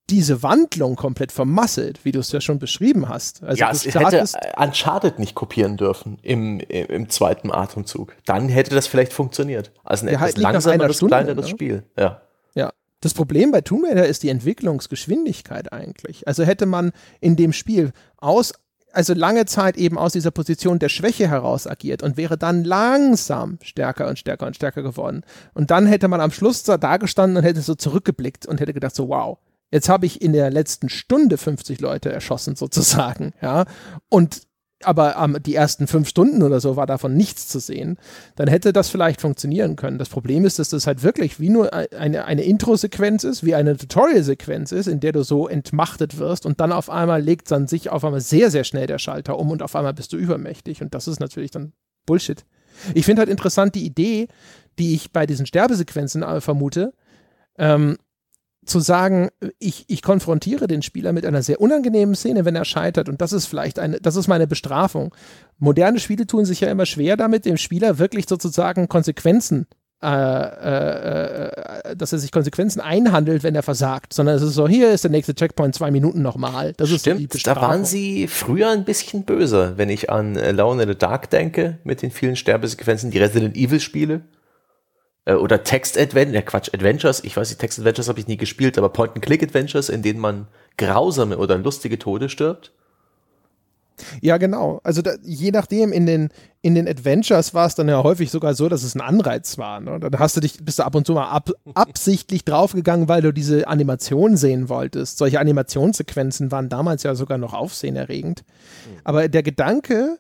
diese 0.09 0.41
Wandlung 0.41 0.95
komplett 0.95 1.31
vermasselt, 1.31 2.05
wie 2.05 2.11
du 2.11 2.19
es 2.19 2.31
ja 2.31 2.39
schon 2.39 2.59
beschrieben 2.59 3.09
hast. 3.09 3.43
Also 3.43 3.59
ja, 3.59 3.71
es 3.71 3.85
hätte 3.85 4.23
Uncharted 4.55 5.19
nicht 5.19 5.35
kopieren 5.35 5.75
dürfen 5.75 6.17
im, 6.21 6.59
im, 6.61 6.87
im, 6.87 7.09
zweiten 7.09 7.51
Atemzug. 7.51 8.15
Dann 8.25 8.47
hätte 8.47 8.73
das 8.73 8.87
vielleicht 8.87 9.11
funktioniert. 9.11 9.71
Also 9.83 10.05
ein 10.05 10.09
ja, 10.09 10.13
etwas 10.15 10.27
halt 10.27 10.37
langsameres, 10.37 10.95
Stunde, 10.97 11.15
kleineres 11.15 11.45
ne? 11.45 11.49
Spiel. 11.49 11.83
Ja. 11.97 12.21
Ja. 12.55 12.71
Das 13.01 13.13
Problem 13.13 13.51
bei 13.51 13.61
Tomb 13.61 13.85
Raider 13.85 14.07
ist 14.07 14.23
die 14.23 14.29
Entwicklungsgeschwindigkeit 14.29 15.73
eigentlich. 15.73 16.27
Also 16.27 16.43
hätte 16.43 16.65
man 16.65 16.93
in 17.19 17.35
dem 17.35 17.51
Spiel 17.51 17.91
aus 18.17 18.53
also 18.93 19.13
lange 19.13 19.45
Zeit 19.45 19.77
eben 19.77 19.97
aus 19.97 20.13
dieser 20.13 20.31
Position 20.31 20.79
der 20.79 20.89
Schwäche 20.89 21.27
heraus 21.27 21.67
agiert 21.67 22.01
und 22.01 22.17
wäre 22.17 22.35
dann 22.35 22.63
langsam 22.63 23.59
stärker 23.61 24.07
und 24.07 24.17
stärker 24.17 24.47
und 24.47 24.55
stärker 24.55 24.81
geworden. 24.81 25.23
Und 25.53 25.69
dann 25.69 25.85
hätte 25.85 26.07
man 26.07 26.19
am 26.19 26.31
Schluss 26.31 26.63
da 26.63 26.97
gestanden 26.97 27.37
und 27.37 27.43
hätte 27.43 27.61
so 27.61 27.75
zurückgeblickt 27.75 28.47
und 28.47 28.59
hätte 28.59 28.73
gedacht 28.73 28.95
so, 28.95 29.09
wow, 29.09 29.37
Jetzt 29.71 29.89
habe 29.89 30.05
ich 30.05 30.21
in 30.21 30.33
der 30.33 30.49
letzten 30.49 30.89
Stunde 30.89 31.37
50 31.37 31.81
Leute 31.81 32.11
erschossen 32.11 32.55
sozusagen, 32.55 33.33
ja. 33.41 33.65
Und 34.09 34.47
aber 34.83 35.15
ähm, 35.17 35.37
die 35.43 35.55
ersten 35.55 35.87
fünf 35.87 36.07
Stunden 36.07 36.43
oder 36.43 36.59
so 36.59 36.75
war 36.75 36.85
davon 36.85 37.15
nichts 37.15 37.47
zu 37.47 37.59
sehen, 37.59 37.97
dann 38.35 38.47
hätte 38.47 38.73
das 38.73 38.89
vielleicht 38.89 39.21
funktionieren 39.21 39.75
können. 39.75 39.97
Das 39.97 40.09
Problem 40.09 40.45
ist, 40.45 40.59
dass 40.59 40.69
das 40.69 40.85
halt 40.85 41.01
wirklich 41.01 41.39
wie 41.39 41.49
nur 41.49 41.73
eine, 41.73 42.25
eine 42.25 42.43
Intro-Sequenz 42.43 43.23
ist, 43.23 43.43
wie 43.43 43.55
eine 43.55 43.75
Tutorial-Sequenz 43.75 44.71
ist, 44.71 44.87
in 44.87 44.99
der 44.99 45.13
du 45.13 45.23
so 45.23 45.47
entmachtet 45.47 46.19
wirst 46.19 46.45
und 46.45 46.59
dann 46.59 46.71
auf 46.71 46.89
einmal 46.89 47.21
legt 47.21 47.49
dann 47.49 47.67
sich 47.67 47.89
auf 47.89 48.05
einmal 48.05 48.21
sehr, 48.21 48.51
sehr 48.51 48.63
schnell 48.63 48.87
der 48.87 48.99
Schalter 48.99 49.39
um 49.39 49.49
und 49.49 49.63
auf 49.63 49.75
einmal 49.75 49.93
bist 49.93 50.13
du 50.13 50.17
übermächtig 50.17 50.81
und 50.81 50.93
das 50.93 51.07
ist 51.07 51.19
natürlich 51.19 51.51
dann 51.51 51.73
Bullshit. 52.05 52.45
Ich 52.93 53.05
finde 53.05 53.21
halt 53.21 53.29
interessant 53.29 53.73
die 53.73 53.85
Idee, 53.85 54.27
die 54.77 54.93
ich 54.93 55.11
bei 55.11 55.25
diesen 55.25 55.47
Sterbesequenzen 55.47 56.21
äh, 56.21 56.39
vermute, 56.39 56.93
ähm, 57.57 57.97
zu 58.67 58.79
sagen, 58.79 59.29
ich, 59.59 59.85
ich 59.87 60.01
konfrontiere 60.01 60.67
den 60.67 60.81
Spieler 60.81 61.13
mit 61.13 61.25
einer 61.25 61.41
sehr 61.41 61.59
unangenehmen 61.61 62.15
Szene, 62.15 62.45
wenn 62.45 62.55
er 62.55 62.65
scheitert. 62.65 63.09
Und 63.09 63.21
das 63.21 63.33
ist 63.33 63.45
vielleicht 63.45 63.79
eine, 63.79 63.99
das 63.99 64.15
ist 64.15 64.27
meine 64.27 64.47
Bestrafung. 64.47 65.13
Moderne 65.57 65.99
Spiele 65.99 66.27
tun 66.27 66.45
sich 66.45 66.61
ja 66.61 66.69
immer 66.69 66.85
schwer 66.85 67.17
damit, 67.17 67.45
dem 67.45 67.57
Spieler 67.57 67.97
wirklich 67.97 68.27
sozusagen 68.27 68.87
Konsequenzen, 68.87 69.67
äh, 70.03 70.07
äh, 70.09 71.47
äh, 71.47 71.95
dass 71.95 72.13
er 72.13 72.19
sich 72.19 72.31
Konsequenzen 72.31 72.79
einhandelt, 72.79 73.41
wenn 73.41 73.55
er 73.55 73.63
versagt, 73.63 74.13
sondern 74.13 74.35
es 74.35 74.43
ist 74.43 74.53
so, 74.53 74.67
hier 74.67 74.91
ist 74.91 75.03
der 75.03 75.09
nächste 75.09 75.33
Checkpoint, 75.33 75.73
zwei 75.73 75.89
Minuten 75.89 76.21
nochmal. 76.21 76.73
Das 76.77 76.89
Stimmt, 76.89 77.21
ist 77.21 77.33
die 77.33 77.43
da 77.43 77.55
waren 77.55 77.83
sie 77.83 78.27
früher 78.27 78.69
ein 78.69 78.85
bisschen 78.85 79.23
böser, 79.23 79.77
wenn 79.77 79.89
ich 79.89 80.11
an 80.11 80.37
Alone 80.37 80.83
in 80.83 80.89
the 80.89 80.95
Dark 80.95 81.31
denke, 81.31 81.79
mit 81.83 82.03
den 82.03 82.11
vielen 82.11 82.35
Sterbesequenzen, 82.35 83.09
die 83.09 83.17
Resident 83.17 83.57
Evil 83.57 83.79
Spiele 83.79 84.21
äh, 85.27 85.33
oder 85.33 85.63
Text-Adventures, 85.63 86.33
ja 86.35 86.41
Quatsch, 86.41 86.73
Adventures, 86.73 87.23
ich 87.23 87.35
weiß 87.35 87.49
nicht, 87.49 87.59
Text-Adventures 87.59 88.07
habe 88.07 88.19
ich 88.19 88.27
nie 88.27 88.37
gespielt, 88.37 88.77
aber 88.77 88.89
Point-and-Click-Adventures, 88.89 89.89
in 89.89 90.01
denen 90.01 90.19
man 90.19 90.47
grausame 90.77 91.37
oder 91.37 91.57
lustige 91.57 91.99
Tode 91.99 92.29
stirbt. 92.29 92.71
Ja, 94.21 94.37
genau. 94.37 94.79
Also 94.83 95.01
da, 95.01 95.15
je 95.23 95.49
nachdem, 95.49 95.91
in 95.91 96.05
den, 96.05 96.29
in 96.61 96.75
den 96.75 96.87
Adventures 96.87 97.55
war 97.55 97.65
es 97.65 97.73
dann 97.73 97.89
ja 97.89 98.03
häufig 98.03 98.29
sogar 98.29 98.53
so, 98.53 98.69
dass 98.69 98.83
es 98.83 98.93
ein 98.95 99.01
Anreiz 99.01 99.57
war. 99.57 99.79
Ne? 99.79 99.99
Dann 99.99 100.19
hast 100.19 100.37
du 100.37 100.39
dich, 100.39 100.63
bist 100.63 100.77
du 100.77 100.83
ab 100.83 100.93
und 100.93 101.07
zu 101.07 101.13
mal 101.13 101.29
ab, 101.29 101.49
absichtlich 101.73 102.45
draufgegangen, 102.45 103.09
weil 103.09 103.23
du 103.23 103.33
diese 103.33 103.67
Animation 103.67 104.37
sehen 104.37 104.69
wolltest. 104.69 105.17
Solche 105.17 105.39
Animationssequenzen 105.39 106.51
waren 106.51 106.69
damals 106.69 107.01
ja 107.03 107.15
sogar 107.15 107.39
noch 107.39 107.53
aufsehenerregend. 107.55 108.43
Mhm. 108.45 108.99
Aber 109.03 109.27
der 109.27 109.41
Gedanke, 109.41 110.19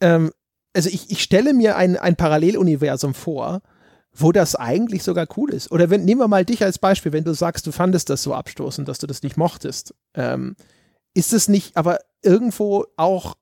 ähm, 0.00 0.30
also 0.72 0.88
ich, 0.88 1.10
ich 1.10 1.20
stelle 1.20 1.52
mir 1.52 1.76
ein, 1.76 1.96
ein 1.96 2.14
Paralleluniversum 2.14 3.14
vor, 3.14 3.60
wo 4.20 4.32
das 4.32 4.54
eigentlich 4.56 5.02
sogar 5.02 5.26
cool 5.36 5.50
ist. 5.50 5.70
Oder 5.72 5.90
wenn, 5.90 6.04
nehmen 6.04 6.20
wir 6.20 6.28
mal 6.28 6.44
dich 6.44 6.62
als 6.62 6.78
Beispiel, 6.78 7.12
wenn 7.12 7.24
du 7.24 7.34
sagst, 7.34 7.66
du 7.66 7.72
fandest 7.72 8.10
das 8.10 8.22
so 8.22 8.34
abstoßend, 8.34 8.88
dass 8.88 8.98
du 8.98 9.06
das 9.06 9.22
nicht 9.22 9.36
mochtest. 9.36 9.94
Ähm, 10.14 10.56
ist 11.14 11.32
es 11.32 11.48
nicht 11.48 11.76
aber 11.76 11.98
irgendwo 12.22 12.86
auch, 12.96 13.34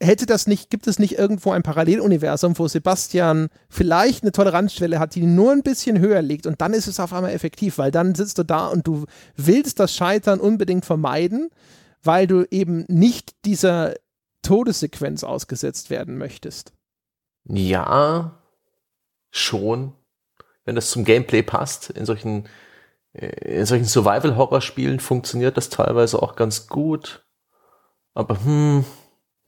hätte 0.00 0.26
das 0.26 0.46
nicht, 0.46 0.70
gibt 0.70 0.86
es 0.86 0.98
nicht 0.98 1.18
irgendwo 1.18 1.50
ein 1.50 1.62
Paralleluniversum, 1.62 2.58
wo 2.58 2.68
Sebastian 2.68 3.48
vielleicht 3.68 4.22
eine 4.22 4.32
Toleranzschwelle 4.32 4.98
hat, 4.98 5.14
die 5.14 5.26
nur 5.26 5.52
ein 5.52 5.62
bisschen 5.62 5.98
höher 5.98 6.22
liegt 6.22 6.46
und 6.46 6.60
dann 6.60 6.72
ist 6.72 6.86
es 6.86 7.00
auf 7.00 7.12
einmal 7.12 7.32
effektiv, 7.32 7.78
weil 7.78 7.90
dann 7.90 8.14
sitzt 8.14 8.38
du 8.38 8.44
da 8.44 8.68
und 8.68 8.86
du 8.86 9.04
willst 9.36 9.80
das 9.80 9.94
Scheitern 9.94 10.40
unbedingt 10.40 10.84
vermeiden, 10.84 11.50
weil 12.02 12.26
du 12.26 12.44
eben 12.50 12.84
nicht 12.88 13.32
dieser 13.44 13.94
Todessequenz 14.42 15.22
ausgesetzt 15.22 15.90
werden 15.90 16.16
möchtest. 16.16 16.72
Ja, 17.44 18.38
schon 19.30 19.92
wenn 20.70 20.76
das 20.76 20.90
zum 20.90 21.04
Gameplay 21.04 21.42
passt. 21.42 21.90
In 21.90 22.06
solchen, 22.06 22.48
äh, 23.12 23.58
in 23.58 23.66
solchen 23.66 23.86
Survival-Horror-Spielen 23.86 25.00
funktioniert 25.00 25.56
das 25.56 25.68
teilweise 25.68 26.22
auch 26.22 26.36
ganz 26.36 26.68
gut. 26.68 27.26
Aber 28.14 28.38
hm, 28.44 28.84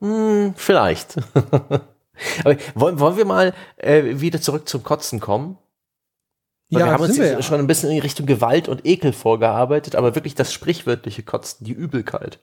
hm 0.01 0.53
vielleicht. 0.57 1.15
Aber 2.43 2.57
wollen, 2.75 2.99
wollen 2.99 3.15
wir 3.15 3.23
mal 3.23 3.53
äh, 3.77 4.19
wieder 4.19 4.41
zurück 4.41 4.67
zum 4.67 4.83
Kotzen 4.83 5.21
kommen? 5.21 5.57
Weil 6.69 6.81
ja, 6.81 6.87
wir 6.87 6.91
haben 6.91 7.03
uns 7.03 7.17
wir 7.17 7.31
ja. 7.31 7.41
schon 7.41 7.59
ein 7.59 7.67
bisschen 7.67 7.89
in 7.89 8.01
Richtung 8.01 8.25
Gewalt 8.25 8.67
und 8.67 8.85
Ekel 8.85 9.13
vorgearbeitet, 9.13 9.95
aber 9.95 10.15
wirklich 10.15 10.35
das 10.35 10.51
sprichwörtliche 10.51 11.23
Kotzen, 11.23 11.65
die 11.65 11.71
Übelkeit. 11.71 12.39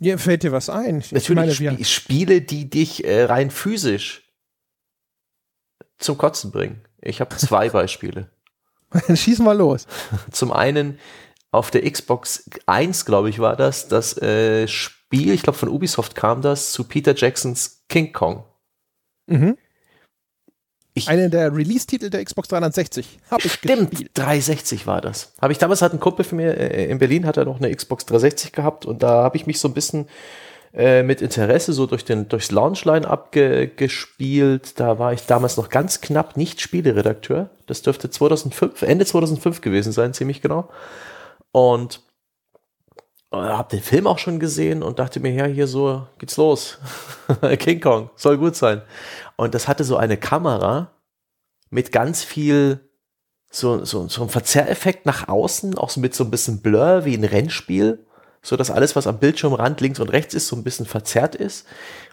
Ja, 0.00 0.18
fällt 0.18 0.42
dir 0.42 0.50
was 0.50 0.68
ein? 0.68 0.98
Ich 0.98 1.12
Natürlich 1.12 1.60
meine, 1.60 1.78
Sp 1.78 1.84
Spiele, 1.84 2.40
die 2.40 2.68
dich 2.68 3.04
äh, 3.04 3.22
rein 3.22 3.52
physisch 3.52 4.21
zum 6.02 6.18
Kotzen 6.18 6.50
bringen. 6.50 6.82
Ich 7.00 7.20
habe 7.20 7.36
zwei 7.36 7.68
Beispiele. 7.70 8.30
Dann 9.06 9.16
schießen 9.16 9.44
wir 9.44 9.54
los. 9.54 9.86
Zum 10.30 10.52
einen 10.52 10.98
auf 11.50 11.70
der 11.70 11.90
Xbox 11.90 12.48
1, 12.66 13.04
glaube 13.04 13.30
ich, 13.30 13.38
war 13.38 13.56
das, 13.56 13.88
das 13.88 14.16
äh, 14.20 14.66
Spiel, 14.68 15.32
ich 15.32 15.42
glaube 15.42 15.58
von 15.58 15.68
Ubisoft 15.68 16.14
kam 16.14 16.42
das, 16.42 16.72
zu 16.72 16.84
Peter 16.84 17.14
Jacksons 17.14 17.84
King 17.88 18.12
Kong. 18.12 18.44
Mhm. 19.26 19.56
Ich, 20.94 21.08
Einer 21.08 21.30
der 21.30 21.54
Release-Titel 21.54 22.10
der 22.10 22.22
Xbox 22.22 22.48
360 22.48 23.18
habe 23.30 23.42
ich 23.46 23.52
Stimmt, 23.54 23.90
gespielt. 23.92 24.10
360 24.14 24.86
war 24.86 25.00
das. 25.00 25.32
Habe 25.40 25.52
ich 25.52 25.58
damals 25.58 25.80
hat 25.80 25.94
ein 25.94 26.00
Kumpel 26.00 26.24
von 26.24 26.36
mir 26.36 26.54
äh, 26.54 26.90
in 26.90 26.98
Berlin 26.98 27.24
hat 27.24 27.38
er 27.38 27.46
noch 27.46 27.58
eine 27.58 27.74
Xbox 27.74 28.04
360 28.04 28.52
gehabt 28.52 28.84
und 28.84 29.02
da 29.02 29.22
habe 29.22 29.36
ich 29.36 29.46
mich 29.46 29.58
so 29.58 29.68
ein 29.68 29.74
bisschen 29.74 30.06
äh, 30.74 31.02
mit 31.02 31.20
Interesse 31.20 31.72
so 31.72 31.86
durch 31.86 32.04
den 32.04 32.28
durchs 32.28 32.50
Launchline 32.50 33.06
abgespielt. 33.06 34.80
Da 34.80 34.98
war 34.98 35.12
ich 35.12 35.26
damals 35.26 35.56
noch 35.56 35.68
ganz 35.68 36.00
knapp 36.00 36.36
nicht 36.36 36.60
Spieleredakteur. 36.60 37.50
Das 37.66 37.82
dürfte 37.82 38.10
2005 38.10 38.82
Ende 38.82 39.04
2005 39.04 39.60
gewesen 39.60 39.92
sein, 39.92 40.14
ziemlich 40.14 40.40
genau. 40.40 40.70
Und 41.50 42.00
äh, 43.32 43.36
habe 43.36 43.70
den 43.70 43.82
Film 43.82 44.06
auch 44.06 44.18
schon 44.18 44.38
gesehen 44.40 44.82
und 44.82 44.98
dachte 44.98 45.20
mir, 45.20 45.32
ja, 45.32 45.44
hier 45.44 45.66
so 45.66 46.06
geht's 46.18 46.36
los. 46.36 46.78
King 47.58 47.80
Kong 47.80 48.10
soll 48.16 48.38
gut 48.38 48.56
sein. 48.56 48.82
Und 49.36 49.54
das 49.54 49.68
hatte 49.68 49.84
so 49.84 49.96
eine 49.96 50.16
Kamera 50.16 50.92
mit 51.70 51.92
ganz 51.92 52.22
viel 52.22 52.80
so, 53.50 53.84
so, 53.84 54.08
so 54.08 54.22
ein 54.22 54.28
Verzerreffekt 54.30 55.04
nach 55.04 55.28
außen, 55.28 55.76
auch 55.76 55.90
so 55.90 56.00
mit 56.00 56.14
so 56.14 56.24
ein 56.24 56.30
bisschen 56.30 56.62
Blur 56.62 57.04
wie 57.04 57.14
ein 57.14 57.24
Rennspiel, 57.24 58.06
so 58.42 58.56
dass 58.56 58.70
alles, 58.70 58.96
was 58.96 59.06
am 59.06 59.18
Bildschirmrand 59.18 59.80
links 59.80 60.00
und 60.00 60.08
rechts 60.08 60.34
ist, 60.34 60.48
so 60.48 60.56
ein 60.56 60.64
bisschen 60.64 60.86
verzerrt 60.86 61.34
ist. 61.34 61.66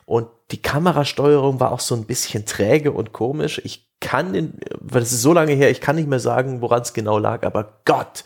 Und 0.05 0.27
die 0.51 0.61
Kamerasteuerung 0.61 1.59
war 1.59 1.71
auch 1.71 1.80
so 1.80 1.95
ein 1.95 2.05
bisschen 2.05 2.45
träge 2.45 2.91
und 2.91 3.13
komisch. 3.13 3.59
Ich 3.63 3.88
kann, 3.99 4.34
in, 4.36 4.53
weil 4.80 5.01
es 5.01 5.11
ist 5.11 5.21
so 5.21 5.34
lange 5.34 5.53
her, 5.53 5.71
ich 5.71 5.82
kann 5.82 5.95
nicht 5.95 6.07
mehr 6.07 6.19
sagen, 6.19 6.61
woran 6.61 6.82
es 6.82 6.93
genau 6.93 7.17
lag, 7.17 7.43
aber 7.43 7.80
Gott, 7.86 8.23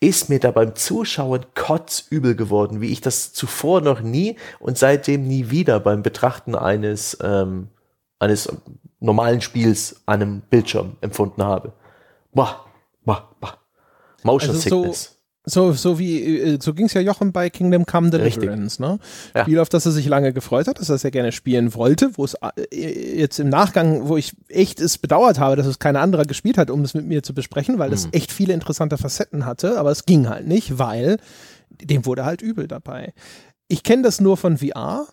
ist 0.00 0.28
mir 0.28 0.38
da 0.38 0.50
beim 0.50 0.74
Zuschauen 0.74 1.46
kotzübel 1.54 2.34
geworden, 2.34 2.80
wie 2.80 2.92
ich 2.92 3.00
das 3.00 3.32
zuvor 3.32 3.80
noch 3.80 4.00
nie 4.00 4.36
und 4.58 4.76
seitdem 4.76 5.26
nie 5.26 5.50
wieder 5.50 5.80
beim 5.80 6.02
Betrachten 6.02 6.54
eines, 6.54 7.16
ähm, 7.22 7.68
eines 8.18 8.52
normalen 9.00 9.40
Spiels 9.40 10.02
an 10.06 10.20
einem 10.20 10.40
Bildschirm 10.42 10.96
empfunden 11.00 11.42
habe. 11.42 11.72
Boah, 12.32 12.66
boah, 13.04 13.28
boah. 13.40 13.58
Motion 14.22 14.50
also 14.50 14.60
Sickness. 14.60 15.04
So 15.04 15.13
so, 15.46 15.72
so 15.72 15.98
wie, 15.98 16.22
äh, 16.22 16.58
so 16.60 16.72
ging 16.72 16.86
es 16.86 16.94
ja 16.94 17.02
Jochen 17.02 17.32
bei 17.32 17.50
Kingdom 17.50 17.84
Come 17.84 18.10
Deliverance, 18.10 18.80
ne? 18.80 18.98
Ja. 19.34 19.42
Spiel, 19.42 19.58
auf 19.58 19.68
das 19.68 19.84
er 19.84 19.92
sich 19.92 20.06
lange 20.06 20.32
gefreut 20.32 20.66
hat, 20.68 20.80
dass 20.80 20.88
er 20.88 20.96
sehr 20.96 21.10
gerne 21.10 21.32
spielen 21.32 21.74
wollte, 21.74 22.16
wo 22.16 22.24
es 22.24 22.34
äh, 22.34 23.18
jetzt 23.18 23.38
im 23.38 23.50
Nachgang, 23.50 24.08
wo 24.08 24.16
ich 24.16 24.32
echt 24.48 24.80
es 24.80 24.96
bedauert 24.96 25.38
habe, 25.38 25.56
dass 25.56 25.66
es 25.66 25.78
kein 25.78 25.96
anderer 25.96 26.24
gespielt 26.24 26.56
hat, 26.56 26.70
um 26.70 26.82
es 26.82 26.94
mit 26.94 27.04
mir 27.04 27.22
zu 27.22 27.34
besprechen, 27.34 27.78
weil 27.78 27.92
es 27.92 28.06
mhm. 28.06 28.12
echt 28.12 28.32
viele 28.32 28.54
interessante 28.54 28.96
Facetten 28.96 29.44
hatte, 29.44 29.78
aber 29.78 29.90
es 29.90 30.06
ging 30.06 30.28
halt 30.28 30.46
nicht, 30.46 30.78
weil 30.78 31.18
dem 31.68 32.06
wurde 32.06 32.24
halt 32.24 32.40
übel 32.40 32.66
dabei. 32.66 33.12
Ich 33.68 33.82
kenne 33.82 34.02
das 34.02 34.20
nur 34.20 34.38
von 34.38 34.58
VR. 34.58 35.06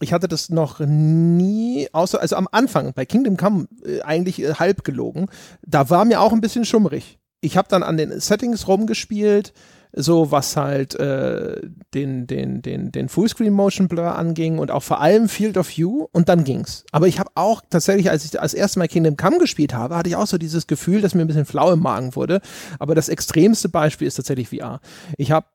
Ich 0.00 0.12
hatte 0.12 0.28
das 0.28 0.48
noch 0.48 0.80
nie, 0.80 1.88
außer, 1.92 2.20
also 2.20 2.36
am 2.36 2.48
Anfang 2.50 2.92
bei 2.94 3.04
Kingdom 3.04 3.36
Come 3.36 3.66
äh, 3.84 4.00
eigentlich 4.02 4.42
äh, 4.42 4.54
halb 4.54 4.84
gelogen. 4.84 5.26
Da 5.66 5.90
war 5.90 6.06
mir 6.06 6.22
auch 6.22 6.32
ein 6.32 6.40
bisschen 6.40 6.64
schummrig 6.64 7.18
ich 7.40 7.56
habe 7.56 7.68
dann 7.68 7.82
an 7.82 7.96
den 7.96 8.18
Settings 8.20 8.66
rumgespielt, 8.68 9.52
so 9.92 10.30
was 10.30 10.56
halt 10.56 10.94
äh, 10.96 11.60
den, 11.94 12.26
den, 12.26 12.60
den, 12.60 12.92
den 12.92 13.08
Fullscreen 13.08 13.52
Motion 13.52 13.88
Blur 13.88 14.14
anging 14.16 14.58
und 14.58 14.70
auch 14.70 14.82
vor 14.82 15.00
allem 15.00 15.28
Field 15.28 15.56
of 15.56 15.76
View 15.76 16.06
und 16.12 16.28
dann 16.28 16.44
ging's. 16.44 16.84
Aber 16.92 17.08
ich 17.08 17.18
habe 17.18 17.30
auch 17.34 17.62
tatsächlich, 17.70 18.10
als 18.10 18.24
ich 18.24 18.32
das 18.32 18.52
erste 18.52 18.78
Mal 18.78 18.88
Kingdom 18.88 19.16
Come 19.16 19.38
gespielt 19.38 19.72
habe, 19.72 19.96
hatte 19.96 20.10
ich 20.10 20.16
auch 20.16 20.26
so 20.26 20.38
dieses 20.38 20.66
Gefühl, 20.66 21.00
dass 21.00 21.14
mir 21.14 21.22
ein 21.22 21.28
bisschen 21.28 21.46
flau 21.46 21.72
im 21.72 21.80
Magen 21.80 22.14
wurde. 22.14 22.40
Aber 22.78 22.94
das 22.94 23.08
extremste 23.08 23.68
Beispiel 23.68 24.06
ist 24.06 24.16
tatsächlich 24.16 24.50
VR. 24.50 24.80
Ich 25.16 25.30
habe 25.30 25.46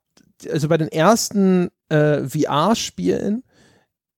also 0.52 0.68
bei 0.70 0.78
den 0.78 0.88
ersten 0.88 1.70
äh, 1.90 2.24
VR-Spielen 2.28 3.44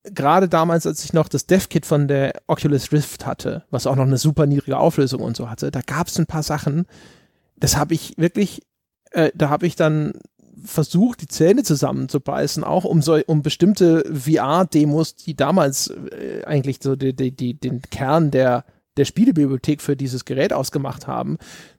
gerade 0.04 0.48
damals, 0.48 0.86
als 0.86 1.04
ich 1.04 1.12
noch 1.12 1.28
das 1.28 1.46
Dev-Kit 1.46 1.86
von 1.86 2.08
der 2.08 2.32
Oculus 2.46 2.92
Rift 2.92 3.26
hatte, 3.26 3.64
was 3.70 3.86
auch 3.86 3.96
noch 3.96 4.04
eine 4.04 4.18
super 4.18 4.46
niedrige 4.46 4.76
Auflösung 4.76 5.20
und 5.20 5.36
so 5.36 5.50
hatte, 5.50 5.70
da 5.70 5.80
gab 5.80 6.08
es 6.08 6.18
ein 6.18 6.26
paar 6.26 6.42
Sachen, 6.42 6.86
das 7.64 7.78
habe 7.78 7.94
ich 7.94 8.12
wirklich, 8.18 8.60
äh, 9.12 9.30
da 9.34 9.48
habe 9.48 9.66
ich 9.66 9.74
dann 9.74 10.12
versucht, 10.62 11.22
die 11.22 11.28
Zähne 11.28 11.62
zusammenzubeißen, 11.62 12.62
auch 12.62 12.84
um 12.84 13.00
so, 13.00 13.18
um 13.26 13.40
bestimmte 13.40 14.04
VR-Demos, 14.12 15.16
die 15.16 15.34
damals 15.34 15.88
äh, 15.88 16.44
eigentlich 16.44 16.80
so 16.82 16.94
die, 16.94 17.16
die, 17.16 17.34
die, 17.34 17.54
den 17.54 17.80
Kern 17.80 18.30
der, 18.30 18.66
der 18.98 19.06
Spielebibliothek 19.06 19.80
für 19.80 19.96
dieses 19.96 20.26
Gerät 20.26 20.52
ausgemacht 20.52 21.06
haben, 21.06 21.38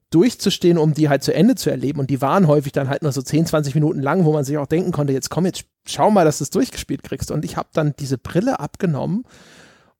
durchzustehen, 0.09 0.79
um 0.79 0.95
die 0.95 1.07
halt 1.07 1.21
zu 1.21 1.36
Ende 1.36 1.53
zu 1.53 1.69
erleben. 1.69 1.99
Und 1.99 2.09
die 2.09 2.19
waren 2.19 2.47
häufig 2.47 2.71
dann 2.71 2.89
halt 2.89 3.03
nur 3.03 3.11
so 3.11 3.21
10, 3.21 3.45
20 3.45 3.75
Minuten 3.75 4.01
lang, 4.01 4.25
wo 4.25 4.33
man 4.33 4.43
sich 4.43 4.57
auch 4.57 4.65
denken 4.65 4.91
konnte, 4.91 5.13
jetzt 5.13 5.29
komm, 5.29 5.45
jetzt 5.45 5.65
schau 5.86 6.09
mal, 6.09 6.25
dass 6.25 6.39
du 6.39 6.45
es 6.45 6.49
durchgespielt 6.49 7.03
kriegst. 7.03 7.29
Und 7.29 7.45
ich 7.45 7.57
habe 7.57 7.69
dann 7.73 7.93
diese 7.99 8.17
Brille 8.17 8.59
abgenommen 8.59 9.23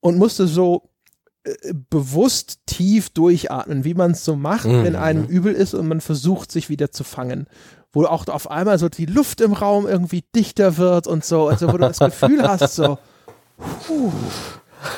und 0.00 0.18
musste 0.18 0.48
so 0.48 0.90
bewusst 1.90 2.60
tief 2.66 3.10
durchatmen, 3.10 3.84
wie 3.84 3.94
man 3.94 4.12
es 4.12 4.24
so 4.24 4.36
macht, 4.36 4.66
mhm. 4.66 4.84
wenn 4.84 4.96
einem 4.96 5.24
übel 5.24 5.52
ist 5.52 5.74
und 5.74 5.88
man 5.88 6.00
versucht, 6.00 6.50
sich 6.50 6.68
wieder 6.68 6.90
zu 6.90 7.04
fangen. 7.04 7.46
Wo 7.92 8.04
auch 8.04 8.26
auf 8.28 8.50
einmal 8.50 8.78
so 8.78 8.88
die 8.88 9.06
Luft 9.06 9.40
im 9.40 9.52
Raum 9.52 9.86
irgendwie 9.86 10.24
dichter 10.34 10.76
wird 10.76 11.06
und 11.06 11.24
so, 11.24 11.48
also 11.48 11.68
wo 11.68 11.72
du 11.72 11.78
das 11.78 11.98
Gefühl 11.98 12.42
hast, 12.42 12.74
so, 12.74 12.98
puh, 13.86 14.12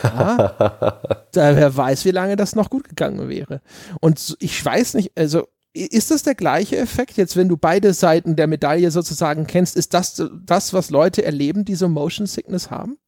ja, 0.02 0.54
da, 1.32 1.56
wer 1.56 1.76
weiß, 1.76 2.04
wie 2.04 2.10
lange 2.10 2.36
das 2.36 2.56
noch 2.56 2.70
gut 2.70 2.88
gegangen 2.88 3.28
wäre. 3.28 3.60
Und 4.00 4.36
ich 4.40 4.64
weiß 4.64 4.94
nicht, 4.94 5.12
also 5.16 5.46
ist 5.74 6.10
das 6.10 6.22
der 6.22 6.34
gleiche 6.34 6.76
Effekt 6.76 7.16
jetzt, 7.16 7.36
wenn 7.36 7.48
du 7.48 7.56
beide 7.56 7.92
Seiten 7.92 8.36
der 8.36 8.46
Medaille 8.46 8.90
sozusagen 8.90 9.46
kennst? 9.46 9.76
Ist 9.76 9.94
das 9.94 10.22
das, 10.44 10.72
was 10.72 10.90
Leute 10.90 11.24
erleben, 11.24 11.64
die 11.64 11.74
so 11.74 11.88
Motion 11.88 12.26
Sickness 12.26 12.70
haben? 12.70 12.98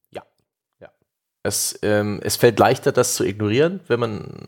Es, 1.43 1.79
ähm, 1.83 2.21
es 2.23 2.37
fällt 2.37 2.59
leichter, 2.59 2.93
das 2.93 3.15
zu 3.15 3.25
ignorieren, 3.25 3.81
wenn 3.89 4.01
man 4.01 4.47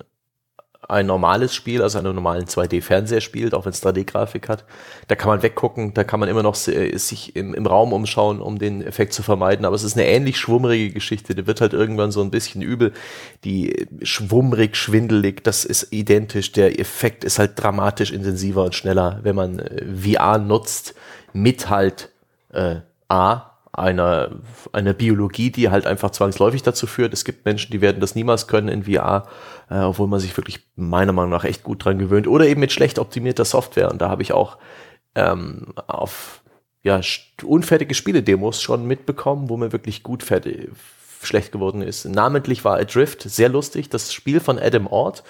ein 0.88 1.07
normales 1.07 1.55
Spiel, 1.55 1.80
also 1.80 1.99
einen 1.99 2.14
normalen 2.14 2.47
2D-Fernseher 2.47 3.20
spielt, 3.20 3.55
auch 3.55 3.64
wenn 3.64 3.72
es 3.72 3.82
3D-Grafik 3.82 4.49
hat. 4.49 4.64
Da 5.07 5.14
kann 5.14 5.28
man 5.28 5.43
weggucken, 5.43 5.95
da 5.95 6.03
kann 6.03 6.18
man 6.18 6.28
immer 6.28 6.43
noch 6.43 6.57
sich 6.57 7.36
im, 7.36 7.55
im 7.55 7.66
Raum 7.66 7.93
umschauen, 7.93 8.40
um 8.40 8.59
den 8.59 8.82
Effekt 8.82 9.12
zu 9.12 9.22
vermeiden. 9.22 9.64
Aber 9.64 9.76
es 9.76 9.84
ist 9.84 9.97
eine 9.97 10.07
ähnlich 10.07 10.38
schwummrige 10.38 10.93
Geschichte. 10.93 11.34
Die 11.34 11.47
wird 11.47 11.61
halt 11.61 11.72
irgendwann 11.72 12.11
so 12.11 12.20
ein 12.20 12.30
bisschen 12.30 12.62
übel. 12.62 12.93
Die 13.45 13.86
schwummrig, 14.03 14.76
schwindelig, 14.76 15.45
das 15.45 15.64
ist 15.64 15.93
identisch. 15.93 16.53
Der 16.53 16.78
Effekt 16.78 17.22
ist 17.22 17.38
halt 17.38 17.53
dramatisch 17.55 18.11
intensiver 18.11 18.64
und 18.64 18.74
schneller, 18.74 19.20
wenn 19.22 19.36
man 19.36 19.61
äh, 19.61 19.84
VR 19.97 20.38
nutzt, 20.38 20.95
mit 21.32 21.70
halt 21.70 22.11
äh, 22.53 22.80
A, 23.09 23.52
einer, 23.73 24.31
einer 24.73 24.93
Biologie, 24.93 25.51
die 25.51 25.70
halt 25.70 25.87
einfach 25.87 26.11
zwangsläufig 26.11 26.62
dazu 26.62 26.87
führt. 26.87 27.14
Es 27.14 27.25
gibt 27.25 27.47
Menschen, 27.47 27.73
die 27.73 27.81
werden 27.81 28.01
das 28.01 28.14
niemals 28.14 28.47
können 28.47 28.68
in 28.68 28.85
VR, 28.85 29.27
äh, 29.70 29.79
obwohl 29.79 30.09
man 30.09 30.20
sich 30.20 30.37
wirklich 30.37 30.61
meiner 30.77 31.12
Meinung 31.12 31.31
nach 31.31 31.45
echt 31.45 31.62
gut 31.62 31.85
dran 31.85 31.99
gewöhnt. 31.99 32.29
Oder 32.29 32.47
eben 32.47 32.61
mit 32.61 32.73
schlecht 32.73 32.99
optimierter 32.99 33.47
Software. 33.47 33.91
Und 33.91 34.03
da 34.03 34.11
habe 34.11 34.23
ich 34.23 34.33
auch 34.33 34.59
ähm, 35.14 35.73
auf 35.87 36.43
ja, 36.83 37.01
unfertige 37.45 37.95
Spiele-Demos 37.95 38.61
schon 38.61 38.87
mitbekommen, 38.87 39.49
wo 39.49 39.57
mir 39.57 39.73
wirklich 39.73 40.03
gut 40.03 40.23
fertig, 40.23 40.70
schlecht 41.23 41.53
geworden 41.53 41.81
ist. 41.81 42.05
Namentlich 42.05 42.64
war 42.64 42.79
Adrift 42.79 43.23
sehr 43.23 43.49
lustig, 43.49 43.89
das 43.89 44.12
Spiel 44.12 44.41
von 44.41 44.59
Adam 44.59 44.87
Ort 44.87 45.23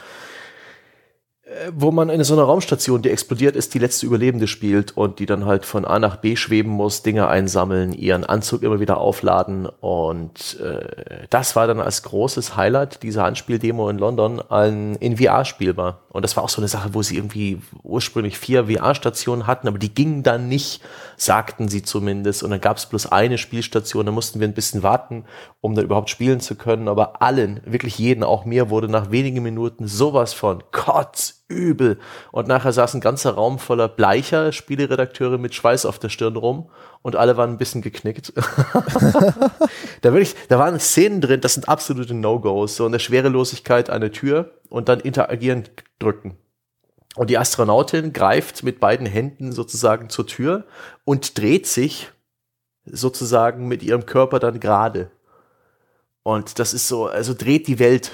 wo 1.74 1.90
man 1.90 2.08
in 2.08 2.22
so 2.24 2.34
einer 2.34 2.44
Raumstation, 2.44 3.02
die 3.02 3.10
explodiert 3.10 3.56
ist, 3.56 3.74
die 3.74 3.78
letzte 3.78 4.06
Überlebende 4.06 4.46
spielt 4.46 4.96
und 4.96 5.18
die 5.18 5.26
dann 5.26 5.46
halt 5.46 5.64
von 5.64 5.84
A 5.84 5.98
nach 5.98 6.16
B 6.16 6.36
schweben 6.36 6.70
muss, 6.70 7.02
Dinge 7.02 7.28
einsammeln, 7.28 7.92
ihren 7.92 8.24
Anzug 8.24 8.62
immer 8.62 8.80
wieder 8.80 8.98
aufladen. 8.98 9.66
Und 9.80 10.60
äh, 10.60 11.26
das 11.30 11.56
war 11.56 11.66
dann 11.66 11.80
als 11.80 12.02
großes 12.02 12.56
Highlight 12.56 13.02
dieser 13.02 13.24
Anspieldemo 13.24 13.88
in 13.88 13.98
London 13.98 14.40
ein, 14.40 14.96
in 14.96 15.16
VR 15.16 15.44
spielbar. 15.44 16.00
Und 16.10 16.22
das 16.22 16.36
war 16.36 16.44
auch 16.44 16.48
so 16.48 16.60
eine 16.60 16.68
Sache, 16.68 16.94
wo 16.94 17.02
sie 17.02 17.16
irgendwie 17.16 17.60
ursprünglich 17.82 18.38
vier 18.38 18.66
VR-Stationen 18.66 19.46
hatten, 19.46 19.68
aber 19.68 19.78
die 19.78 19.94
gingen 19.94 20.22
dann 20.22 20.48
nicht, 20.48 20.82
sagten 21.24 21.68
sie 21.68 21.82
zumindest. 21.82 22.42
Und 22.42 22.50
dann 22.50 22.60
gab 22.60 22.76
es 22.76 22.86
bloß 22.86 23.06
eine 23.06 23.38
Spielstation, 23.38 24.06
da 24.06 24.12
mussten 24.12 24.40
wir 24.40 24.48
ein 24.48 24.54
bisschen 24.54 24.82
warten, 24.82 25.24
um 25.60 25.74
da 25.74 25.82
überhaupt 25.82 26.10
spielen 26.10 26.40
zu 26.40 26.54
können. 26.54 26.88
Aber 26.88 27.22
allen, 27.22 27.60
wirklich 27.64 27.98
jeden, 27.98 28.24
auch 28.24 28.44
mir, 28.44 28.70
wurde 28.70 28.88
nach 28.88 29.10
wenigen 29.10 29.42
Minuten 29.42 29.86
sowas 29.86 30.32
von 30.32 30.62
Kotz 30.72 31.44
übel. 31.48 31.98
Und 32.30 32.48
nachher 32.48 32.72
saß 32.72 32.94
ein 32.94 33.00
ganzer 33.00 33.32
Raum 33.32 33.58
voller 33.58 33.88
bleicher 33.88 34.52
Spieleredakteure 34.52 35.38
mit 35.38 35.54
Schweiß 35.54 35.86
auf 35.86 35.98
der 35.98 36.08
Stirn 36.08 36.36
rum 36.36 36.70
und 37.02 37.16
alle 37.16 37.36
waren 37.36 37.50
ein 37.50 37.58
bisschen 37.58 37.82
geknickt. 37.82 38.32
da 40.00 40.12
wirklich, 40.12 40.34
da 40.48 40.58
waren 40.58 40.78
Szenen 40.80 41.20
drin, 41.20 41.40
das 41.40 41.54
sind 41.54 41.68
absolute 41.68 42.14
No-Gos. 42.14 42.76
So 42.76 42.86
in 42.86 42.92
der 42.92 42.98
Schwerelosigkeit 42.98 43.90
eine 43.90 44.10
Tür 44.10 44.52
und 44.68 44.88
dann 44.88 45.00
interagieren 45.00 45.64
drücken. 45.98 46.36
Und 47.16 47.28
die 47.28 47.38
Astronautin 47.38 48.12
greift 48.12 48.62
mit 48.62 48.80
beiden 48.80 49.06
Händen 49.06 49.52
sozusagen 49.52 50.08
zur 50.08 50.26
Tür 50.26 50.64
und 51.04 51.38
dreht 51.38 51.66
sich 51.66 52.10
sozusagen 52.84 53.68
mit 53.68 53.82
ihrem 53.82 54.06
Körper 54.06 54.38
dann 54.38 54.60
gerade. 54.60 55.10
Und 56.22 56.58
das 56.58 56.72
ist 56.72 56.88
so, 56.88 57.06
also 57.06 57.34
dreht 57.34 57.66
die 57.66 57.78
Welt 57.78 58.10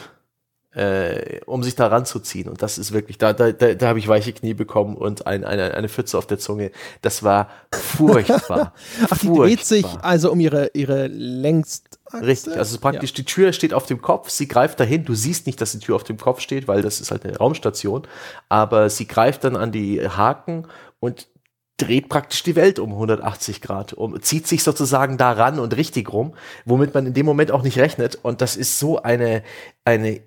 äh, 0.78 1.40
um 1.44 1.64
sich 1.64 1.74
da 1.74 1.88
ranzuziehen. 1.88 2.48
Und 2.48 2.62
das 2.62 2.78
ist 2.78 2.92
wirklich, 2.92 3.18
da, 3.18 3.32
da, 3.32 3.50
da, 3.50 3.74
da 3.74 3.88
habe 3.88 3.98
ich 3.98 4.06
weiche 4.06 4.32
Knie 4.32 4.54
bekommen 4.54 4.96
und 4.96 5.26
ein, 5.26 5.44
eine, 5.44 5.74
eine 5.74 5.88
Pfütze 5.88 6.16
auf 6.16 6.26
der 6.26 6.38
Zunge. 6.38 6.70
Das 7.02 7.24
war 7.24 7.48
furchtbar. 7.74 8.72
Ach, 9.10 9.18
die 9.18 9.26
furchtbar. 9.26 9.46
dreht 9.46 9.64
sich 9.64 9.86
also 10.02 10.30
um 10.30 10.38
ihre, 10.38 10.70
ihre 10.74 11.08
längst. 11.08 11.98
Richtig, 12.12 12.56
also 12.56 12.78
praktisch 12.78 13.10
ja. 13.10 13.16
die 13.16 13.24
Tür 13.24 13.52
steht 13.52 13.74
auf 13.74 13.86
dem 13.86 14.00
Kopf, 14.00 14.30
sie 14.30 14.48
greift 14.48 14.80
dahin, 14.80 15.04
du 15.04 15.14
siehst 15.14 15.46
nicht, 15.46 15.60
dass 15.60 15.72
die 15.72 15.80
Tür 15.80 15.96
auf 15.96 16.04
dem 16.04 16.16
Kopf 16.16 16.40
steht, 16.40 16.66
weil 16.66 16.80
das 16.80 17.02
ist 17.02 17.10
halt 17.10 17.26
eine 17.26 17.36
Raumstation, 17.36 18.06
aber 18.48 18.88
sie 18.88 19.06
greift 19.06 19.44
dann 19.44 19.56
an 19.56 19.72
die 19.72 20.00
Haken 20.08 20.66
und 21.00 21.28
dreht 21.76 22.08
praktisch 22.08 22.42
die 22.42 22.56
Welt 22.56 22.78
um 22.78 22.92
180 22.92 23.60
Grad, 23.60 23.92
um, 23.92 24.20
zieht 24.22 24.46
sich 24.46 24.62
sozusagen 24.62 25.16
daran 25.16 25.58
und 25.58 25.76
richtig 25.76 26.12
rum, 26.12 26.34
womit 26.64 26.94
man 26.94 27.06
in 27.06 27.14
dem 27.14 27.26
Moment 27.26 27.52
auch 27.52 27.62
nicht 27.62 27.78
rechnet. 27.78 28.18
Und 28.22 28.40
das 28.40 28.56
ist 28.56 28.78
so 28.78 29.02
eine, 29.02 29.42
eine 29.84 30.20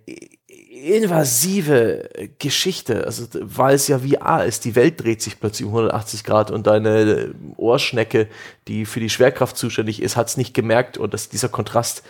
invasive 0.82 2.10
Geschichte, 2.40 3.06
also 3.06 3.26
weil 3.40 3.76
es 3.76 3.88
ja 3.88 4.00
VR 4.00 4.46
ist, 4.46 4.66
die 4.66 4.76
Welt 4.76 5.02
dreht 5.02 5.22
sich 5.22 5.40
plötzlich 5.40 5.66
um 5.68 5.74
180 5.74 6.24
Grad 6.24 6.52
und 6.52 6.68
deine 6.68 7.34
Ohrschnecke, 7.58 8.28
die 8.68 8.86
für 8.86 9.00
die 9.00 9.10
Schwerkraft 9.10 9.58
zuständig 9.58 10.02
ist, 10.02 10.18
hat 10.18 10.28
es 10.28 10.38
nicht 10.38 10.54
gemerkt. 10.54 10.98
Und 10.98 11.14
das, 11.14 11.30
dieser 11.30 11.50
Kontrast, 11.50 12.04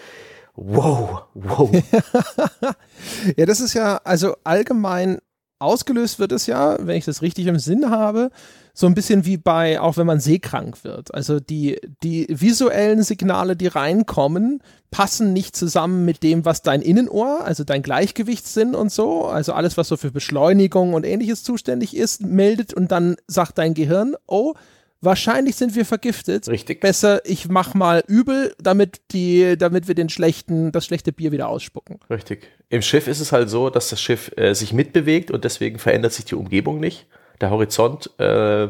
wow, 0.56 1.24
wow. 1.34 1.70
ja, 3.38 3.46
das 3.46 3.60
ist 3.60 3.74
ja, 3.74 4.02
also 4.04 4.36
allgemein 4.44 5.20
ausgelöst 5.60 6.20
wird 6.20 6.32
es 6.32 6.48
ja, 6.48 6.78
wenn 6.80 6.98
ich 6.98 7.06
das 7.06 7.22
richtig 7.22 7.48
im 7.48 7.60
Sinn 7.60 7.90
habe, 7.90 8.32
so 8.74 8.88
ein 8.88 8.94
bisschen 8.94 9.26
wie 9.26 9.38
bei, 9.38 9.80
auch 9.80 9.98
wenn 9.98 10.08
man 10.08 10.20
seekrank 10.20 10.84
wird. 10.84 11.14
Also 11.14 11.40
die, 11.40 11.80
die 12.04 12.28
visuellen 12.30 13.04
Signale, 13.04 13.56
die 13.56 13.68
reinkommen, 13.68 14.62
passen 14.92 15.34
nicht 15.34 15.56
zusammen 15.56 16.06
mit 16.06 16.24
dem, 16.24 16.46
was 16.46 16.62
dein 16.62 16.82
Innenohr, 16.82 17.44
also 17.44 17.64
dein 17.64 17.82
Gleichgewichtssinn 17.82 18.76
und 18.76 18.92
so, 18.92 19.26
also 19.26 19.54
alles, 19.54 19.78
was 19.78 19.88
so 19.88 19.98
für 19.98 20.12
Beschleunigung 20.12 20.94
und 20.94 21.06
ähnliches 21.06 21.44
zuständig 21.44 21.96
ist, 21.96 22.22
meldet 22.24 22.74
und 22.74 22.92
dann 22.92 23.16
sagt 23.28 23.58
dein 23.58 23.74
Gehirn, 23.74 24.16
oh, 24.28 24.54
wahrscheinlich 25.02 25.56
sind 25.56 25.76
wir 25.76 25.86
vergiftet. 25.86 26.48
Richtig. 26.48 26.80
Besser, 26.82 27.22
ich 27.26 27.50
mach 27.50 27.74
mal 27.74 28.04
übel, 28.08 28.54
damit 28.62 29.02
die, 29.12 29.58
damit 29.58 29.88
wir 29.88 29.96
den 29.96 30.10
schlechten, 30.10 30.72
das 30.72 30.86
schlechte 30.86 31.12
Bier 31.12 31.32
wieder 31.32 31.48
ausspucken. 31.50 32.00
Richtig. 32.10 32.48
Im 32.70 32.82
Schiff 32.82 33.08
ist 33.08 33.20
es 33.20 33.32
halt 33.32 33.50
so, 33.50 33.70
dass 33.70 33.90
das 33.90 34.02
Schiff 34.02 34.32
äh, 34.38 34.54
sich 34.54 34.74
mitbewegt 34.74 35.32
und 35.32 35.44
deswegen 35.44 35.80
verändert 35.80 36.14
sich 36.14 36.26
die 36.26 36.36
Umgebung 36.36 36.80
nicht 36.80 37.08
der 37.42 37.50
Horizont, 37.50 38.10
äh, 38.20 38.68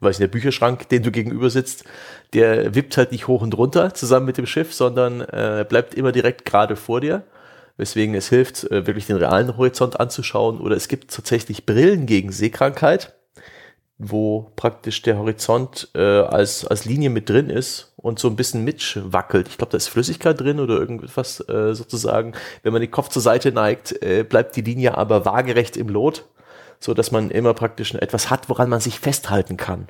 weiß 0.00 0.18
nicht, 0.18 0.20
der 0.20 0.28
Bücherschrank, 0.28 0.88
den 0.88 1.02
du 1.02 1.10
gegenüber 1.10 1.50
sitzt, 1.50 1.84
der 2.32 2.74
wippt 2.74 2.96
halt 2.96 3.12
nicht 3.12 3.26
hoch 3.26 3.42
und 3.42 3.56
runter 3.56 3.94
zusammen 3.94 4.26
mit 4.26 4.38
dem 4.38 4.46
Schiff, 4.46 4.72
sondern 4.72 5.20
äh, 5.20 5.64
bleibt 5.68 5.94
immer 5.94 6.12
direkt 6.12 6.44
gerade 6.44 6.76
vor 6.76 7.00
dir. 7.00 7.22
Weswegen 7.76 8.14
es 8.14 8.28
hilft, 8.28 8.70
äh, 8.70 8.86
wirklich 8.86 9.06
den 9.06 9.16
realen 9.16 9.56
Horizont 9.56 9.98
anzuschauen. 9.98 10.60
Oder 10.60 10.76
es 10.76 10.88
gibt 10.88 11.12
tatsächlich 11.14 11.66
Brillen 11.66 12.06
gegen 12.06 12.30
Seekrankheit, 12.30 13.14
wo 13.96 14.52
praktisch 14.56 15.02
der 15.02 15.18
Horizont 15.18 15.88
äh, 15.94 16.00
als, 16.00 16.66
als 16.66 16.84
Linie 16.84 17.10
mit 17.10 17.28
drin 17.28 17.48
ist 17.50 17.92
und 17.96 18.18
so 18.18 18.28
ein 18.28 18.36
bisschen 18.36 18.64
mitwackelt. 18.64 19.48
Ich 19.48 19.58
glaube, 19.58 19.72
da 19.72 19.76
ist 19.76 19.88
Flüssigkeit 19.88 20.38
drin 20.40 20.60
oder 20.60 20.78
irgendwas 20.78 21.40
äh, 21.48 21.74
sozusagen. 21.74 22.34
Wenn 22.62 22.72
man 22.72 22.82
den 22.82 22.90
Kopf 22.90 23.08
zur 23.08 23.22
Seite 23.22 23.50
neigt, 23.50 24.02
äh, 24.02 24.24
bleibt 24.24 24.56
die 24.56 24.62
Linie 24.62 24.96
aber 24.96 25.24
waagerecht 25.24 25.76
im 25.76 25.88
Lot 25.88 26.24
so 26.80 26.94
dass 26.94 27.12
man 27.12 27.30
immer 27.30 27.54
praktisch 27.54 27.94
etwas 27.94 28.30
hat, 28.30 28.48
woran 28.48 28.68
man 28.68 28.80
sich 28.80 28.98
festhalten 28.98 29.56
kann. 29.56 29.88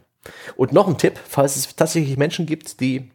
Und 0.57 0.73
noch 0.73 0.89
ein 0.89 0.99
Tipp, 0.99 1.19
falls 1.27 1.57
es 1.57 1.75
tatsächlich 1.75 2.17
Menschen 2.19 2.47
gibt, 2.47 2.81
die 2.81 3.11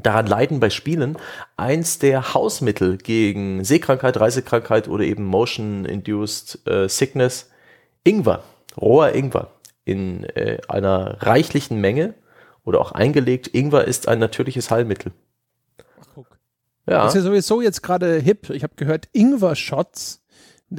daran 0.00 0.26
leiden 0.26 0.60
bei 0.60 0.70
Spielen, 0.70 1.18
eins 1.56 1.98
der 1.98 2.34
Hausmittel 2.34 2.96
gegen 2.96 3.64
Sehkrankheit, 3.64 4.18
Reisekrankheit 4.18 4.88
oder 4.88 5.04
eben 5.04 5.24
Motion-Induced 5.24 6.66
äh, 6.66 6.88
Sickness, 6.88 7.50
Ingwer, 8.04 8.42
roher 8.80 9.14
Ingwer 9.14 9.50
in 9.84 10.24
äh, 10.24 10.58
einer 10.68 11.22
reichlichen 11.22 11.80
Menge 11.80 12.14
oder 12.64 12.80
auch 12.80 12.92
eingelegt. 12.92 13.48
Ingwer 13.52 13.84
ist 13.86 14.08
ein 14.08 14.18
natürliches 14.18 14.70
Heilmittel. 14.70 15.12
Ach, 16.00 16.06
guck. 16.14 16.38
Ja. 16.86 17.04
Das 17.04 17.14
ist 17.14 17.22
ja 17.22 17.28
sowieso 17.28 17.60
jetzt 17.60 17.82
gerade 17.82 18.18
hip. 18.18 18.48
Ich 18.50 18.62
habe 18.62 18.74
gehört, 18.76 19.08
Ingwer-Shots 19.12 20.21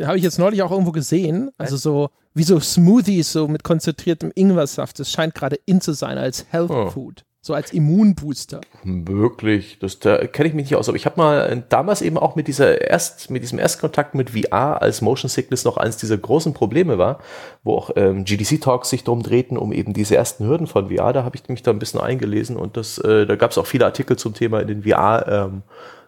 habe 0.04 0.18
ich 0.18 0.24
jetzt 0.24 0.40
neulich 0.40 0.62
auch 0.64 0.72
irgendwo 0.72 0.92
gesehen. 0.92 1.52
Also 1.58 1.78
so 1.78 2.10
wie 2.34 2.44
so 2.44 2.60
Smoothies 2.60 3.32
so 3.32 3.48
mit 3.48 3.64
konzentriertem 3.64 4.32
Ingwersaft. 4.36 5.00
Das 5.00 5.12
scheint 5.12 5.36
gerade 5.36 5.60
in 5.66 5.82
zu 5.82 5.94
sein 5.94 6.18
als 6.18 6.46
Health 6.50 6.72
oh. 6.72 6.90
Food. 6.90 7.24
So 7.46 7.54
als 7.54 7.74
Immunbooster. 7.74 8.62
Wirklich, 8.86 9.78
das 9.80 10.00
da 10.00 10.26
kenne 10.28 10.48
ich 10.48 10.54
mich 10.54 10.70
nicht 10.70 10.78
aus. 10.78 10.88
Aber 10.88 10.96
ich 10.96 11.06
habe 11.06 11.20
mal 11.20 11.42
äh, 11.42 11.62
damals 11.68 12.02
eben 12.02 12.18
auch 12.18 12.38
mit 12.38 12.48
dieser 12.48 12.80
erst 12.90 13.30
mit 13.32 13.44
diesem 13.44 13.60
Erstkontakt 13.60 14.16
mit 14.16 14.30
VR 14.30 14.82
als 14.82 15.02
Motion 15.02 15.28
Sickness 15.28 15.66
noch 15.66 15.76
eins 15.76 15.98
dieser 15.98 16.18
großen 16.18 16.54
Probleme 16.54 16.98
war, 16.98 17.20
wo 17.62 17.76
auch 17.76 17.92
ähm, 17.98 18.24
GDC 18.24 18.62
Talks 18.62 18.90
sich 18.90 19.04
drum 19.04 19.24
drehten 19.24 19.58
um 19.58 19.74
eben 19.74 19.92
diese 19.92 20.16
ersten 20.16 20.48
Hürden 20.48 20.68
von 20.68 20.88
VR. 20.90 21.12
Da 21.12 21.26
habe 21.26 21.36
ich 21.36 21.50
mich 21.50 21.64
da 21.64 21.72
ein 21.72 21.80
bisschen 21.80 22.00
eingelesen 22.00 22.56
und 22.56 22.78
das, 22.78 22.98
äh, 23.00 23.26
da 23.26 23.36
gab 23.36 23.52
es 23.52 23.58
auch 23.58 23.68
viele 23.68 23.84
Artikel 23.84 24.16
zum 24.16 24.34
Thema 24.34 24.62
in 24.62 24.70
den 24.70 24.84
VR 24.84 25.28
ähm, 25.28 25.64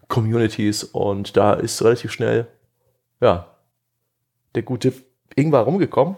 Communities 0.07 0.86
und 0.86 1.36
da 1.36 1.53
ist 1.53 1.84
relativ 1.84 2.14
schnell 2.14 2.48
ja 3.20 3.55
der 4.56 4.64
gute 4.64 4.94
Ingwer 5.36 5.61
rumgekommen. 5.61 6.18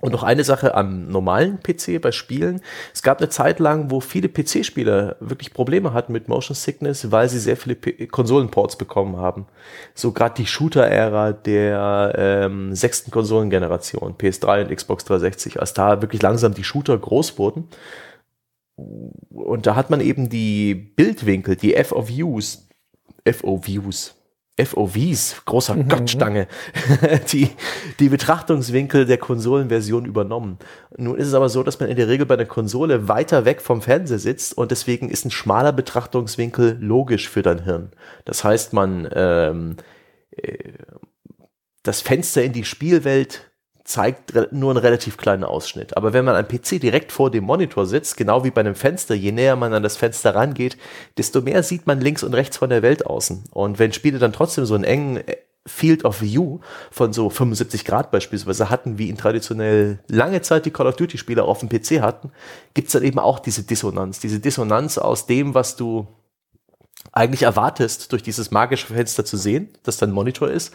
Und 0.00 0.12
noch 0.12 0.22
eine 0.22 0.44
Sache 0.44 0.76
am 0.76 1.08
normalen 1.08 1.58
PC 1.60 2.00
bei 2.00 2.12
Spielen. 2.12 2.60
Es 2.94 3.02
gab 3.02 3.18
eine 3.18 3.30
Zeit 3.30 3.58
lang, 3.58 3.90
wo 3.90 3.98
viele 3.98 4.28
PC-Spieler 4.28 5.16
wirklich 5.18 5.52
Probleme 5.52 5.92
hatten 5.92 6.12
mit 6.12 6.28
Motion 6.28 6.54
Sickness, 6.54 7.10
weil 7.10 7.28
sie 7.28 7.40
sehr 7.40 7.56
viele 7.56 7.74
Konsolenports 8.06 8.78
bekommen 8.78 9.16
haben. 9.16 9.46
So 9.94 10.12
gerade 10.12 10.36
die 10.36 10.46
Shooter-Ära 10.46 11.32
der 11.32 12.14
ähm, 12.16 12.76
sechsten 12.76 13.10
Konsolengeneration, 13.10 14.14
PS3 14.14 14.66
und 14.66 14.76
Xbox 14.76 15.04
360, 15.04 15.58
als 15.58 15.74
da 15.74 16.00
wirklich 16.00 16.22
langsam 16.22 16.54
die 16.54 16.64
Shooter 16.64 16.96
groß 16.96 17.36
wurden. 17.36 17.68
Und 18.76 19.66
da 19.66 19.74
hat 19.74 19.90
man 19.90 20.00
eben 20.00 20.28
die 20.28 20.76
Bildwinkel, 20.76 21.56
die 21.56 21.74
FOVs, 21.74 22.68
FOVs, 23.28 24.14
FOVs, 24.62 25.42
großer 25.44 25.74
mhm. 25.74 25.88
Gottstange, 25.88 26.48
die, 27.32 27.50
die 28.00 28.08
Betrachtungswinkel 28.08 29.06
der 29.06 29.18
Konsolenversion 29.18 30.04
übernommen. 30.04 30.58
Nun 30.96 31.16
ist 31.16 31.28
es 31.28 31.34
aber 31.34 31.48
so, 31.48 31.62
dass 31.62 31.78
man 31.80 31.88
in 31.88 31.96
der 31.96 32.08
Regel 32.08 32.26
bei 32.26 32.34
einer 32.34 32.44
Konsole 32.44 33.08
weiter 33.08 33.44
weg 33.44 33.60
vom 33.60 33.82
Fernseher 33.82 34.18
sitzt 34.18 34.56
und 34.56 34.70
deswegen 34.70 35.10
ist 35.10 35.24
ein 35.24 35.30
schmaler 35.30 35.72
Betrachtungswinkel 35.72 36.76
logisch 36.80 37.28
für 37.28 37.42
dein 37.42 37.64
Hirn. 37.64 37.90
Das 38.24 38.44
heißt, 38.44 38.72
man 38.72 39.08
ähm, 39.12 39.76
äh, 40.32 40.72
das 41.82 42.00
Fenster 42.00 42.42
in 42.42 42.52
die 42.52 42.64
Spielwelt 42.64 43.47
zeigt 43.88 44.34
nur 44.52 44.70
einen 44.70 44.78
relativ 44.78 45.16
kleinen 45.16 45.44
Ausschnitt. 45.44 45.96
Aber 45.96 46.12
wenn 46.12 46.26
man 46.26 46.36
am 46.36 46.46
PC 46.46 46.78
direkt 46.78 47.10
vor 47.10 47.30
dem 47.30 47.44
Monitor 47.44 47.86
sitzt, 47.86 48.18
genau 48.18 48.44
wie 48.44 48.50
bei 48.50 48.60
einem 48.60 48.74
Fenster, 48.74 49.14
je 49.14 49.32
näher 49.32 49.56
man 49.56 49.72
an 49.72 49.82
das 49.82 49.96
Fenster 49.96 50.34
rangeht, 50.34 50.76
desto 51.16 51.40
mehr 51.40 51.62
sieht 51.62 51.86
man 51.86 51.98
links 51.98 52.22
und 52.22 52.34
rechts 52.34 52.58
von 52.58 52.68
der 52.68 52.82
Welt 52.82 53.06
außen. 53.06 53.44
Und 53.50 53.78
wenn 53.78 53.94
Spiele 53.94 54.18
dann 54.18 54.34
trotzdem 54.34 54.66
so 54.66 54.74
einen 54.74 54.84
engen 54.84 55.16
äh, 55.16 55.36
Field 55.66 56.04
of 56.04 56.20
View 56.20 56.58
von 56.90 57.14
so 57.14 57.30
75 57.30 57.86
Grad 57.86 58.10
beispielsweise 58.10 58.68
hatten, 58.68 58.98
wie 58.98 59.08
ihn 59.08 59.16
traditionell 59.16 60.00
lange 60.08 60.42
Zeit 60.42 60.66
die 60.66 60.70
Call 60.70 60.86
of 60.86 60.96
Duty 60.96 61.16
Spieler 61.16 61.46
auf 61.46 61.60
dem 61.60 61.70
PC 61.70 62.02
hatten, 62.02 62.30
gibt's 62.74 62.92
dann 62.92 63.02
eben 63.02 63.18
auch 63.18 63.38
diese 63.38 63.62
Dissonanz. 63.62 64.20
Diese 64.20 64.38
Dissonanz 64.38 64.98
aus 64.98 65.24
dem, 65.24 65.54
was 65.54 65.76
du 65.76 66.06
eigentlich 67.12 67.42
erwartest, 67.42 68.12
durch 68.12 68.22
dieses 68.22 68.50
magische 68.50 68.88
Fenster 68.88 69.24
zu 69.24 69.36
sehen, 69.36 69.70
das 69.82 69.96
dein 69.96 70.10
Monitor 70.12 70.50
ist, 70.50 70.74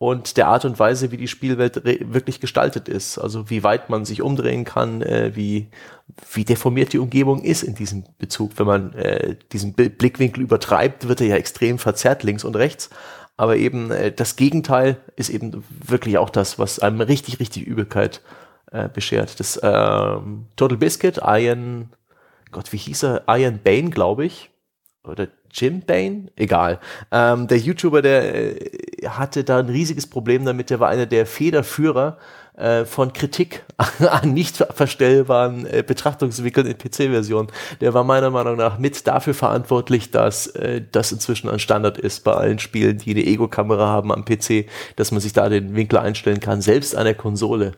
und 0.00 0.38
der 0.38 0.48
Art 0.48 0.64
und 0.64 0.78
Weise, 0.78 1.10
wie 1.10 1.18
die 1.18 1.28
Spielwelt 1.28 1.84
wirklich 1.84 2.40
gestaltet 2.40 2.88
ist. 2.88 3.18
Also 3.18 3.50
wie 3.50 3.62
weit 3.62 3.90
man 3.90 4.06
sich 4.06 4.22
umdrehen 4.22 4.64
kann, 4.64 5.02
äh, 5.02 5.32
wie, 5.34 5.68
wie 6.32 6.46
deformiert 6.46 6.94
die 6.94 6.98
Umgebung 6.98 7.44
ist 7.44 7.62
in 7.62 7.74
diesem 7.74 8.04
Bezug. 8.16 8.52
Wenn 8.56 8.66
man 8.66 8.94
äh, 8.94 9.36
diesen 9.52 9.74
Blickwinkel 9.74 10.42
übertreibt, 10.42 11.06
wird 11.06 11.20
er 11.20 11.26
ja 11.26 11.36
extrem 11.36 11.78
verzerrt 11.78 12.22
links 12.22 12.44
und 12.44 12.56
rechts. 12.56 12.88
Aber 13.36 13.58
eben 13.58 13.90
äh, 13.90 14.10
das 14.10 14.36
Gegenteil 14.36 14.96
ist 15.16 15.28
eben 15.28 15.62
wirklich 15.68 16.16
auch 16.16 16.30
das, 16.30 16.58
was 16.58 16.78
einem 16.78 17.02
richtig, 17.02 17.38
richtig 17.38 17.66
Übelkeit 17.66 18.22
äh, 18.72 18.88
beschert. 18.88 19.38
Das 19.38 19.60
ähm, 19.62 20.46
Total 20.56 20.78
Biscuit, 20.78 21.20
Iron, 21.22 21.90
Gott, 22.52 22.72
wie 22.72 22.78
hieß 22.78 23.02
er? 23.02 23.24
Iron 23.28 23.60
Bane, 23.62 23.90
glaube 23.90 24.24
ich. 24.24 24.48
Oder 25.04 25.28
Jim 25.52 25.82
Bain, 25.82 26.30
egal. 26.36 26.78
Ähm, 27.10 27.48
der 27.48 27.58
YouTuber, 27.58 28.02
der 28.02 28.34
äh, 28.34 29.08
hatte 29.08 29.44
da 29.44 29.58
ein 29.58 29.68
riesiges 29.68 30.06
Problem 30.06 30.44
damit. 30.44 30.70
Der 30.70 30.80
war 30.80 30.88
einer 30.88 31.06
der 31.06 31.26
Federführer 31.26 32.18
äh, 32.60 32.84
von 32.84 33.12
Kritik 33.12 33.64
an 34.10 34.34
nicht 34.34 34.56
verstellbaren 34.56 35.66
äh, 35.66 35.82
Betrachtungswinkeln 35.86 36.66
in 36.66 36.76
PC-Versionen. 36.76 37.48
Der 37.80 37.94
war 37.94 38.04
meiner 38.04 38.30
Meinung 38.30 38.56
nach 38.56 38.78
mit 38.78 39.06
dafür 39.06 39.34
verantwortlich, 39.34 40.10
dass 40.10 40.46
äh, 40.48 40.82
das 40.92 41.10
inzwischen 41.10 41.48
ein 41.48 41.58
Standard 41.58 41.98
ist 41.98 42.22
bei 42.22 42.32
allen 42.32 42.58
Spielen, 42.58 42.98
die 42.98 43.12
eine 43.12 43.24
Ego-Kamera 43.24 43.86
haben 43.86 44.12
am 44.12 44.24
PC, 44.24 44.66
dass 44.96 45.10
man 45.10 45.20
sich 45.20 45.32
da 45.32 45.48
den 45.48 45.74
Winkel 45.74 45.98
einstellen 45.98 46.40
kann. 46.40 46.60
Selbst 46.60 46.94
an 46.94 47.04
der 47.04 47.14
Konsole 47.14 47.72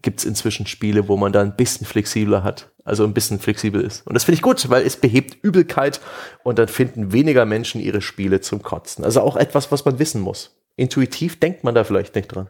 gibt 0.00 0.20
es 0.20 0.24
inzwischen 0.24 0.66
Spiele, 0.66 1.08
wo 1.08 1.16
man 1.16 1.32
da 1.32 1.42
ein 1.42 1.56
bisschen 1.56 1.86
flexibler 1.86 2.42
hat 2.42 2.72
also 2.84 3.04
ein 3.04 3.14
bisschen 3.14 3.38
flexibel 3.38 3.80
ist. 3.80 4.06
Und 4.06 4.14
das 4.14 4.24
finde 4.24 4.36
ich 4.36 4.42
gut, 4.42 4.68
weil 4.68 4.84
es 4.84 4.96
behebt 4.96 5.42
Übelkeit 5.42 6.00
und 6.42 6.58
dann 6.58 6.68
finden 6.68 7.12
weniger 7.12 7.44
Menschen 7.44 7.80
ihre 7.80 8.02
Spiele 8.02 8.40
zum 8.40 8.62
Kotzen. 8.62 9.04
Also 9.04 9.20
auch 9.20 9.36
etwas, 9.36 9.70
was 9.70 9.84
man 9.84 9.98
wissen 9.98 10.20
muss. 10.20 10.56
intuitiv 10.76 11.38
denkt 11.38 11.64
man 11.64 11.74
da 11.74 11.84
vielleicht 11.84 12.14
nicht 12.14 12.28
dran. 12.28 12.48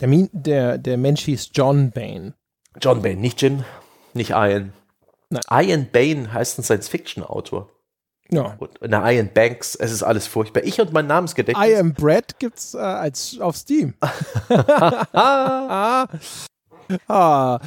Der, 0.00 0.28
der, 0.32 0.78
der 0.78 0.96
Mensch 0.96 1.22
hieß 1.22 1.50
John 1.54 1.90
Bain. 1.90 2.34
John 2.80 3.02
Bain, 3.02 3.20
nicht 3.20 3.42
Jin, 3.42 3.64
nicht 4.14 4.30
Ian. 4.30 4.72
Nein. 5.28 5.42
Ian 5.50 5.88
Bain 5.90 6.32
heißt 6.32 6.58
ein 6.58 6.62
Science-Fiction-Autor. 6.62 7.68
Ja. 8.32 8.56
Und 8.58 8.70
na, 8.88 9.10
Ian 9.10 9.30
Banks, 9.32 9.74
es 9.74 9.92
ist 9.92 10.02
alles 10.02 10.26
furchtbar. 10.26 10.62
Ich 10.64 10.80
und 10.80 10.92
mein 10.92 11.06
Namensgedächtnis. 11.06 11.68
I 11.68 11.76
am 11.76 11.94
Brad 11.94 12.38
gibt's 12.38 12.74
äh, 12.74 12.78
als 12.78 13.38
auf 13.40 13.56
Steam. 13.56 13.94
ah. 14.50 16.06
Ja, 17.08 17.60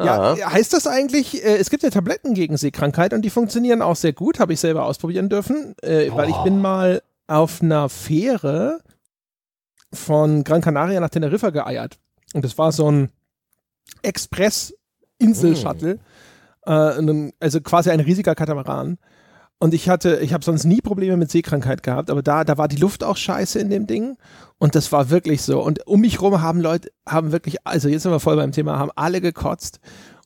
ah. 0.00 0.36
heißt 0.52 0.72
das 0.72 0.86
eigentlich, 0.86 1.44
äh, 1.44 1.56
es 1.56 1.70
gibt 1.70 1.82
ja 1.82 1.90
Tabletten 1.90 2.34
gegen 2.34 2.56
Seekrankheit 2.56 3.12
und 3.12 3.22
die 3.22 3.30
funktionieren 3.30 3.82
auch 3.82 3.96
sehr 3.96 4.12
gut, 4.12 4.40
habe 4.40 4.52
ich 4.52 4.60
selber 4.60 4.84
ausprobieren 4.84 5.28
dürfen, 5.28 5.74
äh, 5.82 6.10
weil 6.12 6.30
ich 6.30 6.36
bin 6.38 6.60
mal 6.60 7.02
auf 7.26 7.62
einer 7.62 7.88
Fähre 7.88 8.80
von 9.92 10.44
Gran 10.44 10.60
Canaria 10.60 11.00
nach 11.00 11.10
Teneriffa 11.10 11.50
geeiert. 11.50 11.98
Und 12.34 12.44
das 12.44 12.58
war 12.58 12.72
so 12.72 12.90
ein 12.90 13.10
Express-Insel-Shuttle, 14.02 15.98
mm. 16.66 17.28
also 17.38 17.60
quasi 17.60 17.90
ein 17.90 18.00
riesiger 18.00 18.34
Katamaran. 18.34 18.98
Und 19.58 19.72
ich 19.72 19.88
hatte, 19.88 20.18
ich 20.20 20.32
habe 20.32 20.44
sonst 20.44 20.64
nie 20.64 20.80
Probleme 20.80 21.16
mit 21.16 21.30
Seekrankheit 21.30 21.82
gehabt, 21.82 22.10
aber 22.10 22.22
da, 22.22 22.44
da 22.44 22.58
war 22.58 22.68
die 22.68 22.76
Luft 22.76 23.02
auch 23.02 23.16
scheiße 23.16 23.58
in 23.58 23.70
dem 23.70 23.86
Ding. 23.86 24.16
Und 24.58 24.74
das 24.74 24.92
war 24.92 25.10
wirklich 25.10 25.42
so. 25.42 25.62
Und 25.62 25.86
um 25.86 26.00
mich 26.00 26.20
rum 26.20 26.42
haben 26.42 26.60
Leute, 26.60 26.90
haben 27.08 27.32
wirklich, 27.32 27.56
also 27.64 27.88
jetzt 27.88 28.02
sind 28.02 28.12
wir 28.12 28.20
voll 28.20 28.36
beim 28.36 28.52
Thema, 28.52 28.78
haben 28.78 28.90
alle 28.94 29.20
gekotzt. 29.20 29.80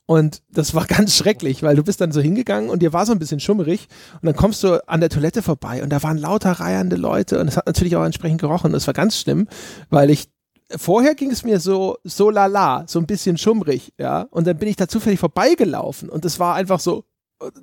Und 0.06 0.42
das 0.50 0.74
war 0.74 0.86
ganz 0.88 1.14
schrecklich, 1.14 1.62
weil 1.62 1.76
du 1.76 1.84
bist 1.84 2.00
dann 2.00 2.12
so 2.12 2.20
hingegangen 2.20 2.70
und 2.70 2.80
dir 2.80 2.92
war 2.94 3.04
so 3.04 3.12
ein 3.12 3.18
bisschen 3.18 3.40
schummerig 3.40 3.88
und 4.14 4.26
dann 4.26 4.34
kommst 4.34 4.64
du 4.64 4.82
an 4.88 5.00
der 5.00 5.10
Toilette 5.10 5.42
vorbei 5.42 5.82
und 5.82 5.90
da 5.90 6.02
waren 6.02 6.16
lauter 6.16 6.52
reiernde 6.52 6.96
Leute 6.96 7.38
und 7.38 7.46
es 7.48 7.58
hat 7.58 7.66
natürlich 7.66 7.94
auch 7.94 8.04
entsprechend 8.04 8.40
gerochen. 8.40 8.72
Das 8.72 8.86
war 8.86 8.94
ganz 8.94 9.18
schlimm, 9.18 9.48
weil 9.90 10.08
ich 10.08 10.30
vorher 10.74 11.14
ging 11.14 11.30
es 11.30 11.44
mir 11.44 11.60
so 11.60 11.98
so 12.04 12.30
lala, 12.30 12.84
so 12.86 12.98
ein 12.98 13.06
bisschen 13.06 13.36
schummrig, 13.36 13.92
ja, 13.98 14.22
und 14.30 14.46
dann 14.46 14.56
bin 14.56 14.68
ich 14.68 14.76
da 14.76 14.88
zufällig 14.88 15.20
vorbeigelaufen 15.20 16.08
und 16.08 16.24
es 16.24 16.40
war 16.40 16.54
einfach 16.54 16.80
so 16.80 17.04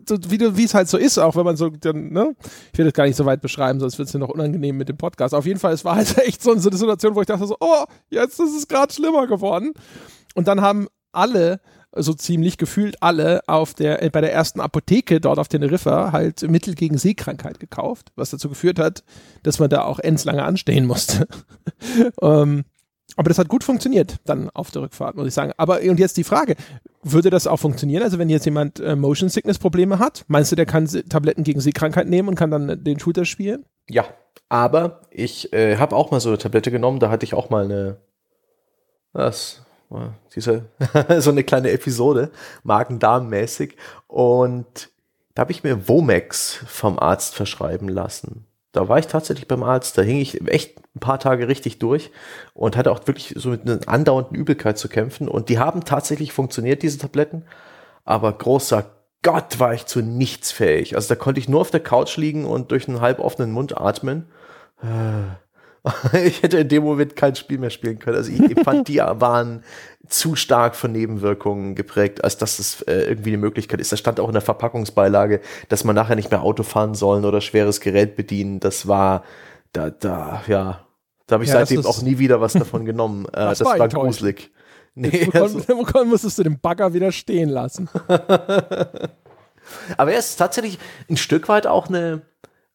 wie, 0.07 0.57
wie 0.57 0.63
es 0.63 0.73
halt 0.73 0.87
so 0.87 0.97
ist, 0.97 1.17
auch 1.17 1.35
wenn 1.35 1.45
man 1.45 1.57
so, 1.57 1.69
dann, 1.69 2.11
ne? 2.11 2.35
Ich 2.71 2.77
will 2.77 2.85
das 2.85 2.93
gar 2.93 3.05
nicht 3.05 3.15
so 3.15 3.25
weit 3.25 3.41
beschreiben, 3.41 3.79
sonst 3.79 3.97
wird 3.97 4.07
es 4.07 4.13
ja 4.13 4.19
noch 4.19 4.29
unangenehm 4.29 4.77
mit 4.77 4.89
dem 4.89 4.97
Podcast. 4.97 5.33
Auf 5.33 5.45
jeden 5.45 5.59
Fall, 5.59 5.73
es 5.73 5.85
war 5.85 5.95
halt 5.95 6.17
echt 6.25 6.41
so, 6.41 6.51
eine 6.51 6.61
Situation, 6.61 7.15
wo 7.15 7.21
ich 7.21 7.27
dachte 7.27 7.45
so, 7.45 7.57
oh, 7.59 7.85
jetzt 8.09 8.39
ist 8.39 8.55
es 8.55 8.67
gerade 8.67 8.93
schlimmer 8.93 9.27
geworden. 9.27 9.73
Und 10.33 10.47
dann 10.47 10.61
haben 10.61 10.87
alle, 11.11 11.59
so 11.97 12.13
ziemlich 12.13 12.57
gefühlt 12.57 13.01
alle, 13.01 13.41
auf 13.47 13.73
der, 13.73 14.03
äh, 14.03 14.09
bei 14.09 14.21
der 14.21 14.33
ersten 14.33 14.59
Apotheke 14.59 15.21
dort 15.21 15.39
auf 15.39 15.47
Teneriffa 15.47 16.11
halt 16.11 16.41
Mittel 16.49 16.75
gegen 16.75 16.97
Seekrankheit 16.97 17.59
gekauft, 17.59 18.11
was 18.15 18.31
dazu 18.31 18.49
geführt 18.49 18.79
hat, 18.79 19.03
dass 19.43 19.59
man 19.59 19.69
da 19.69 19.83
auch 19.83 19.99
lange 20.03 20.43
anstehen 20.43 20.85
musste. 20.85 21.27
ähm, 22.21 22.65
aber 23.15 23.29
das 23.29 23.37
hat 23.37 23.47
gut 23.47 23.63
funktioniert 23.63 24.17
dann 24.25 24.49
auf 24.51 24.71
der 24.71 24.83
Rückfahrt, 24.83 25.15
muss 25.15 25.27
ich 25.27 25.33
sagen. 25.33 25.53
Aber 25.57 25.79
und 25.81 25.99
jetzt 25.99 26.17
die 26.17 26.23
Frage, 26.23 26.55
würde 27.03 27.29
das 27.29 27.47
auch 27.47 27.57
funktionieren? 27.57 28.03
Also 28.03 28.19
wenn 28.19 28.29
jetzt 28.29 28.45
jemand 28.45 28.79
äh, 28.79 28.95
Motion 28.95 29.29
Sickness 29.29 29.59
Probleme 29.59 29.99
hat, 29.99 30.25
meinst 30.27 30.51
du, 30.51 30.55
der 30.55 30.65
kann 30.65 30.85
Tabletten 31.09 31.43
gegen 31.43 31.61
Seekrankheit 31.61 32.07
nehmen 32.07 32.29
und 32.29 32.35
kann 32.35 32.51
dann 32.51 32.83
den 32.83 32.99
Shooter 32.99 33.25
spielen? 33.25 33.65
Ja, 33.89 34.05
aber 34.49 35.01
ich 35.11 35.53
äh, 35.53 35.77
habe 35.77 35.95
auch 35.95 36.11
mal 36.11 36.19
so 36.19 36.29
eine 36.29 36.37
Tablette 36.37 36.71
genommen, 36.71 36.99
da 36.99 37.09
hatte 37.09 37.25
ich 37.25 37.33
auch 37.33 37.49
mal 37.49 37.65
eine 37.65 37.97
was 39.13 39.61
diese 40.35 40.65
so 41.19 41.29
eine 41.29 41.43
kleine 41.43 41.71
Episode, 41.71 42.31
Magen-Darm-mäßig 42.63 43.75
und 44.07 44.89
da 45.33 45.41
habe 45.41 45.51
ich 45.51 45.63
mir 45.63 45.87
Womex 45.87 46.59
vom 46.67 46.99
Arzt 46.99 47.35
verschreiben 47.35 47.87
lassen 47.87 48.45
da 48.75 48.89
war 48.89 48.99
ich 48.99 49.07
tatsächlich 49.07 49.47
beim 49.47 49.63
Arzt, 49.63 49.97
da 49.97 50.01
hing 50.01 50.17
ich 50.17 50.45
echt 50.47 50.77
ein 50.95 50.99
paar 50.99 51.19
Tage 51.19 51.47
richtig 51.47 51.79
durch 51.79 52.11
und 52.53 52.75
hatte 52.75 52.91
auch 52.91 53.05
wirklich 53.07 53.33
so 53.37 53.49
mit 53.49 53.61
einer 53.61 53.79
andauernden 53.87 54.35
Übelkeit 54.35 54.77
zu 54.77 54.89
kämpfen. 54.89 55.27
Und 55.27 55.49
die 55.49 55.59
haben 55.59 55.85
tatsächlich 55.85 56.33
funktioniert, 56.33 56.83
diese 56.83 56.97
Tabletten. 56.97 57.45
Aber 58.03 58.31
großer 58.33 58.85
Gott 59.23 59.59
war 59.59 59.73
ich 59.73 59.85
zu 59.85 60.01
nichts 60.01 60.51
fähig. 60.51 60.95
Also 60.95 61.09
da 61.09 61.15
konnte 61.15 61.39
ich 61.39 61.49
nur 61.49 61.61
auf 61.61 61.71
der 61.71 61.79
Couch 61.79 62.17
liegen 62.17 62.45
und 62.45 62.71
durch 62.71 62.87
einen 62.87 63.01
halb 63.01 63.19
offenen 63.19 63.51
Mund 63.51 63.77
atmen. 63.77 64.27
Äh, 64.83 65.35
ich 66.13 66.41
hätte 66.41 66.57
in 66.57 66.67
dem 66.69 66.83
Moment 66.83 67.15
kein 67.15 67.35
Spiel 67.35 67.57
mehr 67.57 67.69
spielen 67.69 67.99
können. 67.99 68.17
Also 68.17 68.31
ich, 68.31 68.59
fand, 68.63 68.87
die 68.87 68.97
waren 68.97 69.63
zu 70.07 70.35
stark 70.35 70.75
von 70.75 70.91
Nebenwirkungen 70.91 71.75
geprägt, 71.75 72.23
als 72.23 72.37
dass 72.37 72.59
es 72.59 72.81
äh, 72.83 73.01
irgendwie 73.09 73.31
eine 73.31 73.37
Möglichkeit 73.37 73.79
ist. 73.79 73.91
Da 73.91 73.97
stand 73.97 74.19
auch 74.19 74.27
in 74.27 74.33
der 74.33 74.41
Verpackungsbeilage, 74.41 75.41
dass 75.69 75.83
man 75.83 75.95
nachher 75.95 76.15
nicht 76.15 76.31
mehr 76.31 76.41
Auto 76.41 76.63
fahren 76.63 76.95
sollen 76.95 77.25
oder 77.25 77.41
schweres 77.41 77.81
Gerät 77.81 78.15
bedienen. 78.15 78.59
Das 78.59 78.87
war, 78.87 79.23
da, 79.73 79.89
da, 79.89 80.43
ja, 80.47 80.85
da 81.27 81.33
habe 81.33 81.43
ich 81.43 81.49
ja, 81.49 81.57
seitdem 81.57 81.85
auch 81.85 82.01
nie 82.01 82.17
wieder 82.17 82.41
was 82.41 82.53
davon 82.53 82.85
genommen. 82.85 83.25
Äh, 83.35 83.37
das, 83.37 83.59
das 83.59 83.67
war, 83.67 83.79
war 83.79 83.89
gruselig. 83.89 84.51
Nee, 84.93 85.29
also. 85.33 85.59
musstest 86.05 86.37
du 86.37 86.43
den 86.43 86.59
Bagger 86.59 86.93
wieder 86.93 87.11
stehen 87.11 87.49
lassen. 87.49 87.89
Aber 89.97 90.11
er 90.11 90.19
ist 90.19 90.37
tatsächlich 90.37 90.79
ein 91.09 91.17
Stück 91.17 91.49
weit 91.49 91.67
auch 91.67 91.89
eine, 91.89 92.21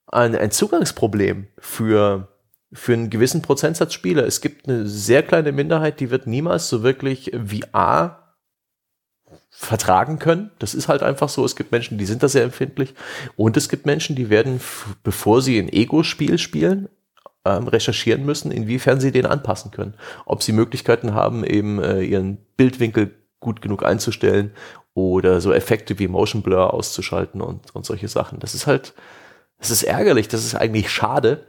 ein, 0.07 0.37
ein 0.37 0.51
Zugangsproblem 0.51 1.47
für 1.59 2.29
für 2.73 2.93
einen 2.93 3.11
gewissen 3.11 3.43
Prozentsatz 3.43 3.95
Spieler. 3.95 4.27
Es 4.27 4.41
gibt 4.41 4.69
eine 4.69 4.87
sehr 4.87 5.23
kleine 5.23 5.53
Minderheit, 5.53 6.01
die 6.01 6.11
wird 6.11 6.27
niemals 6.27 6.69
so 6.69 6.83
wirklich 6.83 7.33
VR 7.35 8.37
vertragen 9.51 10.19
können. 10.19 10.51
Das 10.59 10.75
ist 10.75 10.89
halt 10.89 11.03
einfach 11.03 11.29
so. 11.29 11.45
Es 11.45 11.57
gibt 11.57 11.73
Menschen, 11.73 11.99
die 11.99 12.07
sind 12.07 12.23
da 12.23 12.29
sehr 12.29 12.45
empfindlich. 12.45 12.95
Und 13.37 13.57
es 13.57 13.69
gibt 13.69 13.87
Menschen, 13.87 14.17
die 14.17 14.31
werden, 14.31 14.61
bevor 15.03 15.43
sie 15.43 15.59
ein 15.59 15.69
Ego-Spiel 15.69 16.39
spielen, 16.39 16.89
ähm, 17.45 17.69
recherchieren 17.69 18.25
müssen, 18.25 18.53
inwiefern 18.53 19.01
sie 19.01 19.13
den 19.13 19.27
anpassen 19.27 19.71
können. 19.71 19.95
Ob 20.25 20.43
sie 20.43 20.53
Möglichkeiten 20.53 21.15
haben, 21.15 21.45
eben 21.45 21.83
äh, 21.83 22.03
ihren 22.03 22.39
Bildwinkel 22.57 23.15
gut 23.41 23.63
genug 23.63 23.85
einzustellen 23.85 24.53
oder 24.95 25.41
so 25.41 25.53
Effekte 25.53 25.99
wie 25.99 26.09
Motion 26.09 26.43
Blur 26.43 26.73
auszuschalten 26.73 27.41
und, 27.41 27.75
und 27.75 27.87
solche 27.87 28.09
Sachen. 28.09 28.39
Das 28.39 28.55
ist 28.55 28.67
halt, 28.67 28.95
das 29.59 29.71
ist 29.71 29.83
ärgerlich, 29.83 30.29
das 30.29 30.45
ist 30.45 30.55
eigentlich 30.55 30.91
schade, 30.91 31.47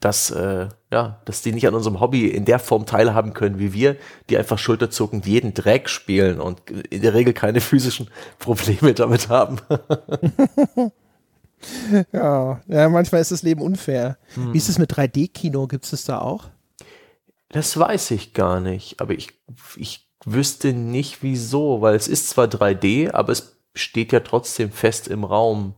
dass, 0.00 0.30
äh, 0.30 0.68
ja, 0.90 1.20
dass 1.24 1.42
die 1.42 1.52
nicht 1.52 1.66
an 1.66 1.74
unserem 1.74 2.00
Hobby 2.00 2.28
in 2.28 2.44
der 2.44 2.58
Form 2.58 2.86
teilhaben 2.86 3.34
können 3.34 3.58
wie 3.58 3.72
wir, 3.72 3.96
die 4.28 4.36
einfach 4.36 4.58
schulterzuckend 4.58 5.26
jeden 5.26 5.54
Dreck 5.54 5.88
spielen 5.88 6.40
und 6.40 6.70
in 6.70 7.02
der 7.02 7.14
Regel 7.14 7.32
keine 7.32 7.60
physischen 7.60 8.08
Probleme 8.38 8.94
damit 8.94 9.28
haben. 9.28 9.58
ja, 12.12 12.60
ja, 12.66 12.88
manchmal 12.88 13.20
ist 13.20 13.32
das 13.32 13.42
Leben 13.42 13.62
unfair. 13.62 14.18
Hm. 14.34 14.52
Wie 14.52 14.58
ist 14.58 14.68
es 14.68 14.78
mit 14.78 14.92
3D-Kino? 14.92 15.66
Gibt 15.66 15.84
es 15.84 15.90
das 15.90 16.04
da 16.04 16.20
auch? 16.20 16.48
Das 17.50 17.78
weiß 17.78 18.10
ich 18.10 18.34
gar 18.34 18.60
nicht, 18.60 19.00
aber 19.00 19.14
ich, 19.14 19.30
ich 19.76 20.06
wüsste 20.24 20.72
nicht 20.72 21.22
wieso, 21.22 21.80
weil 21.80 21.94
es 21.94 22.08
ist 22.08 22.28
zwar 22.28 22.46
3D, 22.46 23.12
aber 23.12 23.32
es 23.32 23.58
steht 23.74 24.12
ja 24.12 24.20
trotzdem 24.20 24.70
fest 24.70 25.08
im 25.08 25.24
Raum. 25.24 25.74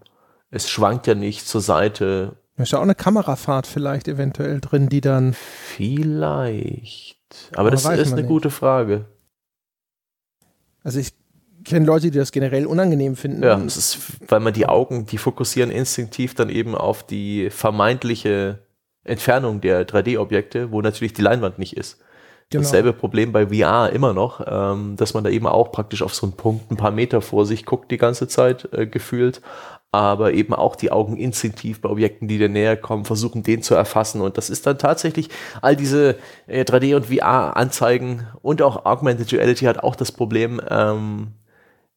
Es 0.50 0.68
schwankt 0.68 1.06
ja 1.06 1.14
nicht 1.14 1.46
zur 1.46 1.60
Seite 1.60 2.36
da 2.60 2.64
ist 2.64 2.72
ja 2.72 2.78
auch 2.78 2.82
eine 2.82 2.94
Kamerafahrt 2.94 3.66
vielleicht 3.66 4.06
eventuell 4.06 4.60
drin, 4.60 4.88
die 4.88 5.00
dann. 5.00 5.32
Vielleicht. 5.34 7.16
Aber, 7.52 7.60
Aber 7.60 7.70
das 7.70 7.86
ist 7.86 8.12
eine 8.12 8.16
nicht. 8.16 8.28
gute 8.28 8.50
Frage. 8.50 9.06
Also 10.82 10.98
ich 10.98 11.14
kenne 11.64 11.86
Leute, 11.86 12.10
die 12.10 12.18
das 12.18 12.32
generell 12.32 12.66
unangenehm 12.66 13.16
finden. 13.16 13.42
Ja, 13.42 13.56
das 13.56 13.76
ist, 13.76 13.98
weil 14.28 14.40
man 14.40 14.52
die 14.52 14.66
Augen, 14.66 15.06
die 15.06 15.18
fokussieren 15.18 15.70
instinktiv 15.70 16.34
dann 16.34 16.50
eben 16.50 16.74
auf 16.74 17.02
die 17.02 17.50
vermeintliche 17.50 18.58
Entfernung 19.04 19.60
der 19.60 19.86
3D-Objekte, 19.86 20.70
wo 20.70 20.82
natürlich 20.82 21.14
die 21.14 21.22
Leinwand 21.22 21.58
nicht 21.58 21.76
ist. 21.76 21.98
Genau. 22.50 22.62
Dasselbe 22.62 22.92
Problem 22.92 23.32
bei 23.32 23.46
VR 23.46 23.90
immer 23.90 24.12
noch, 24.12 24.44
ähm, 24.46 24.96
dass 24.96 25.14
man 25.14 25.22
da 25.22 25.30
eben 25.30 25.46
auch 25.46 25.70
praktisch 25.70 26.02
auf 26.02 26.14
so 26.14 26.26
einen 26.26 26.36
Punkt 26.36 26.70
ein 26.70 26.76
paar 26.76 26.90
Meter 26.90 27.22
vor 27.22 27.46
sich 27.46 27.64
guckt 27.64 27.90
die 27.90 27.96
ganze 27.96 28.26
Zeit 28.26 28.68
äh, 28.72 28.86
gefühlt, 28.86 29.40
aber 29.92 30.32
eben 30.32 30.54
auch 30.54 30.76
die 30.76 30.92
Augen 30.92 31.16
instinktiv 31.16 31.80
bei 31.80 31.88
Objekten, 31.88 32.28
die 32.28 32.38
dir 32.38 32.48
näher 32.48 32.76
kommen, 32.76 33.04
versuchen, 33.04 33.42
den 33.42 33.62
zu 33.62 33.74
erfassen. 33.74 34.20
Und 34.20 34.38
das 34.38 34.48
ist 34.48 34.66
dann 34.66 34.78
tatsächlich 34.78 35.28
all 35.62 35.74
diese 35.74 36.16
äh, 36.46 36.62
3D- 36.62 36.94
und 36.94 37.06
VR-Anzeigen 37.06 38.26
und 38.42 38.62
auch 38.62 38.84
Augmented 38.86 39.32
Reality 39.32 39.64
hat 39.64 39.82
auch 39.82 39.96
das 39.96 40.12
Problem, 40.12 40.60
ähm, 40.68 41.32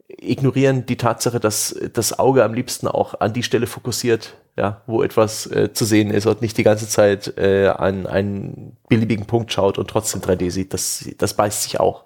ignorieren 0.07 0.85
die 0.85 0.97
Tatsache, 0.97 1.39
dass 1.39 1.75
das 1.93 2.17
Auge 2.19 2.43
am 2.43 2.53
liebsten 2.53 2.87
auch 2.87 3.19
an 3.19 3.33
die 3.33 3.43
Stelle 3.43 3.67
fokussiert, 3.67 4.35
ja, 4.57 4.81
wo 4.85 5.01
etwas 5.01 5.47
äh, 5.47 5.73
zu 5.73 5.85
sehen 5.85 6.11
ist 6.11 6.25
und 6.25 6.41
nicht 6.41 6.57
die 6.57 6.63
ganze 6.63 6.87
Zeit 6.87 7.37
äh, 7.37 7.67
an 7.67 8.05
einen 8.05 8.77
beliebigen 8.89 9.25
Punkt 9.25 9.51
schaut 9.51 9.77
und 9.77 9.89
trotzdem 9.89 10.21
3D 10.21 10.51
sieht. 10.51 10.73
Das, 10.73 11.09
das 11.17 11.35
beißt 11.35 11.63
sich 11.63 11.79
auch. 11.79 12.03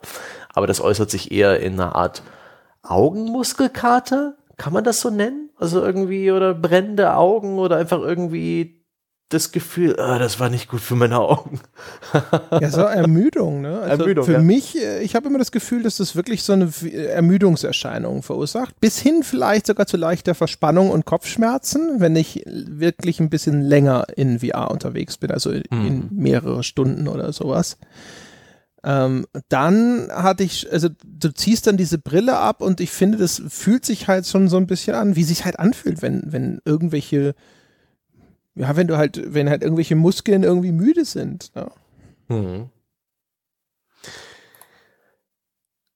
Aber 0.54 0.68
das 0.68 0.82
äußert 0.82 1.12
sich 1.12 1.32
eher 1.32 1.60
in 1.60 1.74
einer 1.74 1.96
Art 1.96 2.24
Augenmuskelkater, 2.84 4.36
kann 4.58 4.74
man 4.74 4.84
das 4.84 5.02
so 5.02 5.10
nennen? 5.10 5.50
Also 5.58 5.84
irgendwie, 5.84 6.32
oder 6.32 6.54
brennende 6.54 7.16
Augen 7.16 7.60
oder 7.60 7.78
einfach 7.78 8.00
irgendwie 8.00 8.78
das 9.30 9.52
Gefühl, 9.52 10.00
ah, 10.00 10.20
das 10.20 10.40
war 10.40 10.50
nicht 10.50 10.70
gut 10.70 10.80
für 10.80 10.96
meine 10.96 11.20
Augen. 11.20 11.60
ja, 12.62 12.70
so 12.70 12.82
Ermüdung, 12.82 13.62
ne? 13.62 13.80
Also 13.82 14.04
Ermüdung, 14.04 14.26
für 14.26 14.34
ja. 14.34 14.40
mich, 14.40 14.78
äh, 14.82 15.02
ich 15.02 15.16
habe 15.16 15.28
immer 15.28 15.38
das 15.38 15.52
Gefühl, 15.52 15.84
dass 15.84 15.98
das 15.98 16.16
wirklich 16.16 16.44
so 16.44 16.54
eine 16.54 16.72
Ermüdungserscheinung 16.94 18.24
verursacht. 18.24 18.80
Bis 18.80 19.00
hin 19.00 19.24
vielleicht 19.24 19.68
sogar 19.68 19.86
zu 19.86 19.98
leichter 19.98 20.34
Verspannung 20.34 20.92
und 20.92 21.06
Kopfschmerzen, 21.06 22.00
wenn 22.00 22.16
ich 22.16 22.44
wirklich 22.46 23.20
ein 23.20 23.30
bisschen 23.30 23.62
länger 23.62 24.06
in 24.16 24.40
VR 24.40 24.72
unterwegs 24.72 25.18
bin, 25.18 25.32
also 25.32 25.52
in, 25.52 25.64
mhm. 25.72 25.88
in 25.88 26.10
mehrere 26.12 26.64
Stunden 26.64 27.10
oder 27.10 27.34
sowas. 27.34 27.78
Ähm, 28.84 29.26
dann 29.50 30.08
hatte 30.12 30.44
ich, 30.44 30.72
also 30.72 30.90
du 31.04 31.34
ziehst 31.34 31.68
dann 31.68 31.78
diese 31.78 31.98
Brille 31.98 32.38
ab 32.38 32.62
und 32.62 32.80
ich 32.80 32.92
finde, 32.92 33.18
das 33.18 33.42
fühlt 33.50 33.86
sich 33.86 34.08
halt 34.08 34.28
schon 34.28 34.48
so 34.48 34.58
ein 34.58 34.68
bisschen 34.68 34.96
an, 34.96 35.16
wie 35.16 35.24
sich 35.24 35.46
halt 35.46 35.60
anfühlt, 35.60 36.02
wenn, 36.02 36.22
wenn 36.26 36.62
irgendwelche 36.64 37.36
ja, 38.58 38.76
wenn 38.76 38.88
du 38.88 38.98
halt, 38.98 39.22
wenn 39.34 39.50
halt 39.50 39.62
irgendwelche 39.62 39.96
Muskeln 39.96 40.44
irgendwie 40.44 40.72
müde 40.72 41.06
sind. 41.06 41.52
Ja. 41.56 41.70
Mhm. 42.28 42.70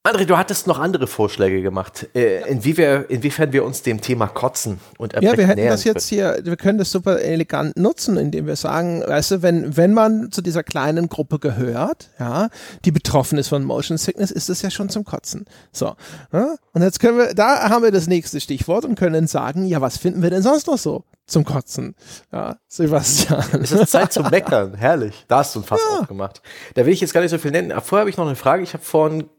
André, 0.04 0.26
du 0.26 0.36
hattest 0.36 0.66
noch 0.66 0.80
andere 0.80 1.06
Vorschläge 1.06 1.62
gemacht, 1.62 2.10
äh, 2.16 2.50
inwiefern, 2.50 3.06
inwiefern 3.08 3.54
wir 3.54 3.64
uns 3.64 3.84
dem 3.84 4.02
Thema 4.02 4.26
Kotzen 4.26 4.80
und 4.98 5.14
Ja, 5.14 5.38
wir 5.38 5.46
hätten 5.46 5.68
das 5.68 5.84
jetzt 5.84 6.08
hier, 6.08 6.40
wir 6.42 6.58
können 6.58 6.80
das 6.80 6.90
super 6.90 7.22
elegant 7.22 7.78
nutzen, 7.78 8.18
indem 8.18 8.48
wir 8.48 8.56
sagen, 8.56 9.04
weißt 9.06 9.30
du, 9.30 9.42
wenn, 9.44 9.78
wenn 9.78 9.94
man 9.94 10.32
zu 10.32 10.42
dieser 10.42 10.64
kleinen 10.64 11.08
Gruppe 11.08 11.38
gehört, 11.38 12.10
ja, 12.20 12.50
die 12.84 12.92
betroffen 12.92 13.38
ist 13.38 13.50
von 13.50 13.64
Motion 13.64 14.00
Sickness, 14.00 14.32
ist 14.32 14.50
das 14.50 14.64
ja 14.64 14.72
schon 14.72 14.90
zum 14.90 15.06
Kotzen. 15.06 15.46
So. 15.72 15.94
Ja? 16.34 16.56
Und 16.74 16.82
jetzt 16.82 17.00
können 17.00 17.20
wir, 17.20 17.36
da 17.36 17.70
haben 17.70 17.84
wir 17.84 17.92
das 17.92 18.08
nächste 18.08 18.42
Stichwort 18.42 18.86
und 18.86 18.96
können 18.96 19.28
sagen, 19.28 19.68
ja, 19.68 19.82
was 19.82 20.00
finden 20.00 20.24
wir 20.24 20.32
denn 20.32 20.42
sonst 20.42 20.66
noch 20.66 20.80
so? 20.80 21.04
Zum 21.28 21.46
Kotzen. 21.46 21.96
Ja, 22.32 22.58
Sebastian. 22.68 23.62
Es 23.62 23.72
ist 23.72 23.92
Zeit 23.92 24.12
zum 24.12 24.28
Meckern. 24.32 24.74
Herrlich. 24.74 25.26
Da 25.28 25.40
hast 25.40 25.56
du 25.56 25.60
ein 25.60 25.64
Fass 25.64 25.80
ja. 25.90 26.00
aufgemacht. 26.00 26.42
Da 26.74 26.86
will 26.86 26.94
ich 26.94 27.02
jetzt 27.02 27.14
gar 27.14 27.22
nicht 27.22 27.32
so 27.32 27.38
viel 27.38 27.52
nennen. 27.52 27.72
Vorher 27.82 28.02
habe 28.02 28.10
ich 28.10 28.18
noch 28.18 28.26
eine 28.26 28.36
Frage. 28.36 28.64
Ich 28.64 28.74
habe 28.74 28.84
vorhin 28.84 29.30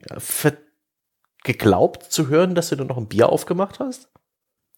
geglaubt 1.44 2.04
zu 2.04 2.28
hören, 2.28 2.54
dass 2.54 2.68
du 2.68 2.76
nur 2.76 2.86
noch 2.86 2.96
ein 2.96 3.08
Bier 3.08 3.28
aufgemacht 3.28 3.80
hast. 3.80 4.08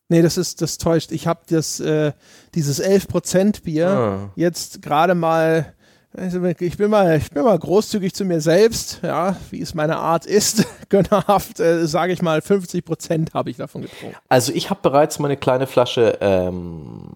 Nee, 0.08 0.22
das 0.22 0.36
ist, 0.36 0.60
das 0.60 0.78
täuscht. 0.78 1.12
Ich 1.12 1.26
habe 1.26 1.40
das, 1.48 1.80
äh, 1.80 2.12
dieses 2.54 2.82
11% 2.82 3.62
Bier 3.62 3.88
ah. 3.88 4.32
jetzt 4.36 4.82
gerade 4.82 5.14
mal 5.14 5.74
also 6.16 6.44
ich 6.44 6.76
bin 6.76 6.90
mal, 6.90 7.16
ich 7.16 7.30
bin 7.30 7.44
mal 7.44 7.58
großzügig 7.58 8.14
zu 8.14 8.24
mir 8.24 8.40
selbst, 8.40 9.00
ja, 9.02 9.36
wie 9.50 9.60
es 9.60 9.74
meine 9.74 9.96
Art 9.96 10.26
ist, 10.26 10.66
gönnerhaft, 10.88 11.60
äh, 11.60 11.86
sage 11.86 12.12
ich 12.12 12.22
mal, 12.22 12.40
50 12.40 12.84
Prozent 12.84 13.34
habe 13.34 13.50
ich 13.50 13.56
davon 13.56 13.82
getrunken. 13.82 14.16
Also 14.28 14.52
ich 14.52 14.70
habe 14.70 14.80
bereits 14.82 15.18
meine 15.18 15.36
kleine 15.36 15.66
Flasche 15.66 16.18
ähm, 16.20 17.12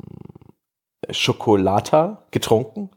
Schokolata 1.11 2.27
getrunken, 2.31 2.91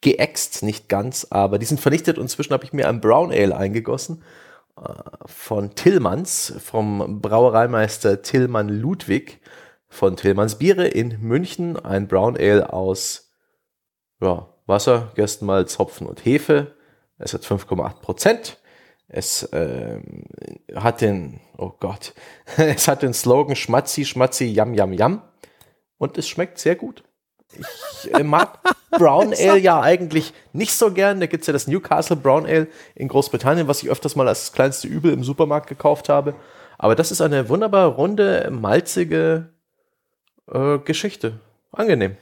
geäxt, 0.00 0.62
nicht 0.62 0.88
ganz, 0.88 1.26
aber 1.30 1.58
die 1.58 1.66
sind 1.66 1.80
vernichtet. 1.80 2.18
Und 2.18 2.24
inzwischen 2.24 2.52
habe 2.52 2.64
ich 2.64 2.72
mir 2.72 2.88
ein 2.88 3.00
Brown 3.00 3.32
Ale 3.32 3.56
eingegossen 3.56 4.22
äh, 4.76 4.82
von 5.24 5.74
Tillmanns, 5.74 6.54
vom 6.62 7.20
Brauereimeister 7.22 8.22
Tillmann 8.22 8.68
Ludwig 8.68 9.40
von 9.88 10.16
Tillmanns 10.16 10.56
Biere 10.56 10.86
in 10.88 11.20
München, 11.20 11.78
ein 11.78 12.08
Brown 12.08 12.36
Ale 12.36 12.72
aus 12.72 13.30
ja, 14.20 14.53
Wasser, 14.66 15.12
Gerstenmalz, 15.14 15.78
Hopfen 15.78 16.06
und 16.06 16.24
Hefe. 16.24 16.74
Es 17.18 17.34
hat 17.34 17.42
5,8 17.42 18.00
Prozent. 18.00 18.58
Es 19.08 19.42
äh, 19.52 20.00
hat 20.74 21.00
den, 21.00 21.40
oh 21.56 21.72
Gott, 21.78 22.14
es 22.56 22.88
hat 22.88 23.02
den 23.02 23.14
Slogan 23.14 23.56
Schmatzi, 23.56 24.04
Schmatzi, 24.04 24.46
Yam, 24.46 24.74
Yam, 24.74 24.92
Yam. 24.92 25.22
Und 25.98 26.18
es 26.18 26.28
schmeckt 26.28 26.58
sehr 26.58 26.74
gut. 26.74 27.04
Ich 27.56 28.14
äh, 28.14 28.22
mag 28.22 28.58
Brown 28.90 29.32
Ale 29.32 29.58
ja 29.58 29.80
eigentlich 29.80 30.32
nicht 30.52 30.74
so 30.74 30.92
gern. 30.92 31.20
Da 31.20 31.26
gibt 31.26 31.42
es 31.42 31.46
ja 31.46 31.52
das 31.52 31.66
Newcastle 31.66 32.16
Brown 32.16 32.46
Ale 32.46 32.66
in 32.94 33.08
Großbritannien, 33.08 33.68
was 33.68 33.82
ich 33.82 33.90
öfters 33.90 34.16
mal 34.16 34.26
als 34.26 34.40
das 34.40 34.52
kleinste 34.52 34.88
Übel 34.88 35.12
im 35.12 35.24
Supermarkt 35.24 35.68
gekauft 35.68 36.08
habe. 36.08 36.34
Aber 36.78 36.94
das 36.94 37.12
ist 37.12 37.20
eine 37.20 37.48
wunderbar 37.48 37.88
runde, 37.88 38.48
malzige 38.50 39.50
äh, 40.50 40.78
Geschichte. 40.78 41.40
Angenehm. 41.72 42.16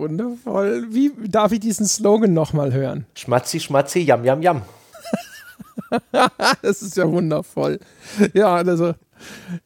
Wundervoll. 0.00 0.86
Wie 0.90 1.12
darf 1.28 1.52
ich 1.52 1.60
diesen 1.60 1.86
Slogan 1.86 2.32
nochmal 2.32 2.72
hören? 2.72 3.06
Schmatzi, 3.14 3.60
schmatzi, 3.60 4.00
jam, 4.00 4.24
jam, 4.24 4.40
jam. 4.40 4.62
das 6.62 6.80
ist 6.82 6.96
ja 6.96 7.10
wundervoll. 7.10 7.78
Ja, 8.32 8.54
also 8.54 8.94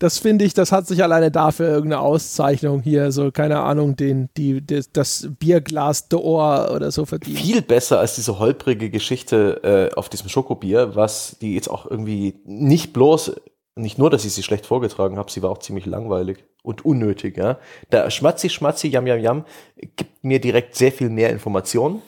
das 0.00 0.18
finde 0.18 0.44
ich, 0.44 0.54
das 0.54 0.72
hat 0.72 0.88
sich 0.88 1.04
alleine 1.04 1.30
dafür 1.30 1.68
irgendeine 1.68 2.00
Auszeichnung 2.00 2.82
hier, 2.82 3.12
so 3.12 3.30
keine 3.30 3.60
Ahnung, 3.60 3.94
den, 3.94 4.28
die, 4.36 4.66
das, 4.66 4.90
das 4.90 5.28
Bierglas 5.38 6.10
d'Or 6.10 6.74
oder 6.74 6.90
so 6.90 7.04
verdient. 7.04 7.38
Viel 7.38 7.62
besser 7.62 8.00
als 8.00 8.16
diese 8.16 8.40
holprige 8.40 8.90
Geschichte 8.90 9.90
äh, 9.92 9.94
auf 9.94 10.08
diesem 10.08 10.28
Schokobier, 10.28 10.96
was 10.96 11.36
die 11.40 11.54
jetzt 11.54 11.70
auch 11.70 11.88
irgendwie 11.88 12.40
nicht 12.44 12.92
bloß 12.92 13.36
nicht 13.76 13.98
nur, 13.98 14.10
dass 14.10 14.24
ich 14.24 14.32
sie 14.32 14.42
schlecht 14.42 14.66
vorgetragen 14.66 15.18
habe, 15.18 15.30
sie 15.30 15.42
war 15.42 15.50
auch 15.50 15.58
ziemlich 15.58 15.86
langweilig 15.86 16.44
und 16.64 16.84
unnötig. 16.84 17.36
Ja. 17.36 17.58
Der 17.92 18.10
Schmatzi, 18.10 18.48
Schmatzi, 18.48 18.88
Yam, 18.88 19.06
Yam, 19.06 19.20
Yam 19.20 19.44
gibt 19.96 20.24
mir 20.24 20.40
direkt 20.40 20.74
sehr 20.74 20.90
viel 20.90 21.10
mehr 21.10 21.30
Informationen 21.30 22.02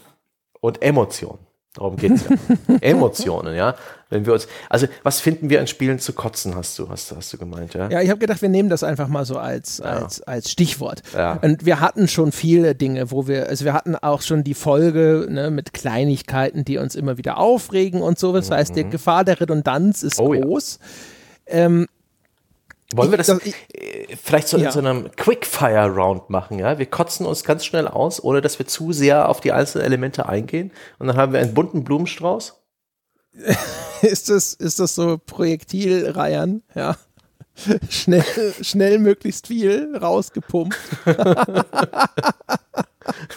und 0.61 0.83
Emotionen. 0.83 1.39
Darum 1.75 1.97
geht 1.97 2.13
es 2.13 2.25
ja. 2.27 2.77
Emotionen, 2.81 3.55
ja. 3.55 3.75
Wenn 4.09 4.25
wir 4.25 4.33
uns, 4.33 4.49
also 4.71 4.87
was 5.03 5.21
finden 5.21 5.51
wir 5.51 5.61
an 5.61 5.67
Spielen 5.67 5.99
zu 5.99 6.15
kotzen, 6.15 6.55
hast 6.55 6.79
du, 6.79 6.89
hast, 6.89 7.15
hast 7.15 7.35
du 7.35 7.37
gemeint, 7.37 7.75
ja? 7.75 7.91
Ja, 7.91 8.01
ich 8.01 8.09
habe 8.09 8.19
gedacht, 8.19 8.41
wir 8.41 8.49
nehmen 8.49 8.71
das 8.71 8.83
einfach 8.83 9.09
mal 9.09 9.27
so 9.27 9.37
als, 9.37 9.79
ja. 9.79 9.85
als, 9.85 10.23
als 10.23 10.51
Stichwort. 10.51 11.03
Ja. 11.13 11.35
Und 11.43 11.67
wir 11.67 11.81
hatten 11.81 12.09
schon 12.09 12.33
viele 12.33 12.75
Dinge, 12.75 13.11
wo 13.11 13.29
wir, 13.29 13.49
also 13.49 13.67
wir 13.67 13.75
hatten 13.75 13.95
auch 13.95 14.23
schon 14.23 14.43
die 14.43 14.55
Folge 14.55 15.27
ne, 15.29 15.51
mit 15.51 15.75
Kleinigkeiten, 15.75 16.65
die 16.65 16.79
uns 16.79 16.95
immer 16.95 17.19
wieder 17.19 17.37
aufregen 17.37 18.01
und 18.01 18.19
so. 18.19 18.33
Das 18.33 18.49
mhm. 18.49 18.55
heißt, 18.55 18.77
die 18.77 18.89
Gefahr 18.89 19.25
der 19.25 19.39
Redundanz 19.39 20.03
ist 20.03 20.19
oh, 20.19 20.31
groß. 20.31 20.79
Ja. 21.47 21.55
Ähm, 21.59 21.87
wollen 22.93 23.11
wir 23.11 23.19
das, 23.19 23.27
das 23.27 23.45
ich, 23.45 23.55
äh, 23.75 24.17
vielleicht 24.17 24.49
so 24.49 24.59
ja. 24.59 24.67
in 24.67 24.73
so 24.73 24.79
einem 24.79 25.11
Quickfire-Round 25.17 26.31
machen, 26.31 26.59
ja? 26.59 26.79
Wir 26.79 26.87
kotzen 26.87 27.27
uns 27.27 27.43
ganz 27.45 27.65
schnell 27.65 27.89
aus, 27.89 28.23
ohne 28.23 28.41
dass 28.41 28.59
wir 28.59 28.67
zu 28.67 28.93
sehr 28.93 29.29
auf 29.29 29.41
die 29.41 29.53
einzelnen 29.53 29.87
Elemente 29.87 30.29
eingehen. 30.29 30.71
Und 30.99 31.09
dann 31.09 31.17
haben 31.17 31.33
wir 31.33 31.41
einen 31.41 31.55
bunten 31.55 31.83
Blumenstrauß. 31.85 32.63
ist 34.03 34.31
das, 34.31 34.53
ist 34.55 34.79
das 34.79 34.95
so 34.95 35.19
Projektilreihen, 35.19 36.63
ja? 36.75 36.97
Schnell, 37.89 38.25
schnell 38.61 38.99
möglichst 38.99 39.47
viel 39.47 39.97
rausgepumpt. 39.97 40.77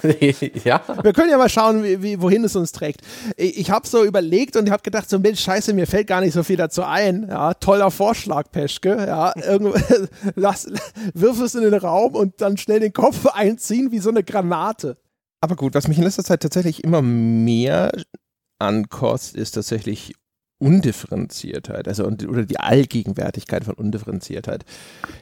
ja. 0.64 0.82
Wir 1.04 1.14
können 1.14 1.30
ja 1.30 1.38
mal 1.38 1.50
schauen, 1.50 1.84
wie, 1.84 2.02
wie, 2.02 2.22
wohin 2.22 2.44
es 2.44 2.56
uns 2.56 2.72
trägt. 2.72 3.02
Ich, 3.38 3.58
ich 3.60 3.72
habe 3.72 3.88
so 3.88 4.04
überlegt 4.04 4.56
und 4.56 4.70
habe 4.70 4.82
gedacht, 4.82 5.10
so 5.10 5.20
Mensch, 5.20 5.42
scheiße, 5.42 5.74
mir 5.74 5.88
fällt 5.88 6.08
gar 6.08 6.22
nicht 6.22 6.34
so 6.34 6.44
viel 6.44 6.58
dazu 6.58 6.84
ein. 6.84 7.28
Ja, 7.30 7.54
toller 7.54 7.92
Vorschlag, 7.92 8.52
Peschke. 8.52 9.06
Ja, 9.08 9.34
lass, 10.36 10.68
wirf 11.14 11.42
es 11.42 11.56
in 11.56 11.62
den 11.62 11.74
Raum 11.74 12.16
und 12.16 12.42
dann 12.42 12.58
schnell 12.58 12.80
den 12.80 12.94
Kopf 12.94 13.26
einziehen 13.34 13.92
wie 13.92 14.00
so 14.00 14.10
eine 14.10 14.24
Granate. 14.24 14.98
Aber 15.42 15.56
gut, 15.56 15.74
was 15.74 15.88
mich 15.88 15.98
in 15.98 16.04
letzter 16.04 16.24
Zeit 16.24 16.42
tatsächlich 16.42 16.84
immer 16.84 17.02
mehr 17.02 17.92
ankostet, 18.60 19.38
ist 19.38 19.52
tatsächlich 19.52 20.16
Undifferenziertheit, 20.60 21.88
also 21.88 22.06
oder 22.06 22.46
die 22.46 22.60
Allgegenwärtigkeit 22.60 23.64
von 23.64 23.74
Undifferenziertheit. 23.74 24.66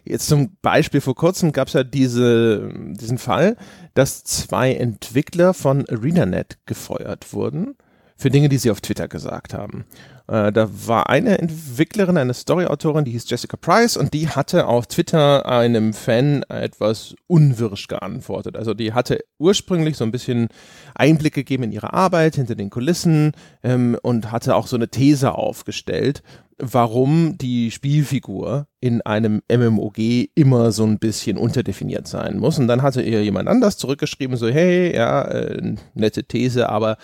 Jetzt 0.04 0.28
zum 0.28 0.58
Beispiel 0.62 1.00
vor 1.00 1.16
kurzem 1.16 1.52
gab 1.52 1.68
es 1.68 1.74
ja 1.74 1.84
diese, 1.84 2.72
diesen 3.00 3.18
Fall, 3.18 3.56
dass 3.94 4.24
zwei 4.24 4.74
Entwickler 4.74 5.54
von 5.54 5.88
ArenaNet 5.88 6.58
gefeuert 6.66 7.34
wurden 7.34 7.76
für 8.18 8.30
Dinge, 8.30 8.50
die 8.50 8.58
sie 8.58 8.72
auf 8.72 8.82
Twitter 8.82 9.08
gesagt 9.08 9.54
haben. 9.54 9.86
Äh, 10.28 10.52
da 10.52 10.70
war 10.86 11.10
eine 11.10 11.38
Entwicklerin, 11.38 12.18
eine 12.18 12.34
Storyautorin, 12.34 13.06
die 13.06 13.12
hieß 13.12 13.30
Jessica 13.30 13.56
Price 13.56 13.96
und 13.96 14.14
die 14.14 14.28
hatte 14.28 14.68
auf 14.68 14.88
Twitter 14.88 15.46
einem 15.46 15.94
Fan 15.94 16.44
etwas 16.50 17.16
unwirsch 17.28 17.88
geantwortet. 17.88 18.58
Also 18.58 18.74
die 18.74 18.94
hatte 18.94 19.24
ursprünglich 19.38 19.96
so 19.96 20.04
ein 20.04 20.12
bisschen 20.12 20.50
Einblick 20.96 21.34
gegeben 21.34 21.64
in 21.64 21.72
ihre 21.72 21.94
Arbeit 21.94 22.36
hinter 22.36 22.56
den 22.56 22.70
Kulissen 22.70 23.32
ähm, 23.64 23.98
und 24.02 24.32
hatte 24.32 24.56
auch 24.56 24.68
so 24.68 24.76
eine 24.76 24.90
These 24.90 25.34
aufgestellt, 25.36 26.24
warum 26.58 27.38
die 27.38 27.72
Spielfigur 27.72 28.68
in 28.82 29.02
einem 29.04 29.44
MMOG 29.50 30.00
immer 30.34 30.72
so 30.72 30.84
ein 30.86 30.98
bisschen 30.98 31.38
unterdefiniert 31.38 32.08
sein 32.08 32.38
muss. 32.38 32.58
Und 32.58 32.68
dann 32.68 32.82
hatte 32.82 33.02
ihr 33.02 33.24
jemand 33.24 33.48
anders 33.48 33.78
zurückgeschrieben, 33.78 34.36
so, 34.38 34.50
hey, 34.50 34.94
ja, 34.94 35.22
äh, 35.22 35.76
nette 35.94 36.24
These, 36.24 36.68
aber 36.68 36.98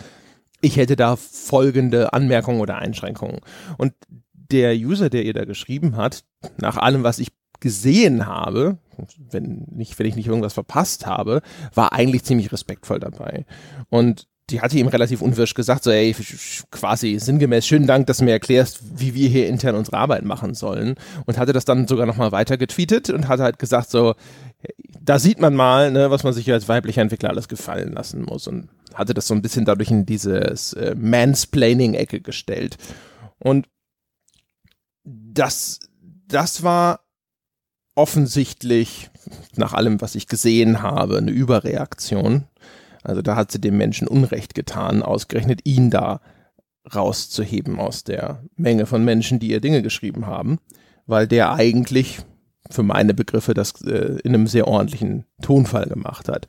ich 0.64 0.78
hätte 0.78 0.96
da 0.96 1.18
folgende 1.18 2.14
Anmerkungen 2.14 2.62
oder 2.62 2.78
Einschränkungen. 2.78 3.42
Und 3.78 3.94
der 4.34 4.74
User, 4.76 5.10
der 5.10 5.24
ihr 5.26 5.34
da 5.34 5.44
geschrieben 5.44 5.98
hat, 5.98 6.24
nach 6.58 6.78
allem, 6.78 7.04
was 7.04 7.20
ich 7.20 7.34
gesehen 7.60 8.26
habe, 8.26 8.78
wenn 9.32 9.66
nicht, 9.72 10.00
wenn 10.00 10.06
ich 10.06 10.16
nicht 10.16 10.28
irgendwas 10.28 10.54
verpasst 10.54 11.06
habe, 11.06 11.42
war 11.74 11.92
eigentlich 11.92 12.24
ziemlich 12.24 12.52
respektvoll 12.52 13.00
dabei. 13.00 13.46
Und 13.90 14.28
die 14.50 14.62
hatte 14.62 14.78
ihm 14.78 14.88
relativ 14.88 15.22
unwirsch 15.22 15.54
gesagt, 15.54 15.84
so, 15.84 15.92
ey, 15.92 16.14
quasi 16.70 17.18
sinngemäß, 17.18 17.66
schönen 17.66 17.88
Dank, 17.88 18.08
dass 18.08 18.18
du 18.18 18.26
mir 18.26 18.32
erklärst, 18.32 19.00
wie 19.00 19.14
wir 19.14 19.30
hier 19.30 19.48
intern 19.48 19.76
unsere 19.76 19.98
Arbeit 19.98 20.26
machen 20.26 20.54
sollen. 20.54 20.96
Und 21.26 21.38
hatte 21.38 21.54
das 21.54 21.66
dann 21.66 21.88
sogar 21.88 22.06
nochmal 22.06 22.32
weiter 22.34 22.58
getweetet 22.58 23.10
und 23.10 23.30
hatte 23.30 23.44
halt 23.44 23.58
gesagt, 23.58 23.90
so, 23.90 24.16
da 25.02 25.18
sieht 25.18 25.40
man 25.40 25.56
mal, 25.56 25.92
ne, 25.92 26.12
was 26.12 26.24
man 26.24 26.34
sich 26.34 26.52
als 26.52 26.68
weiblicher 26.68 27.02
Entwickler 27.02 27.30
alles 27.30 27.48
gefallen 27.48 27.94
lassen 27.94 28.24
muss. 28.24 28.48
Und 28.48 28.70
hatte 28.94 29.14
das 29.14 29.28
so 29.28 29.34
ein 29.34 29.42
bisschen 29.42 29.66
dadurch 29.66 29.92
in 29.92 30.06
dieses 30.06 30.74
äh, 30.74 30.94
Mansplaining-Ecke 30.98 32.20
gestellt. 32.20 32.78
Und 33.40 33.68
das, 35.06 35.80
das 36.28 36.64
war 36.64 37.00
offensichtlich, 37.96 39.10
nach 39.56 39.74
allem, 39.74 40.02
was 40.02 40.16
ich 40.16 40.28
gesehen 40.28 40.82
habe, 40.82 41.18
eine 41.18 41.32
Überreaktion 41.32 42.46
also 43.04 43.22
da 43.22 43.36
hat 43.36 43.52
sie 43.52 43.60
dem 43.60 43.78
Menschen 43.78 44.08
Unrecht 44.08 44.56
getan, 44.56 45.04
ausgerechnet 45.04 45.62
ihn 45.66 45.90
da 45.90 46.22
rauszuheben 46.94 47.80
aus 47.80 48.04
der 48.04 48.44
Menge 48.56 48.86
von 48.86 49.04
Menschen, 49.06 49.40
die 49.40 49.50
ihr 49.50 49.62
Dinge 49.62 49.82
geschrieben 49.82 50.28
haben, 50.28 50.60
weil 51.06 51.28
der 51.28 51.54
eigentlich 51.54 52.20
für 52.70 52.84
meine 52.84 53.14
Begriffe 53.14 53.54
das 53.54 53.82
äh, 53.82 54.20
in 54.24 54.34
einem 54.34 54.48
sehr 54.48 54.68
ordentlichen 54.68 55.26
Tonfall 55.42 55.86
gemacht 55.86 56.28
hat. 56.30 56.48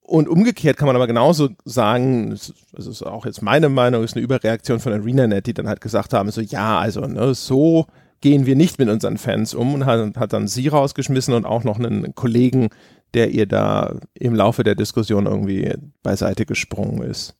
Und 0.00 0.28
umgekehrt 0.28 0.78
kann 0.78 0.86
man 0.86 0.96
aber 0.96 1.06
genauso 1.06 1.50
sagen, 1.64 2.30
das 2.30 2.86
ist 2.86 3.02
auch 3.02 3.26
jetzt 3.26 3.42
meine 3.42 3.68
Meinung, 3.68 4.02
ist 4.02 4.16
eine 4.16 4.24
Überreaktion 4.24 4.80
von 4.80 4.92
ArenaNet, 4.92 5.46
die 5.46 5.54
dann 5.54 5.68
halt 5.68 5.82
gesagt 5.82 6.14
haben, 6.14 6.30
so 6.30 6.40
ja, 6.40 6.78
also 6.78 7.02
ne, 7.02 7.34
so 7.34 7.86
gehen 8.20 8.46
wir 8.46 8.56
nicht 8.56 8.78
mit 8.78 8.88
unseren 8.88 9.18
Fans 9.18 9.54
um 9.54 9.74
und 9.74 9.86
hat, 9.86 10.16
hat 10.16 10.32
dann 10.32 10.48
sie 10.48 10.68
rausgeschmissen 10.68 11.34
und 11.34 11.44
auch 11.44 11.62
noch 11.62 11.78
einen 11.78 12.14
Kollegen 12.14 12.70
der 13.14 13.30
ihr 13.30 13.46
da 13.46 13.96
im 14.14 14.34
Laufe 14.34 14.64
der 14.64 14.74
Diskussion 14.74 15.26
irgendwie 15.26 15.74
beiseite 16.02 16.46
gesprungen 16.46 17.02
ist. 17.02 17.36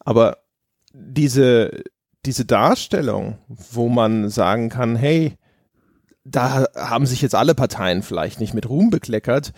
Aber 0.00 0.38
diese, 0.92 1.82
diese 2.24 2.44
Darstellung, 2.44 3.38
wo 3.48 3.88
man 3.88 4.28
sagen 4.30 4.68
kann, 4.68 4.96
hey, 4.96 5.36
da 6.24 6.66
haben 6.74 7.06
sich 7.06 7.22
jetzt 7.22 7.34
alle 7.34 7.54
Parteien 7.54 8.02
vielleicht 8.02 8.40
nicht 8.40 8.54
mit 8.54 8.68
Ruhm 8.68 8.90
bekleckert, 8.90 9.52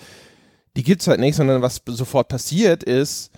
die 0.76 0.82
gibt 0.82 1.00
es 1.02 1.08
halt 1.08 1.20
nicht, 1.20 1.36
sondern 1.36 1.62
was 1.62 1.82
sofort 1.86 2.28
passiert 2.28 2.84
ist, 2.84 3.30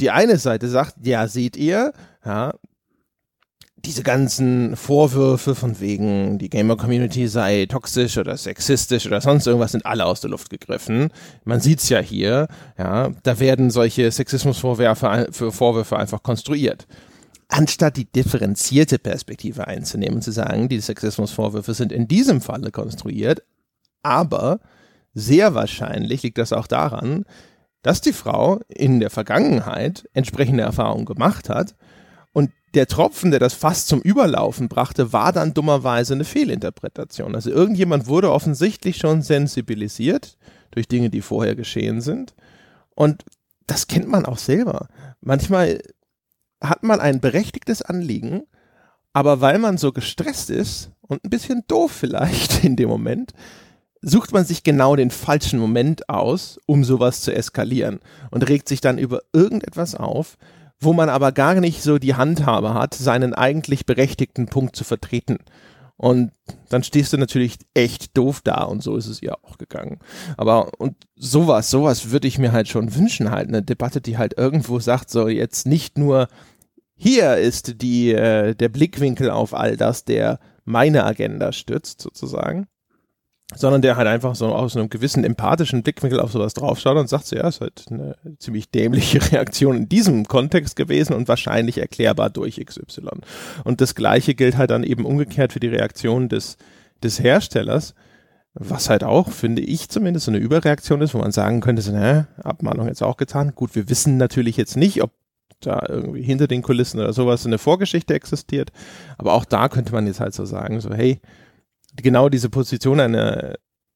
die 0.00 0.10
eine 0.10 0.36
Seite 0.38 0.68
sagt, 0.68 0.96
ja, 1.06 1.28
seht 1.28 1.56
ihr, 1.56 1.92
ja, 2.24 2.54
diese 3.84 4.02
ganzen 4.02 4.76
Vorwürfe 4.76 5.54
von 5.54 5.80
wegen, 5.80 6.38
die 6.38 6.48
Gamer-Community 6.48 7.26
sei 7.26 7.66
toxisch 7.66 8.16
oder 8.16 8.36
sexistisch 8.36 9.06
oder 9.06 9.20
sonst 9.20 9.46
irgendwas, 9.46 9.72
sind 9.72 9.86
alle 9.86 10.06
aus 10.06 10.20
der 10.20 10.30
Luft 10.30 10.50
gegriffen. 10.50 11.10
Man 11.44 11.60
sieht's 11.60 11.88
ja 11.88 11.98
hier, 11.98 12.46
ja, 12.78 13.10
da 13.24 13.40
werden 13.40 13.70
solche 13.70 14.10
Sexismusvorwürfe 14.10 15.28
für 15.32 15.50
Vorwürfe 15.50 15.96
einfach 15.96 16.22
konstruiert. 16.22 16.86
Anstatt 17.48 17.96
die 17.96 18.10
differenzierte 18.10 18.98
Perspektive 18.98 19.66
einzunehmen 19.66 20.16
und 20.16 20.22
zu 20.22 20.32
sagen, 20.32 20.68
die 20.68 20.80
Sexismusvorwürfe 20.80 21.74
sind 21.74 21.90
in 21.92 22.06
diesem 22.06 22.40
Falle 22.40 22.70
konstruiert, 22.70 23.42
aber 24.02 24.60
sehr 25.12 25.54
wahrscheinlich 25.54 26.22
liegt 26.22 26.38
das 26.38 26.52
auch 26.52 26.66
daran, 26.66 27.24
dass 27.82 28.00
die 28.00 28.12
Frau 28.12 28.60
in 28.68 29.00
der 29.00 29.10
Vergangenheit 29.10 30.08
entsprechende 30.14 30.62
Erfahrungen 30.62 31.04
gemacht 31.04 31.48
hat 31.48 31.74
der 32.74 32.86
Tropfen, 32.86 33.30
der 33.30 33.40
das 33.40 33.54
fast 33.54 33.88
zum 33.88 34.00
Überlaufen 34.00 34.68
brachte, 34.68 35.12
war 35.12 35.32
dann 35.32 35.54
dummerweise 35.54 36.14
eine 36.14 36.24
Fehlinterpretation. 36.24 37.34
Also 37.34 37.50
irgendjemand 37.50 38.06
wurde 38.06 38.32
offensichtlich 38.32 38.96
schon 38.96 39.22
sensibilisiert 39.22 40.36
durch 40.70 40.88
Dinge, 40.88 41.10
die 41.10 41.20
vorher 41.20 41.54
geschehen 41.54 42.00
sind. 42.00 42.34
Und 42.94 43.24
das 43.66 43.86
kennt 43.86 44.08
man 44.08 44.24
auch 44.24 44.38
selber. 44.38 44.88
Manchmal 45.20 45.82
hat 46.62 46.82
man 46.82 47.00
ein 47.00 47.20
berechtigtes 47.20 47.82
Anliegen, 47.82 48.44
aber 49.12 49.40
weil 49.40 49.58
man 49.58 49.76
so 49.76 49.92
gestresst 49.92 50.48
ist 50.48 50.90
und 51.02 51.24
ein 51.24 51.30
bisschen 51.30 51.64
doof 51.68 51.92
vielleicht 51.92 52.64
in 52.64 52.76
dem 52.76 52.88
Moment, 52.88 53.32
sucht 54.00 54.32
man 54.32 54.44
sich 54.44 54.64
genau 54.64 54.96
den 54.96 55.10
falschen 55.10 55.60
Moment 55.60 56.08
aus, 56.08 56.58
um 56.66 56.84
sowas 56.84 57.20
zu 57.20 57.32
eskalieren 57.32 58.00
und 58.30 58.48
regt 58.48 58.68
sich 58.68 58.80
dann 58.80 58.98
über 58.98 59.22
irgendetwas 59.32 59.94
auf, 59.94 60.36
wo 60.82 60.92
man 60.92 61.08
aber 61.08 61.32
gar 61.32 61.60
nicht 61.60 61.82
so 61.82 61.98
die 61.98 62.14
Handhabe 62.14 62.74
hat, 62.74 62.94
seinen 62.94 63.34
eigentlich 63.34 63.86
berechtigten 63.86 64.46
Punkt 64.46 64.76
zu 64.76 64.84
vertreten. 64.84 65.38
Und 65.96 66.32
dann 66.68 66.82
stehst 66.82 67.12
du 67.12 67.16
natürlich 67.16 67.58
echt 67.74 68.16
doof 68.16 68.40
da 68.42 68.64
und 68.64 68.82
so 68.82 68.96
ist 68.96 69.06
es 69.06 69.22
ihr 69.22 69.36
auch 69.44 69.56
gegangen. 69.56 70.00
Aber 70.36 70.72
und 70.78 70.96
sowas, 71.14 71.70
sowas 71.70 72.10
würde 72.10 72.26
ich 72.26 72.38
mir 72.38 72.50
halt 72.50 72.66
schon 72.68 72.94
wünschen, 72.96 73.30
halt 73.30 73.48
eine 73.48 73.62
Debatte, 73.62 74.00
die 74.00 74.18
halt 74.18 74.36
irgendwo 74.36 74.80
sagt, 74.80 75.10
so 75.10 75.28
jetzt 75.28 75.66
nicht 75.66 75.98
nur 75.98 76.26
hier 76.96 77.36
ist 77.36 77.82
die 77.82 78.12
äh, 78.12 78.54
der 78.54 78.68
Blickwinkel 78.68 79.30
auf 79.30 79.54
all 79.54 79.76
das, 79.76 80.04
der 80.04 80.40
meine 80.64 81.04
Agenda 81.04 81.52
stützt 81.52 82.00
sozusagen, 82.00 82.66
sondern 83.54 83.82
der 83.82 83.96
halt 83.96 84.08
einfach 84.08 84.34
so 84.34 84.46
aus 84.46 84.76
einem 84.76 84.90
gewissen 84.90 85.24
empathischen 85.24 85.82
Blickwinkel 85.82 86.20
auf 86.20 86.32
sowas 86.32 86.54
draufschaut 86.54 86.96
und 86.96 87.08
sagt 87.08 87.26
so, 87.26 87.36
ja, 87.36 87.48
ist 87.48 87.60
halt 87.60 87.84
eine 87.90 88.16
ziemlich 88.38 88.70
dämliche 88.70 89.20
Reaktion 89.32 89.76
in 89.76 89.88
diesem 89.88 90.26
Kontext 90.26 90.76
gewesen 90.76 91.14
und 91.14 91.28
wahrscheinlich 91.28 91.78
erklärbar 91.78 92.30
durch 92.30 92.64
XY. 92.64 93.08
Und 93.64 93.80
das 93.80 93.94
Gleiche 93.94 94.34
gilt 94.34 94.56
halt 94.56 94.70
dann 94.70 94.84
eben 94.84 95.04
umgekehrt 95.04 95.52
für 95.52 95.60
die 95.60 95.68
Reaktion 95.68 96.28
des, 96.28 96.56
des 97.02 97.22
Herstellers, 97.22 97.94
was 98.54 98.90
halt 98.90 99.02
auch, 99.04 99.30
finde 99.30 99.62
ich 99.62 99.88
zumindest, 99.88 100.26
so 100.26 100.30
eine 100.30 100.38
Überreaktion 100.38 101.00
ist, 101.00 101.14
wo 101.14 101.18
man 101.18 101.32
sagen 101.32 101.60
könnte, 101.60 101.82
so, 101.82 101.92
ne, 101.92 102.26
Abmahnung 102.42 102.86
jetzt 102.86 103.02
auch 103.02 103.16
getan. 103.16 103.52
Gut, 103.54 103.74
wir 103.74 103.88
wissen 103.88 104.18
natürlich 104.18 104.56
jetzt 104.56 104.76
nicht, 104.76 105.02
ob 105.02 105.10
da 105.60 105.84
irgendwie 105.88 106.22
hinter 106.22 106.48
den 106.48 106.62
Kulissen 106.62 107.00
oder 107.00 107.12
sowas 107.12 107.46
eine 107.46 107.58
Vorgeschichte 107.58 108.14
existiert, 108.14 108.72
aber 109.16 109.32
auch 109.32 109.44
da 109.44 109.68
könnte 109.68 109.92
man 109.92 110.06
jetzt 110.06 110.20
halt 110.20 110.34
so 110.34 110.44
sagen, 110.44 110.80
so, 110.80 110.92
hey, 110.92 111.20
genau 111.96 112.28
diese 112.28 112.50
Position 112.50 113.00
einer, 113.00 113.54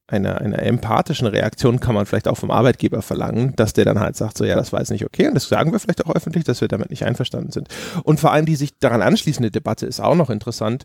einer, 0.09 0.41
einer 0.41 0.61
empathischen 0.61 1.27
Reaktion 1.27 1.81
kann 1.81 1.95
man 1.95 2.07
vielleicht 2.07 2.29
auch 2.29 2.37
vom 2.37 2.51
Arbeitgeber 2.51 3.03
verlangen, 3.03 3.55
dass 3.57 3.73
der 3.73 3.85
dann 3.85 4.01
halt 4.01 4.17
sagt, 4.17 4.39
so 4.39 4.45
ja, 4.45 4.55
das 4.55 4.73
war 4.73 4.81
jetzt 4.81 4.91
nicht 4.91 5.05
okay 5.05 5.27
und 5.29 5.35
das 5.35 5.49
sagen 5.49 5.73
wir 5.73 5.81
vielleicht 5.81 6.07
auch 6.07 6.15
öffentlich, 6.15 6.45
dass 6.45 6.61
wir 6.61 6.69
damit 6.69 6.91
nicht 6.91 7.05
einverstanden 7.05 7.51
sind. 7.51 7.69
Und 8.05 8.21
vor 8.21 8.33
allem 8.33 8.47
die 8.47 8.57
sich 8.57 8.79
daran 8.79 9.03
anschließende 9.03 9.51
Debatte 9.51 9.87
ist 9.87 10.01
auch 10.01 10.15
noch 10.15 10.31
interessant. 10.31 10.85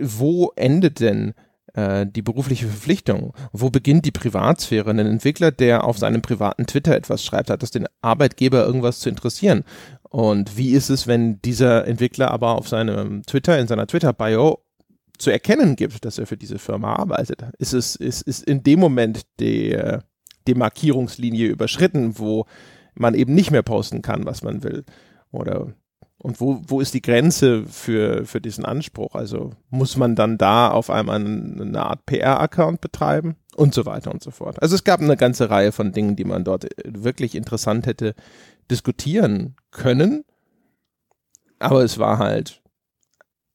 Wo 0.00 0.52
endet 0.56 1.00
denn 1.00 1.34
äh, 1.74 2.06
die 2.06 2.22
berufliche 2.22 2.66
Verpflichtung? 2.66 3.34
Wo 3.52 3.70
beginnt 3.70 4.04
die 4.04 4.12
Privatsphäre? 4.12 4.90
Ein 4.90 4.98
Entwickler, 4.98 5.50
der 5.50 5.84
auf 5.84 5.98
seinem 5.98 6.22
privaten 6.22 6.66
Twitter 6.66 6.94
etwas 6.94 7.24
schreibt, 7.24 7.50
hat 7.50 7.62
das 7.62 7.70
den 7.70 7.86
Arbeitgeber 8.02 8.64
irgendwas 8.64 9.00
zu 9.00 9.08
interessieren? 9.08 9.64
Und 10.02 10.56
wie 10.56 10.70
ist 10.70 10.90
es, 10.90 11.06
wenn 11.06 11.40
dieser 11.42 11.86
Entwickler 11.86 12.30
aber 12.30 12.56
auf 12.56 12.68
seinem 12.68 13.22
Twitter, 13.24 13.58
in 13.58 13.66
seiner 13.66 13.86
Twitter-Bio 13.86 14.60
zu 15.18 15.30
erkennen 15.30 15.76
gibt, 15.76 16.04
dass 16.04 16.18
er 16.18 16.26
für 16.26 16.36
diese 16.36 16.58
Firma 16.58 16.96
arbeitet, 16.96 17.44
ist 17.58 17.72
es 17.72 17.96
ist, 17.96 18.22
ist 18.22 18.42
in 18.44 18.62
dem 18.62 18.80
Moment 18.80 19.22
die, 19.40 19.80
die 20.46 20.54
Markierungslinie 20.54 21.48
überschritten, 21.48 22.18
wo 22.18 22.46
man 22.94 23.14
eben 23.14 23.34
nicht 23.34 23.50
mehr 23.50 23.62
posten 23.62 24.02
kann, 24.02 24.24
was 24.26 24.42
man 24.42 24.62
will. 24.62 24.84
Oder 25.30 25.74
und 26.18 26.40
wo, 26.40 26.62
wo 26.66 26.80
ist 26.80 26.94
die 26.94 27.02
Grenze 27.02 27.66
für, 27.66 28.24
für 28.24 28.40
diesen 28.40 28.64
Anspruch? 28.64 29.14
Also 29.14 29.50
muss 29.68 29.96
man 29.96 30.16
dann 30.16 30.38
da 30.38 30.70
auf 30.70 30.88
einmal 30.88 31.16
eine 31.16 31.84
Art 31.84 32.06
PR-Account 32.06 32.80
betreiben 32.80 33.36
und 33.56 33.74
so 33.74 33.84
weiter 33.84 34.10
und 34.10 34.22
so 34.22 34.30
fort. 34.30 34.62
Also 34.62 34.74
es 34.74 34.84
gab 34.84 35.00
eine 35.00 35.18
ganze 35.18 35.50
Reihe 35.50 35.70
von 35.70 35.92
Dingen, 35.92 36.16
die 36.16 36.24
man 36.24 36.44
dort 36.44 36.66
wirklich 36.82 37.34
interessant 37.34 37.86
hätte 37.86 38.14
diskutieren 38.70 39.56
können. 39.70 40.24
Aber 41.58 41.84
es 41.84 41.98
war 41.98 42.18
halt 42.18 42.62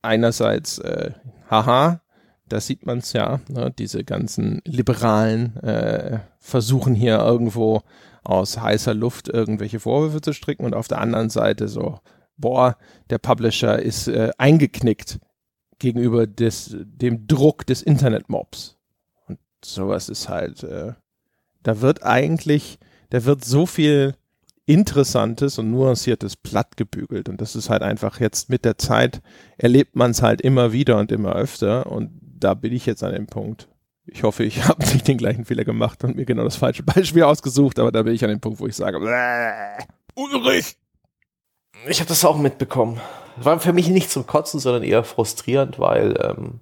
einerseits 0.02 0.78
äh, 0.78 1.14
haha, 1.50 2.02
da 2.48 2.60
sieht 2.60 2.86
man 2.86 3.00
es 3.00 3.14
ja, 3.14 3.40
ne, 3.50 3.72
diese 3.78 4.04
ganzen 4.04 4.62
Liberalen 4.66 5.56
äh, 5.58 6.20
versuchen 6.40 6.96
hier 6.96 7.20
irgendwo 7.20 7.82
aus 8.24 8.60
heißer 8.60 8.94
Luft 8.94 9.28
irgendwelche 9.28 9.80
Vorwürfe 9.80 10.22
zu 10.22 10.34
stricken 10.34 10.66
und 10.66 10.74
auf 10.74 10.88
der 10.88 11.00
anderen 11.00 11.30
Seite 11.30 11.68
so, 11.68 12.00
boah, 12.38 12.78
der 13.10 13.18
Publisher 13.18 13.80
ist 13.80 14.08
äh, 14.08 14.32
eingeknickt 14.38 15.20
gegenüber 15.78 16.28
des, 16.28 16.76
dem 16.80 17.28
Druck 17.28 17.66
des 17.66 17.82
Internetmobs. 17.82 18.78
Und 19.28 19.40
sowas 19.64 20.10
ist 20.10 20.28
halt, 20.28 20.64
äh, 20.64 20.94
da 21.64 21.82
wird 21.82 22.04
eigentlich, 22.04 22.80
da 23.10 23.26
wird 23.26 23.46
so 23.46 23.66
viel 23.66 24.16
Interessantes 24.70 25.58
und 25.58 25.72
Nuanciertes 25.72 26.36
platt 26.36 26.78
gebügelt. 26.78 27.28
Und 27.28 27.42
das 27.42 27.56
ist 27.56 27.72
halt 27.72 27.82
einfach 27.82 28.20
jetzt 28.20 28.52
mit 28.52 28.66
der 28.66 28.78
Zeit 28.78 29.20
erlebt 29.58 29.96
man 29.96 30.12
es 30.12 30.22
halt 30.22 30.42
immer 30.42 30.72
wieder 30.72 31.00
und 31.00 31.12
immer 31.12 31.34
öfter. 31.34 31.88
Und 31.88 32.12
da 32.22 32.54
bin 32.54 32.72
ich 32.72 32.86
jetzt 32.86 33.04
an 33.04 33.14
dem 33.14 33.26
Punkt. 33.26 33.68
Ich 34.06 34.22
hoffe, 34.22 34.44
ich 34.44 34.64
habe 34.68 34.86
nicht 34.86 35.08
den 35.08 35.18
gleichen 35.18 35.44
Fehler 35.44 35.66
gemacht 35.66 36.04
und 36.04 36.16
mir 36.16 36.26
genau 36.26 36.44
das 36.44 36.58
falsche 36.58 36.84
Beispiel 36.84 37.24
ausgesucht, 37.24 37.80
aber 37.80 37.92
da 37.92 38.04
bin 38.04 38.14
ich 38.14 38.24
an 38.24 38.30
dem 38.30 38.42
Punkt, 38.42 38.60
wo 38.60 38.68
ich 38.68 38.76
sage, 38.76 39.00
Ulrich! 40.14 40.78
Ich 41.88 42.00
habe 42.00 42.10
das 42.10 42.24
auch 42.24 42.38
mitbekommen. 42.38 43.02
War 43.38 43.60
für 43.60 43.74
mich 43.74 43.88
nicht 43.88 44.12
zum 44.12 44.28
Kotzen, 44.28 44.60
sondern 44.60 44.84
eher 44.84 45.04
frustrierend, 45.04 45.80
weil 45.80 46.16
ähm, 46.22 46.60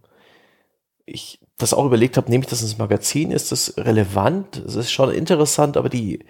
ich 1.05 1.41
das 1.57 1.73
auch 1.73 1.85
überlegt 1.85 2.15
habe, 2.15 2.29
nehme 2.29 2.45
ich 2.45 2.49
das 2.49 2.61
ins 2.61 2.77
Magazin, 2.77 3.31
ist 3.31 3.51
das 3.51 3.73
relevant? 3.77 4.63
Es 4.65 4.75
ist 4.75 4.91
schon 4.91 5.11
interessant, 5.11 5.75
aber 5.75 5.89
die, 5.89 6.23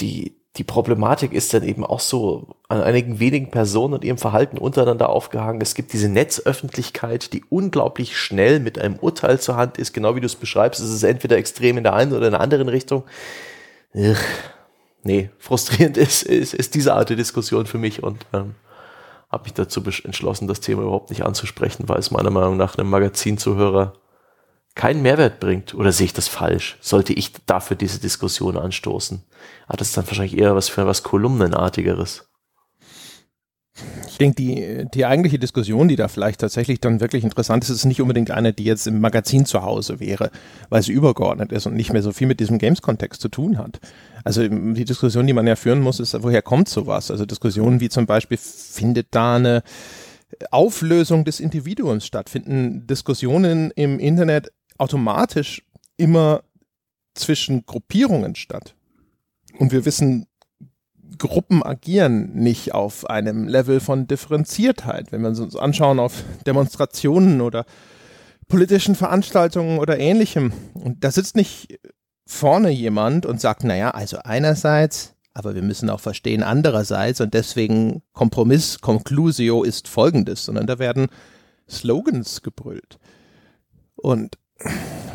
die, 0.00 0.36
die 0.56 0.64
Problematik 0.64 1.32
ist 1.32 1.54
dann 1.54 1.62
eben 1.62 1.84
auch 1.84 2.00
so 2.00 2.56
an 2.68 2.82
einigen 2.82 3.20
wenigen 3.20 3.50
Personen 3.50 3.94
und 3.94 4.04
ihrem 4.04 4.18
Verhalten 4.18 4.58
untereinander 4.58 5.08
aufgehangen. 5.08 5.60
Es 5.60 5.74
gibt 5.74 5.92
diese 5.92 6.08
Netzöffentlichkeit, 6.08 7.32
die 7.32 7.44
unglaublich 7.48 8.16
schnell 8.16 8.60
mit 8.60 8.78
einem 8.78 8.96
Urteil 8.96 9.40
zur 9.40 9.56
Hand 9.56 9.78
ist, 9.78 9.92
genau 9.92 10.14
wie 10.14 10.20
du 10.20 10.26
es 10.26 10.36
beschreibst. 10.36 10.80
Es 10.80 10.90
ist 10.90 11.02
entweder 11.02 11.36
extrem 11.36 11.78
in 11.78 11.84
der 11.84 11.94
einen 11.94 12.12
oder 12.12 12.26
in 12.26 12.32
der 12.32 12.40
anderen 12.40 12.68
Richtung. 12.68 13.04
Ugh. 13.94 14.16
Nee, 15.04 15.30
frustrierend 15.38 15.96
ist, 15.98 16.22
ist, 16.22 16.54
ist 16.54 16.74
diese 16.74 16.94
Art 16.94 17.08
der 17.08 17.16
Diskussion 17.16 17.66
für 17.66 17.78
mich 17.78 18.02
und 18.02 18.26
ähm, 18.32 18.54
habe 19.30 19.44
mich 19.44 19.54
dazu 19.54 19.82
entschlossen, 20.04 20.46
das 20.48 20.60
Thema 20.60 20.82
überhaupt 20.82 21.10
nicht 21.10 21.24
anzusprechen, 21.24 21.88
weil 21.88 21.98
es 21.98 22.10
meiner 22.10 22.30
Meinung 22.30 22.56
nach 22.56 22.76
einem 22.76 22.90
Magazinzuhörer 22.90 23.94
keinen 24.74 25.02
Mehrwert 25.02 25.40
bringt. 25.40 25.74
Oder 25.74 25.92
sehe 25.92 26.06
ich 26.06 26.12
das 26.12 26.28
falsch? 26.28 26.78
Sollte 26.80 27.12
ich 27.12 27.32
dafür 27.46 27.76
diese 27.76 28.00
Diskussion 28.00 28.56
anstoßen? 28.56 29.22
Hat 29.68 29.80
es 29.80 29.92
dann 29.92 30.06
wahrscheinlich 30.06 30.38
eher 30.38 30.54
was 30.54 30.68
für 30.68 30.86
was 30.86 31.02
Kolumnenartigeres. 31.02 32.28
Ich 34.06 34.18
denke, 34.18 34.36
die, 34.36 34.84
die 34.92 35.06
eigentliche 35.06 35.38
Diskussion, 35.38 35.88
die 35.88 35.96
da 35.96 36.08
vielleicht 36.08 36.42
tatsächlich 36.42 36.80
dann 36.80 37.00
wirklich 37.00 37.24
interessant 37.24 37.64
ist, 37.64 37.70
ist 37.70 37.86
nicht 37.86 38.02
unbedingt 38.02 38.30
eine, 38.30 38.52
die 38.52 38.64
jetzt 38.64 38.86
im 38.86 39.00
Magazin 39.00 39.46
zu 39.46 39.62
Hause 39.62 39.98
wäre, 39.98 40.30
weil 40.68 40.82
sie 40.82 40.92
übergeordnet 40.92 41.52
ist 41.52 41.66
und 41.66 41.74
nicht 41.74 41.92
mehr 41.92 42.02
so 42.02 42.12
viel 42.12 42.26
mit 42.26 42.38
diesem 42.38 42.58
Games-Kontext 42.58 43.22
zu 43.22 43.30
tun 43.30 43.56
hat. 43.56 43.80
Also 44.24 44.46
die 44.46 44.84
Diskussion, 44.84 45.26
die 45.26 45.32
man 45.32 45.46
ja 45.46 45.56
führen 45.56 45.80
muss, 45.80 46.00
ist, 46.00 46.22
woher 46.22 46.42
kommt 46.42 46.68
sowas? 46.68 47.10
Also 47.10 47.24
Diskussionen 47.24 47.80
wie 47.80 47.88
zum 47.88 48.04
Beispiel, 48.04 48.36
findet 48.36 49.08
da 49.12 49.36
eine 49.36 49.62
Auflösung 50.50 51.24
des 51.24 51.40
Individuums 51.40 52.06
statt? 52.06 52.28
Finden 52.28 52.86
Diskussionen 52.86 53.70
im 53.70 53.98
Internet 53.98 54.52
automatisch 54.78 55.62
immer 55.96 56.42
zwischen 57.14 57.66
Gruppierungen 57.66 58.34
statt? 58.34 58.74
Und 59.58 59.72
wir 59.72 59.84
wissen, 59.84 60.26
Gruppen 61.18 61.62
agieren 61.62 62.34
nicht 62.34 62.74
auf 62.74 63.08
einem 63.08 63.46
Level 63.46 63.80
von 63.80 64.06
Differenziertheit. 64.06 65.12
Wenn 65.12 65.22
wir 65.22 65.28
uns 65.28 65.56
anschauen 65.56 66.00
auf 66.00 66.24
Demonstrationen 66.46 67.40
oder 67.40 67.66
politischen 68.48 68.94
Veranstaltungen 68.94 69.78
oder 69.78 69.98
ähnlichem. 69.98 70.52
Und 70.74 71.04
da 71.04 71.10
sitzt 71.10 71.36
nicht 71.36 71.78
vorne 72.26 72.70
jemand 72.70 73.24
und 73.26 73.40
sagt, 73.40 73.64
naja, 73.64 73.92
also 73.92 74.18
einerseits, 74.24 75.14
aber 75.34 75.54
wir 75.54 75.62
müssen 75.62 75.88
auch 75.90 76.00
verstehen 76.00 76.42
andererseits 76.42 77.20
und 77.20 77.34
deswegen 77.34 78.02
Kompromiss, 78.12 78.80
Conclusio 78.80 79.62
ist 79.62 79.88
folgendes, 79.88 80.44
sondern 80.44 80.66
da 80.66 80.78
werden 80.78 81.08
Slogans 81.68 82.42
gebrüllt. 82.42 82.98
Und 83.96 84.36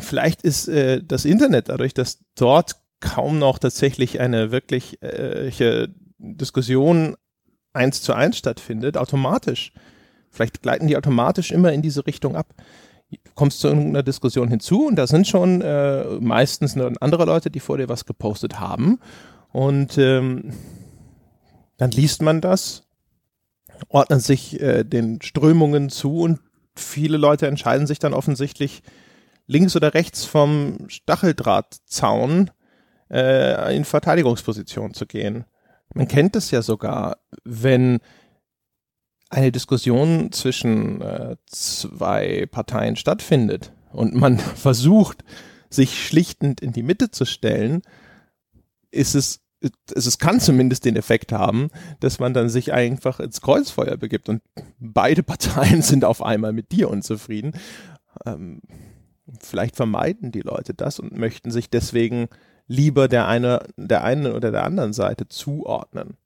vielleicht 0.00 0.42
ist 0.42 0.68
äh, 0.68 1.02
das 1.02 1.24
Internet 1.24 1.68
dadurch, 1.68 1.94
dass 1.94 2.20
dort 2.34 2.76
kaum 3.00 3.38
noch 3.38 3.58
tatsächlich 3.58 4.20
eine 4.20 4.50
wirklich 4.50 5.00
äh, 5.02 5.88
Diskussion 6.18 7.16
eins 7.72 8.02
zu 8.02 8.12
eins 8.12 8.38
stattfindet, 8.38 8.96
automatisch. 8.96 9.72
Vielleicht 10.30 10.62
gleiten 10.62 10.88
die 10.88 10.96
automatisch 10.96 11.52
immer 11.52 11.72
in 11.72 11.82
diese 11.82 12.06
Richtung 12.06 12.36
ab 12.36 12.54
kommst 13.34 13.60
zu 13.60 13.68
irgendeiner 13.68 14.02
Diskussion 14.02 14.48
hinzu 14.48 14.86
und 14.86 14.96
da 14.96 15.06
sind 15.06 15.26
schon 15.26 15.62
äh, 15.62 16.04
meistens 16.20 16.76
andere 16.76 17.24
Leute, 17.24 17.50
die 17.50 17.60
vor 17.60 17.78
dir 17.78 17.88
was 17.88 18.04
gepostet 18.04 18.60
haben. 18.60 18.98
Und 19.50 19.96
ähm, 19.96 20.52
dann 21.78 21.90
liest 21.90 22.20
man 22.20 22.40
das, 22.40 22.82
ordnet 23.88 24.22
sich 24.22 24.60
äh, 24.60 24.84
den 24.84 25.22
Strömungen 25.22 25.88
zu 25.88 26.20
und 26.20 26.40
viele 26.74 27.16
Leute 27.16 27.46
entscheiden 27.46 27.86
sich 27.86 27.98
dann 27.98 28.12
offensichtlich 28.12 28.82
links 29.48 29.74
oder 29.74 29.94
rechts 29.94 30.24
vom 30.24 30.88
Stacheldrahtzaun 30.88 32.50
äh, 33.10 33.74
in 33.74 33.84
Verteidigungsposition 33.84 34.94
zu 34.94 35.06
gehen. 35.06 35.44
Man 35.94 36.06
kennt 36.06 36.36
es 36.36 36.50
ja 36.52 36.62
sogar, 36.62 37.16
wenn 37.44 37.98
eine 39.30 39.50
Diskussion 39.50 40.32
zwischen 40.32 41.00
äh, 41.00 41.36
zwei 41.46 42.46
Parteien 42.46 42.96
stattfindet 42.96 43.72
und 43.90 44.14
man 44.14 44.38
versucht, 44.56 45.24
sich 45.70 46.06
schlichtend 46.06 46.60
in 46.60 46.72
die 46.72 46.82
Mitte 46.82 47.10
zu 47.10 47.24
stellen, 47.24 47.82
ist 48.90 49.14
es, 49.14 49.40
es, 49.94 50.18
kann 50.18 50.40
zumindest 50.40 50.84
den 50.84 50.96
Effekt 50.96 51.32
haben, 51.32 51.68
dass 52.00 52.18
man 52.18 52.32
dann 52.32 52.48
sich 52.48 52.72
einfach 52.72 53.20
ins 53.20 53.40
Kreuzfeuer 53.40 53.96
begibt 53.96 54.28
und 54.28 54.42
beide 54.78 55.22
Parteien 55.22 55.82
sind 55.82 56.04
auf 56.04 56.22
einmal 56.22 56.52
mit 56.52 56.72
dir 56.72 56.88
unzufrieden. 56.88 57.52
Ähm, 58.24 58.62
vielleicht 59.40 59.76
vermeiden 59.76 60.32
die 60.32 60.40
Leute 60.40 60.74
das 60.74 60.98
und 60.98 61.16
möchten 61.16 61.50
sich 61.50 61.70
deswegen 61.70 62.28
lieber 62.66 63.08
der 63.08 63.26
eine, 63.26 63.66
der 63.76 64.04
einen 64.04 64.32
oder 64.32 64.50
der 64.50 64.64
anderen 64.64 64.92
Seite 64.92 65.28
zuordnen. 65.28 66.16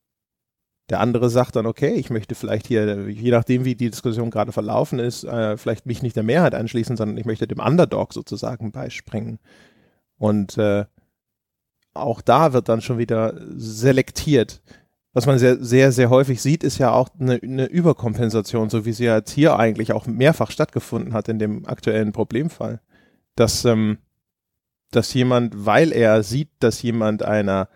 Der 0.90 1.00
andere 1.00 1.30
sagt 1.30 1.56
dann, 1.56 1.66
okay, 1.66 1.94
ich 1.94 2.10
möchte 2.10 2.34
vielleicht 2.34 2.66
hier, 2.66 3.08
je 3.08 3.30
nachdem, 3.30 3.64
wie 3.64 3.76
die 3.76 3.90
Diskussion 3.90 4.30
gerade 4.30 4.52
verlaufen 4.52 4.98
ist, 4.98 5.24
äh, 5.24 5.56
vielleicht 5.56 5.86
mich 5.86 6.02
nicht 6.02 6.16
der 6.16 6.22
Mehrheit 6.24 6.54
anschließen, 6.54 6.96
sondern 6.96 7.16
ich 7.16 7.24
möchte 7.24 7.46
dem 7.46 7.60
Underdog 7.60 8.12
sozusagen 8.12 8.72
beispringen. 8.72 9.38
Und 10.18 10.58
äh, 10.58 10.84
auch 11.94 12.20
da 12.20 12.52
wird 12.52 12.68
dann 12.68 12.80
schon 12.80 12.98
wieder 12.98 13.34
selektiert. 13.56 14.60
Was 15.14 15.26
man 15.26 15.38
sehr, 15.38 15.62
sehr, 15.62 15.92
sehr 15.92 16.10
häufig 16.10 16.42
sieht, 16.42 16.64
ist 16.64 16.78
ja 16.78 16.92
auch 16.92 17.10
eine, 17.18 17.34
eine 17.42 17.66
Überkompensation, 17.66 18.70
so 18.70 18.84
wie 18.84 18.92
sie 18.92 19.04
jetzt 19.04 19.30
hier 19.30 19.58
eigentlich 19.58 19.92
auch 19.92 20.06
mehrfach 20.06 20.50
stattgefunden 20.50 21.12
hat 21.12 21.28
in 21.28 21.38
dem 21.38 21.66
aktuellen 21.66 22.12
Problemfall. 22.12 22.80
Dass, 23.36 23.64
ähm, 23.64 23.98
dass 24.90 25.14
jemand, 25.14 25.66
weil 25.66 25.92
er 25.92 26.22
sieht, 26.22 26.50
dass 26.60 26.82
jemand 26.82 27.22
einer 27.22 27.68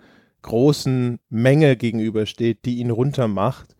großen 0.42 1.18
Menge 1.28 1.76
gegenübersteht, 1.76 2.64
die 2.64 2.78
ihn 2.78 2.90
runtermacht, 2.90 3.74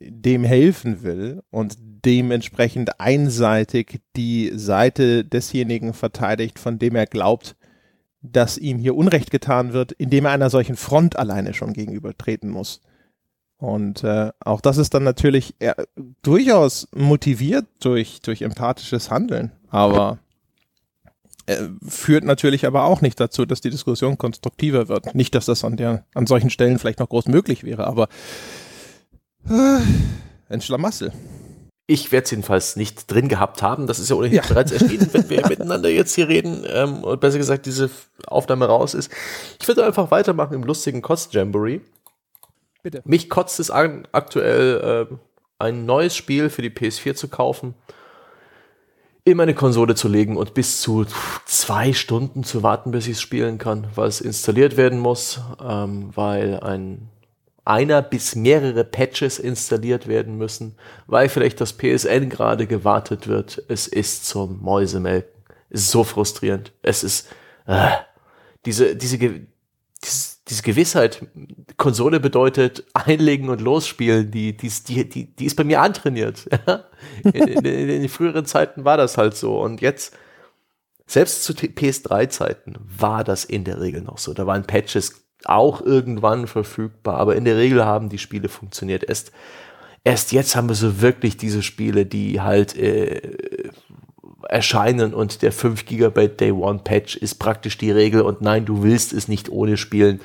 dem 0.00 0.44
helfen 0.44 1.02
will 1.02 1.42
und 1.50 1.76
dementsprechend 1.78 3.00
einseitig 3.00 4.00
die 4.16 4.50
Seite 4.54 5.24
desjenigen 5.24 5.94
verteidigt, 5.94 6.58
von 6.58 6.78
dem 6.78 6.96
er 6.96 7.06
glaubt, 7.06 7.56
dass 8.20 8.58
ihm 8.58 8.78
hier 8.78 8.96
Unrecht 8.96 9.30
getan 9.30 9.72
wird, 9.72 9.92
indem 9.92 10.24
er 10.24 10.32
einer 10.32 10.50
solchen 10.50 10.76
Front 10.76 11.16
alleine 11.16 11.54
schon 11.54 11.72
gegenübertreten 11.72 12.50
muss. 12.50 12.80
Und 13.56 14.02
äh, 14.02 14.32
auch 14.40 14.60
das 14.60 14.78
ist 14.78 14.94
dann 14.94 15.04
natürlich 15.04 15.54
durchaus 16.22 16.88
motiviert 16.94 17.66
durch, 17.80 18.20
durch 18.20 18.42
empathisches 18.42 19.10
Handeln. 19.10 19.52
Aber 19.68 20.18
äh, 21.46 21.68
führt 21.86 22.24
natürlich 22.24 22.66
aber 22.66 22.84
auch 22.84 23.00
nicht 23.00 23.20
dazu, 23.20 23.44
dass 23.44 23.60
die 23.60 23.70
Diskussion 23.70 24.18
konstruktiver 24.18 24.88
wird. 24.88 25.14
Nicht, 25.14 25.34
dass 25.34 25.46
das 25.46 25.64
an, 25.64 25.76
der, 25.76 26.04
an 26.14 26.26
solchen 26.26 26.50
Stellen 26.50 26.78
vielleicht 26.78 27.00
noch 27.00 27.08
groß 27.08 27.26
möglich 27.26 27.64
wäre, 27.64 27.86
aber 27.86 28.08
äh, 29.48 29.80
ein 30.48 30.60
Schlamassel. 30.60 31.12
Ich 31.86 32.12
werde 32.12 32.24
es 32.24 32.30
jedenfalls 32.30 32.76
nicht 32.76 33.10
drin 33.10 33.28
gehabt 33.28 33.60
haben. 33.60 33.86
Das 33.86 33.98
ist 33.98 34.08
ja 34.08 34.16
ohnehin 34.16 34.36
ja. 34.36 34.42
bereits 34.48 34.72
erschienen, 34.72 35.06
wenn 35.12 35.28
wir 35.28 35.46
miteinander 35.48 35.90
jetzt 35.90 36.14
hier 36.14 36.28
reden 36.28 36.64
ähm, 36.66 37.04
und 37.04 37.20
besser 37.20 37.36
gesagt 37.36 37.66
diese 37.66 37.90
Aufnahme 38.26 38.64
raus 38.64 38.94
ist. 38.94 39.12
Ich 39.60 39.68
würde 39.68 39.84
einfach 39.84 40.10
weitermachen 40.10 40.54
im 40.54 40.62
lustigen 40.62 41.02
Kotz-Jamboree. 41.02 41.80
Bitte. 42.82 43.02
Mich 43.04 43.28
kotzt 43.28 43.60
es 43.60 43.70
an, 43.70 44.08
aktuell 44.12 45.08
äh, 45.10 45.14
ein 45.58 45.84
neues 45.84 46.16
Spiel 46.16 46.48
für 46.48 46.62
die 46.62 46.70
PS4 46.70 47.14
zu 47.14 47.28
kaufen 47.28 47.74
in 49.24 49.38
meine 49.38 49.54
Konsole 49.54 49.94
zu 49.94 50.08
legen 50.08 50.36
und 50.36 50.52
bis 50.52 50.82
zu 50.82 51.06
zwei 51.46 51.94
Stunden 51.94 52.44
zu 52.44 52.62
warten, 52.62 52.90
bis 52.90 53.06
ich 53.06 53.12
es 53.12 53.22
spielen 53.22 53.56
kann, 53.56 53.86
weil 53.94 54.08
es 54.08 54.20
installiert 54.20 54.76
werden 54.76 54.98
muss, 54.98 55.40
ähm, 55.62 56.10
weil 56.14 56.60
ein 56.60 57.08
einer 57.64 58.02
bis 58.02 58.34
mehrere 58.34 58.84
Patches 58.84 59.38
installiert 59.38 60.06
werden 60.06 60.36
müssen, 60.36 60.76
weil 61.06 61.30
vielleicht 61.30 61.62
das 61.62 61.72
PSN 61.72 62.28
gerade 62.28 62.66
gewartet 62.66 63.26
wird. 63.26 63.62
Es 63.68 63.86
ist 63.86 64.26
zum 64.26 64.60
Mäusemelken. 64.60 65.32
Es 65.70 65.80
ist 65.82 65.90
so 65.90 66.04
frustrierend. 66.04 66.72
Es 66.82 67.02
ist 67.02 67.28
äh, 67.66 67.88
diese 68.66 68.94
diese 68.96 69.18
diese 70.04 70.33
diese 70.48 70.62
Gewissheit, 70.62 71.26
Konsole 71.78 72.20
bedeutet 72.20 72.84
einlegen 72.92 73.48
und 73.48 73.60
losspielen, 73.60 74.30
die, 74.30 74.56
die, 74.56 74.68
die, 74.68 75.34
die, 75.34 75.44
ist 75.44 75.56
bei 75.56 75.64
mir 75.64 75.80
antrainiert. 75.80 76.46
in, 77.24 77.32
in, 77.32 77.64
in, 77.64 77.88
den 77.88 78.08
früheren 78.08 78.44
Zeiten 78.44 78.84
war 78.84 78.98
das 78.98 79.16
halt 79.16 79.36
so. 79.36 79.58
Und 79.58 79.80
jetzt, 79.80 80.14
selbst 81.06 81.44
zu 81.44 81.54
PS3-Zeiten 81.54 82.76
war 82.78 83.24
das 83.24 83.44
in 83.44 83.64
der 83.64 83.80
Regel 83.80 84.02
noch 84.02 84.18
so. 84.18 84.34
Da 84.34 84.46
waren 84.46 84.66
Patches 84.66 85.24
auch 85.44 85.80
irgendwann 85.80 86.46
verfügbar, 86.46 87.16
aber 87.16 87.36
in 87.36 87.44
der 87.44 87.56
Regel 87.56 87.84
haben 87.84 88.10
die 88.10 88.18
Spiele 88.18 88.48
funktioniert. 88.48 89.04
Erst, 89.04 89.32
erst 90.04 90.32
jetzt 90.32 90.56
haben 90.56 90.68
wir 90.68 90.76
so 90.76 91.00
wirklich 91.00 91.38
diese 91.38 91.62
Spiele, 91.62 92.04
die 92.04 92.42
halt 92.42 92.76
äh, 92.76 93.70
erscheinen 94.48 95.14
und 95.14 95.42
der 95.42 95.52
5 95.52 95.86
GB 95.86 96.28
Day 96.28 96.52
One 96.52 96.80
Patch 96.82 97.16
ist 97.16 97.36
praktisch 97.36 97.78
die 97.78 97.90
Regel 97.90 98.22
und 98.22 98.40
nein, 98.40 98.64
du 98.64 98.82
willst 98.82 99.12
es 99.12 99.28
nicht 99.28 99.50
ohne 99.50 99.76
spielen. 99.76 100.20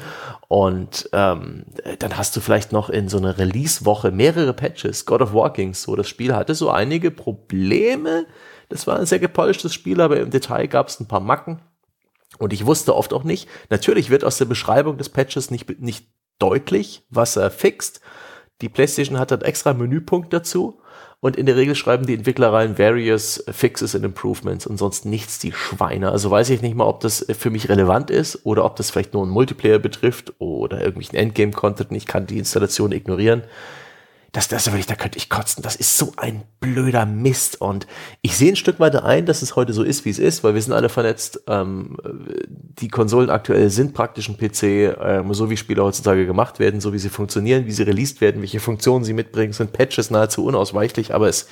Und 0.48 1.10
ähm, 1.14 1.66
dann 2.00 2.18
hast 2.18 2.36
du 2.36 2.42
vielleicht 2.42 2.72
noch 2.72 2.90
in 2.90 3.08
so 3.08 3.18
einer 3.18 3.38
Release-Woche 3.38 4.12
mehrere 4.12 4.54
Patches. 4.54 5.06
God 5.06 5.22
of 5.22 5.34
Walkings, 5.34 5.84
so 5.84 5.96
das 5.96 6.10
Spiel 6.10 6.36
hatte 6.36 6.56
so 6.56 6.70
einige 6.70 7.12
Probleme. 7.12 8.26
Das 8.70 8.88
war 8.88 9.00
ein 9.00 9.06
sehr 9.06 9.20
gepolischtes 9.20 9.74
Spiel, 9.74 10.02
aber 10.02 10.20
im 10.20 10.30
Detail 10.30 10.68
gab 10.68 10.88
es 10.88 11.00
ein 11.00 11.08
paar 11.08 11.20
Macken. 11.20 11.62
Und 12.38 12.54
ich 12.54 12.66
wusste 12.66 12.96
oft 12.96 13.14
auch 13.14 13.24
nicht, 13.24 13.50
natürlich 13.70 14.10
wird 14.10 14.24
aus 14.24 14.38
der 14.38 14.46
Beschreibung 14.46 14.98
des 14.98 15.10
Patches 15.10 15.52
nicht, 15.52 15.80
nicht 15.82 16.08
deutlich, 16.38 17.04
was 17.10 17.36
er 17.36 17.52
fixt. 17.52 18.02
Die 18.62 18.70
PlayStation 18.70 19.20
hat 19.20 19.32
einen 19.32 19.42
extra 19.42 19.74
Menüpunkt 19.74 20.34
dazu. 20.34 20.82
Und 21.22 21.36
in 21.36 21.46
der 21.46 21.58
Regel 21.58 21.76
schreiben 21.76 22.06
die 22.06 22.14
Entwickler 22.14 22.54
rein 22.54 22.78
Various 22.78 23.44
Fixes 23.52 23.94
and 23.94 24.06
Improvements 24.06 24.66
und 24.66 24.78
sonst 24.78 25.06
nichts 25.06 25.38
die 25.38 25.52
Schweine. 25.52 26.12
Also 26.12 26.32
weiß 26.32 26.50
ich 26.50 26.62
nicht 26.62 26.76
mal, 26.76 26.86
ob 26.86 27.02
das 27.02 27.26
für 27.38 27.50
mich 27.50 27.68
relevant 27.68 28.10
ist 28.10 28.46
oder 28.46 28.64
ob 28.64 28.78
das 28.78 28.90
vielleicht 28.90 29.14
nur 29.14 29.24
einen 29.24 29.32
Multiplayer 29.32 29.80
betrifft 29.80 30.34
oder 30.40 30.80
irgendwelchen 30.80 31.18
Endgame-Content. 31.18 31.92
Ich 31.92 32.06
kann 32.06 32.26
die 32.26 32.38
Installation 32.38 32.94
ignorieren 32.94 33.44
das, 34.32 34.48
das 34.48 34.68
wirklich, 34.68 34.86
da 34.86 34.96
könnte 34.96 35.18
ich 35.18 35.30
kotzen. 35.30 35.64
Das 35.64 35.76
ist 35.76 35.98
so 35.98 36.14
ein 36.18 36.44
blöder 36.60 37.06
Mist. 37.06 37.60
Und 37.62 37.88
ich 38.22 38.38
sehe 38.38 38.52
ein 38.52 38.56
Stück 38.56 38.80
weiter 38.80 39.04
ein, 39.04 39.26
dass 39.26 39.42
es 39.42 39.56
heute 39.56 39.74
so 39.74 39.84
ist, 39.84 40.06
wie 40.06 40.12
es 40.12 40.20
ist, 40.20 40.44
weil 40.44 40.54
wir 40.54 40.62
sind 40.62 40.74
alle 40.74 40.90
vernetzt. 40.90 41.42
Ähm, 41.48 41.98
die 42.48 42.90
Konsolen 42.90 43.30
aktuell 43.30 43.70
sind 43.70 43.94
praktisch 43.94 44.30
ein 44.30 44.38
PC, 44.38 44.96
ähm, 45.02 45.34
so 45.34 45.50
wie 45.50 45.58
Spiele 45.58 45.84
heutzutage 45.84 46.26
gemacht 46.26 46.60
werden, 46.60 46.80
so 46.80 46.94
wie 46.94 47.00
sie 47.00 47.10
funktionieren, 47.10 47.66
wie 47.66 47.72
sie 47.72 47.84
released 47.84 48.22
werden, 48.22 48.42
welche 48.42 48.60
Funktionen 48.60 49.04
sie 49.04 49.14
mitbringen, 49.14 49.54
sind 49.54 49.74
Patches 49.74 50.12
nahezu 50.12 50.46
unausweichlich, 50.46 51.14
aber 51.14 51.28
es 51.28 51.48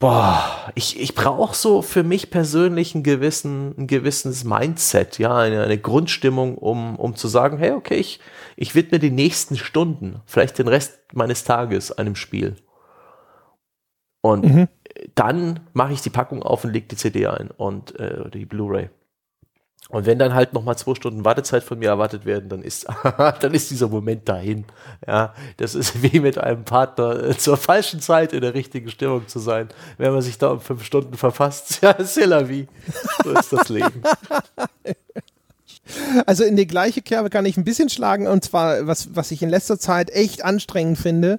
Boah, 0.00 0.72
ich, 0.74 0.98
ich 0.98 1.14
brauche 1.14 1.54
so 1.54 1.82
für 1.82 2.02
mich 2.02 2.30
persönlich 2.30 2.94
ein, 2.94 3.02
gewissen, 3.02 3.74
ein 3.76 3.86
gewisses 3.86 4.44
Mindset, 4.44 5.18
ja, 5.18 5.36
eine, 5.36 5.62
eine 5.62 5.76
Grundstimmung, 5.76 6.56
um, 6.56 6.96
um 6.96 7.16
zu 7.16 7.28
sagen, 7.28 7.58
hey, 7.58 7.72
okay, 7.72 7.96
ich, 7.96 8.18
ich 8.56 8.74
widme 8.74 8.98
die 8.98 9.10
nächsten 9.10 9.58
Stunden, 9.58 10.22
vielleicht 10.24 10.58
den 10.58 10.68
Rest 10.68 10.98
meines 11.12 11.44
Tages 11.44 11.92
einem 11.92 12.16
Spiel. 12.16 12.56
Und 14.22 14.46
mhm. 14.46 14.68
dann 15.14 15.68
mache 15.74 15.92
ich 15.92 16.00
die 16.00 16.08
Packung 16.08 16.42
auf 16.42 16.64
und 16.64 16.72
lege 16.72 16.88
die 16.88 16.96
CD 16.96 17.26
ein 17.26 17.50
und 17.50 17.94
äh, 18.00 18.30
die 18.30 18.46
Blu-ray. 18.46 18.88
Und 19.88 20.06
wenn 20.06 20.18
dann 20.20 20.34
halt 20.34 20.52
nochmal 20.52 20.78
zwei 20.78 20.94
Stunden 20.94 21.24
Wartezeit 21.24 21.64
von 21.64 21.78
mir 21.78 21.88
erwartet 21.88 22.24
werden, 22.24 22.48
dann 22.48 22.62
ist, 22.62 22.86
dann 23.40 23.54
ist 23.54 23.70
dieser 23.70 23.88
Moment 23.88 24.28
dahin. 24.28 24.64
Ja, 25.06 25.34
das 25.56 25.74
ist 25.74 26.02
wie 26.02 26.20
mit 26.20 26.38
einem 26.38 26.64
Partner 26.64 27.30
äh, 27.30 27.36
zur 27.36 27.56
falschen 27.56 28.00
Zeit 28.00 28.32
in 28.32 28.40
der 28.40 28.54
richtigen 28.54 28.90
Stimmung 28.90 29.26
zu 29.26 29.40
sein. 29.40 29.68
Wenn 29.98 30.12
man 30.12 30.22
sich 30.22 30.38
da 30.38 30.50
um 30.50 30.60
fünf 30.60 30.84
Stunden 30.84 31.14
verfasst, 31.16 31.78
ja, 31.82 31.92
c'est 32.00 32.26
la 32.26 32.48
vie. 32.48 32.68
So 33.24 33.30
ist 33.30 33.52
das 33.52 33.68
Leben. 33.68 34.02
Also 36.24 36.44
in 36.44 36.54
die 36.54 36.68
gleiche 36.68 37.02
Kerbe 37.02 37.30
kann 37.30 37.46
ich 37.46 37.56
ein 37.56 37.64
bisschen 37.64 37.88
schlagen 37.88 38.28
und 38.28 38.44
zwar, 38.44 38.86
was, 38.86 39.14
was 39.16 39.32
ich 39.32 39.42
in 39.42 39.48
letzter 39.48 39.78
Zeit 39.78 40.10
echt 40.10 40.44
anstrengend 40.44 40.98
finde, 40.98 41.38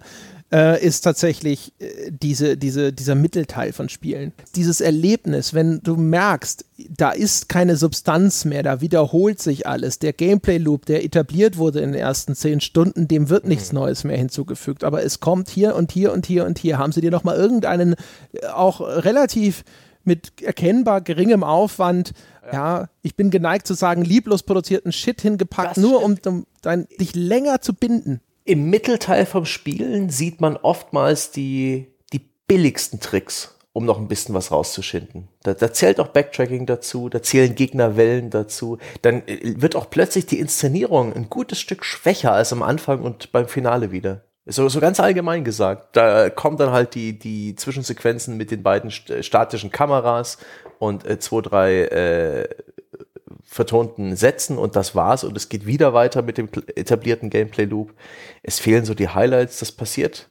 äh, 0.51 0.83
ist 0.85 1.01
tatsächlich 1.01 1.73
äh, 1.79 2.11
diese, 2.11 2.57
diese, 2.57 2.91
dieser 2.91 3.15
Mittelteil 3.15 3.73
von 3.73 3.89
Spielen. 3.89 4.33
Dieses 4.55 4.81
Erlebnis, 4.81 5.53
wenn 5.53 5.81
du 5.81 5.95
merkst, 5.95 6.65
da 6.89 7.11
ist 7.11 7.47
keine 7.47 7.77
Substanz 7.77 8.43
mehr, 8.43 8.63
da 8.63 8.81
wiederholt 8.81 9.41
sich 9.41 9.65
alles. 9.67 9.99
Der 9.99 10.13
Gameplay-Loop, 10.13 10.85
der 10.85 11.05
etabliert 11.05 11.57
wurde 11.57 11.79
in 11.79 11.93
den 11.93 12.01
ersten 12.01 12.35
zehn 12.35 12.59
Stunden, 12.59 13.07
dem 13.07 13.29
wird 13.29 13.45
nichts 13.45 13.71
mhm. 13.71 13.79
Neues 13.79 14.03
mehr 14.03 14.17
hinzugefügt. 14.17 14.83
Aber 14.83 15.03
es 15.03 15.19
kommt 15.19 15.49
hier 15.49 15.75
und 15.75 15.91
hier 15.91 16.11
und 16.11 16.25
hier 16.25 16.45
und 16.45 16.59
hier. 16.59 16.77
Haben 16.77 16.91
sie 16.91 17.01
dir 17.01 17.11
noch 17.11 17.23
mal 17.23 17.37
irgendeinen 17.37 17.95
äh, 18.33 18.47
auch 18.47 18.81
relativ 18.81 19.63
mit 20.03 20.41
erkennbar 20.41 21.01
geringem 21.01 21.43
Aufwand, 21.43 22.13
ja. 22.51 22.79
ja. 22.81 22.89
ich 23.03 23.15
bin 23.15 23.29
geneigt 23.29 23.67
zu 23.67 23.75
sagen, 23.75 24.03
lieblos 24.03 24.41
produzierten 24.43 24.91
Shit 24.91 25.21
hingepackt, 25.21 25.77
das 25.77 25.83
nur 25.83 26.03
um, 26.03 26.17
um 26.25 26.45
dein, 26.61 26.87
dich 26.99 27.15
länger 27.15 27.61
zu 27.61 27.73
binden. 27.73 28.19
Im 28.43 28.69
Mittelteil 28.69 29.25
vom 29.25 29.45
Spielen 29.45 30.09
sieht 30.09 30.41
man 30.41 30.57
oftmals 30.57 31.31
die, 31.31 31.87
die 32.11 32.21
billigsten 32.47 32.99
Tricks, 32.99 33.55
um 33.71 33.85
noch 33.85 33.99
ein 33.99 34.07
bisschen 34.07 34.33
was 34.33 34.51
rauszuschinden. 34.51 35.27
Da, 35.43 35.53
da 35.53 35.71
zählt 35.71 35.99
auch 35.99 36.07
Backtracking 36.07 36.65
dazu, 36.65 37.07
da 37.07 37.21
zählen 37.21 37.53
Gegnerwellen 37.53 38.31
dazu. 38.31 38.79
Dann 39.03 39.27
äh, 39.27 39.61
wird 39.61 39.75
auch 39.75 39.89
plötzlich 39.89 40.25
die 40.25 40.39
Inszenierung 40.39 41.13
ein 41.13 41.29
gutes 41.29 41.59
Stück 41.59 41.85
schwächer 41.85 42.33
als 42.33 42.51
am 42.51 42.63
Anfang 42.63 43.01
und 43.01 43.31
beim 43.31 43.47
Finale 43.47 43.91
wieder. 43.91 44.25
So, 44.47 44.67
so 44.69 44.79
ganz 44.79 44.99
allgemein 44.99 45.43
gesagt. 45.43 45.95
Da 45.95 46.31
kommen 46.31 46.57
dann 46.57 46.71
halt 46.71 46.95
die, 46.95 47.19
die 47.19 47.55
Zwischensequenzen 47.55 48.37
mit 48.37 48.49
den 48.49 48.63
beiden 48.63 48.89
statischen 48.89 49.71
Kameras 49.71 50.39
und 50.79 51.05
äh, 51.05 51.19
zwei, 51.19 51.41
drei 51.41 51.81
äh, 51.83 52.49
vertonten 53.51 54.15
Sätzen 54.15 54.57
und 54.57 54.77
das 54.77 54.95
war's 54.95 55.25
und 55.25 55.35
es 55.35 55.49
geht 55.49 55.65
wieder 55.65 55.93
weiter 55.93 56.21
mit 56.21 56.37
dem 56.37 56.47
etablierten 56.75 57.29
Gameplay-Loop. 57.29 57.93
Es 58.43 58.59
fehlen 58.59 58.85
so 58.85 58.93
die 58.93 59.09
Highlights, 59.09 59.59
das 59.59 59.73
passiert. 59.73 60.29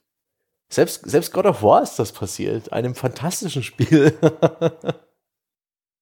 Selbst, 0.71 1.03
selbst 1.05 1.31
God 1.31 1.45
of 1.45 1.63
War 1.63 1.83
ist 1.83 1.99
das 1.99 2.13
passiert, 2.13 2.73
einem 2.73 2.95
fantastischen 2.95 3.63
Spiel. 3.63 4.19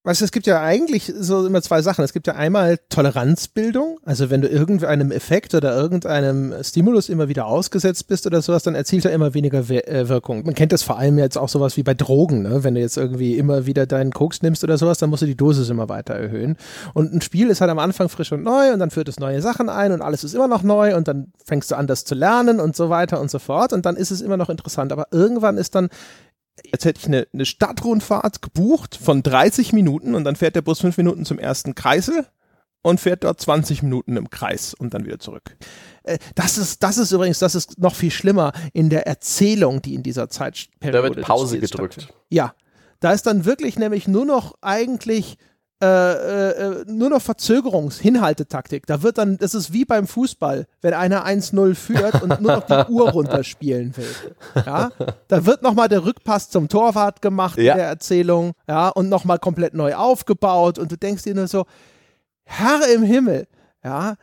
Weißt 0.05 0.21
du, 0.21 0.25
es 0.25 0.33
gibt 0.33 0.47
ja 0.47 0.63
eigentlich 0.63 1.13
so 1.19 1.45
immer 1.45 1.61
zwei 1.61 1.83
Sachen. 1.83 2.05
Es 2.05 2.13
gibt 2.13 2.29
ja 2.29 2.35
einmal 2.35 2.79
Toleranzbildung. 2.89 3.99
Also 4.05 4.31
wenn 4.31 4.41
du 4.41 4.49
irgendeinem 4.49 5.11
Effekt 5.11 5.55
oder 5.55 5.77
irgendeinem 5.77 6.55
Stimulus 6.63 7.09
immer 7.09 7.29
wieder 7.29 7.47
ausgesetzt 7.47 8.07
bist 8.07 8.25
oder 8.25 8.41
sowas, 8.41 8.63
dann 8.63 8.77
erzielt 8.77 9.05
er 9.05 9.13
immer 9.13 9.35
weniger 9.35 9.69
äh, 9.69 10.09
Wirkung. 10.09 10.45
Man 10.45 10.55
kennt 10.55 10.73
das 10.73 10.85
vor 10.85 10.99
allem 10.99 11.19
jetzt 11.19 11.37
auch 11.37 11.49
sowas 11.49 11.77
wie 11.77 11.83
bei 11.83 11.95
Drogen. 11.95 12.43
Ne? 12.43 12.63
Wenn 12.63 12.77
du 12.77 12.81
jetzt 12.81 12.97
irgendwie 12.97 13.37
immer 13.37 13.67
wieder 13.67 13.87
deinen 13.87 14.13
Koks 14.13 14.41
nimmst 14.41 14.63
oder 14.63 14.79
sowas, 14.79 14.99
dann 14.99 15.11
musst 15.11 15.23
du 15.23 15.27
die 15.27 15.37
Dosis 15.37 15.69
immer 15.69 15.89
weiter 15.89 16.15
erhöhen. 16.15 16.57
Und 16.95 17.13
ein 17.13 17.21
Spiel 17.21 17.51
ist 17.51 17.61
halt 17.61 17.71
am 17.71 17.81
Anfang 17.81 18.09
frisch 18.09 18.31
und 18.31 18.45
neu 18.45 18.73
und 18.73 18.79
dann 18.79 18.91
führt 18.91 19.09
es 19.09 19.19
neue 19.19 19.43
Sachen 19.43 19.69
ein 19.69 19.91
und 19.91 20.01
alles 20.01 20.23
ist 20.23 20.33
immer 20.33 20.49
noch 20.49 20.63
neu 20.63 20.97
und 20.97 21.09
dann 21.09 21.33
fängst 21.45 21.73
du 21.73 21.75
an, 21.75 21.89
das 21.89 22.05
zu 22.05 22.15
lernen 22.15 22.61
und 22.61 22.77
so 22.77 22.89
weiter 22.89 23.21
und 23.21 23.33
so 23.33 23.41
fort. 23.41 23.73
Und 23.73 23.85
dann 23.85 23.97
ist 23.97 24.13
es 24.13 24.21
immer 24.21 24.37
noch 24.37 24.49
interessant. 24.49 24.93
Aber 24.93 25.09
irgendwann 25.11 25.59
ist 25.59 25.75
dann 25.75 25.89
jetzt 26.65 26.85
hätte 26.85 27.01
ich 27.01 27.07
eine, 27.07 27.27
eine 27.33 27.47
Stadtrundfahrt 27.47 28.43
gebucht 28.43 28.97
von 28.97 29.23
30 29.23 29.73
Minuten 29.73 30.15
und 30.15 30.25
dann 30.25 30.37
fährt 30.37 30.57
der 30.57 30.63
Bus 30.63 30.81
fünf 30.81 30.97
Minuten 30.97 31.25
zum 31.25 31.39
ersten 31.39 31.75
Kreisel 31.75 32.27
und 32.83 33.01
fährt 33.01 33.25
dort 33.25 33.41
20 33.41 33.83
Minuten 33.83 34.17
im 34.17 34.31
Kreis 34.31 34.75
und 34.75 34.95
dann 34.95 35.05
wieder 35.05 35.19
zurück. 35.19 35.57
Äh, 36.05 36.19
das 36.35 36.59
ist, 36.59 36.83
das 36.83 36.99
ist 36.99 37.13
übrigens, 37.13 37.39
das 37.39 37.55
ist 37.55 37.79
noch 37.79 37.95
viel 37.95 38.11
schlimmer 38.11 38.53
in 38.73 38.91
der 38.91 39.07
Erzählung, 39.07 39.83
die 39.83 39.95
in 39.95 40.03
dieser 40.03 40.29
Zeitperiode. 40.29 40.93
Da 40.93 41.03
wird 41.03 41.27
Pause 41.27 41.59
gedrückt. 41.59 42.09
Ja. 42.29 42.55
Da 43.01 43.13
ist 43.13 43.27
dann 43.27 43.45
wirklich 43.45 43.79
nämlich 43.79 44.09
nur 44.09 44.25
noch 44.25 44.55
eigentlich 44.61 45.39
äh, 45.81 46.51
äh, 46.51 46.85
nur 46.87 47.11
noch 47.11 47.23
Verzögerungshinhaltetaktik. 47.23 48.87
Da 48.87 49.03
wird 49.03 49.19
dann, 49.19 49.39
das 49.39 49.55
ist 49.55 49.73
wie 49.73 49.85
beim 49.85 50.09
Fußball, 50.09 50.67
wenn 50.81 50.93
einer 50.93 51.25
1-0 51.25 51.77
führt 51.77 52.21
und 52.21 52.41
nur 52.41 52.57
noch 52.57 52.67
die 52.67 52.91
Uhr 52.93 53.11
runterspielen 53.11 53.97
will. 53.97 54.15
Ja? 54.57 54.91
Da 55.29 55.47
wird 55.47 55.63
nochmal 55.63 55.89
der 55.89 56.05
Rückpass 56.05 56.51
zum 56.51 56.69
Torwart 56.69 57.23
gemacht 57.23 57.59
ja. 57.59 57.75
in 57.75 57.79
der 57.79 57.87
Erzählung, 57.87 58.55
ja, 58.67 58.89
und 58.89 59.09
nochmal 59.09 59.39
komplett 59.39 59.75
neu 59.75 59.95
aufgebaut 59.95 60.81
und 60.81 60.91
du 60.91 60.97
denkst 60.97 61.23
dir 61.23 61.37
nur 61.37 61.47
so, 61.47 61.65
Herr 62.43 62.81
im 62.93 63.05
Himmel, 63.05 63.47
ja, 63.85 64.17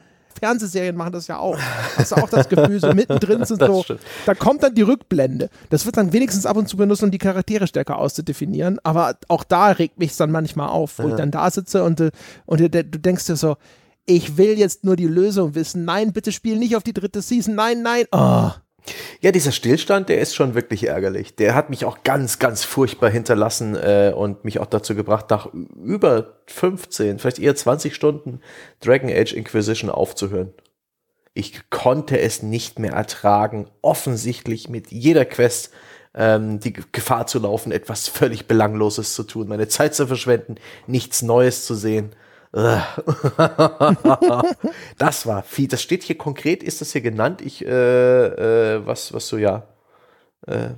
Fernsehserien 0.46 0.96
machen 0.96 1.12
das 1.12 1.26
ja 1.26 1.40
auch. 1.40 1.58
Hast 1.98 2.12
du 2.12 2.16
auch 2.18 2.30
das 2.30 2.48
Gefühl, 2.48 2.80
so 2.80 2.94
mittendrin 2.94 3.44
sind 3.46 3.62
so, 3.66 3.82
stimmt. 3.82 4.02
da 4.28 4.36
kommt 4.36 4.62
dann 4.62 4.76
die 4.76 4.84
Rückblende. 4.84 5.50
Das 5.72 5.86
wird 5.88 5.98
dann 5.98 6.14
wenigstens 6.14 6.46
ab 6.46 6.56
und 6.56 6.70
zu 6.70 6.78
benutzt, 6.78 7.02
um 7.02 7.10
die 7.10 7.18
Charaktere 7.18 7.66
stärker 7.66 7.98
auszudefinieren. 7.98 8.80
Aber 8.84 9.18
auch 9.28 9.44
da 9.44 9.72
regt 9.72 9.98
mich 9.98 10.12
es 10.12 10.18
dann 10.18 10.32
manchmal 10.32 10.70
auf, 10.70 11.00
wo 11.00 11.04
ja. 11.04 11.10
ich 11.10 11.16
dann 11.16 11.32
da 11.32 11.50
sitze 11.50 11.84
und, 11.84 12.00
und 12.46 12.60
du 12.60 12.70
denkst 12.70 13.26
dir 13.26 13.36
so, 13.36 13.58
ich 14.06 14.38
will 14.38 14.58
jetzt 14.60 14.84
nur 14.84 14.96
die 14.96 15.08
Lösung 15.08 15.56
wissen. 15.56 15.84
Nein, 15.84 16.14
bitte 16.14 16.32
spiel 16.32 16.58
nicht 16.58 16.76
auf 16.76 16.84
die 16.84 16.94
dritte 16.94 17.24
Season. 17.24 17.56
Nein, 17.56 17.82
nein. 17.82 18.06
Oh. 18.12 18.52
Ja, 19.22 19.32
dieser 19.32 19.52
Stillstand, 19.52 20.10
der 20.10 20.20
ist 20.20 20.36
schon 20.36 20.54
wirklich 20.54 20.88
ärgerlich. 20.88 21.36
Der 21.36 21.56
hat 21.56 21.70
mich 21.70 21.86
auch 21.86 22.04
ganz, 22.04 22.40
ganz 22.40 22.64
furchtbar 22.64 23.10
hinterlassen 23.10 23.76
äh, 23.76 24.14
und 24.16 24.46
mich 24.46 24.60
auch 24.60 24.68
dazu 24.68 24.96
gebracht, 24.96 25.30
nach 25.30 25.50
über 25.54 26.38
15, 26.48 27.20
vielleicht 27.20 27.40
eher 27.40 27.56
20 27.56 27.96
Stunden 27.96 28.42
Dragon 28.82 29.10
Age 29.10 29.34
Inquisition 29.34 29.90
aufzuhören. 29.90 30.54
Ich 31.34 31.70
konnte 31.70 32.20
es 32.20 32.44
nicht 32.44 32.80
mehr 32.80 32.94
ertragen, 32.94 33.68
offensichtlich 33.82 34.70
mit 34.70 34.92
jeder 34.92 35.26
Quest 35.26 35.72
ähm, 36.14 36.60
die 36.60 36.74
Gefahr 36.74 37.28
zu 37.28 37.40
laufen, 37.40 37.72
etwas 37.72 38.08
völlig 38.08 38.48
Belangloses 38.48 39.14
zu 39.14 39.24
tun, 39.24 39.48
meine 39.48 39.68
Zeit 39.68 39.96
zu 39.96 40.08
verschwenden, 40.08 40.56
nichts 40.88 41.22
Neues 41.22 41.66
zu 41.66 41.76
sehen. 41.76 42.16
das 44.98 45.26
war 45.26 45.44
viel. 45.44 45.68
Das 45.68 45.82
steht 45.82 46.04
hier 46.04 46.18
konkret, 46.18 46.64
ist 46.64 46.80
das 46.80 46.94
hier 46.94 47.02
genannt? 47.02 47.42
Ich, 47.42 47.66
äh, 47.66 48.76
äh, 48.76 48.86
was, 48.86 49.14
was 49.14 49.28
so, 49.28 49.38
ja. 49.38 49.68
Äh, 50.48 50.70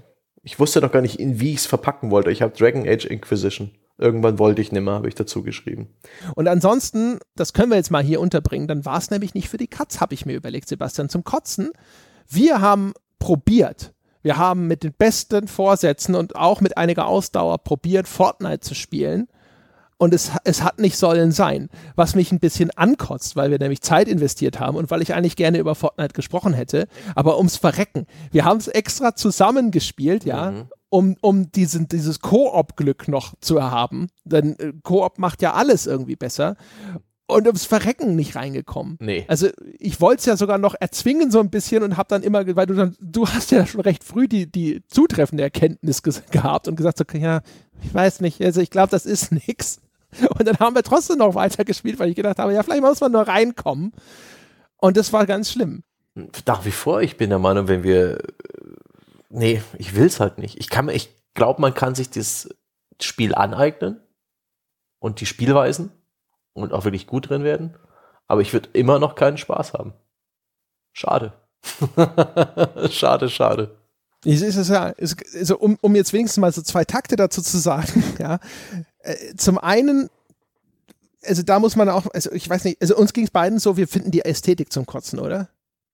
ich 0.41 0.59
wusste 0.59 0.81
noch 0.81 0.91
gar 0.91 1.01
nicht, 1.01 1.19
in 1.19 1.39
wie 1.39 1.51
ich 1.51 1.57
es 1.57 1.67
verpacken 1.67 2.09
wollte. 2.09 2.31
Ich 2.31 2.41
habe 2.41 2.57
Dragon 2.57 2.87
Age 2.87 3.05
Inquisition. 3.05 3.69
Irgendwann 3.99 4.39
wollte 4.39 4.61
ich 4.61 4.71
nimmer, 4.71 4.93
habe 4.93 5.07
ich 5.07 5.13
dazu 5.13 5.43
geschrieben. 5.43 5.93
Und 6.35 6.47
ansonsten, 6.47 7.19
das 7.35 7.53
können 7.53 7.69
wir 7.69 7.77
jetzt 7.77 7.91
mal 7.91 8.03
hier 8.03 8.21
unterbringen, 8.21 8.67
dann 8.67 8.83
war 8.85 8.97
es 8.97 9.11
nämlich 9.11 9.35
nicht 9.35 9.49
für 9.49 9.57
die 9.57 9.67
Katz, 9.67 10.01
habe 10.01 10.15
ich 10.15 10.25
mir 10.25 10.35
überlegt, 10.35 10.69
Sebastian, 10.69 11.09
zum 11.09 11.23
Kotzen. 11.23 11.69
Wir 12.27 12.59
haben 12.61 12.93
probiert, 13.19 13.93
wir 14.23 14.37
haben 14.37 14.67
mit 14.67 14.83
den 14.83 14.93
besten 14.93 15.47
Vorsätzen 15.47 16.15
und 16.15 16.35
auch 16.35 16.61
mit 16.61 16.77
einiger 16.77 17.07
Ausdauer 17.07 17.59
probiert, 17.59 18.07
Fortnite 18.07 18.61
zu 18.61 18.73
spielen 18.73 19.27
und 19.97 20.13
es, 20.13 20.31
es 20.43 20.63
hat 20.63 20.79
nicht 20.79 20.97
sollen 20.97 21.31
sein. 21.31 21.69
Was 21.95 22.15
mich 22.15 22.31
ein 22.31 22.39
bisschen 22.39 22.71
ankotzt, 22.71 23.35
weil 23.35 23.49
wir 23.49 23.57
nämlich 23.57 23.81
Zeit 23.81 24.07
investiert 24.07 24.59
haben 24.59 24.77
und 24.77 24.91
weil 24.91 25.01
ich 25.01 25.13
eigentlich 25.13 25.35
gerne 25.35 25.57
über 25.57 25.75
Fortnite 25.75 26.13
gesprochen 26.13 26.53
hätte. 26.53 26.87
Aber 27.15 27.37
ums 27.37 27.57
Verrecken. 27.57 28.05
Wir 28.31 28.45
haben 28.45 28.57
es 28.57 28.67
extra 28.67 29.15
zusammengespielt, 29.15 30.23
ja. 30.23 30.51
Mhm. 30.51 30.65
um, 30.89 31.15
um 31.21 31.51
diesen, 31.51 31.87
dieses 31.87 32.19
Koop-Glück 32.19 33.07
noch 33.07 33.33
zu 33.41 33.63
haben. 33.63 34.09
Denn 34.23 34.57
äh, 34.59 34.73
Koop 34.83 35.17
macht 35.17 35.41
ja 35.41 35.53
alles 35.53 35.87
irgendwie 35.87 36.15
besser. 36.15 36.57
Und 37.29 37.45
ums 37.45 37.65
Verrecken 37.65 38.15
nicht 38.15 38.35
reingekommen. 38.35 38.97
Nee. 39.01 39.25
Also 39.27 39.49
ich 39.79 39.99
wollte 39.99 40.19
es 40.19 40.25
ja 40.27 40.37
sogar 40.37 40.59
noch 40.59 40.75
erzwingen 40.79 41.29
so 41.29 41.39
ein 41.39 41.49
bisschen 41.49 41.83
und 41.83 41.97
habe 41.97 42.07
dann 42.07 42.23
immer, 42.23 42.55
weil 42.55 42.67
du 42.67 42.73
dann, 42.73 42.95
du 43.01 43.27
hast 43.27 43.51
ja 43.51 43.65
schon 43.65 43.81
recht 43.81 44.03
früh 44.03 44.29
die, 44.29 44.49
die 44.49 44.81
zutreffende 44.87 45.43
Erkenntnis 45.43 46.03
gehabt 46.03 46.69
und 46.69 46.77
gesagt 46.77 46.99
so, 46.99 47.03
ja, 47.17 47.41
ich 47.83 47.93
weiß 47.93 48.21
nicht, 48.21 48.41
also 48.41 48.61
ich 48.61 48.69
glaube, 48.69 48.91
das 48.91 49.05
ist 49.05 49.31
nix. 49.47 49.81
Und 50.37 50.47
dann 50.47 50.57
haben 50.59 50.75
wir 50.75 50.83
trotzdem 50.83 51.17
noch 51.17 51.35
weiter 51.35 51.65
gespielt, 51.65 51.99
weil 51.99 52.09
ich 52.09 52.15
gedacht 52.15 52.39
habe, 52.39 52.53
ja, 52.53 52.63
vielleicht 52.63 52.81
muss 52.81 53.01
man 53.01 53.11
nur 53.11 53.27
reinkommen. 53.27 53.93
Und 54.77 54.97
das 54.97 55.11
war 55.13 55.25
ganz 55.25 55.51
schlimm. 55.51 55.83
Nach 56.45 56.65
wie 56.65 56.71
vor, 56.71 57.01
ich 57.01 57.17
bin 57.17 57.29
der 57.29 57.39
Meinung, 57.39 57.67
wenn 57.67 57.83
wir, 57.83 58.19
nee, 59.29 59.61
ich 59.77 59.95
will 59.95 60.05
es 60.05 60.19
halt 60.19 60.37
nicht. 60.37 60.59
Ich 60.59 60.69
kann, 60.69 60.89
ich 60.89 61.09
glaube, 61.33 61.61
man 61.61 61.73
kann 61.73 61.93
sich 61.93 62.09
das 62.09 62.49
Spiel 63.01 63.35
aneignen 63.35 63.99
und 64.99 65.21
die 65.21 65.25
Spielweisen 65.25 65.91
und 66.53 66.73
auch 66.73 66.85
wirklich 66.85 67.05
gut 67.05 67.29
drin 67.29 67.43
werden. 67.43 67.75
Aber 68.27 68.41
ich 68.41 68.53
würde 68.53 68.69
immer 68.73 68.99
noch 68.99 69.15
keinen 69.15 69.37
Spaß 69.37 69.73
haben. 69.73 69.93
Schade. 70.93 71.33
schade, 72.89 73.29
schade. 73.29 73.77
Es 74.25 74.41
ist 74.41 74.69
ja, 74.69 74.93
also 74.97 75.57
um, 75.57 75.77
um 75.81 75.95
jetzt 75.95 76.11
wenigstens 76.11 76.41
mal 76.41 76.51
so 76.51 76.61
zwei 76.61 76.83
Takte 76.85 77.15
dazu 77.15 77.41
zu 77.41 77.57
sagen, 77.59 78.03
ja. 78.19 78.39
Äh, 79.07 79.35
zum 79.37 79.57
einen, 79.57 80.09
also 81.23 81.43
da 81.43 81.59
muss 81.59 81.75
man 81.75 81.89
auch, 81.89 82.07
also 82.13 82.31
ich 82.31 82.49
weiß 82.49 82.65
nicht, 82.65 82.81
also 82.81 82.95
uns 82.95 83.13
ging 83.13 83.23
es 83.23 83.31
beiden 83.31 83.59
so, 83.59 83.77
wir 83.77 83.87
finden 83.87 84.11
die 84.11 84.25
Ästhetik 84.25 84.71
zum 84.71 84.85
Kotzen, 84.85 85.19
oder? 85.19 85.49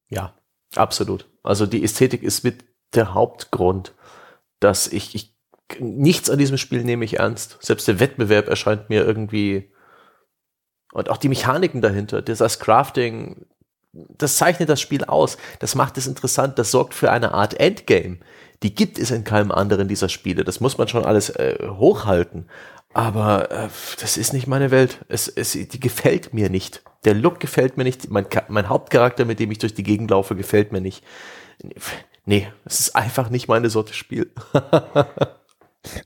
Ja, 0.10 0.34
absolut. 0.76 1.30
Also 1.44 1.65
die 1.65 1.84
Ästhetik 1.84 2.23
ist 2.23 2.44
mit 2.44 2.65
der 2.94 3.14
Hauptgrund, 3.14 3.94
dass 4.60 4.88
ich, 4.88 5.15
ich 5.15 5.35
nichts 5.80 6.30
an 6.30 6.40
diesem 6.40 6.57
Spiel 6.57 6.84
nehme 6.84 7.06
ich 7.06 7.19
ernst. 7.19 7.57
Selbst 7.61 7.88
der 7.88 7.99
Wettbewerb 7.99 8.48
erscheint 8.48 8.90
mir 8.90 9.06
irgendwie 9.06 9.72
und 10.94 11.10
auch 11.10 11.18
die 11.18 11.30
Mechaniken 11.30 11.81
dahinter, 11.81 12.22
das 12.22 12.60
Crafting, 12.60 13.48
das 13.94 14.38
zeichnet 14.38 14.69
das 14.69 14.80
Spiel 14.80 15.03
aus. 15.03 15.38
Das 15.60 15.73
macht 15.73 15.98
es 15.98 16.06
interessant. 16.06 16.60
Das 16.60 16.72
sorgt 16.72 16.94
für 16.94 17.11
eine 17.11 17.34
Art 17.34 17.60
Endgame. 17.60 18.19
Die 18.61 18.73
gibt 18.73 18.99
es 18.99 19.11
in 19.11 19.23
keinem 19.23 19.52
anderen 19.52 19.88
dieser 19.88 20.07
Spiele. 20.07 20.44
Das 20.44 20.60
muss 20.60 20.77
man 20.77 20.88
schon 20.88 21.03
alles 21.03 21.31
äh, 21.31 21.57
hochhalten. 21.68 22.48
Aber 22.94 23.52
äh, 23.52 23.70
das 23.99 24.18
ist 24.18 24.34
nicht 24.34 24.48
meine 24.48 24.72
Welt. 24.72 24.99
Es, 25.10 25.28
es, 25.28 25.53
die 25.53 25.80
gefällt 25.80 26.34
mir 26.34 26.49
nicht. 26.49 26.84
Der 27.06 27.14
Look 27.14 27.40
gefällt 27.40 27.78
mir 27.78 27.84
nicht. 27.84 28.10
Mein, 28.10 28.26
mein 28.48 28.70
Hauptcharakter, 28.70 29.26
mit 29.26 29.40
dem 29.40 29.52
ich 29.52 29.57
durch 29.57 29.74
die 29.74 29.84
Gegend 29.84 30.11
laufe, 30.11 30.36
gefällt 30.36 30.72
mir 30.72 30.82
nicht. 30.82 31.03
Nee, 32.26 32.48
es 32.65 32.80
ist 32.80 32.95
einfach 32.95 33.30
nicht 33.30 33.48
meine 33.48 33.70
Sorte 33.70 33.94
Spiel. 33.94 34.32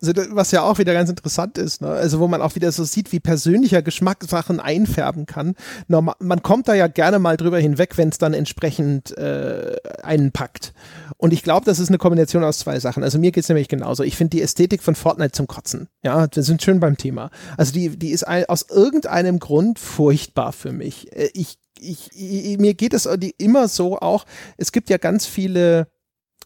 Also, 0.02 0.14
was 0.32 0.52
ja 0.52 0.64
auch 0.64 0.80
wieder 0.80 0.94
ganz 0.94 1.10
interessant 1.10 1.58
ist, 1.58 1.82
ne? 1.82 1.90
also 1.90 2.20
wo 2.20 2.28
man 2.28 2.41
auch 2.41 2.56
wieder 2.56 2.72
so 2.72 2.84
sieht, 2.84 3.12
wie 3.12 3.20
persönlicher 3.20 3.82
Geschmack 3.82 4.24
Sachen 4.24 4.60
einfärben 4.60 5.26
kann. 5.26 5.56
Normal, 5.88 6.16
man 6.20 6.41
kommt 6.41 6.68
da 6.68 6.74
ja 6.74 6.88
gerne 6.88 7.20
mal 7.20 7.38
drüber 7.38 7.60
hinweg, 7.60 7.98
wenn 7.98 8.10
es 8.10 8.18
dann 8.18 8.34
entsprechend 8.34 9.16
äh, 9.18 9.76
einen 10.02 10.32
packt. 10.32 10.74
Und 11.18 11.34
ich 11.34 11.44
glaube, 11.44 11.66
das 11.66 11.80
ist 11.80 11.90
eine 11.90 11.98
Kombination 11.98 12.44
aus 12.44 12.60
zwei 12.60 12.80
Sachen. 12.80 13.04
Also 13.04 13.20
mir 13.20 13.32
geht's 13.32 13.49
nämlich 13.49 13.68
genauso. 13.68 14.04
Ich 14.04 14.16
finde 14.16 14.38
die 14.38 14.41
Ästhetik 14.41 14.82
von 14.82 14.95
Fortnite 14.95 15.32
zum 15.32 15.48
Kotzen. 15.48 15.88
Ja, 16.04 16.28
wir 16.32 16.44
sind 16.44 16.62
schön 16.62 16.80
beim 16.80 16.98
Thema. 16.98 17.30
Also 17.58 17.74
die, 17.74 17.98
die 17.98 18.12
ist 18.12 18.28
ein, 18.28 18.45
aus 18.45 18.66
irgendeinem 18.70 19.40
Grund 19.40 19.80
furchtbar 19.80 20.54
für 20.54 20.72
mich. 20.72 21.16
Äh, 21.16 21.30
ich, 21.34 21.58
ich, 21.80 22.10
ich 22.14 22.58
mir 22.58 22.74
geht 22.74 22.94
es 22.94 23.08
immer 23.38 23.68
so 23.68 23.99
auch, 23.99 24.26
es 24.58 24.72
gibt 24.72 24.90
ja 24.90 24.98
ganz 24.98 25.26
viele 25.28 25.88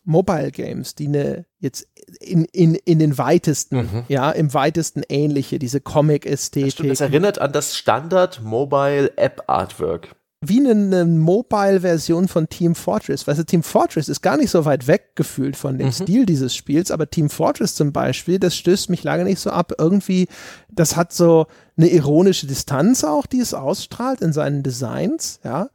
Mobile 0.03 0.51
Games, 0.51 0.95
die 0.95 1.07
eine 1.07 1.45
jetzt 1.61 1.87
in, 2.19 2.45
in, 2.45 2.75
in 2.75 2.99
den 2.99 3.17
weitesten, 3.17 3.77
mhm. 3.77 4.03
ja, 4.07 4.31
im 4.31 4.53
weitesten 4.53 5.03
ähnliche, 5.07 5.59
diese 5.59 5.79
Comic-Ästhetik. 5.79 6.89
Das 6.89 7.01
erinnert 7.01 7.39
an 7.39 7.53
das 7.53 7.77
Standard 7.77 8.41
Mobile 8.43 9.15
App 9.15 9.43
Artwork. 9.47 10.15
Wie 10.43 10.59
eine, 10.59 10.71
eine 10.71 11.05
Mobile-Version 11.05 12.27
von 12.27 12.49
Team 12.49 12.73
Fortress. 12.73 13.27
Weißt 13.27 13.39
du, 13.39 13.45
Team 13.45 13.61
Fortress 13.61 14.09
ist 14.09 14.21
gar 14.21 14.37
nicht 14.37 14.49
so 14.49 14.65
weit 14.65 14.87
weg 14.87 15.11
gefühlt 15.15 15.55
von 15.55 15.77
dem 15.77 15.87
mhm. 15.87 15.91
Stil 15.91 16.25
dieses 16.25 16.55
Spiels, 16.55 16.89
aber 16.89 17.07
Team 17.07 17.29
Fortress 17.29 17.75
zum 17.75 17.93
Beispiel, 17.93 18.39
das 18.39 18.55
stößt 18.55 18.89
mich 18.89 19.03
lange 19.03 19.23
nicht 19.23 19.39
so 19.39 19.51
ab. 19.51 19.73
Irgendwie, 19.77 20.27
das 20.71 20.95
hat 20.95 21.13
so 21.13 21.45
eine 21.77 21.89
ironische 21.89 22.47
Distanz 22.47 23.03
auch, 23.03 23.27
die 23.27 23.39
es 23.39 23.53
ausstrahlt 23.53 24.21
in 24.21 24.33
seinen 24.33 24.63
Designs, 24.63 25.39
ja. 25.43 25.69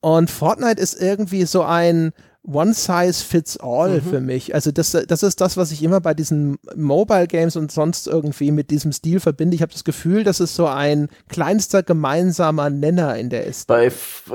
Und 0.00 0.32
Fortnite 0.32 0.82
ist 0.82 1.00
irgendwie 1.00 1.44
so 1.44 1.62
ein, 1.62 2.12
One 2.44 2.74
Size 2.74 3.24
Fits 3.24 3.56
All 3.58 4.00
mhm. 4.00 4.02
für 4.02 4.20
mich. 4.20 4.54
Also 4.54 4.72
das, 4.72 4.90
das 4.90 5.22
ist 5.22 5.40
das, 5.40 5.56
was 5.56 5.70
ich 5.70 5.82
immer 5.82 6.00
bei 6.00 6.12
diesen 6.12 6.58
Mobile 6.74 7.28
Games 7.28 7.54
und 7.54 7.70
sonst 7.70 8.08
irgendwie 8.08 8.50
mit 8.50 8.70
diesem 8.70 8.92
Stil 8.92 9.20
verbinde. 9.20 9.54
Ich 9.54 9.62
habe 9.62 9.72
das 9.72 9.84
Gefühl, 9.84 10.24
das 10.24 10.40
ist 10.40 10.56
so 10.56 10.66
ein 10.66 11.08
kleinster 11.28 11.84
gemeinsamer 11.84 12.68
Nenner 12.68 13.16
in 13.16 13.30
der 13.30 13.46
ist. 13.46 13.68
Bei, 13.68 13.92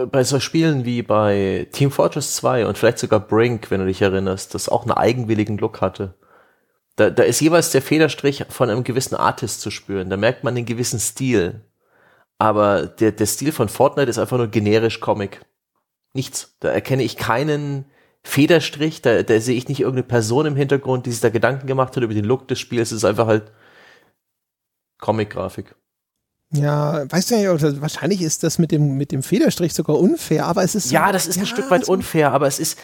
bei 0.09 0.23
so 0.23 0.39
Spielen 0.39 0.85
wie 0.85 1.01
bei 1.01 1.67
Team 1.73 1.91
Fortress 1.91 2.35
2 2.38 2.65
und 2.65 2.77
vielleicht 2.77 2.99
sogar 2.99 3.19
Brink, 3.19 3.69
wenn 3.71 3.81
du 3.81 3.88
dich 3.88 4.01
erinnerst, 4.01 4.55
das 4.55 4.69
auch 4.69 4.84
einen 4.84 4.91
eigenwilligen 4.91 5.57
Look 5.57 5.81
hatte. 5.81 6.13
Da, 6.95 7.09
da 7.09 7.23
ist 7.23 7.41
jeweils 7.41 7.71
der 7.71 7.81
Federstrich 7.81 8.45
von 8.49 8.69
einem 8.69 8.85
gewissen 8.85 9.15
Artist 9.15 9.61
zu 9.61 9.69
spüren. 9.69 10.09
Da 10.09 10.17
merkt 10.17 10.43
man 10.45 10.55
den 10.55 10.65
gewissen 10.65 10.99
Stil. 10.99 11.61
Aber 12.39 12.88
der, 12.88 13.11
der 13.11 13.25
Stil 13.25 13.51
von 13.51 13.67
Fortnite 13.69 14.09
ist 14.09 14.17
einfach 14.17 14.38
nur 14.38 14.47
generisch 14.47 14.99
Comic. 14.99 15.41
Nichts. 16.13 16.55
Da 16.59 16.69
erkenne 16.69 17.03
ich 17.03 17.17
keinen, 17.17 17.85
Federstrich, 18.23 19.02
da, 19.02 19.23
da 19.23 19.39
sehe 19.39 19.57
ich 19.57 19.68
nicht 19.68 19.80
irgendeine 19.80 20.07
Person 20.07 20.45
im 20.45 20.56
Hintergrund, 20.56 21.06
die 21.06 21.11
sich 21.11 21.22
da 21.22 21.30
Gedanken 21.30 21.68
gemacht 21.68 21.95
hat 21.95 22.03
über 22.03 22.14
den 22.14 22.26
Look 22.26 22.48
des 22.48 22.60
Spiels. 22.60 22.91
Es 22.91 22.98
ist 22.98 23.06
einfach 23.06 23.27
halt 23.27 23.52
Comic-Grafik. 24.99 25.76
Ja, 26.53 27.10
weißt 27.11 27.31
du 27.31 27.35
ja, 27.35 27.81
wahrscheinlich 27.81 28.22
ist 28.22 28.44
das 28.44 28.57
mit 28.57 28.72
dem, 28.72 28.95
mit 28.95 29.11
dem 29.11 29.22
Federstrich 29.22 29.73
sogar 29.73 29.99
unfair, 29.99 30.45
aber 30.45 30.64
es 30.64 30.76
ist. 30.76 30.91
Ja, 30.91 31.11
das 31.11 31.27
ist 31.27 31.35
ja, 31.35 31.44
ein 31.44 31.48
Stück 31.48 31.69
weit 31.69 31.89
unfair, 31.89 32.31
aber 32.31 32.48
es 32.48 32.60
ist 32.60 32.80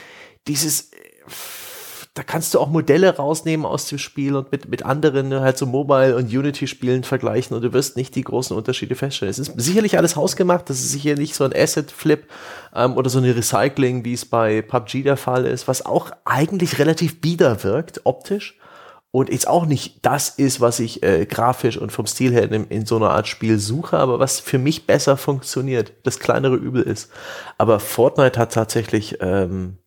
dieses 0.48 0.92
da 2.16 2.22
kannst 2.22 2.54
du 2.54 2.60
auch 2.60 2.70
Modelle 2.70 3.16
rausnehmen 3.16 3.66
aus 3.66 3.88
dem 3.88 3.98
Spiel 3.98 4.36
und 4.36 4.52
mit, 4.52 4.68
mit 4.70 4.86
anderen 4.86 5.30
ne, 5.30 5.42
halt 5.42 5.58
so 5.58 5.66
Mobile- 5.66 6.16
und 6.16 6.26
Unity-Spielen 6.26 7.04
vergleichen 7.04 7.56
und 7.56 7.64
du 7.64 7.74
wirst 7.74 7.98
nicht 7.98 8.14
die 8.16 8.24
großen 8.24 8.56
Unterschiede 8.56 8.94
feststellen. 8.94 9.32
Es 9.32 9.40
ist 9.40 9.54
sicherlich 9.60 9.98
alles 9.98 10.16
hausgemacht, 10.16 10.70
das 10.70 10.80
ist 10.80 10.92
sicher 10.92 11.16
nicht 11.16 11.34
so 11.34 11.44
ein 11.44 11.56
Asset-Flip 11.56 12.28
ähm, 12.76 12.98
oder 12.98 13.10
so 13.10 13.18
eine 13.18 13.36
Recycling, 13.36 14.06
wie 14.06 14.14
es 14.14 14.26
bei 14.26 14.62
PUBG 14.62 15.02
der 15.02 15.18
Fall 15.18 15.46
ist, 15.46 15.68
was 15.68 15.84
auch 15.86 16.12
eigentlich 16.24 16.78
relativ 16.78 17.20
bieder 17.20 17.64
wirkt, 17.64 18.02
optisch. 18.04 18.60
Und 19.10 19.30
jetzt 19.30 19.48
auch 19.48 19.66
nicht 19.66 20.04
das 20.04 20.30
ist, 20.30 20.60
was 20.60 20.80
ich 20.80 21.04
äh, 21.04 21.28
grafisch 21.28 21.78
und 21.78 21.92
vom 21.92 22.08
Stil 22.08 22.32
her 22.32 22.52
in, 22.52 22.66
in 22.68 22.86
so 22.86 22.96
einer 22.96 23.12
Art 23.12 23.28
Spiel 23.28 23.60
suche, 23.60 23.98
aber 23.98 24.20
was 24.20 24.40
für 24.40 24.58
mich 24.58 24.88
besser 24.88 25.18
funktioniert, 25.18 25.94
das 26.04 26.20
kleinere 26.20 26.56
Übel 26.56 26.82
ist. 26.82 27.12
Aber 27.60 27.80
Fortnite 27.80 28.40
hat 28.40 28.54
tatsächlich 28.54 29.18
ähm, 29.20 29.78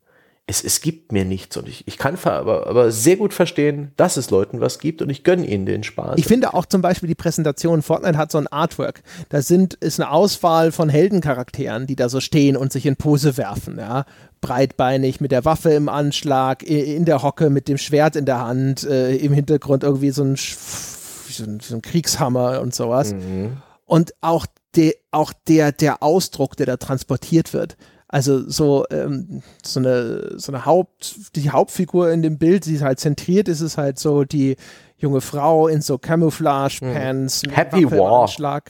es, 0.48 0.62
es 0.62 0.80
gibt 0.80 1.10
mir 1.10 1.24
nichts 1.24 1.56
und 1.56 1.66
ich, 1.68 1.88
ich 1.88 1.98
kann 1.98 2.16
aber, 2.22 2.68
aber 2.68 2.92
sehr 2.92 3.16
gut 3.16 3.34
verstehen, 3.34 3.90
dass 3.96 4.16
es 4.16 4.30
Leuten 4.30 4.60
was 4.60 4.78
gibt 4.78 5.02
und 5.02 5.10
ich 5.10 5.24
gönne 5.24 5.44
ihnen 5.44 5.66
den 5.66 5.82
Spaß. 5.82 6.18
Ich 6.18 6.26
finde 6.26 6.54
auch 6.54 6.66
zum 6.66 6.82
Beispiel 6.82 7.08
die 7.08 7.16
Präsentation, 7.16 7.82
Fortnite 7.82 8.16
hat 8.16 8.30
so 8.30 8.38
ein 8.38 8.46
Artwork, 8.46 9.02
da 9.28 9.42
sind, 9.42 9.74
ist 9.74 9.98
eine 9.98 10.10
Auswahl 10.12 10.70
von 10.70 10.88
Heldencharakteren, 10.88 11.88
die 11.88 11.96
da 11.96 12.08
so 12.08 12.20
stehen 12.20 12.56
und 12.56 12.72
sich 12.72 12.86
in 12.86 12.96
Pose 12.96 13.36
werfen, 13.36 13.78
ja. 13.78 14.04
Breitbeinig, 14.40 15.20
mit 15.20 15.32
der 15.32 15.44
Waffe 15.44 15.70
im 15.70 15.88
Anschlag, 15.88 16.62
in 16.62 17.06
der 17.06 17.22
Hocke, 17.22 17.50
mit 17.50 17.66
dem 17.66 17.78
Schwert 17.78 18.14
in 18.14 18.26
der 18.26 18.46
Hand, 18.46 18.84
äh, 18.84 19.16
im 19.16 19.32
Hintergrund 19.32 19.82
irgendwie 19.82 20.10
so 20.10 20.22
ein, 20.22 20.36
so 20.36 21.42
ein, 21.42 21.58
so 21.58 21.74
ein 21.74 21.82
Kriegshammer 21.82 22.60
und 22.60 22.72
sowas. 22.72 23.14
Mhm. 23.14 23.56
Und 23.84 24.14
auch, 24.20 24.46
de, 24.76 24.94
auch 25.10 25.32
der, 25.48 25.72
der 25.72 26.02
Ausdruck, 26.04 26.56
der 26.56 26.66
da 26.66 26.76
transportiert 26.76 27.52
wird, 27.52 27.76
also 28.16 28.48
so, 28.48 28.86
ähm, 28.90 29.42
so 29.62 29.78
eine, 29.78 30.38
so 30.38 30.50
eine 30.50 30.64
Haupt, 30.64 31.36
die 31.36 31.50
Hauptfigur 31.50 32.10
in 32.10 32.22
dem 32.22 32.38
Bild, 32.38 32.64
die 32.64 32.80
halt 32.80 32.98
zentriert 32.98 33.46
ist, 33.46 33.60
ist 33.60 33.76
halt 33.76 33.98
so 33.98 34.24
die 34.24 34.56
junge 34.96 35.20
Frau 35.20 35.68
in 35.68 35.82
so 35.82 35.98
Camouflage-Pants. 35.98 37.42
Mhm. 37.42 37.50
Happy 37.50 37.90
War. 37.90 38.62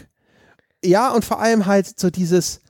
Ja, 0.84 1.12
und 1.12 1.24
vor 1.24 1.38
allem 1.38 1.66
halt 1.66 1.96
so 1.96 2.10
dieses, 2.10 2.60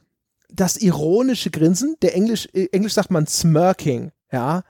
das 0.52 0.76
ironische 0.76 1.48
Grinsen, 1.48 1.96
der 2.02 2.14
Englisch, 2.14 2.46
äh, 2.52 2.66
Englisch 2.72 2.92
sagt 2.92 3.10
man 3.10 3.26
smirking, 3.26 4.12
ja. 4.30 4.62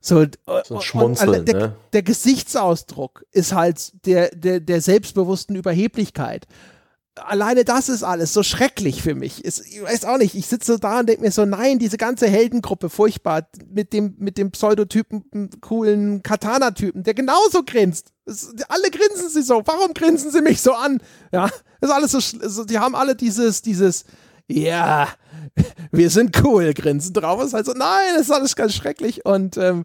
So, 0.00 0.26
so 0.64 0.80
Schmunzeln, 0.80 1.44
der, 1.44 1.56
ne? 1.56 1.76
der 1.92 2.02
Gesichtsausdruck 2.02 3.24
ist 3.30 3.54
halt 3.54 4.04
der, 4.04 4.34
der, 4.34 4.58
der 4.58 4.80
selbstbewussten 4.80 5.54
Überheblichkeit 5.54 6.48
alleine 7.16 7.64
das 7.64 7.88
ist 7.88 8.02
alles 8.02 8.32
so 8.32 8.42
schrecklich 8.42 9.02
für 9.02 9.14
mich. 9.14 9.44
Es, 9.44 9.60
ich 9.60 9.82
weiß 9.82 10.04
auch 10.04 10.18
nicht, 10.18 10.34
ich 10.34 10.46
sitze 10.46 10.78
da 10.78 11.00
und 11.00 11.08
denke 11.08 11.22
mir 11.22 11.30
so, 11.30 11.44
nein, 11.44 11.78
diese 11.78 11.96
ganze 11.96 12.26
Heldengruppe, 12.26 12.88
furchtbar, 12.88 13.48
mit 13.68 13.92
dem, 13.92 14.14
mit 14.18 14.38
dem 14.38 14.50
Pseudotypen, 14.50 15.50
coolen 15.60 16.22
Katana-Typen, 16.22 17.02
der 17.02 17.14
genauso 17.14 17.62
grinst. 17.64 18.12
Es, 18.24 18.54
alle 18.68 18.90
grinsen 18.90 19.28
sie 19.28 19.42
so, 19.42 19.62
warum 19.66 19.92
grinsen 19.94 20.30
sie 20.30 20.40
mich 20.40 20.62
so 20.62 20.72
an? 20.72 21.00
Ja, 21.32 21.50
ist 21.80 21.90
alles 21.90 22.12
so, 22.12 22.20
so 22.20 22.64
die 22.64 22.78
haben 22.78 22.94
alle 22.94 23.14
dieses, 23.14 23.62
dieses, 23.62 24.04
ja, 24.48 25.08
wir 25.90 26.08
sind 26.08 26.42
cool, 26.44 26.72
grinsen 26.72 27.12
drauf. 27.12 27.40
Es 27.40 27.48
ist 27.48 27.54
halt 27.54 27.66
so, 27.66 27.72
nein, 27.72 28.14
das 28.14 28.22
ist 28.22 28.30
alles 28.30 28.56
ganz 28.56 28.74
schrecklich 28.74 29.24
und, 29.26 29.56
ähm, 29.56 29.84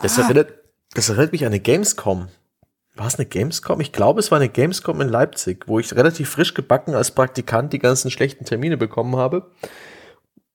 das 0.00 0.16
erinnert, 0.18 0.52
Das 0.94 1.10
erinnert 1.10 1.32
mich 1.32 1.42
an 1.42 1.48
eine 1.48 1.60
Gamescom. 1.60 2.28
War 2.98 3.06
es 3.06 3.14
eine 3.14 3.26
Gamescom? 3.26 3.80
Ich 3.80 3.92
glaube, 3.92 4.18
es 4.18 4.32
war 4.32 4.38
eine 4.38 4.48
Gamescom 4.48 5.00
in 5.00 5.08
Leipzig, 5.08 5.68
wo 5.68 5.78
ich 5.78 5.94
relativ 5.94 6.30
frisch 6.30 6.52
gebacken 6.52 6.96
als 6.96 7.12
Praktikant 7.12 7.72
die 7.72 7.78
ganzen 7.78 8.10
schlechten 8.10 8.44
Termine 8.44 8.76
bekommen 8.76 9.16
habe. 9.16 9.46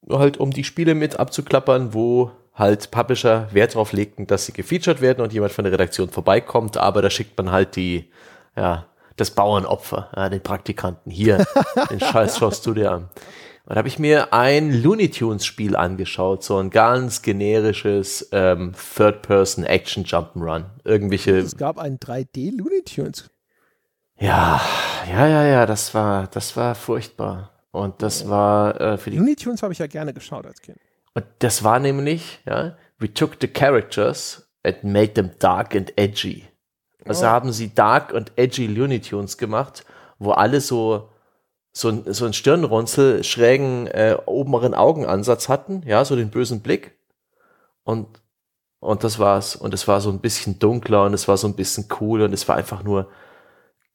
Halt, 0.10 0.38
um 0.38 0.52
die 0.52 0.66
Spiele 0.66 0.94
mit 0.94 1.18
abzuklappern, 1.18 1.94
wo 1.94 2.32
halt 2.54 2.92
Publisher 2.92 3.48
Wert 3.52 3.76
darauf 3.76 3.94
legten, 3.94 4.28
dass 4.28 4.46
sie 4.46 4.52
gefeatured 4.52 5.00
werden 5.00 5.24
und 5.24 5.32
jemand 5.32 5.54
von 5.54 5.64
der 5.64 5.72
Redaktion 5.72 6.10
vorbeikommt, 6.10 6.76
aber 6.76 7.02
da 7.02 7.10
schickt 7.10 7.38
man 7.38 7.50
halt 7.50 7.78
die, 7.78 8.12
ja, 8.58 8.88
das 9.16 9.32
Bauernopfer, 9.32 10.10
ja, 10.14 10.28
den 10.28 10.42
Praktikanten 10.42 11.12
hier, 11.12 11.46
den 11.90 12.02
Scheiß 12.02 12.40
schaust 12.40 12.66
du 12.66 12.74
dir 12.74 12.92
an. 12.92 13.10
Und 13.66 13.76
da 13.76 13.78
habe 13.78 13.88
ich 13.88 13.98
mir 13.98 14.34
ein 14.34 14.74
Looney 14.74 15.10
Tunes 15.10 15.46
Spiel 15.46 15.78
angeschaut, 15.78 16.44
so 16.44 16.58
ein 16.58 16.70
ganz 16.70 17.22
generisches 17.22 18.28
ähm, 18.34 18.74
Third-Person 18.74 19.64
Action 19.64 20.04
Jump'n'Run. 20.04 20.66
Irgendwelche. 20.84 21.38
Es 21.38 21.56
gab 21.56 21.78
ein 21.78 21.98
3D 21.98 22.58
Looney 22.58 22.84
Tunes. 22.84 23.30
Ja, 24.20 24.62
ja, 25.10 25.28
ja, 25.28 25.46
ja, 25.46 25.66
das 25.66 25.94
war, 25.94 26.28
das 26.28 26.58
war 26.58 26.76
furchtbar. 26.76 27.52
Und 27.72 28.02
das 28.02 28.28
war 28.28 28.80
äh, 28.82 28.98
für 28.98 29.12
die. 29.12 29.18
Looney 29.18 29.36
Tunes 29.38 29.64
habe 29.64 29.72
ich 29.72 29.80
ja 29.80 29.88
gerne 29.88 30.14
geschaut 30.14 30.46
als 30.46 30.62
Kind. 30.62 30.78
Und 31.14 31.26
das 31.40 31.64
war 31.64 31.80
nämlich, 31.80 32.42
ja, 32.46 32.76
we 33.00 33.14
took 33.14 33.38
the 33.40 33.48
characters 33.48 34.50
and 34.64 34.84
made 34.84 35.14
them 35.14 35.32
dark 35.40 35.74
and 35.74 35.94
edgy. 35.98 36.44
Also 37.06 37.26
oh. 37.26 37.30
haben 37.30 37.54
sie 37.54 37.74
dark 37.74 38.12
und 38.12 38.34
edgy 38.36 38.68
Looney 38.68 39.00
Tunes 39.00 39.38
gemacht, 39.38 39.86
wo 40.20 40.32
alle 40.32 40.60
so 40.60 41.10
so 41.74 41.90
ein, 41.90 42.14
so 42.14 42.26
ein 42.26 42.34
Stirnrunzel, 42.34 43.24
schrägen 43.24 43.88
äh, 43.88 44.18
oberen 44.26 44.76
Augenansatz 44.76 45.50
hatten, 45.50 45.82
ja, 45.86 46.06
so 46.06 46.16
den 46.16 46.30
bösen 46.30 46.62
Blick. 46.62 46.96
Und, 47.84 48.08
und 48.80 49.04
das 49.04 49.18
war's. 49.18 49.56
Und 49.56 49.74
es 49.74 49.88
war 49.88 50.00
so 50.00 50.12
ein 50.12 50.20
bisschen 50.20 50.60
dunkler 50.60 51.04
und 51.06 51.14
es 51.14 51.28
war 51.28 51.36
so 51.36 51.48
ein 51.48 51.56
bisschen 51.56 51.88
cool 52.00 52.22
und 52.22 52.32
es 52.32 52.48
war 52.48 52.56
einfach 52.56 52.84
nur, 52.84 53.10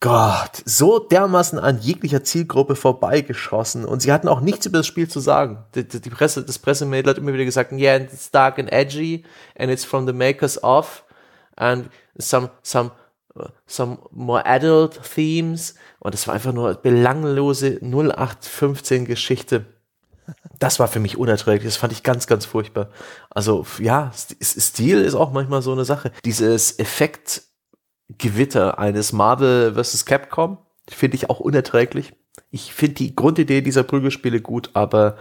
Gott, 0.00 0.62
so 0.64 1.00
dermaßen 1.00 1.58
an 1.58 1.80
jeglicher 1.80 2.22
Zielgruppe 2.22 2.76
vorbeigeschossen 2.76 3.84
und 3.84 4.00
sie 4.00 4.12
hatten 4.12 4.28
auch 4.28 4.40
nichts 4.40 4.66
über 4.66 4.78
das 4.78 4.86
Spiel 4.86 5.08
zu 5.08 5.18
sagen. 5.18 5.64
Die, 5.74 5.88
die 5.88 6.10
Presse, 6.10 6.44
das 6.44 6.60
Pressemädel 6.60 7.10
hat 7.10 7.18
immer 7.18 7.32
wieder 7.32 7.44
gesagt, 7.44 7.72
yeah, 7.72 7.96
it's 7.96 8.30
dark 8.30 8.60
and 8.60 8.72
edgy 8.72 9.24
and 9.56 9.72
it's 9.72 9.84
from 9.84 10.06
the 10.06 10.12
makers 10.12 10.62
of 10.62 11.04
and 11.56 11.90
some, 12.16 12.50
some 12.62 12.92
some 13.66 13.98
more 14.10 14.44
adult 14.46 15.00
themes 15.14 15.74
und 16.00 16.14
es 16.14 16.26
war 16.26 16.34
einfach 16.34 16.52
nur 16.52 16.74
belanglose 16.74 17.78
0815 17.82 19.04
Geschichte. 19.04 19.66
Das 20.58 20.78
war 20.78 20.88
für 20.88 21.00
mich 21.00 21.16
unerträglich, 21.16 21.64
das 21.64 21.76
fand 21.76 21.92
ich 21.92 22.02
ganz, 22.02 22.26
ganz 22.26 22.44
furchtbar. 22.44 22.90
Also 23.30 23.64
ja, 23.78 24.12
Stil 24.42 25.00
ist 25.00 25.14
auch 25.14 25.32
manchmal 25.32 25.62
so 25.62 25.72
eine 25.72 25.84
Sache. 25.84 26.12
Dieses 26.24 26.78
Effektgewitter 26.78 28.78
eines 28.78 29.12
Marvel 29.12 29.74
vs. 29.74 30.04
Capcom 30.04 30.58
finde 30.88 31.16
ich 31.16 31.30
auch 31.30 31.40
unerträglich. 31.40 32.12
Ich 32.50 32.72
finde 32.72 32.94
die 32.94 33.14
Grundidee 33.14 33.60
dieser 33.60 33.82
Prügelspiele 33.82 34.40
gut, 34.40 34.70
aber 34.74 35.16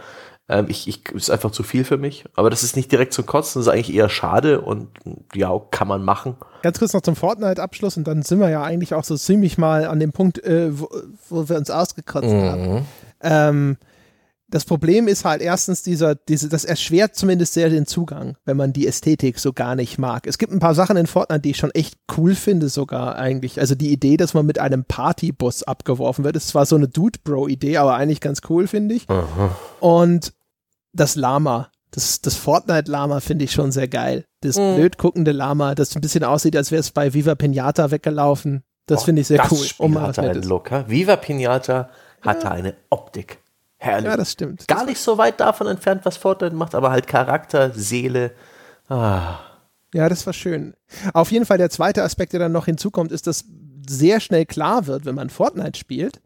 ähm, 0.48 0.66
ich, 0.68 0.88
ich, 0.88 1.08
ist 1.10 1.30
einfach 1.30 1.50
zu 1.50 1.62
viel 1.62 1.84
für 1.84 1.98
mich. 1.98 2.24
Aber 2.34 2.50
das 2.50 2.62
ist 2.62 2.76
nicht 2.76 2.90
direkt 2.90 3.12
zum 3.12 3.26
Kotzen, 3.26 3.60
das 3.60 3.66
ist 3.66 3.72
eigentlich 3.72 3.94
eher 3.94 4.08
schade 4.08 4.60
und 4.60 4.88
ja, 5.34 5.50
kann 5.70 5.88
man 5.88 6.02
machen. 6.02 6.36
Ganz 6.62 6.78
kurz 6.78 6.92
noch 6.94 7.02
zum 7.02 7.16
Fortnite-Abschluss 7.16 7.96
und 7.96 8.08
dann 8.08 8.22
sind 8.22 8.40
wir 8.40 8.48
ja 8.48 8.62
eigentlich 8.62 8.94
auch 8.94 9.04
so 9.04 9.16
ziemlich 9.16 9.58
mal 9.58 9.86
an 9.86 10.00
dem 10.00 10.12
Punkt, 10.12 10.42
äh, 10.42 10.78
wo, 10.78 10.88
wo, 11.28 11.48
wir 11.48 11.56
uns 11.56 11.70
ausgekratzt 11.70 12.28
mhm. 12.28 12.42
haben. 12.42 12.86
Ähm, 13.20 13.76
das 14.50 14.64
Problem 14.64 15.08
ist 15.08 15.26
halt 15.26 15.42
erstens 15.42 15.82
dieser, 15.82 16.14
diese, 16.14 16.48
das 16.48 16.64
erschwert 16.64 17.14
zumindest 17.14 17.52
sehr 17.52 17.68
den 17.68 17.86
Zugang, 17.86 18.38
wenn 18.46 18.56
man 18.56 18.72
die 18.72 18.86
Ästhetik 18.86 19.38
so 19.38 19.52
gar 19.52 19.74
nicht 19.74 19.98
mag. 19.98 20.26
Es 20.26 20.38
gibt 20.38 20.52
ein 20.52 20.58
paar 20.58 20.74
Sachen 20.74 20.96
in 20.96 21.06
Fortnite, 21.06 21.42
die 21.42 21.50
ich 21.50 21.58
schon 21.58 21.70
echt 21.72 21.98
cool 22.16 22.34
finde, 22.34 22.70
sogar 22.70 23.16
eigentlich. 23.16 23.60
Also 23.60 23.74
die 23.74 23.92
Idee, 23.92 24.16
dass 24.16 24.32
man 24.32 24.46
mit 24.46 24.58
einem 24.58 24.84
Partybus 24.84 25.64
abgeworfen 25.64 26.24
wird, 26.24 26.36
ist 26.36 26.48
zwar 26.48 26.64
so 26.64 26.76
eine 26.76 26.88
Dude-Bro-Idee, 26.88 27.76
aber 27.76 27.96
eigentlich 27.96 28.22
ganz 28.22 28.40
cool, 28.48 28.66
finde 28.66 28.94
ich. 28.94 29.08
Aha. 29.10 29.54
Und 29.80 30.32
das 31.00 31.16
Lama. 31.16 31.70
Das, 31.90 32.20
das 32.20 32.36
Fortnite-Lama 32.36 33.20
finde 33.20 33.46
ich 33.46 33.52
schon 33.52 33.72
sehr 33.72 33.88
geil. 33.88 34.24
Das 34.42 34.56
mhm. 34.56 34.76
blöd 34.76 34.98
guckende 34.98 35.32
Lama, 35.32 35.74
das 35.74 35.94
ein 35.96 36.02
bisschen 36.02 36.24
aussieht, 36.24 36.54
als 36.54 36.70
wäre 36.70 36.80
es 36.80 36.90
bei 36.90 37.14
Viva 37.14 37.34
Pinata 37.34 37.90
weggelaufen. 37.90 38.62
Das 38.86 39.02
oh, 39.02 39.04
finde 39.06 39.22
ich 39.22 39.28
sehr 39.28 39.38
das 39.38 39.52
cool. 39.52 39.64
Spiel 39.64 39.86
um 39.86 40.00
hatte 40.00 40.22
einen 40.22 40.42
Look. 40.42 40.70
Viva 40.88 41.16
Pinata 41.16 41.88
hatte 42.20 42.44
ja. 42.44 42.50
eine 42.52 42.74
Optik. 42.90 43.38
Herrlich. 43.78 44.10
Ja, 44.10 44.16
das 44.16 44.32
stimmt. 44.32 44.66
Gar 44.66 44.84
nicht 44.84 44.98
so 44.98 45.18
weit 45.18 45.40
davon 45.40 45.68
entfernt, 45.68 46.04
was 46.04 46.16
Fortnite 46.16 46.54
macht, 46.54 46.74
aber 46.74 46.90
halt 46.90 47.06
Charakter, 47.06 47.70
Seele. 47.70 48.32
Ah. 48.88 49.38
Ja, 49.94 50.08
das 50.08 50.26
war 50.26 50.32
schön. 50.32 50.74
Auf 51.14 51.30
jeden 51.30 51.46
Fall 51.46 51.58
der 51.58 51.70
zweite 51.70 52.02
Aspekt, 52.02 52.32
der 52.32 52.40
dann 52.40 52.52
noch 52.52 52.66
hinzukommt, 52.66 53.12
ist, 53.12 53.26
dass 53.26 53.44
sehr 53.88 54.20
schnell 54.20 54.46
klar 54.46 54.86
wird, 54.86 55.04
wenn 55.04 55.14
man 55.14 55.30
Fortnite 55.30 55.78
spielt, 55.78 56.20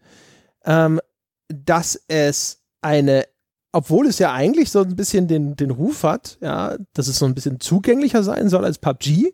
ähm, 0.64 1.00
dass 1.48 2.00
es 2.08 2.62
eine 2.80 3.26
obwohl 3.72 4.06
es 4.06 4.18
ja 4.18 4.32
eigentlich 4.32 4.70
so 4.70 4.80
ein 4.80 4.96
bisschen 4.96 5.28
den, 5.28 5.56
den 5.56 5.70
Ruf 5.70 6.02
hat, 6.04 6.38
ja, 6.40 6.76
dass 6.92 7.08
es 7.08 7.18
so 7.18 7.24
ein 7.24 7.34
bisschen 7.34 7.58
zugänglicher 7.58 8.22
sein 8.22 8.48
soll 8.48 8.64
als 8.64 8.78
PUBG. 8.78 9.32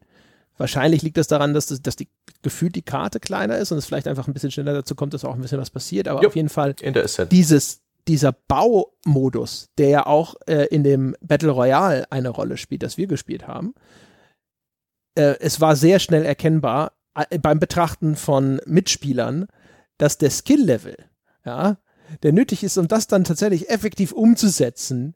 Wahrscheinlich 0.57 1.03
liegt 1.03 1.17
das 1.17 1.27
daran, 1.27 1.55
dass, 1.55 1.67
das, 1.67 1.83
dass 1.83 1.97
die 1.97 2.09
gefühlt 2.43 2.75
die 2.77 2.83
Karte 2.83 3.21
kleiner 3.21 3.59
ist 3.59 3.73
und 3.73 3.79
es 3.79 3.87
vielleicht 3.87 4.09
einfach 4.09 4.29
ein 4.29 4.35
bisschen 4.35 4.51
schneller 4.51 4.73
dazu 4.73 4.95
kommt, 4.95 5.13
dass 5.15 5.25
auch 5.25 5.35
ein 5.35 5.41
bisschen 5.41 5.61
was 5.61 5.71
passiert. 5.71 6.09
Aber 6.09 6.23
jo, 6.23 6.29
auf 6.29 6.37
jeden 6.37 6.49
Fall 6.49 6.75
dieses, 7.27 7.81
dieser 8.07 8.33
Baumodus, 8.33 9.71
der 9.77 9.89
ja 9.89 10.07
auch 10.07 10.37
äh, 10.47 10.67
in 10.67 10.85
dem 10.85 11.17
Battle 11.21 11.51
Royale 11.51 12.11
eine 12.11 12.29
Rolle 12.29 12.57
spielt, 12.57 12.83
das 12.83 12.97
wir 12.97 13.07
gespielt 13.07 13.47
haben, 13.47 13.75
äh, 15.17 15.37
es 15.41 15.61
war 15.61 15.75
sehr 15.75 15.99
schnell 15.99 16.25
erkennbar 16.25 16.93
äh, 17.15 17.39
beim 17.39 17.59
Betrachten 17.59 18.15
von 18.15 18.61
Mitspielern, 18.67 19.47
dass 19.97 20.19
der 20.19 20.31
Skill-Level, 20.31 20.97
ja, 21.45 21.79
der 22.23 22.33
nötig 22.33 22.65
ist, 22.65 22.79
um 22.79 22.89
das 22.89 23.07
dann 23.07 23.25
tatsächlich 23.25 23.71
effektiv 23.71 24.13
umzusetzen, 24.13 25.15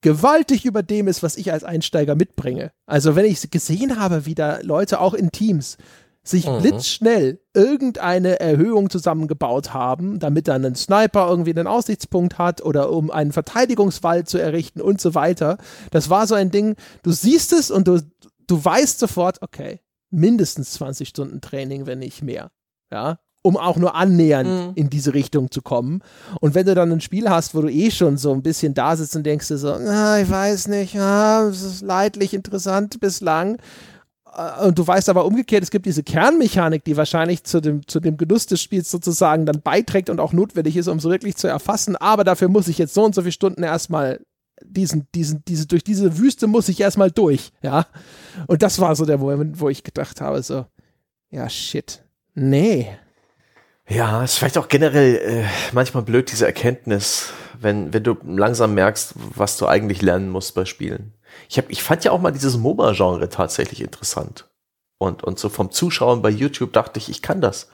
gewaltig 0.00 0.64
über 0.64 0.82
dem 0.82 1.08
ist, 1.08 1.22
was 1.22 1.36
ich 1.36 1.52
als 1.52 1.64
Einsteiger 1.64 2.14
mitbringe. 2.14 2.72
Also 2.86 3.16
wenn 3.16 3.24
ich 3.24 3.50
gesehen 3.50 3.98
habe, 3.98 4.26
wie 4.26 4.34
da 4.34 4.58
Leute 4.62 5.00
auch 5.00 5.14
in 5.14 5.30
Teams 5.30 5.78
sich 6.24 6.46
mhm. 6.46 6.58
blitzschnell 6.58 7.40
irgendeine 7.52 8.38
Erhöhung 8.38 8.90
zusammengebaut 8.90 9.74
haben, 9.74 10.20
damit 10.20 10.46
dann 10.46 10.64
ein 10.64 10.76
Sniper 10.76 11.28
irgendwie 11.28 11.50
einen 11.50 11.66
Aussichtspunkt 11.66 12.38
hat 12.38 12.62
oder 12.62 12.90
um 12.90 13.10
einen 13.10 13.32
Verteidigungswall 13.32 14.24
zu 14.24 14.38
errichten 14.38 14.80
und 14.80 15.00
so 15.00 15.14
weiter. 15.14 15.58
Das 15.90 16.10
war 16.10 16.26
so 16.26 16.34
ein 16.34 16.50
Ding, 16.50 16.76
du 17.02 17.10
siehst 17.10 17.52
es 17.52 17.70
und 17.70 17.88
du, 17.88 18.00
du 18.46 18.64
weißt 18.64 19.00
sofort, 19.00 19.42
okay, 19.42 19.80
mindestens 20.10 20.72
20 20.72 21.08
Stunden 21.08 21.40
Training, 21.40 21.86
wenn 21.86 21.98
nicht 21.98 22.22
mehr. 22.22 22.52
Ja, 22.92 23.18
um 23.42 23.56
auch 23.56 23.76
nur 23.76 23.94
annähernd 23.94 24.48
mhm. 24.48 24.72
in 24.76 24.88
diese 24.88 25.14
Richtung 25.14 25.50
zu 25.50 25.62
kommen. 25.62 26.00
Und 26.40 26.54
wenn 26.54 26.66
du 26.66 26.74
dann 26.74 26.92
ein 26.92 27.00
Spiel 27.00 27.28
hast, 27.28 27.54
wo 27.54 27.60
du 27.60 27.68
eh 27.68 27.90
schon 27.90 28.16
so 28.16 28.32
ein 28.32 28.42
bisschen 28.42 28.72
da 28.72 28.96
sitzt 28.96 29.16
und 29.16 29.24
denkst 29.24 29.48
dir 29.48 29.58
so, 29.58 29.72
ah, 29.72 30.18
ich 30.18 30.30
weiß 30.30 30.68
nicht, 30.68 30.96
ah, 30.98 31.48
es 31.48 31.62
ist 31.62 31.82
leidlich 31.82 32.34
interessant 32.34 33.00
bislang. 33.00 33.58
Äh, 34.36 34.64
und 34.64 34.78
du 34.78 34.86
weißt 34.86 35.08
aber 35.08 35.24
umgekehrt, 35.24 35.64
es 35.64 35.70
gibt 35.70 35.86
diese 35.86 36.04
Kernmechanik, 36.04 36.84
die 36.84 36.96
wahrscheinlich 36.96 37.42
zu 37.44 37.60
dem, 37.60 37.86
zu 37.86 37.98
dem 37.98 38.16
Genuss 38.16 38.46
des 38.46 38.62
Spiels 38.62 38.90
sozusagen 38.90 39.44
dann 39.44 39.60
beiträgt 39.60 40.08
und 40.08 40.20
auch 40.20 40.32
notwendig 40.32 40.76
ist, 40.76 40.88
um 40.88 40.98
es 40.98 41.04
wirklich 41.04 41.36
zu 41.36 41.48
erfassen. 41.48 41.96
Aber 41.96 42.24
dafür 42.24 42.48
muss 42.48 42.68
ich 42.68 42.78
jetzt 42.78 42.94
so 42.94 43.04
und 43.04 43.14
so 43.14 43.22
viele 43.22 43.32
Stunden 43.32 43.64
erstmal 43.64 44.20
diesen, 44.64 45.08
diesen, 45.14 45.42
diese, 45.46 45.66
durch 45.66 45.82
diese 45.82 46.18
Wüste 46.18 46.46
muss 46.46 46.68
ich 46.68 46.80
erstmal 46.80 47.10
durch, 47.10 47.52
ja. 47.62 47.86
Und 48.46 48.62
das 48.62 48.78
war 48.78 48.94
so 48.94 49.04
der 49.04 49.18
Moment, 49.18 49.60
wo 49.60 49.68
ich 49.68 49.82
gedacht 49.82 50.20
habe, 50.20 50.40
so, 50.42 50.66
ja, 51.30 51.48
shit. 51.48 52.04
Nee, 52.34 52.88
ja, 53.92 54.24
ist 54.24 54.38
vielleicht 54.38 54.58
auch 54.58 54.68
generell 54.68 55.16
äh, 55.16 55.44
manchmal 55.72 56.02
blöd, 56.02 56.30
diese 56.32 56.46
Erkenntnis, 56.46 57.32
wenn, 57.60 57.92
wenn 57.92 58.02
du 58.02 58.16
langsam 58.24 58.74
merkst, 58.74 59.14
was 59.34 59.56
du 59.56 59.66
eigentlich 59.66 60.02
lernen 60.02 60.30
musst 60.30 60.54
bei 60.54 60.64
Spielen. 60.64 61.14
Ich, 61.48 61.58
hab, 61.58 61.70
ich 61.70 61.82
fand 61.82 62.04
ja 62.04 62.10
auch 62.12 62.20
mal 62.20 62.32
dieses 62.32 62.56
MOBA-Genre 62.56 63.28
tatsächlich 63.28 63.80
interessant. 63.80 64.48
Und, 64.98 65.22
und 65.24 65.38
so 65.38 65.48
vom 65.48 65.70
Zuschauen 65.70 66.22
bei 66.22 66.30
YouTube 66.30 66.72
dachte 66.72 66.98
ich, 66.98 67.08
ich 67.08 67.22
kann 67.22 67.40
das. 67.40 67.68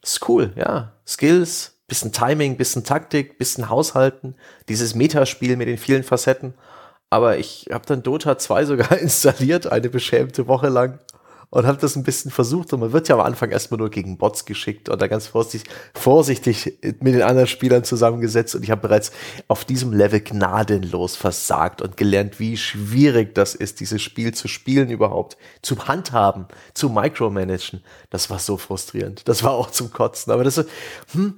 Das 0.00 0.12
ist 0.12 0.28
cool, 0.28 0.52
ja. 0.56 0.92
Skills, 1.06 1.78
bisschen 1.88 2.12
Timing, 2.12 2.56
bisschen 2.56 2.84
Taktik, 2.84 3.38
bisschen 3.38 3.68
Haushalten, 3.68 4.36
dieses 4.68 4.94
Metaspiel 4.94 5.56
mit 5.56 5.68
den 5.68 5.78
vielen 5.78 6.02
Facetten. 6.02 6.54
Aber 7.10 7.38
ich 7.38 7.68
habe 7.72 7.86
dann 7.86 8.02
Dota 8.02 8.38
2 8.38 8.64
sogar 8.64 8.92
installiert, 8.98 9.66
eine 9.66 9.88
beschämte 9.88 10.46
Woche 10.46 10.68
lang 10.68 10.98
und 11.54 11.66
habe 11.66 11.78
das 11.78 11.94
ein 11.94 12.02
bisschen 12.02 12.32
versucht 12.32 12.72
und 12.72 12.80
man 12.80 12.92
wird 12.92 13.06
ja 13.06 13.14
am 13.14 13.20
Anfang 13.20 13.52
erstmal 13.52 13.78
nur 13.78 13.88
gegen 13.88 14.18
Bots 14.18 14.44
geschickt 14.44 14.88
und 14.88 15.00
da 15.00 15.06
ganz 15.06 15.28
vorsichtig, 15.28 15.70
vorsichtig 15.94 16.78
mit 16.82 17.14
den 17.14 17.22
anderen 17.22 17.46
Spielern 17.46 17.84
zusammengesetzt 17.84 18.56
und 18.56 18.64
ich 18.64 18.72
habe 18.72 18.80
bereits 18.80 19.12
auf 19.46 19.64
diesem 19.64 19.92
Level 19.92 20.20
gnadenlos 20.20 21.14
versagt 21.14 21.80
und 21.80 21.96
gelernt, 21.96 22.40
wie 22.40 22.56
schwierig 22.56 23.36
das 23.36 23.54
ist, 23.54 23.78
dieses 23.78 24.02
Spiel 24.02 24.34
zu 24.34 24.48
spielen 24.48 24.90
überhaupt, 24.90 25.36
zu 25.62 25.86
handhaben, 25.86 26.46
zu 26.74 26.88
micromanagen. 26.88 27.84
Das 28.10 28.30
war 28.30 28.40
so 28.40 28.56
frustrierend. 28.56 29.28
Das 29.28 29.44
war 29.44 29.52
auch 29.52 29.70
zum 29.70 29.92
Kotzen. 29.92 30.32
Aber 30.32 30.42
das, 30.42 30.56
hm, 31.12 31.34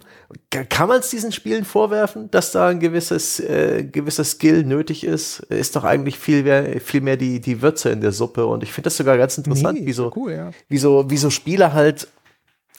kann 0.51 0.89
man 0.89 0.99
es 1.01 1.11
diesen 1.11 1.31
Spielen 1.31 1.65
vorwerfen, 1.65 2.31
dass 2.31 2.51
da 2.51 2.69
ein 2.69 2.81
gewisses, 2.81 3.39
äh, 3.41 3.85
gewisser 3.85 4.25
Skill 4.25 4.65
nötig 4.65 5.05
ist? 5.05 5.41
Ist 5.41 5.77
doch 5.77 5.85
eigentlich 5.85 6.19
viel 6.19 6.43
mehr, 6.43 6.81
viel 6.81 7.01
mehr 7.01 7.17
die, 7.17 7.41
die 7.41 7.63
Würze 7.63 7.91
in 7.91 8.01
der 8.01 8.13
Suppe. 8.13 8.47
Und 8.47 8.63
ich 8.63 8.73
finde 8.73 8.87
das 8.87 8.97
sogar 8.97 9.19
ganz 9.19 9.39
interessant, 9.39 9.81
nee, 9.81 9.87
wie, 9.87 9.93
so, 9.93 10.13
cool, 10.17 10.33
ja. 10.33 10.51
wie, 10.69 10.79
so, 10.79 11.09
wie 11.11 11.17
so 11.17 11.31
Spiele 11.31 11.73
halt 11.73 12.09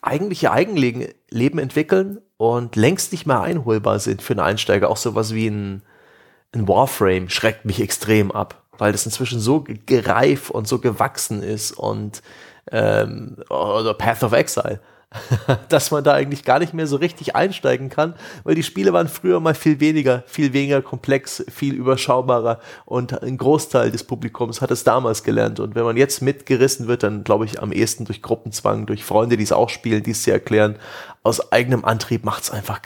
eigentlich 0.01 0.43
ihr 0.43 0.51
Eigenleben 0.51 1.59
entwickeln 1.59 2.19
und 2.37 2.75
längst 2.75 3.11
nicht 3.11 3.25
mehr 3.25 3.41
einholbar 3.41 3.99
sind 3.99 4.21
für 4.21 4.33
einen 4.33 4.41
Einsteiger. 4.41 4.89
Auch 4.89 4.97
sowas 4.97 5.33
wie 5.33 5.47
ein, 5.47 5.83
ein 6.53 6.67
Warframe 6.67 7.29
schreckt 7.29 7.65
mich 7.65 7.81
extrem 7.81 8.31
ab, 8.31 8.63
weil 8.77 8.91
das 8.91 9.05
inzwischen 9.05 9.39
so 9.39 9.63
gereif 9.85 10.49
und 10.49 10.67
so 10.67 10.79
gewachsen 10.79 11.41
ist 11.41 11.71
und 11.71 12.21
ähm, 12.71 13.37
oder 13.49 13.93
Path 13.93 14.23
of 14.23 14.33
Exile 14.33 14.81
dass 15.69 15.91
man 15.91 16.03
da 16.03 16.13
eigentlich 16.13 16.43
gar 16.43 16.59
nicht 16.59 16.73
mehr 16.73 16.85
so 16.85 16.97
richtig 16.97 17.35
einsteigen 17.35 17.89
kann, 17.89 18.15
weil 18.43 18.55
die 18.55 18.63
Spiele 18.63 18.91
waren 18.91 19.07
früher 19.07 19.39
mal 19.39 19.55
viel 19.55 19.79
weniger, 19.79 20.23
viel 20.27 20.51
weniger 20.51 20.81
komplex, 20.81 21.45
viel 21.49 21.75
überschaubarer 21.75 22.59
und 22.85 23.23
ein 23.23 23.37
Großteil 23.37 23.89
des 23.89 24.03
Publikums 24.03 24.59
hat 24.59 24.69
es 24.69 24.83
damals 24.83 25.23
gelernt. 25.23 25.61
Und 25.61 25.75
wenn 25.75 25.85
man 25.85 25.95
jetzt 25.95 26.21
mitgerissen 26.21 26.87
wird, 26.87 27.03
dann 27.03 27.23
glaube 27.23 27.45
ich 27.45 27.61
am 27.61 27.71
ehesten 27.71 28.03
durch 28.03 28.21
Gruppenzwang, 28.21 28.85
durch 28.85 29.05
Freunde, 29.05 29.37
die 29.37 29.43
es 29.43 29.53
auch 29.53 29.69
spielen, 29.69 30.03
die 30.03 30.11
es 30.11 30.23
dir 30.23 30.33
erklären. 30.33 30.77
Aus 31.23 31.53
eigenem 31.53 31.85
Antrieb 31.85 32.25
macht 32.25 32.43
es 32.43 32.51
einfach 32.51 32.81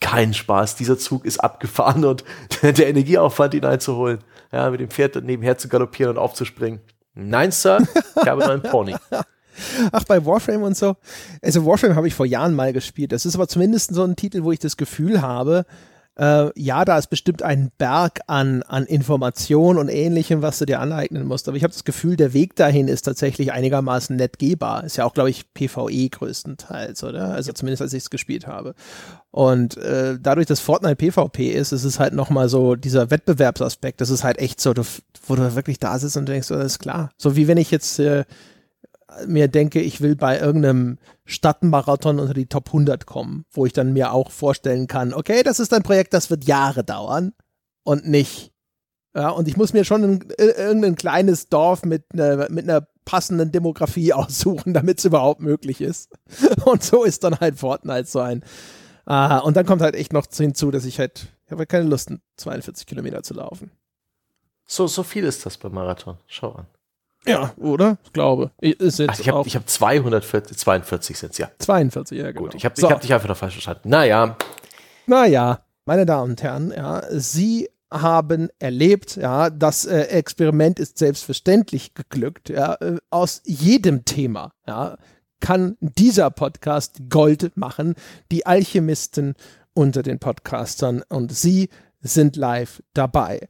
keinen 0.00 0.34
Spaß. 0.34 0.74
Dieser 0.74 0.98
Zug 0.98 1.24
ist 1.24 1.38
abgefahren 1.38 2.04
und 2.04 2.24
der 2.62 2.88
Energieaufwand, 2.88 3.54
ihn 3.54 3.64
einzuholen, 3.64 4.18
ja, 4.50 4.68
mit 4.70 4.80
dem 4.80 4.90
Pferd 4.90 5.22
nebenher 5.22 5.58
zu 5.58 5.68
galoppieren 5.68 6.16
und 6.16 6.18
aufzuspringen. 6.18 6.80
Nein, 7.14 7.52
Sir, 7.52 7.78
ich 8.20 8.28
habe 8.28 8.42
nur 8.42 8.50
einen 8.50 8.62
Pony. 8.62 8.96
Ach, 9.92 10.04
bei 10.04 10.24
Warframe 10.24 10.62
und 10.62 10.76
so. 10.76 10.96
Also 11.42 11.64
Warframe 11.64 11.96
habe 11.96 12.08
ich 12.08 12.14
vor 12.14 12.26
Jahren 12.26 12.54
mal 12.54 12.72
gespielt. 12.72 13.12
Das 13.12 13.26
ist 13.26 13.34
aber 13.34 13.48
zumindest 13.48 13.94
so 13.94 14.02
ein 14.02 14.16
Titel, 14.16 14.44
wo 14.44 14.52
ich 14.52 14.58
das 14.58 14.76
Gefühl 14.76 15.22
habe, 15.22 15.64
äh, 16.18 16.50
ja, 16.58 16.84
da 16.84 16.96
ist 16.96 17.08
bestimmt 17.08 17.42
ein 17.42 17.70
Berg 17.76 18.20
an, 18.26 18.62
an 18.62 18.86
Informationen 18.86 19.78
und 19.78 19.88
ähnlichem, 19.88 20.40
was 20.40 20.58
du 20.58 20.64
dir 20.64 20.80
aneignen 20.80 21.26
musst. 21.26 21.46
Aber 21.46 21.56
ich 21.56 21.62
habe 21.62 21.74
das 21.74 21.84
Gefühl, 21.84 22.16
der 22.16 22.32
Weg 22.32 22.56
dahin 22.56 22.88
ist 22.88 23.02
tatsächlich 23.02 23.52
einigermaßen 23.52 24.16
nett 24.16 24.38
gehbar. 24.38 24.84
Ist 24.84 24.96
ja 24.96 25.04
auch, 25.04 25.12
glaube 25.12 25.28
ich, 25.28 25.52
PvE 25.52 26.08
größtenteils, 26.08 27.04
oder? 27.04 27.34
Also 27.34 27.52
zumindest 27.52 27.82
als 27.82 27.92
ich 27.92 28.04
es 28.04 28.10
gespielt 28.10 28.46
habe. 28.46 28.74
Und 29.30 29.76
äh, 29.76 30.18
dadurch, 30.18 30.46
dass 30.46 30.60
Fortnite 30.60 30.96
PvP 30.96 31.50
ist, 31.50 31.72
ist 31.72 31.84
es 31.84 32.00
halt 32.00 32.14
nochmal 32.14 32.48
so 32.48 32.76
dieser 32.76 33.10
Wettbewerbsaspekt. 33.10 34.00
Das 34.00 34.08
ist 34.08 34.24
halt 34.24 34.38
echt 34.38 34.60
so, 34.60 34.72
du, 34.72 34.82
wo 35.26 35.36
du 35.36 35.54
wirklich 35.54 35.78
da 35.78 35.98
sitzt 35.98 36.16
und 36.16 36.26
denkst, 36.26 36.50
oh, 36.50 36.54
das 36.54 36.72
ist 36.72 36.78
klar. 36.78 37.10
So 37.18 37.36
wie 37.36 37.46
wenn 37.46 37.58
ich 37.58 37.70
jetzt 37.70 37.98
äh, 37.98 38.24
mir 39.26 39.48
denke, 39.48 39.80
ich 39.80 40.00
will 40.00 40.16
bei 40.16 40.38
irgendeinem 40.38 40.98
Stadtmarathon 41.24 42.20
unter 42.20 42.34
die 42.34 42.46
Top 42.46 42.68
100 42.68 43.06
kommen, 43.06 43.44
wo 43.50 43.66
ich 43.66 43.72
dann 43.72 43.92
mir 43.92 44.12
auch 44.12 44.30
vorstellen 44.30 44.86
kann, 44.86 45.14
okay, 45.14 45.42
das 45.42 45.60
ist 45.60 45.72
ein 45.72 45.82
Projekt, 45.82 46.14
das 46.14 46.30
wird 46.30 46.44
Jahre 46.44 46.84
dauern 46.84 47.32
und 47.84 48.06
nicht, 48.06 48.52
ja, 49.14 49.30
und 49.30 49.48
ich 49.48 49.56
muss 49.56 49.72
mir 49.72 49.84
schon 49.84 50.04
ein, 50.04 50.28
irgendein 50.38 50.94
kleines 50.94 51.48
Dorf 51.48 51.84
mit, 51.84 52.14
ne, 52.14 52.46
mit 52.50 52.68
einer 52.68 52.86
passenden 53.06 53.50
Demografie 53.50 54.12
aussuchen, 54.12 54.74
damit 54.74 54.98
es 54.98 55.06
überhaupt 55.06 55.40
möglich 55.40 55.80
ist. 55.80 56.12
Und 56.66 56.82
so 56.82 57.04
ist 57.04 57.24
dann 57.24 57.38
halt 57.38 57.58
Fortnite 57.58 58.06
so 58.06 58.18
ein. 58.18 58.44
Ah, 59.06 59.38
und 59.38 59.56
dann 59.56 59.64
kommt 59.64 59.82
halt 59.82 59.94
echt 59.94 60.12
noch 60.12 60.26
hinzu, 60.36 60.72
dass 60.72 60.84
ich 60.84 60.98
halt, 60.98 61.28
ich 61.44 61.52
habe 61.52 61.60
halt 61.60 61.68
keine 61.68 61.88
Lust, 61.88 62.12
42 62.38 62.86
Kilometer 62.86 63.22
zu 63.22 63.34
laufen. 63.34 63.70
So, 64.66 64.88
so 64.88 65.04
viel 65.04 65.22
ist 65.24 65.46
das 65.46 65.56
beim 65.56 65.72
Marathon. 65.72 66.18
Schau 66.26 66.52
an. 66.52 66.66
Ja, 67.26 67.52
oder? 67.56 67.98
Ich 68.04 68.12
glaube. 68.12 68.50
Ist 68.60 68.98
jetzt 68.98 69.10
Ach, 69.10 69.18
ich 69.18 69.28
habe 69.28 69.48
hab 69.48 69.68
240, 69.68 70.56
42 70.56 71.18
sind 71.18 71.32
es, 71.32 71.38
ja. 71.38 71.50
42, 71.58 72.18
ja, 72.18 72.30
genau. 72.30 72.42
Gut, 72.42 72.54
ich 72.54 72.64
habe 72.64 72.80
so. 72.80 72.90
hab 72.90 73.00
dich 73.00 73.12
einfach 73.12 73.28
noch 73.28 73.36
falsch 73.36 73.54
verstanden. 73.54 73.88
Naja. 73.88 74.36
Naja, 75.06 75.60
meine 75.84 76.06
Damen 76.06 76.32
und 76.32 76.42
Herren, 76.42 76.72
ja, 76.76 77.02
Sie 77.10 77.68
haben 77.92 78.48
erlebt, 78.58 79.16
ja, 79.16 79.50
das 79.50 79.84
äh, 79.84 80.02
Experiment 80.02 80.78
ist 80.78 80.98
selbstverständlich 80.98 81.94
geglückt, 81.94 82.48
ja, 82.48 82.74
äh, 82.74 82.98
aus 83.10 83.42
jedem 83.44 84.04
Thema, 84.04 84.52
ja, 84.66 84.96
kann 85.40 85.76
dieser 85.80 86.30
Podcast 86.30 87.02
Gold 87.08 87.56
machen, 87.56 87.94
die 88.32 88.46
Alchemisten 88.46 89.34
unter 89.74 90.02
den 90.02 90.18
Podcastern 90.18 91.02
und 91.08 91.32
Sie 91.32 91.68
sind 92.00 92.36
live 92.36 92.82
dabei. 92.94 93.48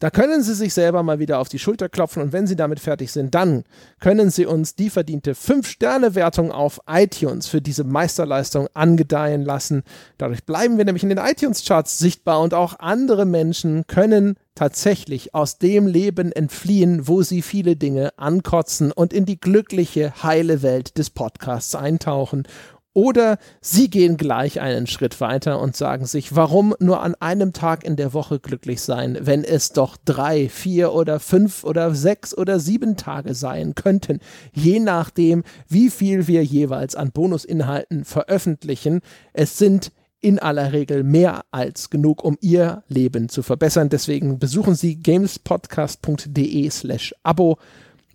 Da 0.00 0.08
können 0.08 0.42
Sie 0.42 0.54
sich 0.54 0.72
selber 0.72 1.02
mal 1.02 1.18
wieder 1.18 1.40
auf 1.40 1.50
die 1.50 1.58
Schulter 1.58 1.90
klopfen 1.90 2.22
und 2.22 2.32
wenn 2.32 2.46
Sie 2.46 2.56
damit 2.56 2.80
fertig 2.80 3.12
sind, 3.12 3.34
dann 3.34 3.64
können 4.00 4.30
Sie 4.30 4.46
uns 4.46 4.74
die 4.74 4.88
verdiente 4.88 5.34
5-Sterne-Wertung 5.34 6.52
auf 6.52 6.80
iTunes 6.88 7.48
für 7.48 7.60
diese 7.60 7.84
Meisterleistung 7.84 8.68
angedeihen 8.72 9.44
lassen. 9.44 9.82
Dadurch 10.16 10.44
bleiben 10.44 10.78
wir 10.78 10.86
nämlich 10.86 11.02
in 11.02 11.10
den 11.10 11.18
iTunes-Charts 11.18 11.98
sichtbar 11.98 12.40
und 12.40 12.54
auch 12.54 12.78
andere 12.78 13.26
Menschen 13.26 13.86
können 13.88 14.36
tatsächlich 14.54 15.34
aus 15.34 15.58
dem 15.58 15.86
Leben 15.86 16.32
entfliehen, 16.32 17.06
wo 17.06 17.22
sie 17.22 17.42
viele 17.42 17.76
Dinge 17.76 18.18
ankotzen 18.18 18.92
und 18.92 19.12
in 19.12 19.26
die 19.26 19.38
glückliche, 19.38 20.14
heile 20.22 20.62
Welt 20.62 20.96
des 20.96 21.10
Podcasts 21.10 21.74
eintauchen 21.74 22.44
oder 22.92 23.38
sie 23.60 23.88
gehen 23.88 24.16
gleich 24.16 24.60
einen 24.60 24.86
Schritt 24.86 25.20
weiter 25.20 25.60
und 25.60 25.76
sagen 25.76 26.06
sich, 26.06 26.34
warum 26.34 26.74
nur 26.80 27.02
an 27.02 27.14
einem 27.16 27.52
Tag 27.52 27.84
in 27.84 27.96
der 27.96 28.12
Woche 28.12 28.40
glücklich 28.40 28.80
sein, 28.80 29.18
wenn 29.20 29.44
es 29.44 29.72
doch 29.72 29.96
drei, 30.04 30.48
vier 30.48 30.92
oder 30.92 31.20
fünf 31.20 31.62
oder 31.64 31.94
sechs 31.94 32.36
oder 32.36 32.58
sieben 32.58 32.96
Tage 32.96 33.34
sein 33.34 33.74
könnten, 33.74 34.18
je 34.52 34.80
nachdem, 34.80 35.44
wie 35.68 35.90
viel 35.90 36.26
wir 36.26 36.44
jeweils 36.44 36.96
an 36.96 37.12
Bonusinhalten 37.12 38.04
veröffentlichen. 38.04 39.00
Es 39.32 39.56
sind 39.56 39.92
in 40.20 40.38
aller 40.38 40.72
Regel 40.72 41.02
mehr 41.02 41.42
als 41.50 41.90
genug, 41.90 42.22
um 42.24 42.36
Ihr 42.40 42.82
Leben 42.88 43.28
zu 43.28 43.42
verbessern. 43.42 43.88
Deswegen 43.88 44.38
besuchen 44.38 44.74
Sie 44.74 45.00
gamespodcast.de 45.00 46.68
slash 46.70 47.14
Abo 47.22 47.58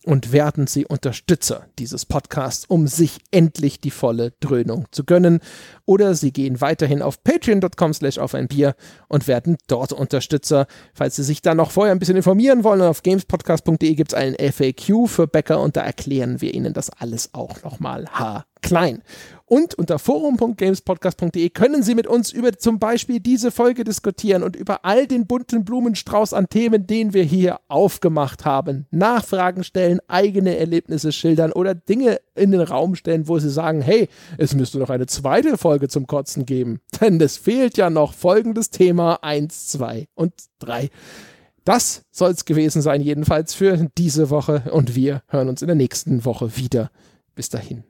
und 0.06 0.32
werden 0.32 0.68
Sie 0.68 0.86
Unterstützer 0.86 1.66
dieses 1.80 2.06
Podcasts, 2.06 2.66
um 2.66 2.88
sich 2.88 3.18
endlich 3.32 3.82
die 3.82 3.92
volle 3.92 4.34
Dröhnung 4.40 4.86
zu 4.92 5.04
gönnen. 5.04 5.40
Oder 5.86 6.14
Sie 6.14 6.32
gehen 6.32 6.62
weiterhin 6.62 7.02
auf 7.02 7.24
patreon.com 7.24 7.94
slash 7.94 8.20
auf 8.20 8.36
ein 8.36 8.48
Bier 8.48 8.76
und 9.08 9.28
werden 9.28 9.58
dort 9.68 9.94
Unterstützer. 9.94 10.68
Falls 10.94 11.16
Sie 11.16 11.24
sich 11.24 11.42
da 11.42 11.56
noch 11.56 11.72
vorher 11.72 11.94
ein 11.94 12.00
bisschen 12.00 12.18
informieren 12.18 12.64
wollen, 12.64 12.82
auf 12.82 13.02
gamespodcast.de 13.02 13.96
gibt 13.96 14.14
es 14.14 14.18
einen 14.18 14.36
FAQ 14.36 15.08
für 15.08 15.28
Bäcker 15.28 15.60
und 15.60 15.76
da 15.76 15.82
erklären 15.82 16.40
wir 16.40 16.54
Ihnen 16.54 16.74
das 16.74 16.92
alles 16.92 17.34
auch 17.34 17.64
nochmal 17.64 18.06
haarklein. 18.12 19.02
Und 19.48 19.76
unter 19.76 20.00
forum.gamespodcast.de 20.00 21.50
können 21.52 21.84
Sie 21.84 21.94
mit 21.94 22.08
uns 22.08 22.32
über 22.32 22.54
zum 22.58 22.80
Beispiel 22.80 23.20
diese 23.20 23.52
Folge 23.52 23.84
diskutieren 23.84 24.42
und 24.42 24.56
über 24.56 24.86
all 24.86 25.06
den 25.06 25.28
bunten 25.28 25.64
Blumenstrauß 25.64 26.34
an 26.34 26.50
Themen, 26.50 26.88
den 26.88 27.14
wir 27.14 27.24
hier 27.24 27.60
aufgemacht 27.68 28.44
haben. 28.44 28.88
Nachfragen 28.90 29.64
stellen, 29.64 30.00
eigene 30.08 30.58
Erlebnisse 30.58 31.12
schildern 31.12 31.52
oder 31.52 31.76
Dinge 31.76 32.20
in 32.34 32.52
den 32.52 32.62
Raum 32.62 32.96
stellen, 32.96 33.28
wo 33.28 33.38
Sie 33.38 33.52
sagen, 33.52 33.82
hey, 33.82 34.10
es 34.40 34.56
müsste 34.56 34.80
noch 34.80 34.90
eine 34.90 35.06
zweite 35.06 35.60
Folge 35.60 35.90
zum 35.90 36.08
Kotzen 36.08 36.48
geben. 36.48 36.80
Denn 37.00 37.22
es 37.22 37.38
fehlt 37.38 37.78
ja 37.78 37.92
noch 37.92 38.14
folgendes 38.14 38.72
Thema 38.72 39.20
1, 39.22 39.68
2 39.68 40.08
und 40.16 40.34
3. 40.60 40.90
Das 41.66 42.04
soll 42.12 42.32
es 42.32 42.46
gewesen 42.46 42.82
sein, 42.82 43.02
jedenfalls 43.02 43.54
für 43.54 43.90
diese 43.96 44.32
Woche. 44.32 44.64
Und 44.72 44.96
wir 44.96 45.22
hören 45.28 45.50
uns 45.50 45.62
in 45.62 45.68
der 45.68 45.76
nächsten 45.76 46.26
Woche 46.26 46.58
wieder. 46.58 46.90
Bis 47.36 47.50
dahin. 47.50 47.84